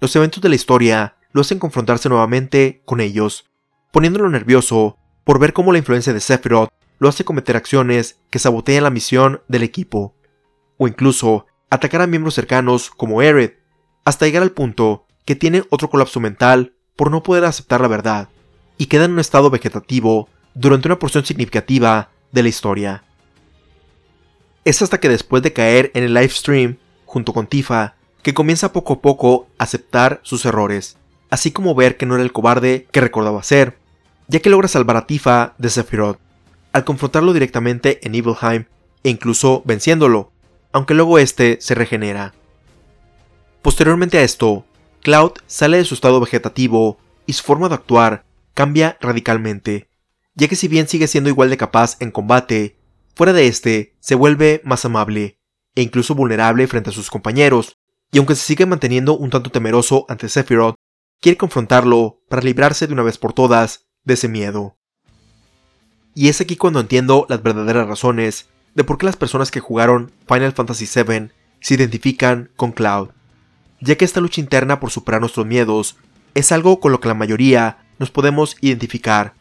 Los 0.00 0.14
eventos 0.16 0.42
de 0.42 0.48
la 0.48 0.54
historia 0.54 1.16
lo 1.32 1.40
hacen 1.40 1.58
confrontarse 1.58 2.08
nuevamente 2.08 2.82
con 2.84 3.00
ellos, 3.00 3.46
poniéndolo 3.92 4.28
nervioso 4.30 4.96
por 5.24 5.38
ver 5.38 5.52
cómo 5.52 5.72
la 5.72 5.78
influencia 5.78 6.12
de 6.12 6.20
Sephiroth 6.20 6.70
lo 6.98 7.08
hace 7.08 7.24
cometer 7.24 7.56
acciones 7.56 8.18
que 8.30 8.38
sabotean 8.38 8.84
la 8.84 8.90
misión 8.90 9.42
del 9.48 9.62
equipo, 9.62 10.14
o 10.76 10.88
incluso 10.88 11.46
atacar 11.70 12.02
a 12.02 12.06
miembros 12.06 12.34
cercanos 12.34 12.90
como 12.90 13.20
Aerith, 13.20 13.54
hasta 14.04 14.26
llegar 14.26 14.42
al 14.42 14.52
punto 14.52 15.06
que 15.24 15.36
tiene 15.36 15.64
otro 15.70 15.90
colapso 15.90 16.20
mental 16.20 16.74
por 16.96 17.10
no 17.10 17.22
poder 17.22 17.44
aceptar 17.44 17.80
la 17.80 17.88
verdad, 17.88 18.28
y 18.78 18.86
queda 18.86 19.04
en 19.04 19.12
un 19.12 19.18
estado 19.18 19.50
vegetativo 19.50 20.28
durante 20.54 20.88
una 20.88 20.98
porción 20.98 21.24
significativa 21.24 22.10
de 22.32 22.42
la 22.42 22.48
historia. 22.48 23.04
Es 24.64 24.82
hasta 24.82 24.98
que 24.98 25.08
después 25.08 25.42
de 25.42 25.52
caer 25.52 25.90
en 25.94 26.04
el 26.04 26.14
live 26.14 26.30
stream, 26.30 26.78
junto 27.04 27.32
con 27.32 27.46
Tifa, 27.46 27.94
que 28.22 28.34
comienza 28.34 28.72
poco 28.72 28.94
a 28.94 29.00
poco 29.00 29.48
a 29.58 29.64
aceptar 29.64 30.20
sus 30.22 30.44
errores, 30.44 30.96
así 31.30 31.52
como 31.52 31.74
ver 31.74 31.96
que 31.96 32.06
no 32.06 32.14
era 32.14 32.24
el 32.24 32.32
cobarde 32.32 32.86
que 32.90 33.00
recordaba 33.00 33.42
ser, 33.42 33.78
ya 34.26 34.40
que 34.40 34.50
logra 34.50 34.68
salvar 34.68 34.96
a 34.96 35.06
Tifa 35.06 35.54
de 35.58 35.70
Sephiroth, 35.70 36.18
al 36.72 36.84
confrontarlo 36.84 37.32
directamente 37.32 38.04
en 38.06 38.12
Nibelheim 38.12 38.66
e 39.02 39.10
incluso 39.10 39.62
venciéndolo, 39.64 40.32
aunque 40.72 40.94
luego 40.94 41.18
este 41.18 41.58
se 41.60 41.74
regenera. 41.74 42.34
Posteriormente 43.62 44.18
a 44.18 44.22
esto, 44.22 44.64
Cloud 45.02 45.32
sale 45.46 45.78
de 45.78 45.84
su 45.84 45.94
estado 45.94 46.20
vegetativo 46.20 46.98
y 47.26 47.32
su 47.34 47.44
forma 47.44 47.68
de 47.68 47.74
actuar 47.74 48.24
cambia 48.54 48.96
radicalmente, 49.00 49.88
ya 50.34 50.48
que 50.48 50.56
si 50.56 50.68
bien 50.68 50.88
sigue 50.88 51.06
siendo 51.06 51.30
igual 51.30 51.50
de 51.50 51.56
capaz 51.56 51.96
en 52.00 52.10
combate, 52.10 52.78
fuera 53.14 53.32
de 53.32 53.46
este 53.46 53.96
se 54.00 54.14
vuelve 54.14 54.60
más 54.64 54.84
amable 54.84 55.38
e 55.74 55.82
incluso 55.82 56.14
vulnerable 56.14 56.66
frente 56.66 56.90
a 56.90 56.92
sus 56.92 57.10
compañeros, 57.10 57.76
y 58.10 58.18
aunque 58.18 58.34
se 58.34 58.46
sigue 58.46 58.66
manteniendo 58.66 59.16
un 59.16 59.30
tanto 59.30 59.50
temeroso 59.50 60.06
ante 60.08 60.28
Sephiroth, 60.28 60.76
quiere 61.20 61.36
confrontarlo 61.36 62.22
para 62.28 62.42
librarse 62.42 62.86
de 62.86 62.92
una 62.92 63.02
vez 63.02 63.18
por 63.18 63.32
todas 63.32 63.88
de 64.04 64.14
ese 64.14 64.28
miedo. 64.28 64.77
Y 66.14 66.28
es 66.28 66.40
aquí 66.40 66.56
cuando 66.56 66.80
entiendo 66.80 67.26
las 67.28 67.42
verdaderas 67.42 67.86
razones 67.86 68.48
de 68.74 68.84
por 68.84 68.98
qué 68.98 69.06
las 69.06 69.16
personas 69.16 69.50
que 69.50 69.60
jugaron 69.60 70.12
Final 70.26 70.52
Fantasy 70.52 70.86
VII 70.86 71.30
se 71.60 71.74
identifican 71.74 72.50
con 72.56 72.72
Cloud 72.72 73.10
ya 73.80 73.96
que 73.96 74.04
esta 74.04 74.20
lucha 74.20 74.40
interna 74.40 74.80
por 74.80 74.90
superar 74.90 75.20
nuestros 75.20 75.46
miedos 75.46 75.96
es 76.34 76.52
algo 76.52 76.80
con 76.80 76.92
lo 76.92 77.00
que 77.00 77.08
la 77.08 77.14
mayoría 77.14 77.78
nos 77.98 78.10
podemos 78.10 78.56
identificar, 78.60 79.34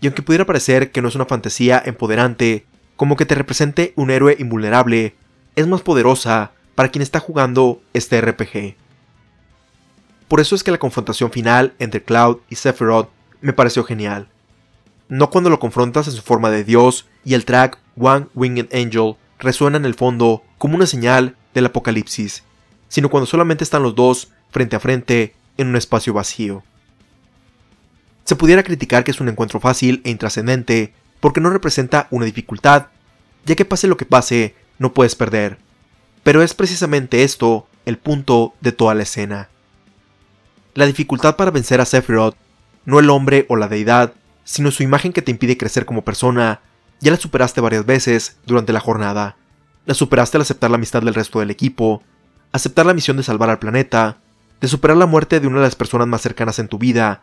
y 0.00 0.06
aunque 0.06 0.22
pudiera 0.22 0.46
parecer 0.46 0.90
que 0.90 1.00
no 1.00 1.08
es 1.08 1.14
una 1.14 1.26
fantasía 1.26 1.82
empoderante, 1.84 2.66
como 2.96 3.16
que 3.16 3.26
te 3.26 3.34
represente 3.34 3.92
un 3.96 4.10
héroe 4.10 4.36
invulnerable, 4.38 5.14
es 5.56 5.66
más 5.66 5.82
poderosa 5.82 6.52
para 6.74 6.90
quien 6.90 7.02
está 7.02 7.20
jugando 7.20 7.80
este 7.94 8.20
RPG. 8.20 8.76
Por 10.28 10.40
eso 10.40 10.54
es 10.54 10.62
que 10.62 10.70
la 10.70 10.78
confrontación 10.78 11.30
final 11.30 11.74
entre 11.78 12.02
Cloud 12.02 12.38
y 12.48 12.56
Sephiroth 12.56 13.08
me 13.40 13.52
pareció 13.52 13.84
genial. 13.84 14.28
No 15.08 15.30
cuando 15.30 15.50
lo 15.50 15.58
confrontas 15.58 16.06
en 16.08 16.14
su 16.14 16.22
forma 16.22 16.50
de 16.50 16.64
Dios 16.64 17.06
y 17.24 17.34
el 17.34 17.44
track 17.44 17.78
One 17.98 18.26
Winged 18.34 18.74
Angel 18.74 19.16
resuena 19.38 19.76
en 19.76 19.84
el 19.84 19.94
fondo 19.94 20.42
como 20.58 20.76
una 20.76 20.86
señal 20.86 21.36
del 21.54 21.66
apocalipsis, 21.66 22.44
sino 22.88 23.10
cuando 23.10 23.26
solamente 23.26 23.64
están 23.64 23.82
los 23.82 23.94
dos 23.94 24.30
frente 24.50 24.76
a 24.76 24.80
frente 24.80 25.34
en 25.56 25.68
un 25.68 25.76
espacio 25.76 26.12
vacío. 26.14 26.62
Se 28.24 28.36
pudiera 28.36 28.62
criticar 28.62 29.04
que 29.04 29.10
es 29.10 29.20
un 29.20 29.28
encuentro 29.28 29.60
fácil 29.60 30.00
e 30.04 30.10
intrascendente 30.10 30.94
porque 31.20 31.40
no 31.40 31.50
representa 31.50 32.08
una 32.10 32.24
dificultad, 32.24 32.86
ya 33.44 33.54
que 33.54 33.64
pase 33.64 33.88
lo 33.88 33.96
que 33.96 34.06
pase, 34.06 34.54
no 34.78 34.92
puedes 34.92 35.14
perder. 35.14 35.58
Pero 36.22 36.42
es 36.42 36.54
precisamente 36.54 37.24
esto 37.24 37.66
el 37.84 37.98
punto 37.98 38.54
de 38.60 38.72
toda 38.72 38.94
la 38.94 39.02
escena. 39.02 39.48
La 40.74 40.86
dificultad 40.86 41.36
para 41.36 41.50
vencer 41.50 41.80
a 41.80 41.84
Sephiroth, 41.84 42.36
no 42.84 42.98
el 42.98 43.10
hombre 43.10 43.44
o 43.48 43.56
la 43.56 43.68
deidad, 43.68 44.14
sino 44.44 44.70
su 44.70 44.82
imagen 44.82 45.12
que 45.12 45.22
te 45.22 45.30
impide 45.30 45.56
crecer 45.56 45.84
como 45.84 46.04
persona, 46.04 46.60
ya 47.00 47.10
la 47.10 47.16
superaste 47.16 47.60
varias 47.60 47.86
veces 47.86 48.36
durante 48.46 48.72
la 48.72 48.80
jornada. 48.80 49.36
La 49.86 49.94
superaste 49.94 50.36
al 50.36 50.42
aceptar 50.42 50.70
la 50.70 50.76
amistad 50.76 51.02
del 51.02 51.14
resto 51.14 51.40
del 51.40 51.50
equipo, 51.50 52.02
aceptar 52.52 52.86
la 52.86 52.94
misión 52.94 53.16
de 53.16 53.22
salvar 53.22 53.50
al 53.50 53.58
planeta, 53.58 54.18
de 54.60 54.68
superar 54.68 54.96
la 54.96 55.06
muerte 55.06 55.40
de 55.40 55.46
una 55.48 55.58
de 55.58 55.64
las 55.64 55.76
personas 55.76 56.06
más 56.06 56.22
cercanas 56.22 56.58
en 56.58 56.68
tu 56.68 56.78
vida, 56.78 57.22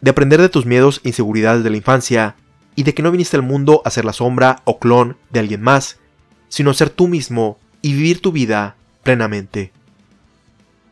de 0.00 0.10
aprender 0.10 0.40
de 0.40 0.48
tus 0.48 0.66
miedos 0.66 1.00
e 1.02 1.08
inseguridades 1.08 1.64
de 1.64 1.70
la 1.70 1.76
infancia, 1.76 2.36
y 2.78 2.84
de 2.84 2.94
que 2.94 3.02
no 3.02 3.10
viniste 3.10 3.36
al 3.36 3.42
mundo 3.42 3.82
a 3.84 3.90
ser 3.90 4.04
la 4.04 4.12
sombra 4.12 4.62
o 4.64 4.78
clon 4.78 5.16
de 5.30 5.40
alguien 5.40 5.60
más, 5.60 5.98
sino 6.48 6.72
ser 6.74 6.90
tú 6.90 7.08
mismo 7.08 7.58
y 7.82 7.92
vivir 7.92 8.22
tu 8.22 8.30
vida 8.30 8.76
plenamente. 9.02 9.72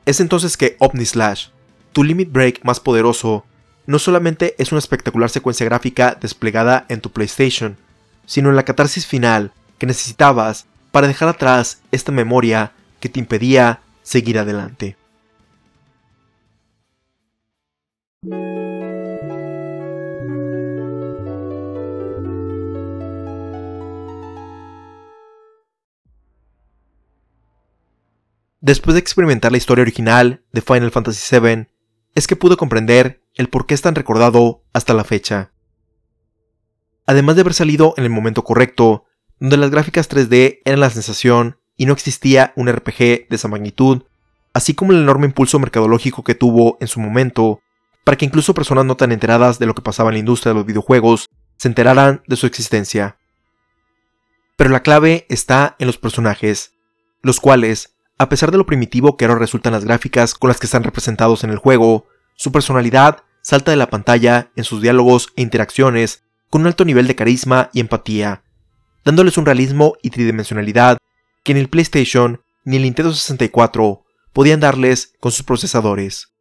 Es 0.05 0.19
entonces 0.19 0.57
que 0.57 0.77
Omnislash, 0.81 1.51
tu 1.93 2.03
limit 2.03 2.33
break 2.33 2.65
más 2.65 2.81
poderoso, 2.81 3.45
no 3.87 3.99
solamente 3.99 4.55
es 4.59 4.73
una 4.73 4.81
espectacular 4.81 5.31
secuencia 5.31 5.67
gráfica 5.67 6.17
desplegada 6.21 6.87
en 6.89 7.01
tu 7.01 7.11
PlayStation, 7.11 7.77
sino 8.27 8.51
en 8.51 8.57
la 8.57 8.65
catarsis 8.65 9.07
final 9.07 9.53
que 9.79 9.87
necesitabas 9.87 10.67
para 10.91 11.07
dejar 11.07 11.29
atrás 11.29 11.81
esta 11.93 12.13
memoria 12.13 12.73
que 13.01 13.09
te 13.09 13.21
impedía 13.21 13.81
seguir 14.03 14.39
adelante. 14.39 14.97
Después 28.61 28.95
de 28.95 29.01
experimentar 29.01 29.53
la 29.53 29.59
historia 29.59 29.83
original 29.83 30.43
de 30.51 30.61
Final 30.61 30.91
Fantasy 30.91 31.39
VII, 31.39 31.69
es 32.17 32.27
que 32.27 32.35
pude 32.35 32.57
comprender 32.57 33.21
el 33.37 33.49
por 33.49 33.67
qué 33.67 33.75
es 33.75 33.83
tan 33.83 33.95
recordado 33.95 34.63
hasta 34.73 34.95
la 34.95 35.05
fecha. 35.05 35.53
Además 37.07 37.37
de 37.37 37.43
haber 37.43 37.55
salido 37.55 37.95
en 37.97 38.05
el 38.05 38.11
momento 38.11 38.43
correcto, 38.43 39.05
donde 39.39 39.57
las 39.57 39.71
gráficas 39.71 40.11
3D 40.11 40.61
eran 40.65 40.81
la 40.81 40.91
sensación 40.91 41.59
y 41.77 41.87
no 41.87 41.93
existía 41.93 42.53
un 42.57 42.69
RPG 42.73 42.99
de 42.99 43.27
esa 43.31 43.49
magnitud, 43.49 44.03
así 44.55 44.75
como 44.75 44.93
el 44.93 45.03
enorme 45.03 45.27
impulso 45.27 45.59
mercadológico 45.59 46.25
que 46.25 46.35
tuvo 46.35 46.79
en 46.81 46.89
su 46.89 46.99
momento, 46.99 47.61
para 48.05 48.17
que 48.17 48.25
incluso 48.25 48.55
personas 48.55 48.87
no 48.87 48.97
tan 48.97 49.13
enteradas 49.13 49.59
de 49.59 49.67
lo 49.67 49.75
que 49.75 49.83
pasaba 49.83 50.11
en 50.11 50.15
la 50.15 50.21
industria 50.21 50.53
de 50.53 50.59
los 50.59 50.67
videojuegos 50.67 51.29
se 51.59 51.69
enteraran 51.69 52.23
de 52.27 52.37
su 52.37 52.47
existencia. 52.47 53.19
Pero 54.57 54.71
la 54.71 54.83
clave 54.83 55.27
está 55.29 55.77
en 55.79 55.87
los 55.87 55.99
personajes, 55.99 56.73
los 57.23 57.41
cuales, 57.41 57.95
a 58.19 58.29
pesar 58.29 58.51
de 58.51 58.59
lo 58.59 58.65
primitivo 58.65 59.17
que 59.17 59.27
ahora 59.27 59.39
resultan 59.39 59.73
las 59.73 59.85
gráficas 59.85 60.35
con 60.35 60.49
las 60.49 60.59
que 60.59 60.67
están 60.67 60.85
representados 60.85 61.45
en 61.45 61.51
el 61.51 61.59
juego, 61.59 62.07
su 62.37 62.53
personalidad 62.53 63.25
salta 63.47 63.71
de 63.71 63.77
la 63.77 63.91
pantalla 63.91 64.51
en 64.57 64.65
sus 64.65 64.83
diálogos 64.83 65.29
e 65.37 65.43
interacciones 65.43 66.25
con 66.51 66.63
un 66.63 66.67
alto 66.67 66.85
nivel 66.85 67.07
de 67.07 67.15
carisma 67.15 67.71
y 67.73 67.79
empatía, 67.79 68.43
dándoles 69.05 69.39
un 69.39 69.47
realismo 69.47 69.95
y 70.03 70.11
tridimensionalidad 70.11 70.99
que 71.45 71.55
ni 71.55 71.61
el 71.61 71.69
PlayStation 71.69 72.43
ni 72.65 72.75
el 72.75 72.83
Nintendo 72.83 73.13
64 73.13 74.03
podían 74.33 74.59
darles 74.59 75.15
con 75.21 75.31
sus 75.31 75.45
procesadores. 75.45 76.33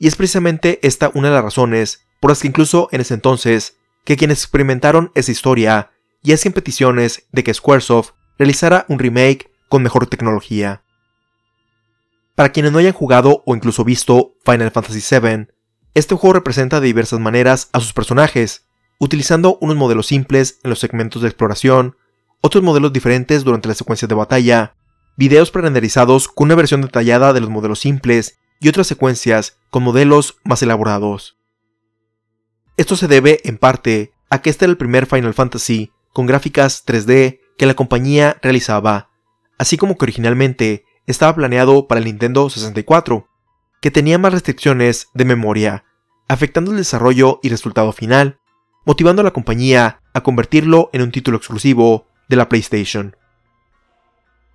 Y 0.00 0.08
es 0.08 0.16
precisamente 0.16 0.80
esta 0.82 1.12
una 1.14 1.28
de 1.28 1.34
las 1.34 1.44
razones 1.44 2.04
por 2.18 2.32
las 2.32 2.40
que 2.40 2.48
incluso 2.48 2.88
en 2.90 3.02
ese 3.02 3.14
entonces, 3.14 3.76
que 4.04 4.16
quienes 4.16 4.42
experimentaron 4.42 5.12
esa 5.14 5.30
historia 5.30 5.92
y 6.20 6.32
hacían 6.32 6.52
peticiones 6.52 7.28
de 7.30 7.44
que 7.44 7.54
Squaresoft 7.54 8.10
realizara 8.38 8.86
un 8.88 8.98
remake 8.98 9.52
con 9.68 9.84
mejor 9.84 10.08
tecnología. 10.08 10.82
Para 12.34 12.50
quienes 12.50 12.72
no 12.72 12.78
hayan 12.80 12.92
jugado 12.92 13.44
o 13.46 13.54
incluso 13.54 13.84
visto 13.84 14.34
Final 14.44 14.72
Fantasy 14.72 15.00
VII, 15.20 15.46
este 15.96 16.14
juego 16.14 16.34
representa 16.34 16.78
de 16.78 16.88
diversas 16.88 17.20
maneras 17.20 17.70
a 17.72 17.80
sus 17.80 17.94
personajes, 17.94 18.66
utilizando 18.98 19.56
unos 19.62 19.76
modelos 19.76 20.06
simples 20.06 20.60
en 20.62 20.68
los 20.68 20.78
segmentos 20.78 21.22
de 21.22 21.28
exploración, 21.28 21.96
otros 22.42 22.62
modelos 22.62 22.92
diferentes 22.92 23.44
durante 23.44 23.68
las 23.68 23.78
secuencias 23.78 24.06
de 24.06 24.14
batalla, 24.14 24.76
videos 25.16 25.50
pre-renderizados 25.50 26.28
con 26.28 26.48
una 26.48 26.54
versión 26.54 26.82
detallada 26.82 27.32
de 27.32 27.40
los 27.40 27.48
modelos 27.48 27.80
simples 27.80 28.38
y 28.60 28.68
otras 28.68 28.86
secuencias 28.86 29.56
con 29.70 29.84
modelos 29.84 30.36
más 30.44 30.62
elaborados. 30.62 31.38
Esto 32.76 32.94
se 32.94 33.08
debe, 33.08 33.40
en 33.44 33.56
parte, 33.56 34.12
a 34.28 34.42
que 34.42 34.50
este 34.50 34.66
era 34.66 34.72
el 34.72 34.76
primer 34.76 35.06
Final 35.06 35.32
Fantasy 35.32 35.92
con 36.12 36.26
gráficas 36.26 36.84
3D 36.84 37.40
que 37.56 37.64
la 37.64 37.72
compañía 37.72 38.36
realizaba, 38.42 39.08
así 39.56 39.78
como 39.78 39.96
que 39.96 40.04
originalmente 40.04 40.84
estaba 41.06 41.34
planeado 41.34 41.88
para 41.88 42.00
el 42.00 42.04
Nintendo 42.04 42.50
64, 42.50 43.30
que 43.80 43.90
tenía 43.90 44.18
más 44.18 44.34
restricciones 44.34 45.08
de 45.14 45.24
memoria, 45.24 45.85
afectando 46.28 46.70
el 46.70 46.76
desarrollo 46.78 47.40
y 47.42 47.48
resultado 47.48 47.92
final, 47.92 48.38
motivando 48.84 49.20
a 49.20 49.24
la 49.24 49.32
compañía 49.32 50.00
a 50.12 50.22
convertirlo 50.22 50.90
en 50.92 51.02
un 51.02 51.12
título 51.12 51.38
exclusivo 51.38 52.06
de 52.28 52.36
la 52.36 52.48
PlayStation. 52.48 53.16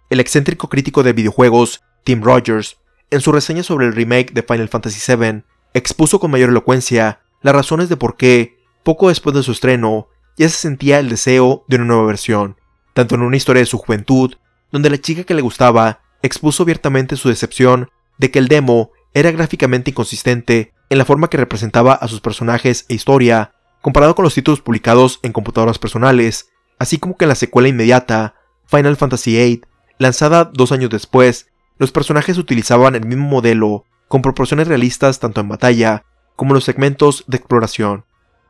El 0.10 0.20
excéntrico 0.20 0.70
crítico 0.70 1.04
de 1.04 1.14
videojuegos 1.14 1.84
Tim 2.04 2.22
Rogers, 2.22 2.78
en 3.10 3.22
su 3.22 3.32
reseña 3.32 3.64
sobre 3.64 3.88
el 3.88 3.94
remake 3.94 4.34
de 4.34 4.44
Final 4.44 4.70
Fantasy 4.70 5.16
VII, 5.16 5.44
expuso 5.74 6.20
con 6.20 6.32
mayor 6.32 6.50
elocuencia 6.50 7.22
las 7.42 7.56
razones 7.56 7.90
de 7.90 7.98
por 7.98 8.18
qué, 8.18 8.58
poco 8.84 9.10
después 9.10 9.36
de 9.36 9.44
su 9.44 9.52
estreno, 9.52 10.08
ya 10.38 10.50
se 10.50 10.58
sentía 10.58 11.00
el 11.00 11.10
deseo 11.10 11.66
de 11.68 11.78
una 11.78 11.86
nueva 11.86 12.06
versión, 12.06 12.58
tanto 12.94 13.16
en 13.16 13.22
una 13.22 13.38
historia 13.38 13.62
de 13.62 13.68
su 13.68 13.78
juventud, 13.78 14.36
donde 14.72 14.90
la 14.90 15.00
chica 15.00 15.24
que 15.24 15.34
le 15.34 15.42
gustaba 15.42 16.02
expuso 16.22 16.64
abiertamente 16.64 17.16
su 17.16 17.30
decepción 17.30 17.90
de 18.18 18.32
que 18.32 18.40
el 18.40 18.48
demo 18.48 18.92
era 19.14 19.32
gráficamente 19.32 19.92
inconsistente 19.92 20.74
en 20.92 20.98
la 20.98 21.06
forma 21.06 21.30
que 21.30 21.38
representaba 21.38 21.94
a 21.94 22.10
sus 22.10 22.20
personajes 22.20 22.86
e 22.90 22.94
historia, 22.94 23.54
comparado 23.82 24.14
con 24.14 24.24
los 24.24 24.34
títulos 24.34 24.60
publicados 24.60 25.22
en 25.24 25.32
computadoras 25.32 25.80
personales, 25.80 26.50
así 26.80 26.98
como 26.98 27.16
que 27.16 27.24
en 27.24 27.30
la 27.30 27.36
secuela 27.36 27.70
inmediata, 27.70 28.36
Final 28.66 28.98
Fantasy 28.98 29.32
VIII, 29.32 29.62
lanzada 30.00 30.52
dos 30.54 30.74
años 30.74 30.90
después, 30.90 31.48
los 31.78 31.94
personajes 31.94 32.38
utilizaban 32.38 32.96
el 32.96 33.06
mismo 33.06 33.26
modelo, 33.26 33.86
con 34.10 34.22
proporciones 34.22 34.68
realistas 34.68 35.20
tanto 35.22 35.40
en 35.40 35.48
batalla 35.48 36.04
como 36.36 36.52
en 36.52 36.56
los 36.56 36.66
segmentos 36.66 37.24
de 37.26 37.38
exploración, 37.38 38.04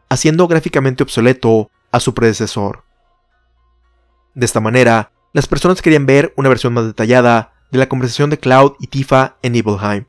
haciendo 0.09 0.47
gráficamente 0.47 1.03
obsoleto 1.03 1.69
a 1.91 1.99
su 1.99 2.15
predecesor. 2.15 2.85
De 4.33 4.47
esta 4.47 4.61
manera, 4.61 5.11
las 5.31 5.47
personas 5.47 5.83
querían 5.83 6.07
ver 6.07 6.33
una 6.37 6.49
versión 6.49 6.73
más 6.73 6.87
detallada 6.87 7.53
de 7.69 7.77
la 7.77 7.87
conversación 7.87 8.31
de 8.31 8.39
Cloud 8.39 8.73
y 8.79 8.87
Tifa 8.87 9.35
en 9.43 9.53
Nibelheim, 9.53 10.05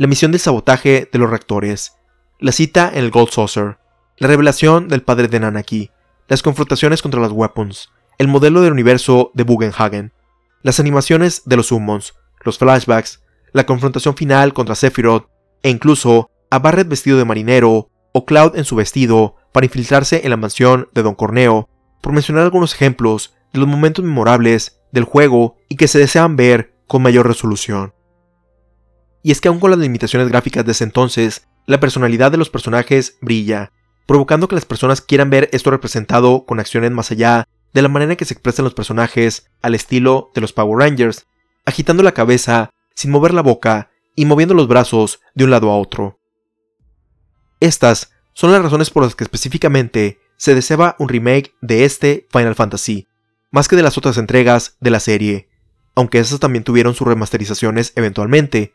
la 0.00 0.06
misión 0.06 0.32
de 0.32 0.38
sabotaje 0.38 1.10
de 1.12 1.18
los 1.18 1.28
reactores, 1.28 1.92
la 2.38 2.52
cita 2.52 2.90
en 2.90 3.04
el 3.04 3.10
Gold 3.10 3.32
Saucer, 3.32 3.76
la 4.16 4.28
revelación 4.28 4.88
del 4.88 5.02
padre 5.02 5.28
de 5.28 5.38
Nanaki, 5.38 5.90
las 6.26 6.42
confrontaciones 6.42 7.02
contra 7.02 7.20
las 7.20 7.32
Weapons, 7.32 7.90
el 8.16 8.26
modelo 8.26 8.62
del 8.62 8.72
universo 8.72 9.30
de 9.34 9.44
Bugenhagen, 9.44 10.14
las 10.62 10.80
animaciones 10.80 11.42
de 11.44 11.56
los 11.58 11.66
Summons, 11.66 12.14
los 12.46 12.56
flashbacks, 12.56 13.20
la 13.52 13.66
confrontación 13.66 14.16
final 14.16 14.54
contra 14.54 14.74
Sephiroth 14.74 15.28
e 15.62 15.68
incluso 15.68 16.30
a 16.48 16.60
Barret 16.60 16.88
vestido 16.88 17.18
de 17.18 17.26
marinero 17.26 17.90
o 18.12 18.24
Cloud 18.24 18.56
en 18.56 18.64
su 18.64 18.76
vestido 18.76 19.36
para 19.52 19.66
infiltrarse 19.66 20.22
en 20.24 20.30
la 20.30 20.38
mansión 20.38 20.88
de 20.94 21.02
Don 21.02 21.14
Corneo, 21.14 21.68
por 22.00 22.14
mencionar 22.14 22.44
algunos 22.44 22.72
ejemplos 22.72 23.34
de 23.52 23.60
los 23.60 23.68
momentos 23.68 24.02
memorables 24.02 24.80
del 24.92 25.04
juego 25.04 25.58
y 25.68 25.76
que 25.76 25.88
se 25.88 25.98
desean 25.98 26.36
ver 26.36 26.72
con 26.86 27.02
mayor 27.02 27.28
resolución. 27.28 27.92
Y 29.22 29.32
es 29.32 29.40
que 29.40 29.48
aun 29.48 29.60
con 29.60 29.70
las 29.70 29.80
limitaciones 29.80 30.28
gráficas 30.28 30.64
de 30.64 30.72
ese 30.72 30.84
entonces, 30.84 31.46
la 31.66 31.80
personalidad 31.80 32.30
de 32.30 32.38
los 32.38 32.50
personajes 32.50 33.18
brilla, 33.20 33.72
provocando 34.06 34.48
que 34.48 34.54
las 34.54 34.64
personas 34.64 35.00
quieran 35.00 35.30
ver 35.30 35.48
esto 35.52 35.70
representado 35.70 36.44
con 36.46 36.58
acciones 36.58 36.90
más 36.90 37.10
allá 37.10 37.46
de 37.72 37.82
la 37.82 37.88
manera 37.88 38.12
en 38.12 38.16
que 38.16 38.24
se 38.24 38.34
expresan 38.34 38.64
los 38.64 38.74
personajes 38.74 39.50
al 39.62 39.74
estilo 39.74 40.30
de 40.34 40.40
los 40.40 40.52
Power 40.52 40.78
Rangers, 40.78 41.26
agitando 41.64 42.02
la 42.02 42.12
cabeza 42.12 42.70
sin 42.94 43.10
mover 43.10 43.32
la 43.32 43.42
boca 43.42 43.90
y 44.16 44.24
moviendo 44.24 44.54
los 44.54 44.68
brazos 44.68 45.20
de 45.34 45.44
un 45.44 45.50
lado 45.50 45.70
a 45.70 45.78
otro. 45.78 46.18
Estas 47.60 48.10
son 48.32 48.52
las 48.52 48.62
razones 48.62 48.90
por 48.90 49.02
las 49.02 49.14
que 49.14 49.24
específicamente 49.24 50.18
se 50.36 50.54
deseaba 50.54 50.96
un 50.98 51.08
remake 51.08 51.54
de 51.60 51.84
este 51.84 52.26
Final 52.32 52.54
Fantasy, 52.54 53.06
más 53.50 53.68
que 53.68 53.76
de 53.76 53.82
las 53.82 53.98
otras 53.98 54.16
entregas 54.16 54.76
de 54.80 54.90
la 54.90 55.00
serie, 55.00 55.48
aunque 55.94 56.18
esas 56.18 56.40
también 56.40 56.64
tuvieron 56.64 56.94
sus 56.94 57.06
remasterizaciones 57.06 57.92
eventualmente, 57.96 58.72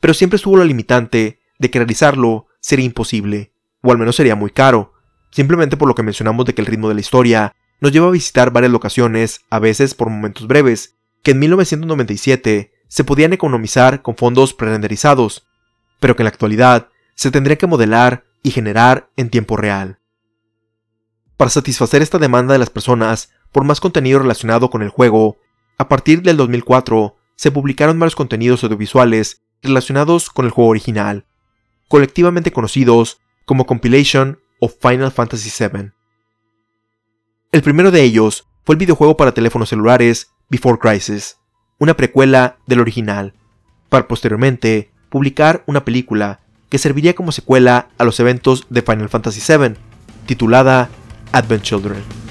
pero 0.00 0.14
siempre 0.14 0.36
estuvo 0.36 0.56
la 0.56 0.64
limitante 0.64 1.40
de 1.58 1.70
que 1.70 1.78
realizarlo 1.78 2.46
sería 2.60 2.86
imposible, 2.86 3.52
o 3.82 3.90
al 3.90 3.98
menos 3.98 4.16
sería 4.16 4.36
muy 4.36 4.50
caro, 4.50 4.92
simplemente 5.30 5.76
por 5.76 5.88
lo 5.88 5.94
que 5.94 6.02
mencionamos 6.02 6.46
de 6.46 6.54
que 6.54 6.60
el 6.60 6.66
ritmo 6.66 6.88
de 6.88 6.94
la 6.94 7.00
historia 7.00 7.54
nos 7.80 7.92
lleva 7.92 8.08
a 8.08 8.12
visitar 8.12 8.50
varias 8.52 8.72
locaciones, 8.72 9.42
a 9.50 9.58
veces 9.58 9.94
por 9.94 10.10
momentos 10.10 10.46
breves, 10.46 10.96
que 11.22 11.32
en 11.32 11.38
1997 11.40 12.72
se 12.88 13.04
podían 13.04 13.32
economizar 13.32 14.02
con 14.02 14.16
fondos 14.16 14.54
prerenderizados, 14.54 15.46
pero 16.00 16.16
que 16.16 16.22
en 16.22 16.24
la 16.24 16.30
actualidad 16.30 16.88
se 17.14 17.30
tendría 17.30 17.56
que 17.56 17.66
modelar 17.66 18.24
y 18.42 18.50
generar 18.50 19.10
en 19.16 19.30
tiempo 19.30 19.56
real. 19.56 19.98
Para 21.36 21.50
satisfacer 21.50 22.02
esta 22.02 22.18
demanda 22.18 22.52
de 22.52 22.58
las 22.58 22.70
personas 22.70 23.30
por 23.52 23.64
más 23.64 23.80
contenido 23.80 24.18
relacionado 24.18 24.70
con 24.70 24.82
el 24.82 24.88
juego, 24.88 25.38
a 25.78 25.88
partir 25.88 26.22
del 26.22 26.36
2004 26.36 27.16
se 27.36 27.52
publicaron 27.52 27.98
varios 27.98 28.16
contenidos 28.16 28.64
audiovisuales 28.64 29.42
relacionados 29.62 30.30
con 30.30 30.44
el 30.44 30.50
juego 30.50 30.70
original, 30.70 31.26
colectivamente 31.88 32.52
conocidos 32.52 33.20
como 33.44 33.66
Compilation 33.66 34.38
of 34.60 34.74
Final 34.80 35.10
Fantasy 35.10 35.50
VII. 35.58 35.92
El 37.50 37.62
primero 37.62 37.90
de 37.90 38.02
ellos 38.02 38.46
fue 38.64 38.74
el 38.74 38.78
videojuego 38.78 39.16
para 39.16 39.32
teléfonos 39.32 39.70
celulares 39.70 40.32
Before 40.50 40.78
Crisis, 40.78 41.38
una 41.78 41.94
precuela 41.94 42.58
del 42.66 42.80
original, 42.80 43.34
para 43.88 44.06
posteriormente 44.06 44.92
publicar 45.08 45.64
una 45.66 45.84
película 45.84 46.40
que 46.68 46.78
serviría 46.78 47.14
como 47.14 47.32
secuela 47.32 47.88
a 47.96 48.04
los 48.04 48.20
eventos 48.20 48.66
de 48.68 48.82
Final 48.82 49.08
Fantasy 49.08 49.40
VII, 49.40 49.74
titulada 50.26 50.90
Advent 51.32 51.62
Children. 51.62 52.27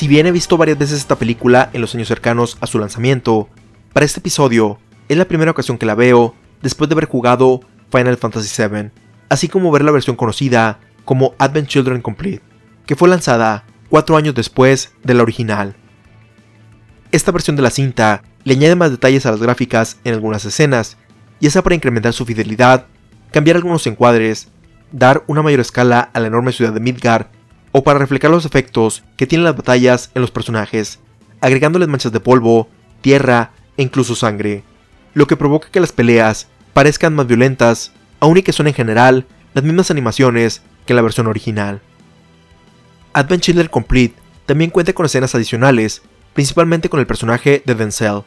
Si 0.00 0.08
bien 0.08 0.26
he 0.26 0.32
visto 0.32 0.56
varias 0.56 0.78
veces 0.78 0.96
esta 0.96 1.18
película 1.18 1.68
en 1.74 1.82
los 1.82 1.94
años 1.94 2.08
cercanos 2.08 2.56
a 2.62 2.66
su 2.66 2.78
lanzamiento, 2.78 3.50
para 3.92 4.06
este 4.06 4.20
episodio 4.20 4.78
es 5.10 5.18
la 5.18 5.26
primera 5.26 5.50
ocasión 5.50 5.76
que 5.76 5.84
la 5.84 5.94
veo 5.94 6.34
después 6.62 6.88
de 6.88 6.94
haber 6.94 7.04
jugado 7.04 7.60
Final 7.92 8.16
Fantasy 8.16 8.66
VII, 8.66 8.92
así 9.28 9.48
como 9.48 9.70
ver 9.70 9.84
la 9.84 9.90
versión 9.90 10.16
conocida 10.16 10.80
como 11.04 11.34
Advent 11.36 11.68
Children 11.68 12.00
Complete, 12.00 12.40
que 12.86 12.96
fue 12.96 13.10
lanzada 13.10 13.66
cuatro 13.90 14.16
años 14.16 14.34
después 14.34 14.94
de 15.04 15.12
la 15.12 15.22
original. 15.22 15.76
Esta 17.12 17.30
versión 17.30 17.56
de 17.56 17.62
la 17.62 17.70
cinta 17.70 18.22
le 18.44 18.54
añade 18.54 18.76
más 18.76 18.90
detalles 18.90 19.26
a 19.26 19.32
las 19.32 19.42
gráficas 19.42 19.98
en 20.04 20.14
algunas 20.14 20.46
escenas, 20.46 20.96
ya 21.42 21.50
sea 21.50 21.62
para 21.62 21.74
incrementar 21.74 22.14
su 22.14 22.24
fidelidad, 22.24 22.86
cambiar 23.32 23.58
algunos 23.58 23.86
encuadres, 23.86 24.48
dar 24.92 25.24
una 25.26 25.42
mayor 25.42 25.60
escala 25.60 26.08
a 26.14 26.20
la 26.20 26.28
enorme 26.28 26.52
ciudad 26.52 26.72
de 26.72 26.80
Midgard 26.80 27.26
o 27.72 27.82
para 27.82 27.98
reflejar 27.98 28.30
los 28.30 28.44
efectos 28.44 29.04
que 29.16 29.26
tienen 29.26 29.44
las 29.44 29.56
batallas 29.56 30.10
en 30.14 30.22
los 30.22 30.30
personajes, 30.30 30.98
agregándoles 31.40 31.88
manchas 31.88 32.12
de 32.12 32.20
polvo, 32.20 32.68
tierra 33.00 33.52
e 33.76 33.82
incluso 33.82 34.14
sangre, 34.14 34.64
lo 35.14 35.26
que 35.26 35.36
provoca 35.36 35.70
que 35.70 35.80
las 35.80 35.92
peleas 35.92 36.48
parezcan 36.72 37.14
más 37.14 37.26
violentas, 37.26 37.92
aun 38.20 38.36
y 38.38 38.42
que 38.42 38.52
son 38.52 38.66
en 38.66 38.74
general 38.74 39.26
las 39.54 39.64
mismas 39.64 39.90
animaciones 39.90 40.62
que 40.86 40.94
la 40.94 41.02
versión 41.02 41.26
original. 41.26 41.80
Advent 43.12 43.42
Children 43.42 43.68
Complete 43.68 44.14
también 44.46 44.70
cuenta 44.70 44.92
con 44.92 45.06
escenas 45.06 45.34
adicionales, 45.34 46.02
principalmente 46.32 46.88
con 46.88 47.00
el 47.00 47.06
personaje 47.06 47.62
de 47.64 47.74
Denzel, 47.74 48.22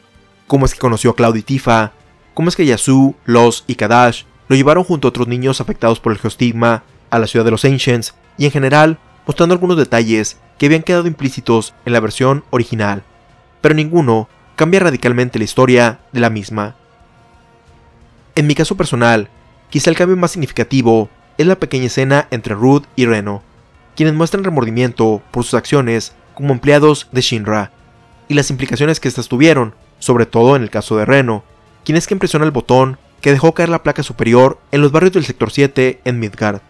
cómo 0.46 0.66
es 0.66 0.74
que 0.74 0.80
conoció 0.80 1.10
a 1.10 1.16
Cloud 1.16 1.36
y 1.36 1.42
Tifa, 1.42 1.92
cómo 2.34 2.48
es 2.48 2.56
que 2.56 2.66
Yasu, 2.66 3.14
Los 3.24 3.64
y 3.66 3.76
Kadash 3.76 4.24
lo 4.48 4.56
llevaron 4.56 4.84
junto 4.84 5.08
a 5.08 5.10
otros 5.10 5.28
niños 5.28 5.60
afectados 5.60 6.00
por 6.00 6.12
el 6.12 6.18
geostigma 6.18 6.82
a 7.10 7.18
la 7.18 7.26
ciudad 7.26 7.44
de 7.44 7.50
los 7.50 7.64
Ancients 7.64 8.14
y 8.36 8.44
en 8.44 8.50
general 8.50 8.98
mostrando 9.26 9.54
algunos 9.54 9.76
detalles 9.76 10.38
que 10.58 10.66
habían 10.66 10.82
quedado 10.82 11.06
implícitos 11.06 11.74
en 11.84 11.92
la 11.92 12.00
versión 12.00 12.44
original, 12.50 13.02
pero 13.60 13.74
ninguno 13.74 14.28
cambia 14.56 14.80
radicalmente 14.80 15.38
la 15.38 15.44
historia 15.44 16.00
de 16.12 16.20
la 16.20 16.30
misma. 16.30 16.76
En 18.34 18.46
mi 18.46 18.54
caso 18.54 18.76
personal, 18.76 19.28
quizá 19.70 19.90
el 19.90 19.96
cambio 19.96 20.16
más 20.16 20.32
significativo 20.32 21.08
es 21.38 21.46
la 21.46 21.58
pequeña 21.58 21.86
escena 21.86 22.28
entre 22.30 22.54
Ruth 22.54 22.84
y 22.96 23.06
Reno, 23.06 23.42
quienes 23.96 24.14
muestran 24.14 24.44
remordimiento 24.44 25.22
por 25.30 25.44
sus 25.44 25.54
acciones 25.54 26.14
como 26.34 26.52
empleados 26.52 27.08
de 27.12 27.20
Shinra, 27.20 27.70
y 28.28 28.34
las 28.34 28.50
implicaciones 28.50 29.00
que 29.00 29.08
éstas 29.08 29.28
tuvieron, 29.28 29.74
sobre 29.98 30.26
todo 30.26 30.56
en 30.56 30.62
el 30.62 30.70
caso 30.70 30.96
de 30.96 31.04
Reno, 31.04 31.44
quien 31.84 31.96
es 31.96 32.06
quien 32.06 32.18
presiona 32.18 32.44
el 32.44 32.50
botón 32.50 32.98
que 33.20 33.32
dejó 33.32 33.54
caer 33.54 33.68
la 33.68 33.82
placa 33.82 34.02
superior 34.02 34.58
en 34.70 34.80
los 34.80 34.92
barrios 34.92 35.14
del 35.14 35.24
sector 35.24 35.50
7 35.50 36.00
en 36.04 36.18
Midgard, 36.18 36.60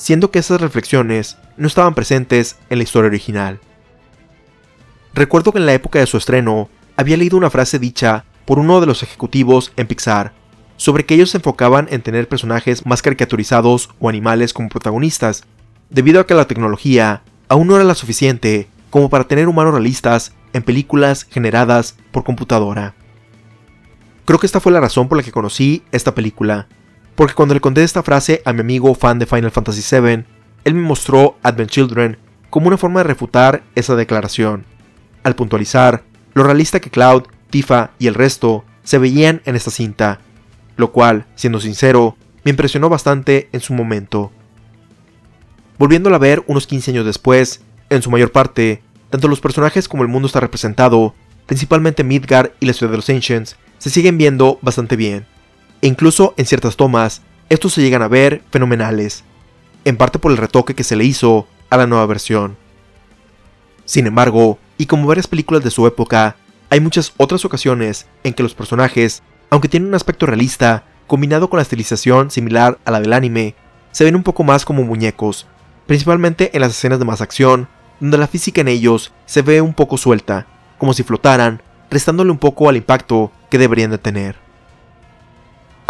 siendo 0.00 0.30
que 0.30 0.38
esas 0.38 0.62
reflexiones 0.62 1.36
no 1.58 1.66
estaban 1.66 1.94
presentes 1.94 2.56
en 2.70 2.78
la 2.78 2.84
historia 2.84 3.08
original. 3.08 3.60
Recuerdo 5.12 5.52
que 5.52 5.58
en 5.58 5.66
la 5.66 5.74
época 5.74 5.98
de 5.98 6.06
su 6.06 6.16
estreno 6.16 6.70
había 6.96 7.18
leído 7.18 7.36
una 7.36 7.50
frase 7.50 7.78
dicha 7.78 8.24
por 8.46 8.58
uno 8.58 8.80
de 8.80 8.86
los 8.86 9.02
ejecutivos 9.02 9.72
en 9.76 9.86
Pixar, 9.86 10.32
sobre 10.78 11.04
que 11.04 11.14
ellos 11.14 11.28
se 11.28 11.36
enfocaban 11.36 11.86
en 11.90 12.00
tener 12.00 12.28
personajes 12.28 12.86
más 12.86 13.02
caricaturizados 13.02 13.90
o 14.00 14.08
animales 14.08 14.54
como 14.54 14.70
protagonistas, 14.70 15.44
debido 15.90 16.22
a 16.22 16.26
que 16.26 16.32
la 16.32 16.48
tecnología 16.48 17.22
aún 17.48 17.66
no 17.66 17.76
era 17.76 17.84
la 17.84 17.94
suficiente 17.94 18.68
como 18.88 19.10
para 19.10 19.24
tener 19.24 19.48
humanos 19.48 19.74
realistas 19.74 20.32
en 20.54 20.62
películas 20.62 21.26
generadas 21.28 21.96
por 22.10 22.24
computadora. 22.24 22.94
Creo 24.24 24.38
que 24.38 24.46
esta 24.46 24.60
fue 24.60 24.72
la 24.72 24.80
razón 24.80 25.08
por 25.08 25.18
la 25.18 25.24
que 25.24 25.30
conocí 25.30 25.82
esta 25.92 26.14
película, 26.14 26.68
porque 27.20 27.34
cuando 27.34 27.52
le 27.52 27.60
conté 27.60 27.82
esta 27.82 28.02
frase 28.02 28.40
a 28.46 28.54
mi 28.54 28.60
amigo 28.60 28.94
fan 28.94 29.18
de 29.18 29.26
Final 29.26 29.50
Fantasy 29.50 29.82
VII, 29.94 30.24
él 30.64 30.74
me 30.74 30.80
mostró 30.80 31.36
Advent 31.42 31.70
Children 31.70 32.16
como 32.48 32.68
una 32.68 32.78
forma 32.78 33.00
de 33.00 33.04
refutar 33.04 33.62
esa 33.74 33.94
declaración, 33.94 34.64
al 35.22 35.34
puntualizar 35.34 36.02
lo 36.32 36.44
realista 36.44 36.80
que 36.80 36.88
Cloud, 36.88 37.24
Tifa 37.50 37.90
y 37.98 38.06
el 38.06 38.14
resto 38.14 38.64
se 38.84 38.96
veían 38.96 39.42
en 39.44 39.54
esta 39.54 39.70
cinta, 39.70 40.20
lo 40.78 40.92
cual, 40.92 41.26
siendo 41.34 41.60
sincero, 41.60 42.16
me 42.42 42.52
impresionó 42.52 42.88
bastante 42.88 43.50
en 43.52 43.60
su 43.60 43.74
momento. 43.74 44.32
Volviéndola 45.78 46.16
a 46.16 46.20
ver 46.20 46.42
unos 46.46 46.66
15 46.66 46.92
años 46.92 47.04
después, 47.04 47.60
en 47.90 48.00
su 48.00 48.10
mayor 48.10 48.32
parte, 48.32 48.82
tanto 49.10 49.28
los 49.28 49.42
personajes 49.42 49.88
como 49.88 50.04
el 50.04 50.08
mundo 50.08 50.24
está 50.24 50.40
representado, 50.40 51.14
principalmente 51.44 52.02
Midgar 52.02 52.54
y 52.60 52.64
la 52.64 52.72
ciudad 52.72 52.92
de 52.92 52.96
los 52.96 53.10
Ancients, 53.10 53.58
se 53.76 53.90
siguen 53.90 54.16
viendo 54.16 54.58
bastante 54.62 54.96
bien. 54.96 55.26
E 55.82 55.86
incluso 55.86 56.34
en 56.36 56.46
ciertas 56.46 56.76
tomas, 56.76 57.22
estos 57.48 57.72
se 57.72 57.82
llegan 57.82 58.02
a 58.02 58.08
ver 58.08 58.42
fenomenales, 58.50 59.24
en 59.84 59.96
parte 59.96 60.18
por 60.18 60.30
el 60.30 60.38
retoque 60.38 60.74
que 60.74 60.84
se 60.84 60.96
le 60.96 61.04
hizo 61.04 61.46
a 61.70 61.76
la 61.76 61.86
nueva 61.86 62.06
versión. 62.06 62.56
Sin 63.84 64.06
embargo, 64.06 64.58
y 64.78 64.86
como 64.86 65.06
varias 65.06 65.26
películas 65.26 65.64
de 65.64 65.70
su 65.70 65.86
época, 65.86 66.36
hay 66.68 66.80
muchas 66.80 67.12
otras 67.16 67.44
ocasiones 67.44 68.06
en 68.22 68.34
que 68.34 68.42
los 68.42 68.54
personajes, 68.54 69.22
aunque 69.50 69.68
tienen 69.68 69.88
un 69.88 69.94
aspecto 69.94 70.26
realista, 70.26 70.84
combinado 71.06 71.50
con 71.50 71.56
la 71.56 71.62
estilización 71.62 72.30
similar 72.30 72.78
a 72.84 72.92
la 72.92 73.00
del 73.00 73.12
anime, 73.12 73.56
se 73.90 74.04
ven 74.04 74.14
un 74.14 74.22
poco 74.22 74.44
más 74.44 74.64
como 74.64 74.84
muñecos, 74.84 75.46
principalmente 75.86 76.50
en 76.54 76.60
las 76.60 76.70
escenas 76.70 77.00
de 77.00 77.04
más 77.04 77.20
acción, 77.20 77.68
donde 77.98 78.18
la 78.18 78.28
física 78.28 78.60
en 78.60 78.68
ellos 78.68 79.12
se 79.26 79.42
ve 79.42 79.60
un 79.60 79.74
poco 79.74 79.98
suelta, 79.98 80.46
como 80.78 80.94
si 80.94 81.02
flotaran, 81.02 81.62
restándole 81.90 82.30
un 82.30 82.38
poco 82.38 82.68
al 82.68 82.76
impacto 82.76 83.32
que 83.50 83.58
deberían 83.58 83.90
de 83.90 83.98
tener. 83.98 84.49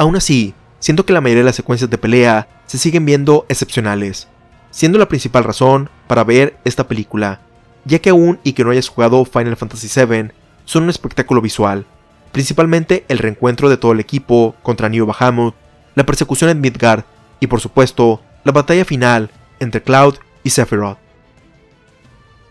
Aún 0.01 0.16
así, 0.16 0.55
siento 0.78 1.05
que 1.05 1.12
la 1.12 1.20
mayoría 1.20 1.43
de 1.43 1.48
las 1.48 1.56
secuencias 1.56 1.90
de 1.90 1.98
pelea 1.98 2.48
se 2.64 2.78
siguen 2.78 3.05
viendo 3.05 3.44
excepcionales, 3.51 4.28
siendo 4.70 4.98
la 4.98 5.09
principal 5.09 5.44
razón 5.44 5.90
para 6.06 6.24
ver 6.24 6.56
esta 6.64 6.89
película, 6.89 7.43
ya 7.85 7.98
que 7.98 8.09
aún 8.09 8.40
y 8.43 8.55
que 8.55 8.64
no 8.64 8.70
hayas 8.70 8.89
jugado 8.89 9.27
Final 9.27 9.59
Fantasy 9.59 9.89
VII, 9.94 10.31
son 10.64 10.85
un 10.85 10.89
espectáculo 10.89 11.43
visual, 11.43 11.85
principalmente 12.32 13.05
el 13.09 13.18
reencuentro 13.18 13.68
de 13.68 13.77
todo 13.77 13.93
el 13.93 14.01
equipo 14.01 14.55
contra 14.62 14.89
Neo 14.89 15.05
Bahamut, 15.05 15.55
la 15.94 16.06
persecución 16.06 16.48
en 16.48 16.62
Midgard 16.62 17.05
y 17.39 17.48
por 17.48 17.60
supuesto 17.60 18.22
la 18.44 18.52
batalla 18.52 18.86
final 18.86 19.31
entre 19.59 19.82
Cloud 19.82 20.14
y 20.43 20.48
Sephiroth. 20.48 20.97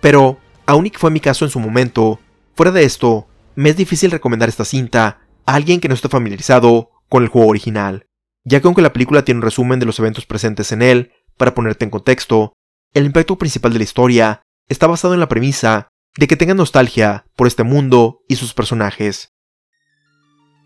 Pero, 0.02 0.38
aun 0.68 0.86
y 0.86 0.92
que 0.92 1.00
fue 1.00 1.10
mi 1.10 1.20
caso 1.20 1.46
en 1.46 1.52
su 1.52 1.60
momento, 1.60 2.20
fuera 2.54 2.72
de 2.72 2.84
esto, 2.84 3.26
me 3.56 3.72
es 3.72 3.76
difícil 3.76 4.12
recomendar 4.12 4.50
esta 4.50 4.66
cinta 4.66 5.22
a 5.48 5.56
alguien 5.56 5.80
que 5.80 5.88
no 5.88 5.96
esté 5.96 6.10
familiarizado 6.10 6.92
con 7.10 7.24
el 7.24 7.30
juego 7.30 7.50
original, 7.50 8.06
ya 8.44 8.62
que 8.62 8.68
aunque 8.68 8.82
la 8.82 8.94
película 8.94 9.26
tiene 9.26 9.40
un 9.40 9.44
resumen 9.44 9.80
de 9.80 9.86
los 9.86 10.00
eventos 10.00 10.26
presentes 10.26 10.72
en 10.72 10.82
él, 10.82 11.12
para 11.38 11.54
ponerte 11.54 11.86
en 11.86 11.92
contexto, 11.92 12.54
el 12.94 13.06
impacto 13.06 13.38
principal 13.38 13.74
de 13.74 13.80
la 13.80 13.84
historia 13.84 14.42
está 14.68 14.88
basado 14.88 15.14
en 15.14 15.20
la 15.20 15.30
premisa 15.30 15.90
de 16.18 16.28
que 16.28 16.36
tengan 16.36 16.58
nostalgia 16.58 17.26
por 17.36 17.48
este 17.48 17.64
mundo 17.64 18.22
y 18.28 18.36
sus 18.36 18.54
personajes. 18.54 19.32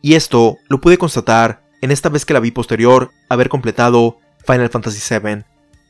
Y 0.02 0.15
esto 0.15 0.57
lo 0.70 0.82
pude 0.82 0.98
constatar 0.98 1.64
en 1.82 1.91
esta 1.91 2.10
vez 2.10 2.26
que 2.26 2.34
la 2.34 2.40
vi 2.40 2.52
posterior 2.52 3.11
a 3.30 3.34
haber 3.34 3.49
completado 3.49 4.18
Final 4.45 4.70
Fantasy 4.70 4.99
VII, 4.99 5.44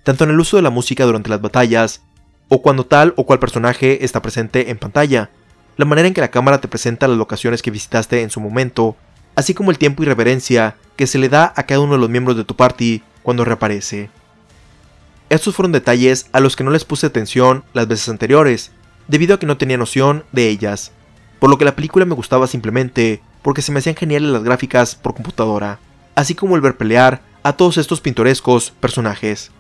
tanto 0.04 0.24
en 0.24 0.32
el 0.32 0.40
uso 0.40 0.58
de 0.58 0.64
la 0.64 0.70
música 0.70 1.06
durante 1.06 1.30
las 1.30 1.42
batallas, 1.42 2.04
o 2.50 2.62
cuando 2.62 2.86
tal 2.86 3.14
o 3.18 3.26
cual 3.26 3.40
personaje 3.40 4.04
está 4.04 4.22
presente 4.22 4.70
en 4.70 4.78
pantalla, 4.78 5.32
la 5.78 5.86
manera 5.86 6.08
en 6.08 6.14
que 6.14 6.22
la 6.22 6.32
cámara 6.32 6.62
te 6.62 6.68
presenta 6.68 7.08
las 7.08 7.18
locaciones 7.18 7.62
que 7.62 7.72
visitaste 7.72 8.22
en 8.22 8.30
su 8.30 8.40
momento, 8.40 8.96
así 9.36 9.54
como 9.54 9.72
el 9.72 9.78
tiempo 9.78 10.04
y 10.04 10.06
reverencia 10.06 10.76
que 10.96 11.08
se 11.08 11.18
le 11.18 11.30
da 11.30 11.54
a 11.56 11.64
cada 11.64 11.80
uno 11.80 11.94
de 11.94 12.00
los 12.00 12.10
miembros 12.10 12.38
de 12.38 12.44
tu 12.44 12.56
party 12.56 13.04
cuando 13.24 13.46
reaparece. 13.46 14.10
Estos 15.30 15.56
fueron 15.56 15.72
detalles 15.72 16.28
a 16.32 16.40
los 16.40 16.56
que 16.56 16.64
no 16.64 16.72
les 16.72 16.86
puse 16.86 17.08
atención 17.08 17.64
las 17.74 17.88
veces 17.88 18.10
anteriores, 18.10 18.72
debido 19.08 19.36
a 19.36 19.40
que 19.40 19.46
no 19.46 19.58
tenía 19.58 19.78
noción 19.78 20.24
de 20.32 20.50
ellas, 20.50 20.92
por 21.40 21.50
lo 21.50 21.58
que 21.58 21.66
la 21.66 21.76
película 21.76 22.06
me 22.06 22.16
gustaba 22.16 22.48
simplemente 22.48 23.22
porque 23.42 23.62
se 23.62 23.72
me 23.72 23.80
hacían 23.80 23.96
geniales 23.96 24.30
las 24.30 24.44
gráficas 24.44 24.96
por 24.96 25.14
computadora, 25.14 25.80
así 26.16 26.36
como 26.36 26.56
el 26.56 26.62
ver 26.62 26.78
pelear 26.78 27.22
a 27.44 27.54
todos 27.54 27.78
estos 27.78 28.00
pintorescos 28.00 28.72
personajes. 28.80 29.52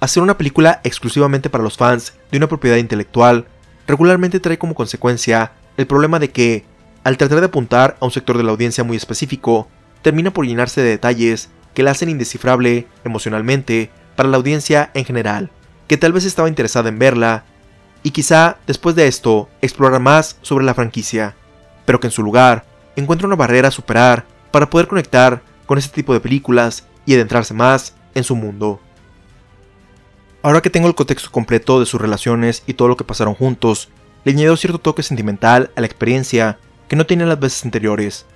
Hacer 0.00 0.22
una 0.22 0.38
película 0.38 0.80
exclusivamente 0.84 1.50
para 1.50 1.64
los 1.64 1.76
fans 1.76 2.14
de 2.30 2.38
una 2.38 2.48
propiedad 2.48 2.76
intelectual 2.76 3.46
regularmente 3.86 4.40
trae 4.40 4.58
como 4.58 4.74
consecuencia 4.74 5.52
el 5.76 5.86
problema 5.86 6.18
de 6.18 6.30
que, 6.30 6.64
al 7.06 7.18
tratar 7.18 7.38
de 7.38 7.46
apuntar 7.46 7.96
a 8.00 8.04
un 8.04 8.10
sector 8.10 8.36
de 8.36 8.42
la 8.42 8.50
audiencia 8.50 8.82
muy 8.82 8.96
específico, 8.96 9.68
termina 10.02 10.32
por 10.32 10.44
llenarse 10.44 10.80
de 10.80 10.88
detalles 10.88 11.50
que 11.72 11.84
la 11.84 11.92
hacen 11.92 12.08
indescifrable 12.08 12.88
emocionalmente 13.04 13.92
para 14.16 14.28
la 14.28 14.38
audiencia 14.38 14.90
en 14.92 15.04
general, 15.04 15.52
que 15.86 15.98
tal 15.98 16.12
vez 16.12 16.24
estaba 16.24 16.48
interesada 16.48 16.88
en 16.88 16.98
verla, 16.98 17.44
y 18.02 18.10
quizá 18.10 18.56
después 18.66 18.96
de 18.96 19.06
esto 19.06 19.48
explorar 19.62 20.00
más 20.00 20.38
sobre 20.42 20.64
la 20.64 20.74
franquicia, 20.74 21.36
pero 21.84 22.00
que 22.00 22.08
en 22.08 22.10
su 22.10 22.24
lugar 22.24 22.64
encuentra 22.96 23.28
una 23.28 23.36
barrera 23.36 23.68
a 23.68 23.70
superar 23.70 24.26
para 24.50 24.68
poder 24.68 24.88
conectar 24.88 25.42
con 25.66 25.78
este 25.78 25.94
tipo 25.94 26.12
de 26.12 26.18
películas 26.18 26.88
y 27.04 27.14
adentrarse 27.14 27.54
más 27.54 27.94
en 28.16 28.24
su 28.24 28.34
mundo. 28.34 28.80
Ahora 30.42 30.60
que 30.60 30.70
tengo 30.70 30.88
el 30.88 30.96
contexto 30.96 31.30
completo 31.30 31.78
de 31.78 31.86
sus 31.86 32.00
relaciones 32.00 32.64
y 32.66 32.74
todo 32.74 32.88
lo 32.88 32.96
que 32.96 33.04
pasaron 33.04 33.34
juntos, 33.34 33.90
le 34.24 34.32
añadió 34.32 34.56
cierto 34.56 34.80
toque 34.80 35.04
sentimental 35.04 35.70
a 35.76 35.80
la 35.80 35.86
experiencia 35.86 36.58
que 36.88 36.96
no 36.96 37.06
tenía 37.06 37.26
las 37.26 37.40
veces 37.40 37.64
anteriores, 37.64 38.26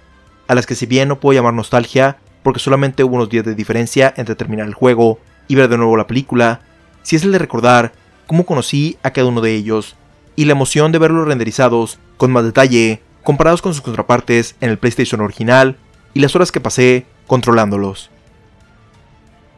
a 0.48 0.54
las 0.54 0.66
que 0.66 0.74
si 0.74 0.86
bien 0.86 1.08
no 1.08 1.20
puedo 1.20 1.38
llamar 1.38 1.54
nostalgia, 1.54 2.18
porque 2.42 2.60
solamente 2.60 3.04
hubo 3.04 3.16
unos 3.16 3.28
días 3.28 3.44
de 3.44 3.54
diferencia 3.54 4.12
entre 4.16 4.34
terminar 4.34 4.66
el 4.66 4.74
juego 4.74 5.18
y 5.48 5.54
ver 5.54 5.68
de 5.68 5.78
nuevo 5.78 5.96
la 5.96 6.06
película, 6.06 6.60
si 7.02 7.16
es 7.16 7.24
el 7.24 7.32
de 7.32 7.38
recordar 7.38 7.92
cómo 8.26 8.46
conocí 8.46 8.98
a 9.02 9.10
cada 9.10 9.28
uno 9.28 9.40
de 9.40 9.54
ellos, 9.54 9.96
y 10.36 10.44
la 10.44 10.52
emoción 10.52 10.92
de 10.92 10.98
verlos 10.98 11.26
renderizados 11.26 11.98
con 12.16 12.32
más 12.32 12.44
detalle 12.44 13.02
comparados 13.22 13.62
con 13.62 13.74
sus 13.74 13.82
contrapartes 13.82 14.56
en 14.60 14.70
el 14.70 14.78
PlayStation 14.78 15.20
original 15.20 15.76
y 16.14 16.20
las 16.20 16.34
horas 16.34 16.52
que 16.52 16.60
pasé 16.60 17.06
controlándolos. 17.26 18.10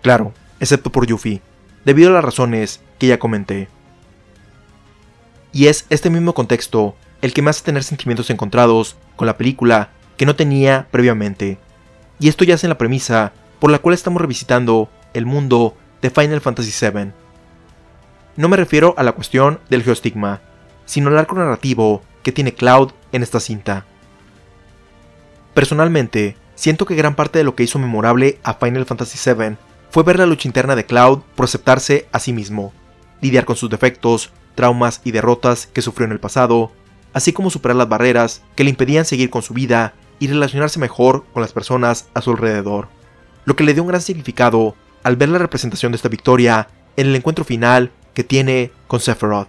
Claro, 0.03 0.33
excepto 0.61 0.91
por 0.91 1.07
Yuffie, 1.07 1.41
debido 1.85 2.11
a 2.11 2.15
las 2.15 2.25
razones 2.25 2.81
que 2.99 3.07
ya 3.07 3.19
comenté. 3.19 3.69
Y 5.53 5.67
es 5.67 5.87
este 5.91 6.11
mismo 6.11 6.35
contexto 6.35 6.97
el 7.23 7.33
que 7.33 7.41
me 7.41 7.51
hace 7.51 7.65
tener 7.65 7.85
sentimientos 7.85 8.29
encontrados 8.29 8.97
con 9.17 9.27
la 9.27 9.39
película 9.39 9.91
que 10.17 10.27
no 10.27 10.37
tenía 10.37 10.89
previamente. 10.91 11.59
Y 12.21 12.29
esto 12.29 12.45
ya 12.45 12.57
es 12.57 12.65
en 12.65 12.71
la 12.71 12.79
premisa 12.79 13.33
por 13.59 13.71
la 13.71 13.79
cual 13.79 13.95
estamos 13.95 14.21
revisitando 14.21 14.91
el 15.15 15.25
mundo 15.25 15.77
de 16.03 16.11
Final 16.11 16.41
Fantasy 16.41 16.73
VII. 16.85 17.13
no 18.37 18.49
me 18.49 18.57
refiero 18.57 18.95
a 18.97 19.03
la 19.03 19.13
cuestión 19.13 19.61
del 19.71 19.85
geostigma, 19.85 20.41
sino 20.85 21.09
al 21.09 21.19
arco 21.19 21.37
narrativo 21.37 22.03
que 22.23 22.33
tiene 22.33 22.55
Cloud 22.55 22.91
en 23.13 23.23
esta 23.23 23.41
cinta. 23.41 23.87
Personalmente, 25.55 26.37
siento 26.55 26.87
que 26.87 26.95
gran 26.95 27.15
parte 27.15 27.39
de 27.39 27.45
lo 27.45 27.55
que 27.55 27.63
hizo 27.63 27.79
memorable 27.79 28.39
a 28.43 28.55
Final 28.55 28.87
Fantasy 28.87 29.19
VII 29.33 29.57
fue 29.91 30.03
ver 30.03 30.19
la 30.19 30.27
lucha 30.27 30.49
interna 30.49 30.75
de 30.75 30.87
Cloud 30.87 31.21
por 31.37 31.45
aceptarse 31.45 32.09
a 32.11 32.19
sí 32.19 32.33
mismo, 32.33 32.73
lidiar 33.21 33.45
con 33.45 33.57
sus 33.57 33.71
defectos, 33.71 34.33
traumas 34.55 35.03
y 35.05 35.13
derrotas 35.13 35.67
que 35.67 35.83
sufrió 35.83 36.07
en 36.07 36.13
el 36.13 36.21
pasado, 36.21 36.73
así 37.13 37.33
como 37.33 37.51
superar 37.51 37.77
las 37.77 37.89
barreras 37.89 38.43
que 38.55 38.65
le 38.65 38.71
impedían 38.71 39.05
seguir 39.05 39.31
con 39.31 39.43
su 39.43 39.55
vida 39.55 39.95
y 40.19 40.29
relacionarse 40.29 40.79
mejor 40.79 41.25
con 41.33 41.43
las 41.43 41.53
personas 41.53 42.09
a 42.15 42.21
su 42.21 42.31
alrededor, 42.31 42.89
lo 43.45 43.57
que 43.57 43.65
le 43.65 43.75
dio 43.75 43.83
un 43.83 43.89
gran 43.89 44.01
significado 44.01 44.77
al 45.03 45.17
ver 45.17 45.29
la 45.29 45.39
representación 45.39 45.93
de 45.93 45.97
esta 45.97 46.09
victoria 46.09 46.69
en 46.97 47.09
el 47.09 47.17
encuentro 47.17 47.45
final 47.45 47.91
que 48.15 48.25
tiene 48.25 48.71
con 48.87 49.01
Sephiroth. 49.01 49.49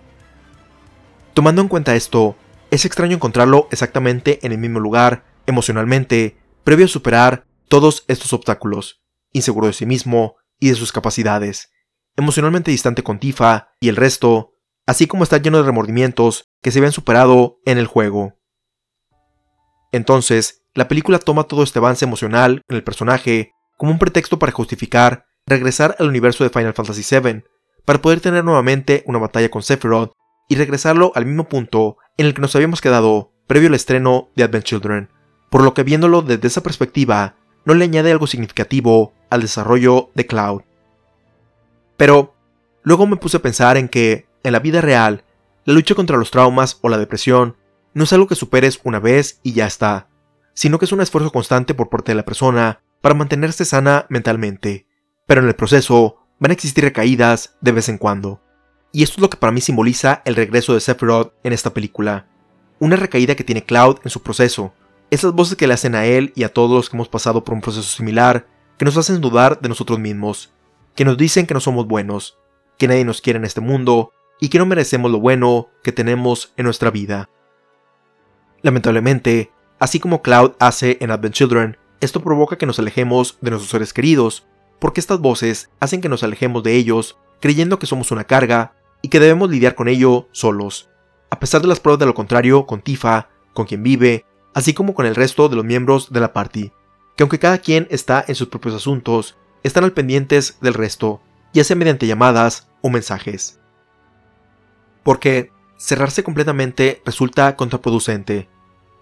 Tomando 1.33 1.61
en 1.61 1.67
cuenta 1.67 1.95
esto, 1.95 2.35
es 2.71 2.85
extraño 2.85 3.15
encontrarlo 3.15 3.67
exactamente 3.71 4.39
en 4.43 4.51
el 4.51 4.57
mismo 4.57 4.79
lugar, 4.79 5.25
emocionalmente, 5.45 6.37
previo 6.63 6.85
a 6.85 6.89
superar 6.89 7.45
todos 7.67 8.05
estos 8.07 8.33
obstáculos, 8.33 9.03
inseguro 9.31 9.67
de 9.67 9.73
sí 9.73 9.85
mismo 9.85 10.37
y 10.59 10.69
de 10.69 10.75
sus 10.75 10.91
capacidades, 10.91 11.71
emocionalmente 12.15 12.71
distante 12.71 13.03
con 13.03 13.19
Tifa 13.19 13.69
y 13.79 13.89
el 13.89 13.95
resto, 13.95 14.53
así 14.85 15.07
como 15.07 15.23
está 15.23 15.37
lleno 15.37 15.57
de 15.57 15.65
remordimientos 15.65 16.52
que 16.63 16.71
se 16.71 16.79
habían 16.79 16.93
superado 16.93 17.59
en 17.65 17.77
el 17.77 17.85
juego. 17.85 18.33
Entonces, 19.91 20.63
la 20.73 20.87
película 20.87 21.19
toma 21.19 21.43
todo 21.43 21.61
este 21.61 21.77
avance 21.77 22.05
emocional 22.05 22.63
en 22.67 22.75
el 22.75 22.83
personaje 22.83 23.51
como 23.77 23.91
un 23.91 23.99
pretexto 23.99 24.39
para 24.39 24.51
justificar 24.51 25.25
regresar 25.45 25.95
al 25.99 26.07
universo 26.07 26.43
de 26.43 26.49
Final 26.49 26.73
Fantasy 26.73 27.03
VII, 27.03 27.43
para 27.85 28.01
poder 28.01 28.21
tener 28.21 28.43
nuevamente 28.45 29.03
una 29.05 29.19
batalla 29.19 29.49
con 29.49 29.61
Sephiroth 29.61 30.13
y 30.47 30.55
regresarlo 30.55 31.11
al 31.15 31.25
mismo 31.25 31.49
punto 31.49 31.97
en 32.17 32.25
el 32.25 32.33
que 32.33 32.41
nos 32.41 32.55
habíamos 32.55 32.81
quedado 32.81 33.33
previo 33.45 33.67
al 33.67 33.75
estreno 33.75 34.29
de 34.35 34.43
Advent 34.43 34.63
Children, 34.63 35.09
por 35.49 35.63
lo 35.63 35.73
que 35.73 35.83
viéndolo 35.83 36.21
desde 36.21 36.47
esa 36.47 36.63
perspectiva 36.63 37.35
no 37.65 37.73
le 37.73 37.83
añade 37.83 38.11
algo 38.11 38.27
significativo 38.27 39.13
al 39.29 39.41
desarrollo 39.41 40.11
de 40.15 40.25
Cloud. 40.25 40.61
Pero 41.97 42.33
luego 42.83 43.05
me 43.05 43.17
puse 43.17 43.37
a 43.37 43.41
pensar 43.41 43.77
en 43.77 43.89
que, 43.89 44.27
en 44.43 44.53
la 44.53 44.59
vida 44.59 44.81
real, 44.81 45.23
la 45.65 45.73
lucha 45.73 45.95
contra 45.95 46.17
los 46.17 46.31
traumas 46.31 46.77
o 46.81 46.89
la 46.89 46.97
depresión 46.97 47.57
no 47.93 48.03
es 48.03 48.13
algo 48.13 48.27
que 48.27 48.35
superes 48.35 48.81
una 48.83 48.99
vez 48.99 49.39
y 49.43 49.53
ya 49.53 49.65
está, 49.65 50.09
sino 50.53 50.77
que 50.77 50.85
es 50.85 50.91
un 50.91 51.01
esfuerzo 51.01 51.31
constante 51.31 51.73
por 51.73 51.89
parte 51.89 52.11
de 52.11 52.15
la 52.15 52.25
persona 52.25 52.81
para 53.01 53.15
mantenerse 53.15 53.65
sana 53.65 54.05
mentalmente. 54.09 54.87
Pero 55.25 55.41
en 55.41 55.47
el 55.47 55.55
proceso 55.55 56.17
van 56.39 56.51
a 56.51 56.53
existir 56.53 56.83
recaídas 56.83 57.55
de 57.61 57.71
vez 57.71 57.87
en 57.87 57.97
cuando. 57.97 58.41
Y 58.91 59.03
esto 59.03 59.15
es 59.15 59.21
lo 59.21 59.29
que 59.29 59.37
para 59.37 59.51
mí 59.51 59.61
simboliza 59.61 60.21
el 60.25 60.35
regreso 60.35 60.73
de 60.73 60.81
Sephiroth 60.81 61.33
en 61.43 61.53
esta 61.53 61.73
película. 61.73 62.27
Una 62.79 62.95
recaída 62.95 63.35
que 63.35 63.43
tiene 63.43 63.63
Cloud 63.63 63.99
en 64.03 64.09
su 64.09 64.21
proceso. 64.21 64.73
Esas 65.09 65.31
voces 65.33 65.55
que 65.55 65.67
le 65.67 65.73
hacen 65.73 65.95
a 65.95 66.05
él 66.05 66.33
y 66.35 66.43
a 66.43 66.53
todos 66.53 66.71
los 66.71 66.89
que 66.89 66.97
hemos 66.97 67.07
pasado 67.09 67.43
por 67.43 67.53
un 67.53 67.61
proceso 67.61 67.89
similar, 67.89 68.47
que 68.77 68.85
nos 68.85 68.97
hacen 68.97 69.21
dudar 69.21 69.61
de 69.61 69.69
nosotros 69.69 69.99
mismos, 69.99 70.53
que 70.95 71.05
nos 71.05 71.17
dicen 71.17 71.45
que 71.45 71.53
no 71.53 71.59
somos 71.59 71.87
buenos, 71.87 72.37
que 72.77 72.87
nadie 72.87 73.05
nos 73.05 73.21
quiere 73.21 73.37
en 73.37 73.45
este 73.45 73.61
mundo 73.61 74.11
y 74.39 74.49
que 74.49 74.59
no 74.59 74.65
merecemos 74.65 75.11
lo 75.11 75.19
bueno 75.19 75.69
que 75.83 75.91
tenemos 75.91 76.53
en 76.57 76.65
nuestra 76.65 76.91
vida. 76.91 77.29
Lamentablemente, 78.61 79.51
así 79.79 79.99
como 79.99 80.21
Cloud 80.21 80.53
hace 80.59 80.97
en 81.01 81.11
Advent 81.11 81.35
Children, 81.35 81.77
esto 82.01 82.21
provoca 82.21 82.57
que 82.57 82.65
nos 82.65 82.79
alejemos 82.79 83.37
de 83.41 83.51
nuestros 83.51 83.71
seres 83.71 83.93
queridos, 83.93 84.45
porque 84.79 84.99
estas 84.99 85.19
voces 85.19 85.69
hacen 85.79 86.01
que 86.01 86.09
nos 86.09 86.23
alejemos 86.23 86.63
de 86.63 86.75
ellos, 86.75 87.17
creyendo 87.39 87.79
que 87.79 87.87
somos 87.87 88.11
una 88.11 88.25
carga 88.25 88.73
y 89.01 89.09
que 89.09 89.19
debemos 89.19 89.49
lidiar 89.49 89.75
con 89.75 89.87
ello 89.87 90.27
solos, 90.31 90.89
a 91.29 91.39
pesar 91.39 91.61
de 91.61 91.67
las 91.67 91.79
pruebas 91.79 91.99
de 91.99 92.05
lo 92.05 92.13
contrario 92.13 92.65
con 92.65 92.81
Tifa, 92.81 93.29
con 93.53 93.65
quien 93.65 93.83
vive, 93.83 94.25
así 94.53 94.73
como 94.73 94.93
con 94.93 95.05
el 95.05 95.15
resto 95.15 95.49
de 95.49 95.55
los 95.55 95.65
miembros 95.65 96.11
de 96.11 96.19
la 96.19 96.33
party, 96.33 96.71
que 97.15 97.23
aunque 97.23 97.39
cada 97.39 97.57
quien 97.59 97.87
está 97.89 98.23
en 98.27 98.35
sus 98.35 98.47
propios 98.47 98.75
asuntos, 98.75 99.37
están 99.63 99.83
al 99.83 99.93
pendientes 99.93 100.57
del 100.61 100.73
resto, 100.73 101.21
ya 101.53 101.63
sea 101.63 101.75
mediante 101.75 102.07
llamadas 102.07 102.69
o 102.81 102.89
mensajes. 102.89 103.59
Porque 105.03 105.51
cerrarse 105.77 106.23
completamente 106.23 107.01
resulta 107.05 107.55
contraproducente, 107.55 108.49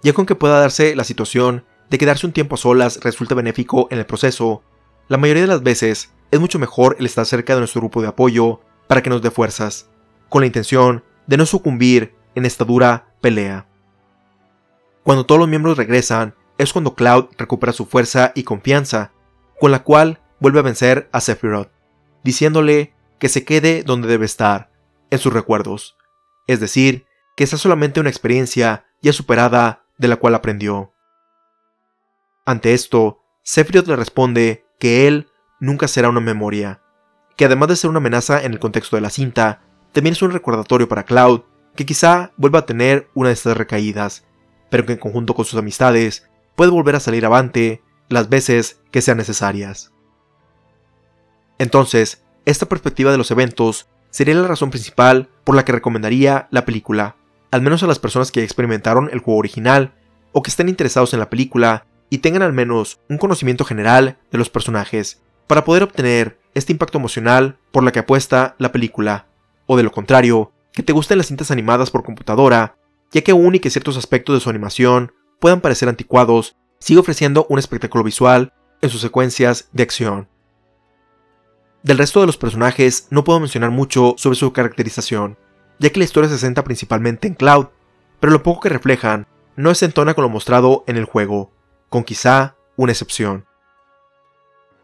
ya 0.03 0.13
con 0.13 0.25
que 0.25 0.35
pueda 0.35 0.59
darse 0.59 0.95
la 0.95 1.03
situación 1.03 1.65
de 1.89 1.97
quedarse 1.97 2.25
un 2.25 2.33
tiempo 2.33 2.55
a 2.55 2.57
solas 2.57 2.99
resulta 3.03 3.35
benéfico 3.35 3.87
en 3.91 3.99
el 3.99 4.05
proceso, 4.05 4.63
la 5.07 5.17
mayoría 5.17 5.43
de 5.43 5.47
las 5.47 5.61
veces 5.61 6.11
es 6.31 6.39
mucho 6.39 6.57
mejor 6.57 6.95
el 6.99 7.05
estar 7.05 7.25
cerca 7.25 7.53
de 7.53 7.59
nuestro 7.59 7.81
grupo 7.81 8.01
de 8.01 8.07
apoyo 8.07 8.61
para 8.87 9.03
que 9.03 9.09
nos 9.09 9.21
dé 9.21 9.29
fuerzas, 9.29 9.89
con 10.29 10.41
la 10.41 10.47
intención 10.47 11.03
de 11.27 11.37
no 11.37 11.45
sucumbir 11.45 12.15
en 12.33 12.45
esta 12.45 12.65
dura 12.65 13.13
pelea. 13.19 13.67
Cuando 15.03 15.25
todos 15.25 15.39
los 15.39 15.49
miembros 15.49 15.77
regresan, 15.77 16.33
es 16.57 16.71
cuando 16.73 16.95
Cloud 16.95 17.25
recupera 17.37 17.73
su 17.73 17.85
fuerza 17.85 18.31
y 18.35 18.43
confianza, 18.43 19.11
con 19.59 19.71
la 19.71 19.83
cual 19.83 20.19
vuelve 20.39 20.59
a 20.59 20.63
vencer 20.63 21.09
a 21.11 21.21
Sephiroth, 21.21 21.69
diciéndole 22.23 22.93
que 23.19 23.29
se 23.29 23.43
quede 23.43 23.83
donde 23.83 24.07
debe 24.07 24.25
estar, 24.25 24.70
en 25.11 25.19
sus 25.19 25.31
recuerdos, 25.31 25.95
es 26.47 26.59
decir, 26.59 27.05
que 27.35 27.43
esa 27.43 27.57
solamente 27.57 27.99
una 27.99 28.09
experiencia 28.09 28.85
ya 29.01 29.13
superada 29.13 29.85
de 29.97 30.07
la 30.07 30.15
cual 30.15 30.35
aprendió. 30.35 30.93
Ante 32.45 32.73
esto, 32.73 33.21
Sephiroth 33.43 33.88
le 33.88 33.95
responde 33.95 34.65
que 34.79 35.07
él 35.07 35.29
nunca 35.59 35.88
será 35.88 36.09
una 36.09 36.21
memoria, 36.21 36.81
que 37.38 37.45
además 37.45 37.69
de 37.69 37.75
ser 37.75 37.89
una 37.89 37.99
amenaza 37.99 38.43
en 38.43 38.53
el 38.53 38.59
contexto 38.59 38.95
de 38.95 39.01
la 39.01 39.09
cinta, 39.09 39.61
también 39.91 40.13
es 40.13 40.21
un 40.21 40.31
recordatorio 40.31 40.88
para 40.88 41.03
Cloud 41.03 41.41
que 41.75 41.85
quizá 41.85 42.31
vuelva 42.38 42.59
a 42.59 42.65
tener 42.65 43.09
una 43.13 43.29
de 43.29 43.33
estas 43.33 43.57
recaídas, 43.57 44.25
pero 44.69 44.85
que 44.85 44.93
en 44.93 44.99
conjunto 44.99 45.33
con 45.33 45.45
sus 45.45 45.59
amistades 45.59 46.27
puede 46.55 46.71
volver 46.71 46.95
a 46.95 46.99
salir 46.99 47.25
avante 47.25 47.83
las 48.09 48.29
veces 48.29 48.81
que 48.91 49.01
sean 49.01 49.17
necesarias. 49.17 49.91
Entonces, 51.57 52.23
esta 52.45 52.65
perspectiva 52.67 53.11
de 53.11 53.17
los 53.17 53.31
eventos 53.31 53.88
sería 54.11 54.35
la 54.35 54.47
razón 54.47 54.69
principal 54.69 55.29
por 55.43 55.55
la 55.55 55.65
que 55.65 55.71
recomendaría 55.71 56.47
la 56.51 56.65
película, 56.65 57.15
al 57.49 57.61
menos 57.61 57.81
a 57.81 57.88
las 57.88 57.99
personas 57.99 58.31
que 58.31 58.43
experimentaron 58.43 59.09
el 59.11 59.19
juego 59.19 59.39
original 59.39 59.93
o 60.31 60.43
que 60.43 60.51
estén 60.51 60.69
interesados 60.69 61.13
en 61.13 61.19
la 61.19 61.29
película 61.29 61.85
y 62.09 62.19
tengan 62.19 62.43
al 62.43 62.53
menos 62.53 62.99
un 63.09 63.17
conocimiento 63.17 63.65
general 63.65 64.17
de 64.31 64.38
los 64.38 64.49
personajes, 64.49 65.21
para 65.47 65.65
poder 65.65 65.83
obtener 65.83 66.39
este 66.53 66.71
impacto 66.71 66.97
emocional 66.97 67.57
por 67.71 67.83
la 67.83 67.91
que 67.91 67.99
apuesta 67.99 68.55
la 68.57 68.71
película, 68.71 69.27
o 69.65 69.77
de 69.77 69.83
lo 69.83 69.91
contrario, 69.91 70.51
que 70.71 70.83
te 70.83 70.93
gusten 70.93 71.17
las 71.17 71.27
cintas 71.27 71.51
animadas 71.51 71.91
por 71.91 72.03
computadora, 72.03 72.75
ya 73.11 73.21
que 73.21 73.31
aún 73.31 73.55
y 73.55 73.59
que 73.59 73.69
ciertos 73.69 73.97
aspectos 73.97 74.35
de 74.35 74.39
su 74.39 74.49
animación 74.49 75.13
puedan 75.39 75.61
parecer 75.61 75.89
anticuados, 75.89 76.55
sigue 76.79 76.99
ofreciendo 76.99 77.45
un 77.49 77.59
espectáculo 77.59 78.03
visual 78.03 78.53
en 78.81 78.89
sus 78.89 79.01
secuencias 79.01 79.69
de 79.71 79.83
acción. 79.83 80.27
Del 81.83 81.97
resto 81.97 82.19
de 82.19 82.27
los 82.27 82.37
personajes 82.37 83.07
no 83.09 83.23
puedo 83.23 83.39
mencionar 83.39 83.71
mucho 83.71 84.13
sobre 84.17 84.35
su 84.35 84.53
caracterización, 84.53 85.37
ya 85.79 85.89
que 85.89 85.97
la 85.97 86.05
historia 86.05 86.29
se 86.29 86.37
centra 86.37 86.63
principalmente 86.63 87.27
en 87.27 87.33
Cloud, 87.33 87.67
pero 88.19 88.31
lo 88.31 88.43
poco 88.43 88.61
que 88.61 88.69
reflejan 88.69 89.25
no 89.55 89.73
se 89.73 89.85
entona 89.85 90.13
con 90.13 90.21
lo 90.21 90.29
mostrado 90.29 90.83
en 90.85 90.95
el 90.95 91.05
juego, 91.05 91.51
con 91.89 92.03
quizá 92.03 92.55
una 92.75 92.91
excepción. 92.91 93.45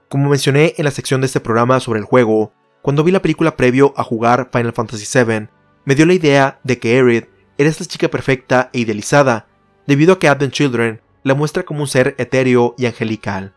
Como 0.10 0.30
mencioné 0.30 0.74
en 0.78 0.86
la 0.86 0.91
sección 0.91 1.22
de 1.22 1.28
este 1.28 1.40
programa 1.40 1.80
sobre 1.80 1.99
el 1.99 2.06
juego, 2.06 2.52
cuando 2.82 3.03
vi 3.03 3.11
la 3.11 3.22
película 3.22 3.56
previo 3.56 3.94
a 3.95 4.03
jugar 4.03 4.49
Final 4.52 4.74
Fantasy 4.74 5.06
VII, 5.24 5.49
me 5.86 5.94
dio 5.94 6.06
la 6.06 6.14
idea 6.14 6.60
de 6.64 6.80
que 6.80 6.95
Aerith 6.95 7.30
era 7.60 7.69
esta 7.69 7.86
chica 7.86 8.07
perfecta 8.07 8.72
e 8.74 8.80
idealizada, 8.80 9.48
debido 9.86 10.14
a 10.14 10.19
que 10.19 10.28
Advent 10.28 10.53
Children 10.53 11.02
la 11.24 11.36
muestra 11.36 11.64
como 11.64 11.82
un 11.82 11.88
ser 11.88 12.15
etéreo 12.18 12.74
y 12.78 12.88
angelical. 12.88 13.53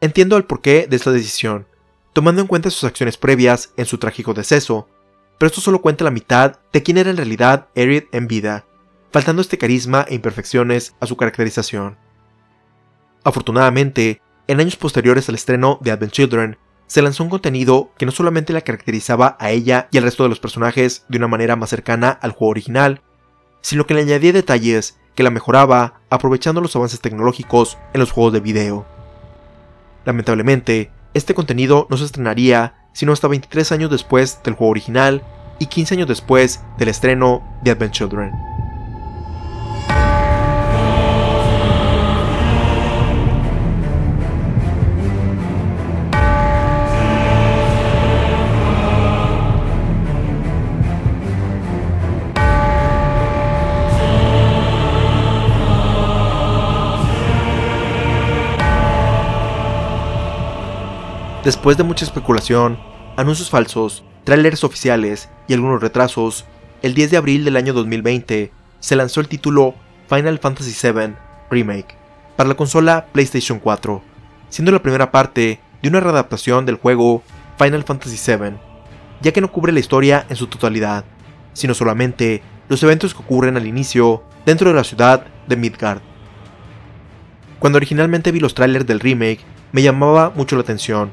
Entiendo 0.00 0.36
el 0.36 0.44
porqué 0.44 0.86
de 0.88 0.96
esta 0.96 1.12
decisión, 1.12 1.66
tomando 2.12 2.40
en 2.40 2.46
cuenta 2.46 2.70
sus 2.70 2.84
acciones 2.84 3.16
previas 3.16 3.72
en 3.76 3.86
su 3.86 3.98
trágico 3.98 4.34
deceso, 4.34 4.88
pero 5.38 5.48
esto 5.48 5.60
solo 5.60 5.80
cuenta 5.80 6.04
la 6.04 6.10
mitad 6.10 6.58
de 6.72 6.82
quién 6.82 6.98
era 6.98 7.10
en 7.10 7.16
realidad 7.16 7.68
Aerith 7.74 8.14
en 8.14 8.28
vida, 8.28 8.66
faltando 9.10 9.42
este 9.42 9.58
carisma 9.58 10.04
e 10.08 10.14
imperfecciones 10.14 10.94
a 11.00 11.06
su 11.06 11.16
caracterización. 11.16 11.96
Afortunadamente, 13.24 14.20
en 14.46 14.60
años 14.60 14.76
posteriores 14.76 15.28
al 15.28 15.36
estreno 15.36 15.78
de 15.80 15.92
Advent 15.92 16.12
Children, 16.12 16.58
se 16.86 17.00
lanzó 17.00 17.24
un 17.24 17.30
contenido 17.30 17.90
que 17.96 18.04
no 18.04 18.12
solamente 18.12 18.52
la 18.52 18.60
caracterizaba 18.60 19.36
a 19.40 19.50
ella 19.50 19.88
y 19.90 19.98
al 19.98 20.04
resto 20.04 20.24
de 20.24 20.28
los 20.28 20.40
personajes 20.40 21.06
de 21.08 21.18
una 21.18 21.28
manera 21.28 21.56
más 21.56 21.70
cercana 21.70 22.10
al 22.10 22.32
juego 22.32 22.50
original, 22.50 23.00
sino 23.62 23.86
que 23.86 23.94
le 23.94 24.02
añadía 24.02 24.32
detalles 24.32 24.98
que 25.14 25.22
la 25.22 25.30
mejoraba 25.30 26.00
aprovechando 26.10 26.60
los 26.60 26.74
avances 26.76 27.00
tecnológicos 27.00 27.78
en 27.94 28.00
los 28.00 28.12
juegos 28.12 28.32
de 28.32 28.40
video. 28.40 28.84
Lamentablemente, 30.04 30.90
este 31.14 31.34
contenido 31.34 31.86
no 31.90 31.96
se 31.96 32.04
estrenaría 32.04 32.74
sino 32.92 33.12
hasta 33.12 33.28
23 33.28 33.72
años 33.72 33.90
después 33.90 34.40
del 34.44 34.54
juego 34.54 34.70
original 34.70 35.22
y 35.58 35.66
15 35.66 35.94
años 35.94 36.08
después 36.08 36.60
del 36.78 36.88
estreno 36.88 37.42
de 37.62 37.70
Advent 37.70 37.92
Children. 37.92 38.51
Después 61.44 61.76
de 61.76 61.82
mucha 61.82 62.04
especulación, 62.04 62.78
anuncios 63.16 63.50
falsos, 63.50 64.04
trailers 64.22 64.62
oficiales 64.62 65.28
y 65.48 65.54
algunos 65.54 65.82
retrasos, 65.82 66.44
el 66.82 66.94
10 66.94 67.10
de 67.10 67.16
abril 67.16 67.44
del 67.44 67.56
año 67.56 67.72
2020 67.72 68.52
se 68.78 68.96
lanzó 68.96 69.20
el 69.20 69.26
título 69.26 69.74
Final 70.08 70.38
Fantasy 70.38 70.70
VII 70.70 71.16
Remake 71.50 71.96
para 72.36 72.48
la 72.48 72.54
consola 72.54 73.06
PlayStation 73.10 73.58
4, 73.58 74.00
siendo 74.50 74.70
la 74.70 74.82
primera 74.82 75.10
parte 75.10 75.58
de 75.82 75.88
una 75.88 75.98
readaptación 75.98 76.64
del 76.64 76.76
juego 76.76 77.24
Final 77.58 77.82
Fantasy 77.82 78.18
VII, 78.24 78.52
ya 79.20 79.32
que 79.32 79.40
no 79.40 79.50
cubre 79.50 79.72
la 79.72 79.80
historia 79.80 80.24
en 80.28 80.36
su 80.36 80.46
totalidad, 80.46 81.04
sino 81.54 81.74
solamente 81.74 82.40
los 82.68 82.80
eventos 82.84 83.14
que 83.14 83.20
ocurren 83.20 83.56
al 83.56 83.66
inicio 83.66 84.22
dentro 84.46 84.70
de 84.70 84.76
la 84.76 84.84
ciudad 84.84 85.26
de 85.48 85.56
Midgard. 85.56 86.02
Cuando 87.58 87.78
originalmente 87.78 88.30
vi 88.30 88.38
los 88.38 88.54
trailers 88.54 88.86
del 88.86 89.00
remake, 89.00 89.40
me 89.72 89.82
llamaba 89.82 90.30
mucho 90.36 90.54
la 90.54 90.62
atención, 90.62 91.10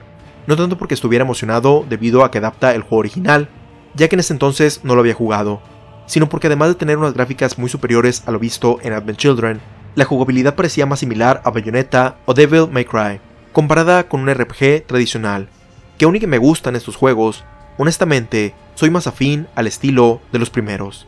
no 0.47 0.55
tanto 0.55 0.77
porque 0.77 0.93
estuviera 0.93 1.23
emocionado 1.23 1.85
debido 1.87 2.23
a 2.23 2.31
que 2.31 2.37
adapta 2.39 2.73
el 2.73 2.81
juego 2.81 2.97
original, 2.97 3.49
ya 3.95 4.07
que 4.07 4.15
en 4.15 4.21
ese 4.21 4.33
entonces 4.33 4.81
no 4.83 4.95
lo 4.95 5.01
había 5.01 5.13
jugado, 5.13 5.61
sino 6.05 6.29
porque 6.29 6.47
además 6.47 6.69
de 6.69 6.75
tener 6.75 6.97
unas 6.97 7.13
gráficas 7.13 7.57
muy 7.57 7.69
superiores 7.69 8.23
a 8.25 8.31
lo 8.31 8.39
visto 8.39 8.79
en 8.81 8.93
Advent 8.93 9.17
Children, 9.17 9.61
la 9.95 10.05
jugabilidad 10.05 10.55
parecía 10.55 10.85
más 10.85 10.99
similar 10.99 11.41
a 11.45 11.51
Bayonetta 11.51 12.17
o 12.25 12.33
Devil 12.33 12.67
May 12.71 12.85
Cry, 12.85 13.19
comparada 13.51 14.07
con 14.07 14.21
un 14.21 14.33
RPG 14.33 14.85
tradicional, 14.87 15.49
que 15.97 16.05
aunque 16.05 16.27
me 16.27 16.37
gustan 16.37 16.75
estos 16.75 16.95
juegos, 16.95 17.43
honestamente 17.77 18.55
soy 18.75 18.89
más 18.89 19.07
afín 19.07 19.47
al 19.55 19.67
estilo 19.67 20.21
de 20.31 20.39
los 20.39 20.49
primeros. 20.49 21.05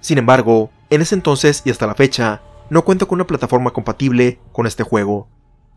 Sin 0.00 0.18
embargo, 0.18 0.70
en 0.90 1.02
ese 1.02 1.14
entonces 1.14 1.62
y 1.64 1.70
hasta 1.70 1.86
la 1.86 1.94
fecha, 1.94 2.42
no 2.70 2.84
cuento 2.84 3.06
con 3.06 3.16
una 3.16 3.26
plataforma 3.26 3.70
compatible 3.70 4.40
con 4.52 4.66
este 4.66 4.82
juego, 4.82 5.28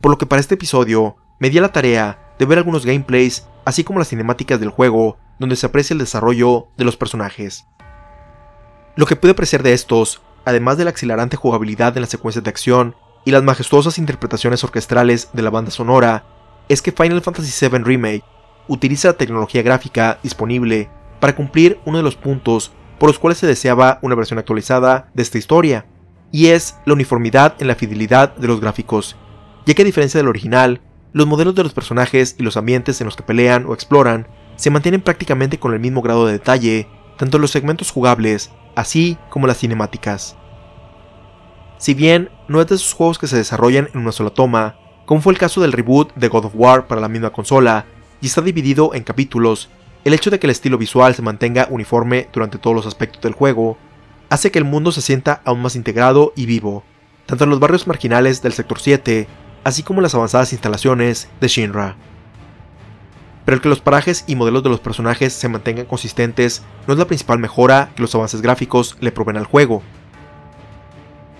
por 0.02 0.12
lo 0.12 0.18
que 0.18 0.26
para 0.26 0.40
este 0.40 0.56
episodio 0.56 1.18
me 1.40 1.50
di 1.50 1.58
a 1.58 1.62
la 1.62 1.72
tarea 1.72 2.34
de 2.40 2.46
ver 2.46 2.58
algunos 2.58 2.86
gameplays, 2.86 3.48
así 3.66 3.84
como 3.84 4.00
las 4.00 4.10
cinemáticas 4.10 4.60
del 4.60 4.70
juego, 4.70 5.18
donde 5.40 5.56
se 5.56 5.66
aprecia 5.66 5.94
el 5.94 6.00
desarrollo 6.00 6.68
de 6.78 6.86
los 6.86 6.98
personajes. 6.98 7.66
Lo 8.96 9.06
que 9.06 9.16
pude 9.16 9.32
apreciar 9.32 9.64
de 9.64 9.74
estos, 9.74 10.22
además 10.46 10.78
de 10.78 10.86
la 10.86 10.90
exhilarante 10.90 11.38
jugabilidad 11.38 11.96
en 11.98 12.02
las 12.02 12.10
secuencias 12.10 12.44
de 12.44 12.50
acción 12.50 12.96
y 13.26 13.32
las 13.32 13.44
majestuosas 13.44 13.98
interpretaciones 13.98 14.64
orquestrales 14.64 15.30
de 15.34 15.42
la 15.42 15.50
banda 15.50 15.72
sonora, 15.72 16.26
es 16.70 16.82
que 16.82 16.92
Final 16.92 17.22
Fantasy 17.22 17.68
VII 17.68 17.80
Remake 17.80 18.24
utiliza 18.68 19.10
la 19.10 19.18
tecnología 19.18 19.62
gráfica 19.62 20.20
disponible 20.24 20.90
para 21.20 21.36
cumplir 21.36 21.80
uno 21.86 21.98
de 21.98 22.04
los 22.04 22.16
puntos 22.16 22.72
por 23.00 23.10
los 23.10 23.20
cuales 23.20 23.38
se 23.38 23.48
deseaba 23.48 24.00
una 24.02 24.16
versión 24.16 24.40
actualizada 24.40 25.10
de 25.14 25.24
esta 25.24 25.38
historia, 25.38 25.86
y 26.32 26.48
es 26.48 26.78
la 26.86 26.94
uniformidad 26.94 27.56
en 27.60 27.68
la 27.68 27.76
fidelidad 27.76 28.36
de 28.36 28.48
los 28.48 28.62
gráficos, 28.62 29.16
ya 29.66 29.74
que 29.74 29.82
a 29.82 29.86
diferencia 29.86 30.18
del 30.18 30.28
original, 30.28 30.82
los 31.16 31.28
modelos 31.28 31.56
de 31.56 31.64
los 31.64 31.74
personajes 31.74 32.36
y 32.38 32.44
los 32.44 32.58
ambientes 32.58 33.00
en 33.00 33.06
los 33.06 33.16
que 33.16 33.24
pelean 33.24 33.66
o 33.68 33.74
exploran 33.74 34.28
se 34.58 34.70
mantienen 34.70 35.00
prácticamente 35.00 35.58
con 35.58 35.74
el 35.74 35.80
mismo 35.80 36.02
grado 36.02 36.26
de 36.26 36.34
detalle, 36.34 36.90
tanto 37.16 37.40
los 37.40 37.52
segmentos 37.52 37.90
jugables, 37.90 38.52
así 38.76 39.18
como 39.30 39.48
las 39.48 39.60
cinemáticas. 39.60 40.36
Si 41.78 41.94
bien 41.94 42.32
no 42.50 42.60
es 42.60 42.68
de 42.68 42.76
esos 42.76 42.92
juegos 42.92 43.18
que 43.18 43.28
se 43.28 43.38
desarrollan 43.38 43.88
en 43.94 44.02
una 44.02 44.12
sola 44.12 44.32
toma, 44.32 44.76
como 45.06 45.22
fue 45.22 45.32
el 45.32 45.40
caso 45.40 45.62
del 45.62 45.72
reboot 45.72 46.14
de 46.16 46.28
God 46.28 46.48
of 46.48 46.54
War 46.54 46.86
para 46.86 47.00
la 47.00 47.08
misma 47.08 47.30
consola, 47.30 47.86
y 48.20 48.26
está 48.26 48.42
dividido 48.42 48.94
en 48.94 49.04
capítulos, 49.04 49.70
el 50.04 50.14
hecho 50.14 50.32
de 50.32 50.38
que 50.38 50.48
el 50.48 50.52
estilo 50.52 50.78
visual 50.78 51.16
se 51.16 51.22
mantenga 51.22 51.70
uniforme 51.72 52.28
durante 52.34 52.58
todos 52.58 52.76
los 52.76 52.88
aspectos 52.88 53.22
del 53.22 53.32
juego, 53.32 53.78
hace 54.28 54.52
que 54.52 54.60
el 54.60 54.66
mundo 54.66 54.92
se 54.92 55.02
sienta 55.02 55.42
aún 55.46 55.62
más 55.62 55.78
integrado 55.78 56.34
y 56.36 56.46
vivo, 56.46 56.84
tanto 57.26 57.46
en 57.46 57.52
los 57.52 57.62
barrios 57.62 57.88
marginales 57.88 58.42
del 58.42 58.52
sector 58.52 58.82
7, 58.82 59.30
así 59.66 59.82
como 59.84 60.00
las 60.00 60.14
avanzadas 60.16 60.54
instalaciones 60.54 61.28
de 61.42 61.48
Shinra. 61.50 61.98
Pero 63.44 63.56
el 63.56 63.62
que 63.62 63.70
los 63.70 63.82
parajes 63.82 64.24
y 64.28 64.36
modelos 64.36 64.64
de 64.64 64.70
los 64.70 64.80
personajes 64.80 65.34
se 65.34 65.50
mantengan 65.50 65.88
consistentes 65.88 66.62
no 66.88 66.94
es 66.94 67.00
la 67.00 67.08
principal 67.08 67.40
mejora 67.40 67.90
que 67.96 68.02
los 68.04 68.14
avances 68.16 68.42
gráficos 68.42 68.96
le 69.02 69.12
proveen 69.12 69.38
al 69.38 69.46
juego. 69.46 69.82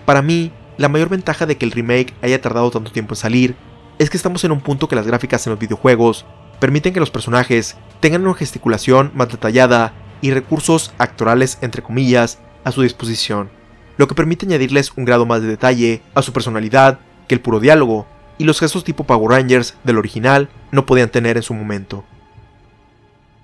Para 0.04 0.22
mí, 0.22 0.52
la 0.76 0.88
mayor 0.88 1.08
ventaja 1.08 1.46
de 1.46 1.56
que 1.56 1.64
el 1.64 1.70
remake 1.70 2.14
haya 2.20 2.40
tardado 2.40 2.70
tanto 2.70 2.90
tiempo 2.90 3.14
en 3.14 3.16
salir 3.16 3.56
es 3.98 4.10
que 4.10 4.16
estamos 4.16 4.42
en 4.44 4.52
un 4.52 4.60
punto 4.60 4.88
que 4.88 4.96
las 4.96 5.06
gráficas 5.06 5.46
en 5.46 5.52
los 5.52 5.60
videojuegos 5.60 6.26
permiten 6.58 6.92
que 6.92 7.00
los 7.00 7.10
personajes 7.10 7.76
tengan 8.00 8.22
una 8.22 8.34
gesticulación 8.34 9.12
más 9.14 9.28
detallada 9.28 9.92
y 10.20 10.32
recursos 10.32 10.92
actorales 10.98 11.58
entre 11.60 11.82
comillas 11.82 12.40
a 12.64 12.72
su 12.72 12.82
disposición, 12.82 13.50
lo 13.98 14.08
que 14.08 14.16
permite 14.16 14.46
añadirles 14.46 14.92
un 14.96 15.04
grado 15.04 15.26
más 15.26 15.42
de 15.42 15.48
detalle 15.48 16.02
a 16.14 16.22
su 16.22 16.32
personalidad 16.32 16.98
que 17.28 17.34
el 17.36 17.40
puro 17.40 17.60
diálogo 17.60 18.06
y 18.38 18.44
los 18.44 18.60
gestos 18.60 18.84
tipo 18.84 19.04
Power 19.04 19.30
Rangers 19.30 19.74
del 19.84 19.98
original 19.98 20.48
no 20.70 20.86
podían 20.86 21.10
tener 21.10 21.36
en 21.36 21.42
su 21.42 21.54
momento. 21.54 22.04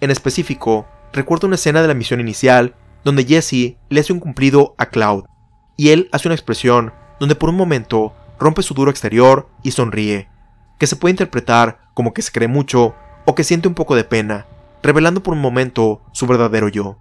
En 0.00 0.10
específico, 0.10 0.86
recuerdo 1.12 1.46
una 1.46 1.56
escena 1.56 1.82
de 1.82 1.88
la 1.88 1.94
misión 1.94 2.20
inicial 2.20 2.74
donde 3.04 3.24
Jesse 3.24 3.76
le 3.88 4.00
hace 4.00 4.12
un 4.12 4.20
cumplido 4.20 4.74
a 4.78 4.86
Cloud, 4.86 5.24
y 5.76 5.90
él 5.90 6.08
hace 6.12 6.28
una 6.28 6.34
expresión 6.34 6.92
donde 7.18 7.34
por 7.34 7.48
un 7.48 7.56
momento 7.56 8.14
rompe 8.38 8.62
su 8.62 8.74
duro 8.74 8.90
exterior 8.90 9.48
y 9.62 9.70
sonríe, 9.70 10.28
que 10.78 10.86
se 10.86 10.96
puede 10.96 11.12
interpretar 11.12 11.80
como 11.94 12.12
que 12.12 12.22
se 12.22 12.32
cree 12.32 12.48
mucho 12.48 12.94
o 13.24 13.34
que 13.34 13.44
siente 13.44 13.68
un 13.68 13.74
poco 13.74 13.94
de 13.94 14.04
pena, 14.04 14.46
revelando 14.82 15.22
por 15.22 15.34
un 15.34 15.40
momento 15.40 16.02
su 16.12 16.26
verdadero 16.26 16.68
yo. 16.68 16.98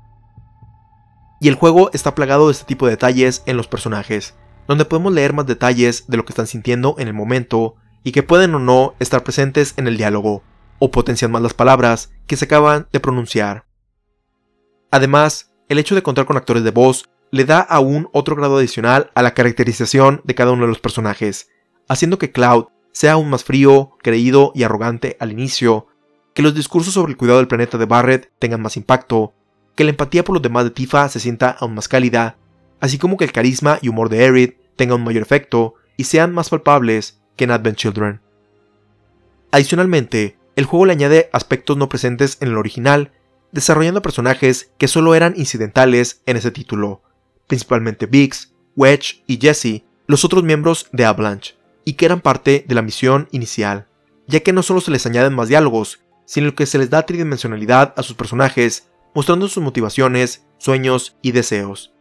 Y 1.39 1.47
el 1.47 1.55
juego 1.55 1.89
está 1.93 2.13
plagado 2.13 2.47
de 2.47 2.51
este 2.51 2.65
tipo 2.65 2.85
de 2.85 2.91
detalles 2.91 3.41
en 3.47 3.57
los 3.57 3.67
personajes, 3.67 4.35
donde 4.67 4.85
podemos 4.85 5.13
leer 5.13 5.33
más 5.33 5.45
detalles 5.45 6.05
de 6.07 6.17
lo 6.17 6.25
que 6.25 6.31
están 6.31 6.47
sintiendo 6.47 6.95
en 6.97 7.07
el 7.07 7.13
momento 7.13 7.75
y 8.03 8.11
que 8.11 8.23
pueden 8.23 8.55
o 8.55 8.59
no 8.59 8.95
estar 8.99 9.23
presentes 9.23 9.73
en 9.77 9.87
el 9.87 9.97
diálogo, 9.97 10.43
o 10.79 10.91
potencian 10.91 11.31
más 11.31 11.41
las 11.41 11.53
palabras 11.53 12.11
que 12.27 12.35
se 12.35 12.45
acaban 12.45 12.87
de 12.91 12.99
pronunciar. 12.99 13.65
Además, 14.89 15.53
el 15.69 15.79
hecho 15.79 15.95
de 15.95 16.03
contar 16.03 16.25
con 16.25 16.37
actores 16.37 16.63
de 16.63 16.71
voz 16.71 17.09
le 17.31 17.45
da 17.45 17.59
aún 17.59 18.09
otro 18.11 18.35
grado 18.35 18.57
adicional 18.57 19.09
a 19.15 19.21
la 19.21 19.33
caracterización 19.33 20.21
de 20.25 20.35
cada 20.35 20.51
uno 20.51 20.63
de 20.63 20.69
los 20.69 20.79
personajes, 20.79 21.49
haciendo 21.87 22.17
que 22.17 22.31
Cloud 22.31 22.65
sea 22.91 23.13
aún 23.13 23.29
más 23.29 23.43
frío, 23.43 23.97
creído 24.01 24.51
y 24.53 24.63
arrogante 24.63 25.15
al 25.19 25.31
inicio, 25.31 25.87
que 26.33 26.41
los 26.41 26.55
discursos 26.55 26.93
sobre 26.93 27.11
el 27.11 27.17
cuidado 27.17 27.39
del 27.39 27.47
planeta 27.47 27.77
de 27.77 27.85
Barret 27.85 28.31
tengan 28.39 28.61
más 28.61 28.75
impacto, 28.75 29.33
que 29.75 29.83
la 29.83 29.91
empatía 29.91 30.23
por 30.23 30.33
los 30.33 30.41
demás 30.41 30.65
de 30.65 30.71
Tifa 30.71 31.07
se 31.09 31.19
sienta 31.19 31.51
aún 31.51 31.75
más 31.75 31.87
cálida, 31.87 32.37
así 32.81 32.97
como 32.97 33.15
que 33.15 33.23
el 33.23 33.31
carisma 33.31 33.79
y 33.81 33.87
humor 33.87 34.09
de 34.09 34.25
Aerith 34.25 34.57
tengan 34.75 34.97
un 34.97 35.05
mayor 35.05 35.21
efecto 35.21 35.75
y 35.95 36.03
sean 36.03 36.33
más 36.33 36.49
palpables 36.49 37.21
que 37.37 37.45
en 37.45 37.51
Advent 37.51 37.77
Children. 37.77 38.19
Adicionalmente, 39.51 40.37
el 40.55 40.65
juego 40.65 40.85
le 40.85 40.93
añade 40.93 41.29
aspectos 41.31 41.77
no 41.77 41.87
presentes 41.87 42.37
en 42.41 42.49
el 42.49 42.57
original, 42.57 43.11
desarrollando 43.51 44.01
personajes 44.01 44.71
que 44.77 44.87
solo 44.87 45.15
eran 45.15 45.33
incidentales 45.37 46.21
en 46.25 46.37
ese 46.37 46.51
título, 46.51 47.01
principalmente 47.47 48.05
Biggs, 48.05 48.53
Wedge 48.75 49.23
y 49.27 49.39
Jesse, 49.39 49.83
los 50.07 50.25
otros 50.25 50.43
miembros 50.43 50.87
de 50.91 51.05
Avalanche, 51.05 51.55
y 51.85 51.93
que 51.93 52.05
eran 52.05 52.21
parte 52.21 52.65
de 52.67 52.75
la 52.75 52.81
misión 52.81 53.27
inicial, 53.31 53.87
ya 54.27 54.39
que 54.39 54.53
no 54.53 54.63
solo 54.63 54.81
se 54.81 54.91
les 54.91 55.05
añaden 55.05 55.33
más 55.33 55.49
diálogos, 55.49 55.99
sino 56.25 56.55
que 56.55 56.65
se 56.65 56.77
les 56.77 56.89
da 56.89 57.05
tridimensionalidad 57.05 57.93
a 57.97 58.03
sus 58.03 58.15
personajes, 58.15 58.89
mostrando 59.13 59.47
sus 59.47 59.61
motivaciones, 59.61 60.45
sueños 60.57 61.17
y 61.21 61.33
deseos. 61.33 61.93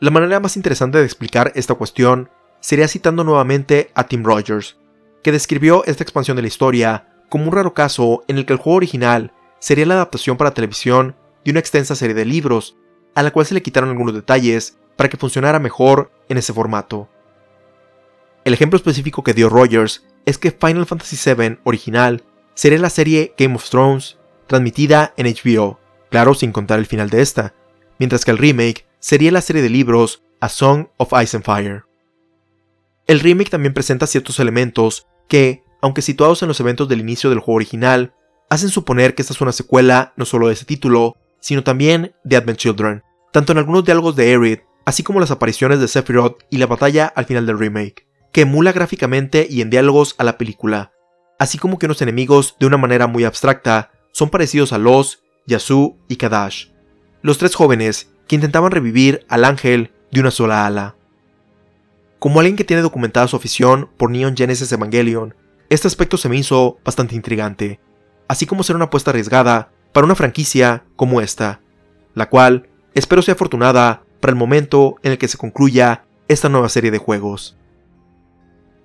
La 0.00 0.10
manera 0.10 0.40
más 0.40 0.56
interesante 0.56 0.96
de 0.96 1.04
explicar 1.04 1.52
esta 1.54 1.74
cuestión 1.74 2.30
sería 2.60 2.88
citando 2.88 3.22
nuevamente 3.22 3.90
a 3.94 4.04
Tim 4.04 4.24
Rogers, 4.24 4.78
que 5.22 5.30
describió 5.30 5.84
esta 5.84 6.02
expansión 6.02 6.36
de 6.36 6.42
la 6.42 6.48
historia 6.48 7.06
como 7.28 7.44
un 7.44 7.52
raro 7.52 7.74
caso 7.74 8.24
en 8.26 8.38
el 8.38 8.46
que 8.46 8.54
el 8.54 8.58
juego 8.58 8.78
original 8.78 9.34
sería 9.58 9.84
la 9.84 9.94
adaptación 9.94 10.38
para 10.38 10.54
televisión 10.54 11.16
de 11.44 11.50
una 11.50 11.60
extensa 11.60 11.94
serie 11.94 12.14
de 12.14 12.24
libros, 12.24 12.78
a 13.14 13.22
la 13.22 13.30
cual 13.30 13.44
se 13.44 13.52
le 13.52 13.62
quitaron 13.62 13.90
algunos 13.90 14.14
detalles 14.14 14.78
para 14.96 15.10
que 15.10 15.18
funcionara 15.18 15.58
mejor 15.58 16.10
en 16.30 16.38
ese 16.38 16.54
formato. 16.54 17.10
El 18.44 18.54
ejemplo 18.54 18.78
específico 18.78 19.22
que 19.22 19.34
dio 19.34 19.50
Rogers 19.50 20.06
es 20.24 20.38
que 20.38 20.50
Final 20.50 20.86
Fantasy 20.86 21.34
VII 21.34 21.58
original 21.64 22.24
sería 22.54 22.78
la 22.78 22.88
serie 22.88 23.34
Game 23.36 23.54
of 23.54 23.68
Thrones 23.68 24.16
transmitida 24.46 25.12
en 25.18 25.26
HBO, 25.26 25.78
claro 26.10 26.32
sin 26.32 26.52
contar 26.52 26.78
el 26.78 26.86
final 26.86 27.10
de 27.10 27.20
esta, 27.20 27.54
mientras 27.98 28.24
que 28.24 28.30
el 28.30 28.38
remake 28.38 28.86
sería 29.00 29.32
la 29.32 29.40
serie 29.40 29.62
de 29.62 29.70
libros 29.70 30.22
A 30.40 30.48
Song 30.48 30.86
of 30.98 31.12
Ice 31.20 31.36
and 31.36 31.44
Fire. 31.44 31.84
El 33.06 33.20
remake 33.20 33.50
también 33.50 33.74
presenta 33.74 34.06
ciertos 34.06 34.38
elementos 34.38 35.06
que, 35.26 35.64
aunque 35.82 36.02
situados 36.02 36.42
en 36.42 36.48
los 36.48 36.60
eventos 36.60 36.88
del 36.88 37.00
inicio 37.00 37.30
del 37.30 37.40
juego 37.40 37.56
original, 37.56 38.14
hacen 38.50 38.68
suponer 38.68 39.14
que 39.14 39.22
esta 39.22 39.34
es 39.34 39.40
una 39.40 39.52
secuela 39.52 40.12
no 40.16 40.24
solo 40.24 40.48
de 40.48 40.52
ese 40.52 40.64
título, 40.64 41.16
sino 41.40 41.64
también 41.64 42.14
de 42.24 42.36
Advent 42.36 42.58
Children, 42.58 43.02
tanto 43.32 43.52
en 43.52 43.58
algunos 43.58 43.84
diálogos 43.84 44.16
de 44.16 44.30
Aerith, 44.30 44.62
así 44.84 45.02
como 45.02 45.20
las 45.20 45.30
apariciones 45.30 45.80
de 45.80 45.88
Sephiroth 45.88 46.42
y 46.50 46.58
la 46.58 46.66
batalla 46.66 47.06
al 47.06 47.24
final 47.24 47.46
del 47.46 47.58
remake, 47.58 48.06
que 48.32 48.42
emula 48.42 48.72
gráficamente 48.72 49.46
y 49.48 49.62
en 49.62 49.70
diálogos 49.70 50.14
a 50.18 50.24
la 50.24 50.36
película, 50.36 50.92
así 51.38 51.58
como 51.58 51.78
que 51.78 51.86
unos 51.86 52.02
enemigos 52.02 52.56
de 52.60 52.66
una 52.66 52.76
manera 52.76 53.06
muy 53.06 53.24
abstracta 53.24 53.92
son 54.12 54.30
parecidos 54.30 54.72
a 54.72 54.78
los, 54.78 55.22
Yasu 55.46 55.96
y 56.08 56.16
Kadash, 56.16 56.66
los 57.22 57.38
tres 57.38 57.54
jóvenes 57.54 58.10
que 58.30 58.36
intentaban 58.36 58.70
revivir 58.70 59.26
al 59.28 59.44
ángel 59.44 59.90
de 60.12 60.20
una 60.20 60.30
sola 60.30 60.64
ala. 60.64 60.94
Como 62.20 62.38
alguien 62.38 62.54
que 62.54 62.62
tiene 62.62 62.80
documentada 62.80 63.26
su 63.26 63.34
afición 63.34 63.90
por 63.96 64.08
Neon 64.08 64.36
Genesis 64.36 64.70
Evangelion, 64.70 65.34
este 65.68 65.88
aspecto 65.88 66.16
se 66.16 66.28
me 66.28 66.36
hizo 66.36 66.78
bastante 66.84 67.16
intrigante, 67.16 67.80
así 68.28 68.46
como 68.46 68.62
ser 68.62 68.76
una 68.76 68.84
apuesta 68.84 69.10
arriesgada 69.10 69.72
para 69.92 70.04
una 70.04 70.14
franquicia 70.14 70.84
como 70.94 71.20
esta, 71.20 71.60
la 72.14 72.28
cual 72.28 72.68
espero 72.94 73.20
sea 73.20 73.34
afortunada 73.34 74.04
para 74.20 74.30
el 74.30 74.38
momento 74.38 74.94
en 75.02 75.10
el 75.10 75.18
que 75.18 75.26
se 75.26 75.36
concluya 75.36 76.04
esta 76.28 76.48
nueva 76.48 76.68
serie 76.68 76.92
de 76.92 76.98
juegos. 76.98 77.56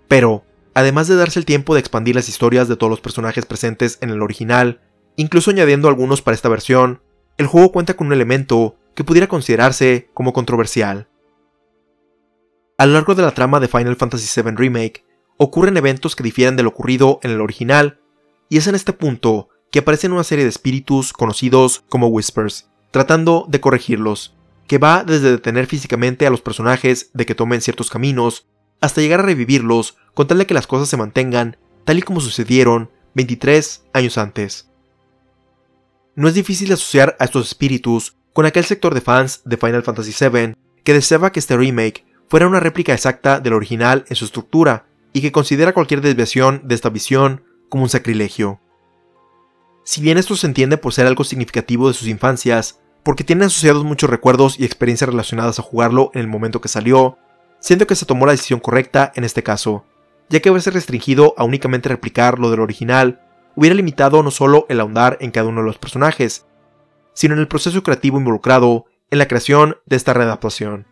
Pero, 0.07 0.43
además 0.73 1.07
de 1.07 1.17
darse 1.17 1.37
el 1.37 1.45
tiempo 1.45 1.75
de 1.75 1.81
expandir 1.81 2.15
las 2.15 2.29
historias 2.29 2.67
de 2.67 2.77
todos 2.77 2.89
los 2.89 3.01
personajes 3.01 3.45
presentes 3.45 3.99
en 4.01 4.09
el 4.09 4.23
original, 4.23 4.81
incluso 5.17 5.51
añadiendo 5.51 5.87
algunos 5.87 6.23
para 6.23 6.33
esta 6.33 6.49
versión, 6.49 7.03
el 7.37 7.45
juego 7.45 7.71
cuenta 7.71 7.95
con 7.95 8.07
un 8.07 8.13
elemento 8.13 8.75
que 8.95 9.03
pudiera 9.03 9.27
considerarse 9.27 10.09
como 10.13 10.33
controversial. 10.33 11.07
A 12.77 12.85
lo 12.85 12.93
largo 12.93 13.15
de 13.15 13.21
la 13.21 13.33
trama 13.33 13.59
de 13.59 13.67
Final 13.67 13.95
Fantasy 13.95 14.41
VII 14.41 14.55
Remake, 14.55 15.05
ocurren 15.37 15.77
eventos 15.77 16.15
que 16.15 16.23
difieren 16.23 16.55
de 16.55 16.63
lo 16.63 16.69
ocurrido 16.69 17.19
en 17.23 17.31
el 17.31 17.41
original, 17.41 17.99
y 18.49 18.57
es 18.57 18.67
en 18.67 18.75
este 18.75 18.93
punto 18.93 19.49
que 19.71 19.79
aparecen 19.79 20.13
una 20.13 20.23
serie 20.23 20.45
de 20.45 20.49
espíritus 20.49 21.13
conocidos 21.13 21.83
como 21.89 22.07
Whispers, 22.07 22.69
tratando 22.91 23.45
de 23.49 23.59
corregirlos, 23.59 24.35
que 24.67 24.77
va 24.77 25.03
desde 25.03 25.31
detener 25.31 25.67
físicamente 25.67 26.25
a 26.25 26.29
los 26.29 26.41
personajes 26.41 27.11
de 27.13 27.25
que 27.25 27.35
tomen 27.35 27.61
ciertos 27.61 27.89
caminos, 27.89 28.47
hasta 28.81 29.01
llegar 29.01 29.19
a 29.21 29.23
revivirlos 29.23 29.97
con 30.13 30.27
tal 30.27 30.37
de 30.37 30.47
que 30.47 30.53
las 30.53 30.67
cosas 30.67 30.89
se 30.89 30.97
mantengan 30.97 31.57
tal 31.83 31.99
y 31.99 32.01
como 32.01 32.19
sucedieron 32.19 32.89
23 33.15 33.85
años 33.93 34.17
antes. 34.17 34.69
No 36.15 36.27
es 36.27 36.33
difícil 36.33 36.71
asociar 36.71 37.15
a 37.19 37.25
estos 37.25 37.47
espíritus 37.47 38.17
con 38.35 38.45
aquel 38.45 38.65
sector 38.65 38.93
de 38.93 38.99
fans 38.99 39.39
de 39.45 39.55
Final 39.55 39.81
Fantasy 39.81 40.11
VII 40.11 40.57
que 40.83 40.91
deseaba 40.91 41.31
que 41.31 41.39
este 41.39 41.55
remake 41.55 42.05
fuera 42.27 42.47
una 42.47 42.59
réplica 42.59 42.93
exacta 42.93 43.39
del 43.39 43.53
original 43.53 44.03
en 44.09 44.17
su 44.17 44.25
estructura 44.25 44.87
y 45.13 45.21
que 45.21 45.31
considera 45.31 45.71
cualquier 45.71 46.01
desviación 46.01 46.61
de 46.65 46.75
esta 46.75 46.89
visión 46.89 47.45
como 47.69 47.83
un 47.83 47.89
sacrilegio. 47.89 48.59
Si 49.85 50.01
bien 50.01 50.17
esto 50.17 50.35
se 50.35 50.47
entiende 50.47 50.77
por 50.77 50.91
ser 50.91 51.07
algo 51.07 51.23
significativo 51.23 51.87
de 51.87 51.93
sus 51.93 52.09
infancias, 52.09 52.81
porque 53.03 53.23
tienen 53.23 53.45
asociados 53.45 53.85
muchos 53.85 54.09
recuerdos 54.09 54.59
y 54.59 54.65
experiencias 54.65 55.09
relacionadas 55.09 55.57
a 55.59 55.63
jugarlo 55.63 56.11
en 56.13 56.19
el 56.19 56.27
momento 56.27 56.59
que 56.59 56.67
salió, 56.67 57.17
siento 57.61 57.87
que 57.87 57.95
se 57.95 58.05
tomó 58.05 58.25
la 58.25 58.33
decisión 58.33 58.59
correcta 58.59 59.13
en 59.15 59.23
este 59.23 59.43
caso, 59.43 59.85
ya 60.27 60.41
que 60.41 60.49
haberse 60.49 60.71
restringido 60.71 61.35
a 61.37 61.45
únicamente 61.45 61.87
replicar 61.87 62.37
lo 62.37 62.51
del 62.51 62.59
original 62.59 63.21
hubiera 63.55 63.77
limitado 63.77 64.21
no 64.23 64.31
solo 64.31 64.65
el 64.67 64.81
ahondar 64.81 65.17
en 65.21 65.31
cada 65.31 65.47
uno 65.47 65.61
de 65.61 65.67
los 65.67 65.77
personajes, 65.77 66.45
sino 67.15 67.33
en 67.33 67.39
el 67.39 67.47
proceso 67.47 67.81
creativo 67.81 68.19
involucrado 68.19 68.85
en 69.09 69.17
la 69.17 69.27
creación 69.27 69.77
de 69.87 69.95
esta 69.95 70.13
readaptación. 70.13 70.85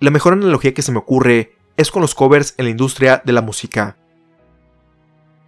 La 0.00 0.10
mejor 0.10 0.32
analogía 0.32 0.72
que 0.72 0.82
se 0.82 0.92
me 0.92 0.98
ocurre 0.98 1.54
es 1.76 1.90
con 1.90 2.00
los 2.00 2.14
covers 2.14 2.54
en 2.56 2.64
la 2.64 2.70
industria 2.70 3.20
de 3.24 3.32
la 3.32 3.42
música. 3.42 3.96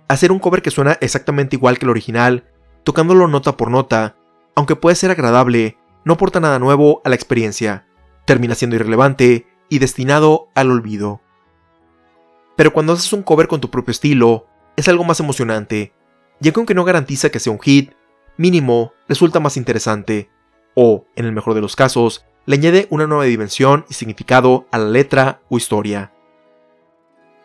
Hacer 0.09 0.33
un 0.33 0.39
cover 0.39 0.61
que 0.61 0.71
suena 0.71 0.99
exactamente 1.01 1.57
igual 1.57 1.79
que 1.79 1.87
el 1.87 1.91
original, 1.91 2.45
tocándolo 2.83 3.27
nota 3.27 3.57
por 3.57 3.71
nota, 3.71 4.17
aunque 4.55 4.77
puede 4.77 4.97
ser 4.97 5.11
agradable, 5.11 5.79
no 6.05 6.15
aporta 6.15 6.41
nada 6.41 6.59
nuevo 6.59 7.01
a 7.05 7.09
la 7.09 7.15
experiencia, 7.15 7.87
termina 8.25 8.55
siendo 8.55 8.77
irrelevante 8.77 9.47
y 9.69 9.79
destinado 9.79 10.49
al 10.55 10.71
olvido. 10.71 11.21
Pero 12.57 12.73
cuando 12.73 12.93
haces 12.93 13.13
un 13.13 13.23
cover 13.23 13.49
con 13.49 13.61
tu 13.61 13.71
propio 13.71 13.93
estilo, 13.93 14.47
es 14.77 14.89
algo 14.89 15.05
más 15.05 15.21
emocionante, 15.21 15.93
ya 16.41 16.53
que 16.53 16.61
aunque 16.61 16.75
no 16.75 16.85
garantiza 16.85 17.31
que 17.31 17.41
sea 17.41 17.53
un 17.53 17.61
hit, 17.61 17.93
mínimo 18.37 18.94
resulta 19.09 19.41
más 19.41 19.57
interesante, 19.57 20.31
o, 20.75 21.07
en 21.17 21.25
el 21.25 21.33
mejor 21.33 21.55
de 21.55 21.61
los 21.61 21.77
casos, 21.77 22.25
le 22.47 22.57
añade 22.57 22.87
una 22.91 23.07
nueva 23.07 23.25
dimensión 23.25 23.85
y 23.89 23.95
significado 23.95 24.67
a 24.71 24.79
la 24.79 24.89
letra 24.89 25.41
o 25.49 25.57
historia. 25.57 26.13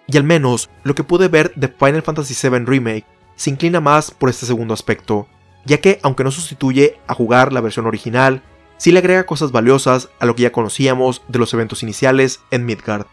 Y 0.07 0.18
al 0.18 0.23
menos 0.23 0.69
lo 0.84 0.95
que 0.95 1.03
pude 1.03 1.27
ver 1.27 1.53
de 1.56 1.68
Final 1.68 2.02
Fantasy 2.02 2.36
VII 2.49 2.65
Remake 2.65 3.06
se 3.36 3.52
inclina 3.52 3.80
más 3.80 4.11
por 4.11 4.30
este 4.30 4.45
segundo 4.45 4.73
aspecto, 4.73 5.27
ya 5.65 5.80
que 5.80 5.99
aunque 6.02 6.23
no 6.23 6.31
sustituye 6.31 6.99
a 7.07 7.14
jugar 7.14 7.53
la 7.53 7.61
versión 7.61 7.86
original, 7.86 8.41
sí 8.77 8.91
le 8.91 8.99
agrega 8.99 9.26
cosas 9.26 9.52
valiosas 9.52 10.10
a 10.19 10.26
lo 10.26 10.36
que 10.36 10.44
ya 10.44 10.52
conocíamos 10.52 11.22
de 11.27 11.40
los 11.40 11.53
eventos 11.53 11.84
iniciales 11.84 12.41
en 12.49 12.65
Midgard, 12.65 13.06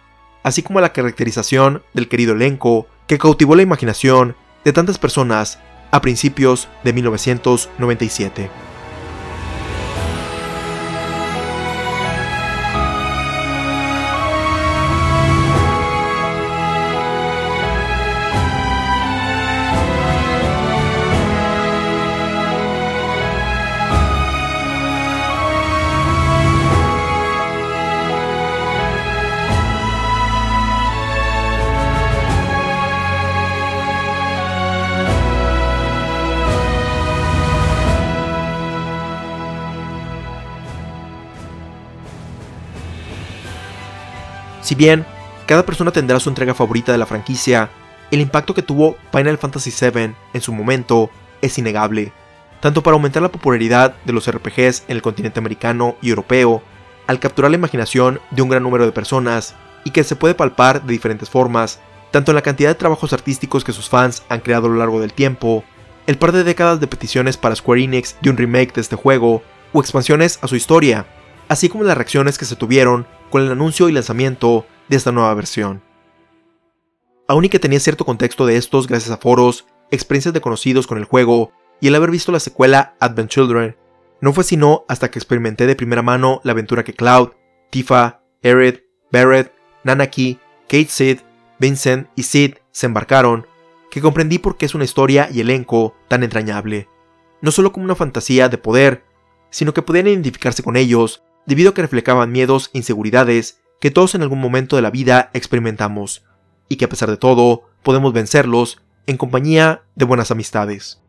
así 0.42 0.62
como 0.62 0.78
a 0.78 0.82
la 0.82 0.92
caracterización 0.92 1.82
del 1.92 2.08
querido 2.08 2.32
elenco 2.32 2.86
que 3.06 3.18
cautivó 3.18 3.54
la 3.54 3.62
imaginación 3.62 4.36
de 4.64 4.72
tantas 4.72 4.98
personas 4.98 5.60
a 5.90 6.00
principios 6.00 6.68
de 6.84 6.92
1997. 6.92 8.50
Si 44.66 44.74
bien 44.74 45.06
cada 45.46 45.64
persona 45.64 45.92
tendrá 45.92 46.18
su 46.18 46.28
entrega 46.28 46.52
favorita 46.52 46.90
de 46.90 46.98
la 46.98 47.06
franquicia, 47.06 47.70
el 48.10 48.20
impacto 48.20 48.52
que 48.52 48.62
tuvo 48.62 48.96
Final 49.12 49.38
Fantasy 49.38 49.70
VII 49.70 50.12
en 50.32 50.40
su 50.40 50.52
momento 50.52 51.08
es 51.40 51.56
innegable, 51.56 52.10
tanto 52.58 52.82
para 52.82 52.94
aumentar 52.96 53.22
la 53.22 53.30
popularidad 53.30 53.94
de 54.04 54.12
los 54.12 54.28
RPGs 54.28 54.82
en 54.88 54.96
el 54.96 55.02
continente 55.02 55.38
americano 55.38 55.94
y 56.02 56.08
europeo, 56.08 56.64
al 57.06 57.20
capturar 57.20 57.52
la 57.52 57.58
imaginación 57.58 58.18
de 58.32 58.42
un 58.42 58.48
gran 58.48 58.64
número 58.64 58.84
de 58.84 58.90
personas 58.90 59.54
y 59.84 59.92
que 59.92 60.02
se 60.02 60.16
puede 60.16 60.34
palpar 60.34 60.82
de 60.82 60.92
diferentes 60.92 61.30
formas, 61.30 61.78
tanto 62.10 62.32
en 62.32 62.34
la 62.34 62.42
cantidad 62.42 62.70
de 62.70 62.74
trabajos 62.74 63.12
artísticos 63.12 63.62
que 63.62 63.72
sus 63.72 63.88
fans 63.88 64.24
han 64.28 64.40
creado 64.40 64.66
a 64.66 64.70
lo 64.70 64.78
largo 64.78 64.98
del 64.98 65.12
tiempo, 65.12 65.62
el 66.08 66.18
par 66.18 66.32
de 66.32 66.42
décadas 66.42 66.80
de 66.80 66.88
peticiones 66.88 67.36
para 67.36 67.54
Square 67.54 67.84
Enix 67.84 68.16
de 68.20 68.30
un 68.30 68.36
remake 68.36 68.74
de 68.74 68.80
este 68.80 68.96
juego, 68.96 69.44
o 69.72 69.78
expansiones 69.78 70.40
a 70.42 70.48
su 70.48 70.56
historia, 70.56 71.06
así 71.48 71.68
como 71.68 71.84
las 71.84 71.96
reacciones 71.96 72.38
que 72.38 72.44
se 72.44 72.56
tuvieron 72.56 73.06
con 73.30 73.42
el 73.42 73.50
anuncio 73.50 73.88
y 73.88 73.92
lanzamiento 73.92 74.66
de 74.88 74.96
esta 74.96 75.12
nueva 75.12 75.34
versión. 75.34 75.82
Aún 77.28 77.44
y 77.44 77.48
que 77.48 77.58
tenía 77.58 77.80
cierto 77.80 78.04
contexto 78.04 78.46
de 78.46 78.56
estos 78.56 78.86
gracias 78.86 79.10
a 79.10 79.18
foros, 79.18 79.66
experiencias 79.90 80.34
de 80.34 80.40
conocidos 80.40 80.86
con 80.86 80.98
el 80.98 81.04
juego 81.04 81.52
y 81.80 81.88
el 81.88 81.94
haber 81.94 82.10
visto 82.10 82.32
la 82.32 82.40
secuela 82.40 82.94
Advent 83.00 83.30
Children, 83.30 83.76
no 84.20 84.32
fue 84.32 84.44
sino 84.44 84.84
hasta 84.88 85.10
que 85.10 85.18
experimenté 85.18 85.66
de 85.66 85.76
primera 85.76 86.02
mano 86.02 86.40
la 86.44 86.52
aventura 86.52 86.84
que 86.84 86.94
Cloud, 86.94 87.30
Tifa, 87.70 88.20
Aerith, 88.42 88.82
Barrett, 89.12 89.52
Nanaki, 89.84 90.38
Kate 90.68 90.88
Sid, 90.88 91.18
Vincent 91.58 92.08
y 92.16 92.22
Sid 92.22 92.54
se 92.70 92.86
embarcaron, 92.86 93.46
que 93.90 94.00
comprendí 94.00 94.38
por 94.38 94.56
qué 94.56 94.66
es 94.66 94.74
una 94.74 94.84
historia 94.84 95.28
y 95.32 95.40
elenco 95.40 95.94
tan 96.08 96.22
entrañable, 96.22 96.88
no 97.40 97.50
solo 97.50 97.72
como 97.72 97.84
una 97.84 97.94
fantasía 97.94 98.48
de 98.48 98.58
poder, 98.58 99.04
sino 99.50 99.74
que 99.74 99.82
podían 99.82 100.08
identificarse 100.08 100.62
con 100.62 100.76
ellos 100.76 101.22
debido 101.46 101.70
a 101.70 101.74
que 101.74 101.82
reflejaban 101.82 102.32
miedos 102.32 102.70
e 102.74 102.78
inseguridades 102.78 103.60
que 103.80 103.90
todos 103.90 104.14
en 104.14 104.22
algún 104.22 104.40
momento 104.40 104.76
de 104.76 104.82
la 104.82 104.90
vida 104.90 105.30
experimentamos, 105.32 106.24
y 106.68 106.76
que 106.76 106.86
a 106.86 106.88
pesar 106.88 107.10
de 107.10 107.16
todo 107.16 107.64
podemos 107.82 108.12
vencerlos 108.12 108.82
en 109.06 109.16
compañía 109.16 109.84
de 109.94 110.04
buenas 110.04 110.30
amistades. 110.30 111.00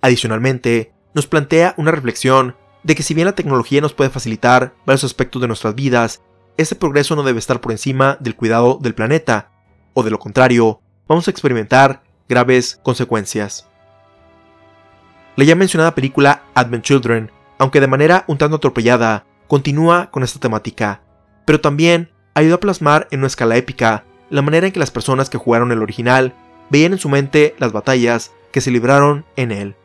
Adicionalmente, 0.00 0.92
nos 1.14 1.26
plantea 1.26 1.74
una 1.76 1.90
reflexión 1.90 2.56
de 2.82 2.94
que 2.94 3.02
si 3.02 3.14
bien 3.14 3.26
la 3.26 3.34
tecnología 3.34 3.80
nos 3.80 3.94
puede 3.94 4.10
facilitar 4.10 4.74
varios 4.86 5.04
aspectos 5.04 5.40
de 5.42 5.48
nuestras 5.48 5.74
vidas, 5.74 6.22
ese 6.56 6.74
progreso 6.74 7.16
no 7.16 7.22
debe 7.22 7.38
estar 7.38 7.60
por 7.60 7.72
encima 7.72 8.16
del 8.20 8.36
cuidado 8.36 8.78
del 8.80 8.94
planeta, 8.94 9.50
o 9.94 10.02
de 10.02 10.10
lo 10.10 10.18
contrario, 10.18 10.80
vamos 11.06 11.26
a 11.26 11.30
experimentar 11.30 12.02
graves 12.28 12.78
consecuencias. 12.82 13.66
La 15.36 15.44
ya 15.44 15.54
mencionada 15.54 15.94
película 15.94 16.42
Advent 16.54 16.84
Children 16.84 17.30
aunque 17.58 17.80
de 17.80 17.86
manera 17.86 18.24
un 18.26 18.38
tanto 18.38 18.56
atropellada, 18.56 19.26
continúa 19.46 20.10
con 20.10 20.22
esta 20.22 20.40
temática, 20.40 21.02
pero 21.44 21.60
también 21.60 22.10
ayuda 22.34 22.56
a 22.56 22.60
plasmar 22.60 23.08
en 23.10 23.20
una 23.20 23.26
escala 23.26 23.56
épica 23.56 24.04
la 24.30 24.42
manera 24.42 24.66
en 24.66 24.72
que 24.72 24.80
las 24.80 24.90
personas 24.90 25.30
que 25.30 25.38
jugaron 25.38 25.72
el 25.72 25.82
original 25.82 26.34
veían 26.70 26.92
en 26.92 26.98
su 26.98 27.08
mente 27.08 27.54
las 27.58 27.72
batallas 27.72 28.32
que 28.52 28.60
se 28.60 28.70
libraron 28.70 29.24
en 29.36 29.52
él. 29.52 29.76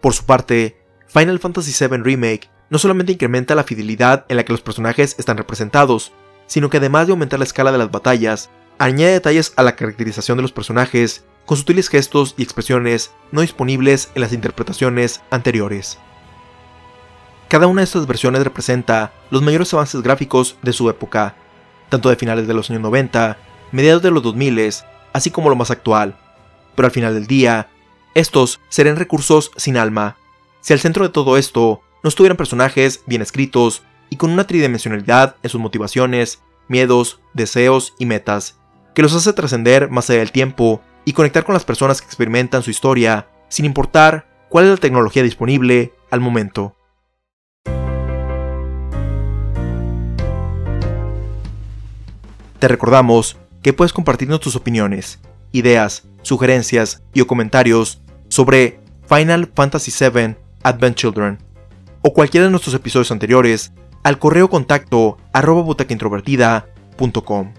Por 0.00 0.14
su 0.14 0.24
parte, 0.24 0.80
Final 1.06 1.38
Fantasy 1.38 1.72
VII 1.78 1.98
Remake 1.98 2.50
no 2.70 2.78
solamente 2.78 3.12
incrementa 3.12 3.54
la 3.54 3.64
fidelidad 3.64 4.24
en 4.28 4.36
la 4.36 4.44
que 4.44 4.52
los 4.52 4.62
personajes 4.62 5.16
están 5.18 5.36
representados, 5.36 6.12
sino 6.46 6.70
que 6.70 6.78
además 6.78 7.06
de 7.06 7.12
aumentar 7.12 7.38
la 7.38 7.44
escala 7.44 7.72
de 7.72 7.78
las 7.78 7.90
batallas, 7.90 8.50
añade 8.78 9.12
detalles 9.12 9.52
a 9.56 9.62
la 9.62 9.76
caracterización 9.76 10.36
de 10.36 10.42
los 10.42 10.52
personajes 10.52 11.24
con 11.44 11.56
sutiles 11.56 11.88
gestos 11.88 12.34
y 12.36 12.42
expresiones 12.42 13.12
no 13.30 13.40
disponibles 13.40 14.10
en 14.14 14.22
las 14.22 14.32
interpretaciones 14.32 15.22
anteriores. 15.30 15.98
Cada 17.48 17.68
una 17.68 17.80
de 17.80 17.84
estas 17.84 18.06
versiones 18.06 18.42
representa 18.42 19.12
los 19.30 19.40
mayores 19.40 19.72
avances 19.72 20.02
gráficos 20.02 20.56
de 20.62 20.72
su 20.72 20.90
época, 20.90 21.36
tanto 21.88 22.08
de 22.08 22.16
finales 22.16 22.48
de 22.48 22.54
los 22.54 22.68
años 22.70 22.82
90, 22.82 23.38
mediados 23.70 24.02
de 24.02 24.10
los 24.10 24.22
2000, 24.24 24.74
así 25.12 25.30
como 25.30 25.48
lo 25.48 25.54
más 25.54 25.70
actual. 25.70 26.16
Pero 26.74 26.86
al 26.86 26.92
final 26.92 27.14
del 27.14 27.28
día, 27.28 27.68
estos 28.14 28.60
serían 28.68 28.96
recursos 28.96 29.52
sin 29.56 29.76
alma. 29.76 30.16
Si 30.60 30.72
al 30.72 30.80
centro 30.80 31.04
de 31.04 31.12
todo 31.12 31.36
esto 31.36 31.82
no 32.02 32.08
estuvieran 32.08 32.36
personajes 32.36 33.02
bien 33.06 33.22
escritos 33.22 33.84
y 34.10 34.16
con 34.16 34.30
una 34.30 34.46
tridimensionalidad 34.46 35.36
en 35.42 35.50
sus 35.50 35.60
motivaciones, 35.60 36.40
miedos, 36.66 37.20
deseos 37.32 37.94
y 37.98 38.06
metas, 38.06 38.58
que 38.94 39.02
los 39.02 39.14
hace 39.14 39.32
trascender 39.32 39.88
más 39.90 40.10
allá 40.10 40.18
del 40.18 40.32
tiempo 40.32 40.82
y 41.04 41.12
conectar 41.12 41.44
con 41.44 41.52
las 41.52 41.64
personas 41.64 42.00
que 42.00 42.06
experimentan 42.06 42.64
su 42.64 42.70
historia, 42.70 43.28
sin 43.48 43.64
importar 43.64 44.26
cuál 44.48 44.64
es 44.64 44.70
la 44.72 44.76
tecnología 44.78 45.22
disponible 45.22 45.94
al 46.10 46.20
momento. 46.20 46.74
Te 52.58 52.68
recordamos 52.68 53.36
que 53.62 53.72
puedes 53.72 53.92
compartirnos 53.92 54.40
tus 54.40 54.56
opiniones, 54.56 55.18
ideas, 55.52 56.04
sugerencias 56.22 57.02
y 57.12 57.20
o 57.20 57.26
comentarios 57.26 58.00
sobre 58.28 58.80
Final 59.08 59.50
Fantasy 59.54 59.92
VII 59.92 60.36
Advent 60.62 60.96
Children 60.96 61.38
o 62.02 62.12
cualquiera 62.12 62.46
de 62.46 62.50
nuestros 62.50 62.74
episodios 62.74 63.10
anteriores 63.10 63.72
al 64.02 64.18
correo 64.18 64.48
contacto 64.48 65.18
arroba 65.32 65.62
butacaintrovertida.com. 65.62 67.52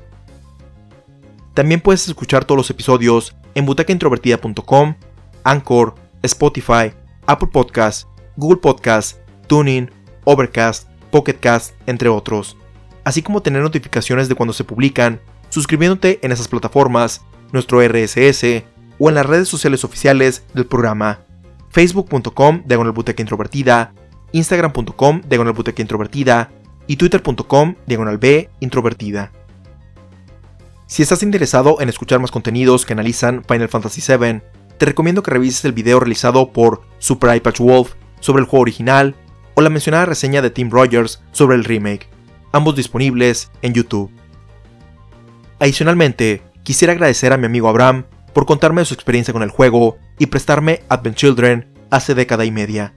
También 1.54 1.82
puedes 1.82 2.08
escuchar 2.08 2.46
todos 2.46 2.58
los 2.58 2.70
episodios 2.70 3.36
en 3.56 3.66
butacaintrovertida.com, 3.66 4.96
Anchor, 5.44 5.96
Spotify, 6.22 6.94
Apple 7.26 7.50
Podcasts, 7.52 8.08
Google 8.36 8.60
Podcasts, 8.60 9.20
Tuning, 9.48 9.90
Overcast, 10.24 10.88
Pocketcast, 11.12 11.74
entre 11.88 12.10
otros, 12.10 12.56
así 13.08 13.22
como 13.22 13.42
tener 13.42 13.62
notificaciones 13.62 14.28
de 14.28 14.36
cuando 14.36 14.52
se 14.52 14.66
publican, 14.66 15.22
suscribiéndote 15.48 16.20
en 16.24 16.34
esas 16.34 16.50
plataformas, 16.50 17.22
nuestro 17.54 17.82
RSS 17.82 18.66
o 19.00 19.08
en 19.08 19.16
las 19.16 19.26
redes 19.26 19.48
sociales 19.48 19.86
oficiales 19.86 20.44
del 20.54 20.66
programa, 20.66 21.22
facebook.com 21.70 22.64
diagonal 22.66 22.94
introvertida, 23.18 23.94
instagram.com 24.34 25.22
diagonal 25.22 25.56
introvertida 25.78 26.52
y 26.86 26.98
twitter.com 26.98 27.76
diagonal 27.86 28.18
b 28.18 28.50
introvertida. 28.60 29.32
Si 30.86 31.02
estás 31.02 31.24
interesado 31.24 31.80
en 31.80 31.88
escuchar 31.88 32.20
más 32.20 32.32
contenidos 32.32 32.86
que 32.86 32.92
analizan 32.92 33.42
Final 33.48 33.70
Fantasy 33.70 34.02
VII, 34.02 34.42
te 34.78 34.86
recomiendo 34.86 35.24
que 35.24 35.32
revises 35.32 35.64
el 35.64 35.72
video 35.72 36.02
realizado 36.02 36.52
por 36.52 36.82
Super 37.00 37.38
iPatch 37.38 37.62
Wolf 37.62 37.94
sobre 38.20 38.42
el 38.42 38.50
juego 38.50 38.64
original 38.64 39.16
o 39.56 39.62
la 39.62 39.70
mencionada 39.70 40.08
reseña 40.08 40.42
de 40.42 40.50
Tim 40.50 40.70
Rogers 40.70 41.22
sobre 41.32 41.56
el 41.56 41.64
remake, 41.64 42.10
ambos 42.58 42.76
disponibles 42.76 43.52
en 43.62 43.74
YouTube. 43.74 44.12
Adicionalmente, 45.60 46.44
quisiera 46.64 46.94
agradecer 46.94 47.34
a 47.34 47.38
mi 47.38 47.46
amigo 47.46 47.70
Abraham 47.70 48.06
por 48.34 48.46
contarme 48.46 48.86
su 48.86 48.94
experiencia 48.94 49.34
con 49.34 49.44
el 49.44 49.50
juego 49.50 49.98
y 50.20 50.28
prestarme 50.28 50.84
Advent 50.90 51.16
Children 51.16 51.74
hace 51.90 52.14
década 52.14 52.46
y 52.46 52.52
media. 52.52 52.94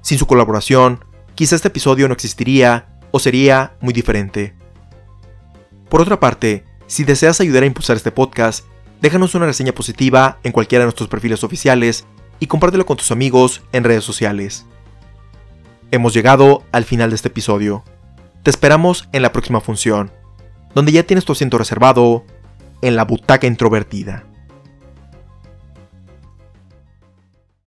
Sin 0.00 0.18
su 0.18 0.26
colaboración, 0.26 1.04
quizá 1.34 1.56
este 1.56 1.68
episodio 1.68 2.08
no 2.08 2.14
existiría 2.14 2.88
o 3.10 3.18
sería 3.18 3.74
muy 3.80 3.92
diferente. 3.92 4.54
Por 5.88 6.00
otra 6.00 6.18
parte, 6.18 6.64
si 6.86 7.04
deseas 7.04 7.40
ayudar 7.40 7.62
a 7.62 7.66
impulsar 7.66 7.96
este 7.96 8.12
podcast, 8.12 8.64
déjanos 9.00 9.34
una 9.34 9.46
reseña 9.46 9.72
positiva 9.72 10.38
en 10.42 10.52
cualquiera 10.52 10.82
de 10.82 10.86
nuestros 10.86 11.08
perfiles 11.08 11.44
oficiales 11.44 12.06
y 12.38 12.46
compártelo 12.46 12.86
con 12.86 12.96
tus 12.96 13.10
amigos 13.10 13.62
en 13.72 13.84
redes 13.84 14.04
sociales. 14.04 14.66
Hemos 15.90 16.14
llegado 16.14 16.64
al 16.72 16.84
final 16.84 17.10
de 17.10 17.16
este 17.16 17.28
episodio. 17.28 17.84
Te 18.42 18.50
esperamos 18.50 19.06
en 19.12 19.20
la 19.20 19.32
próxima 19.32 19.60
función, 19.60 20.10
donde 20.74 20.92
ya 20.92 21.02
tienes 21.02 21.26
tu 21.26 21.32
asiento 21.32 21.58
reservado 21.58 22.24
en 22.80 22.96
la 22.96 23.04
butaca 23.04 23.46
introvertida. 23.46 24.24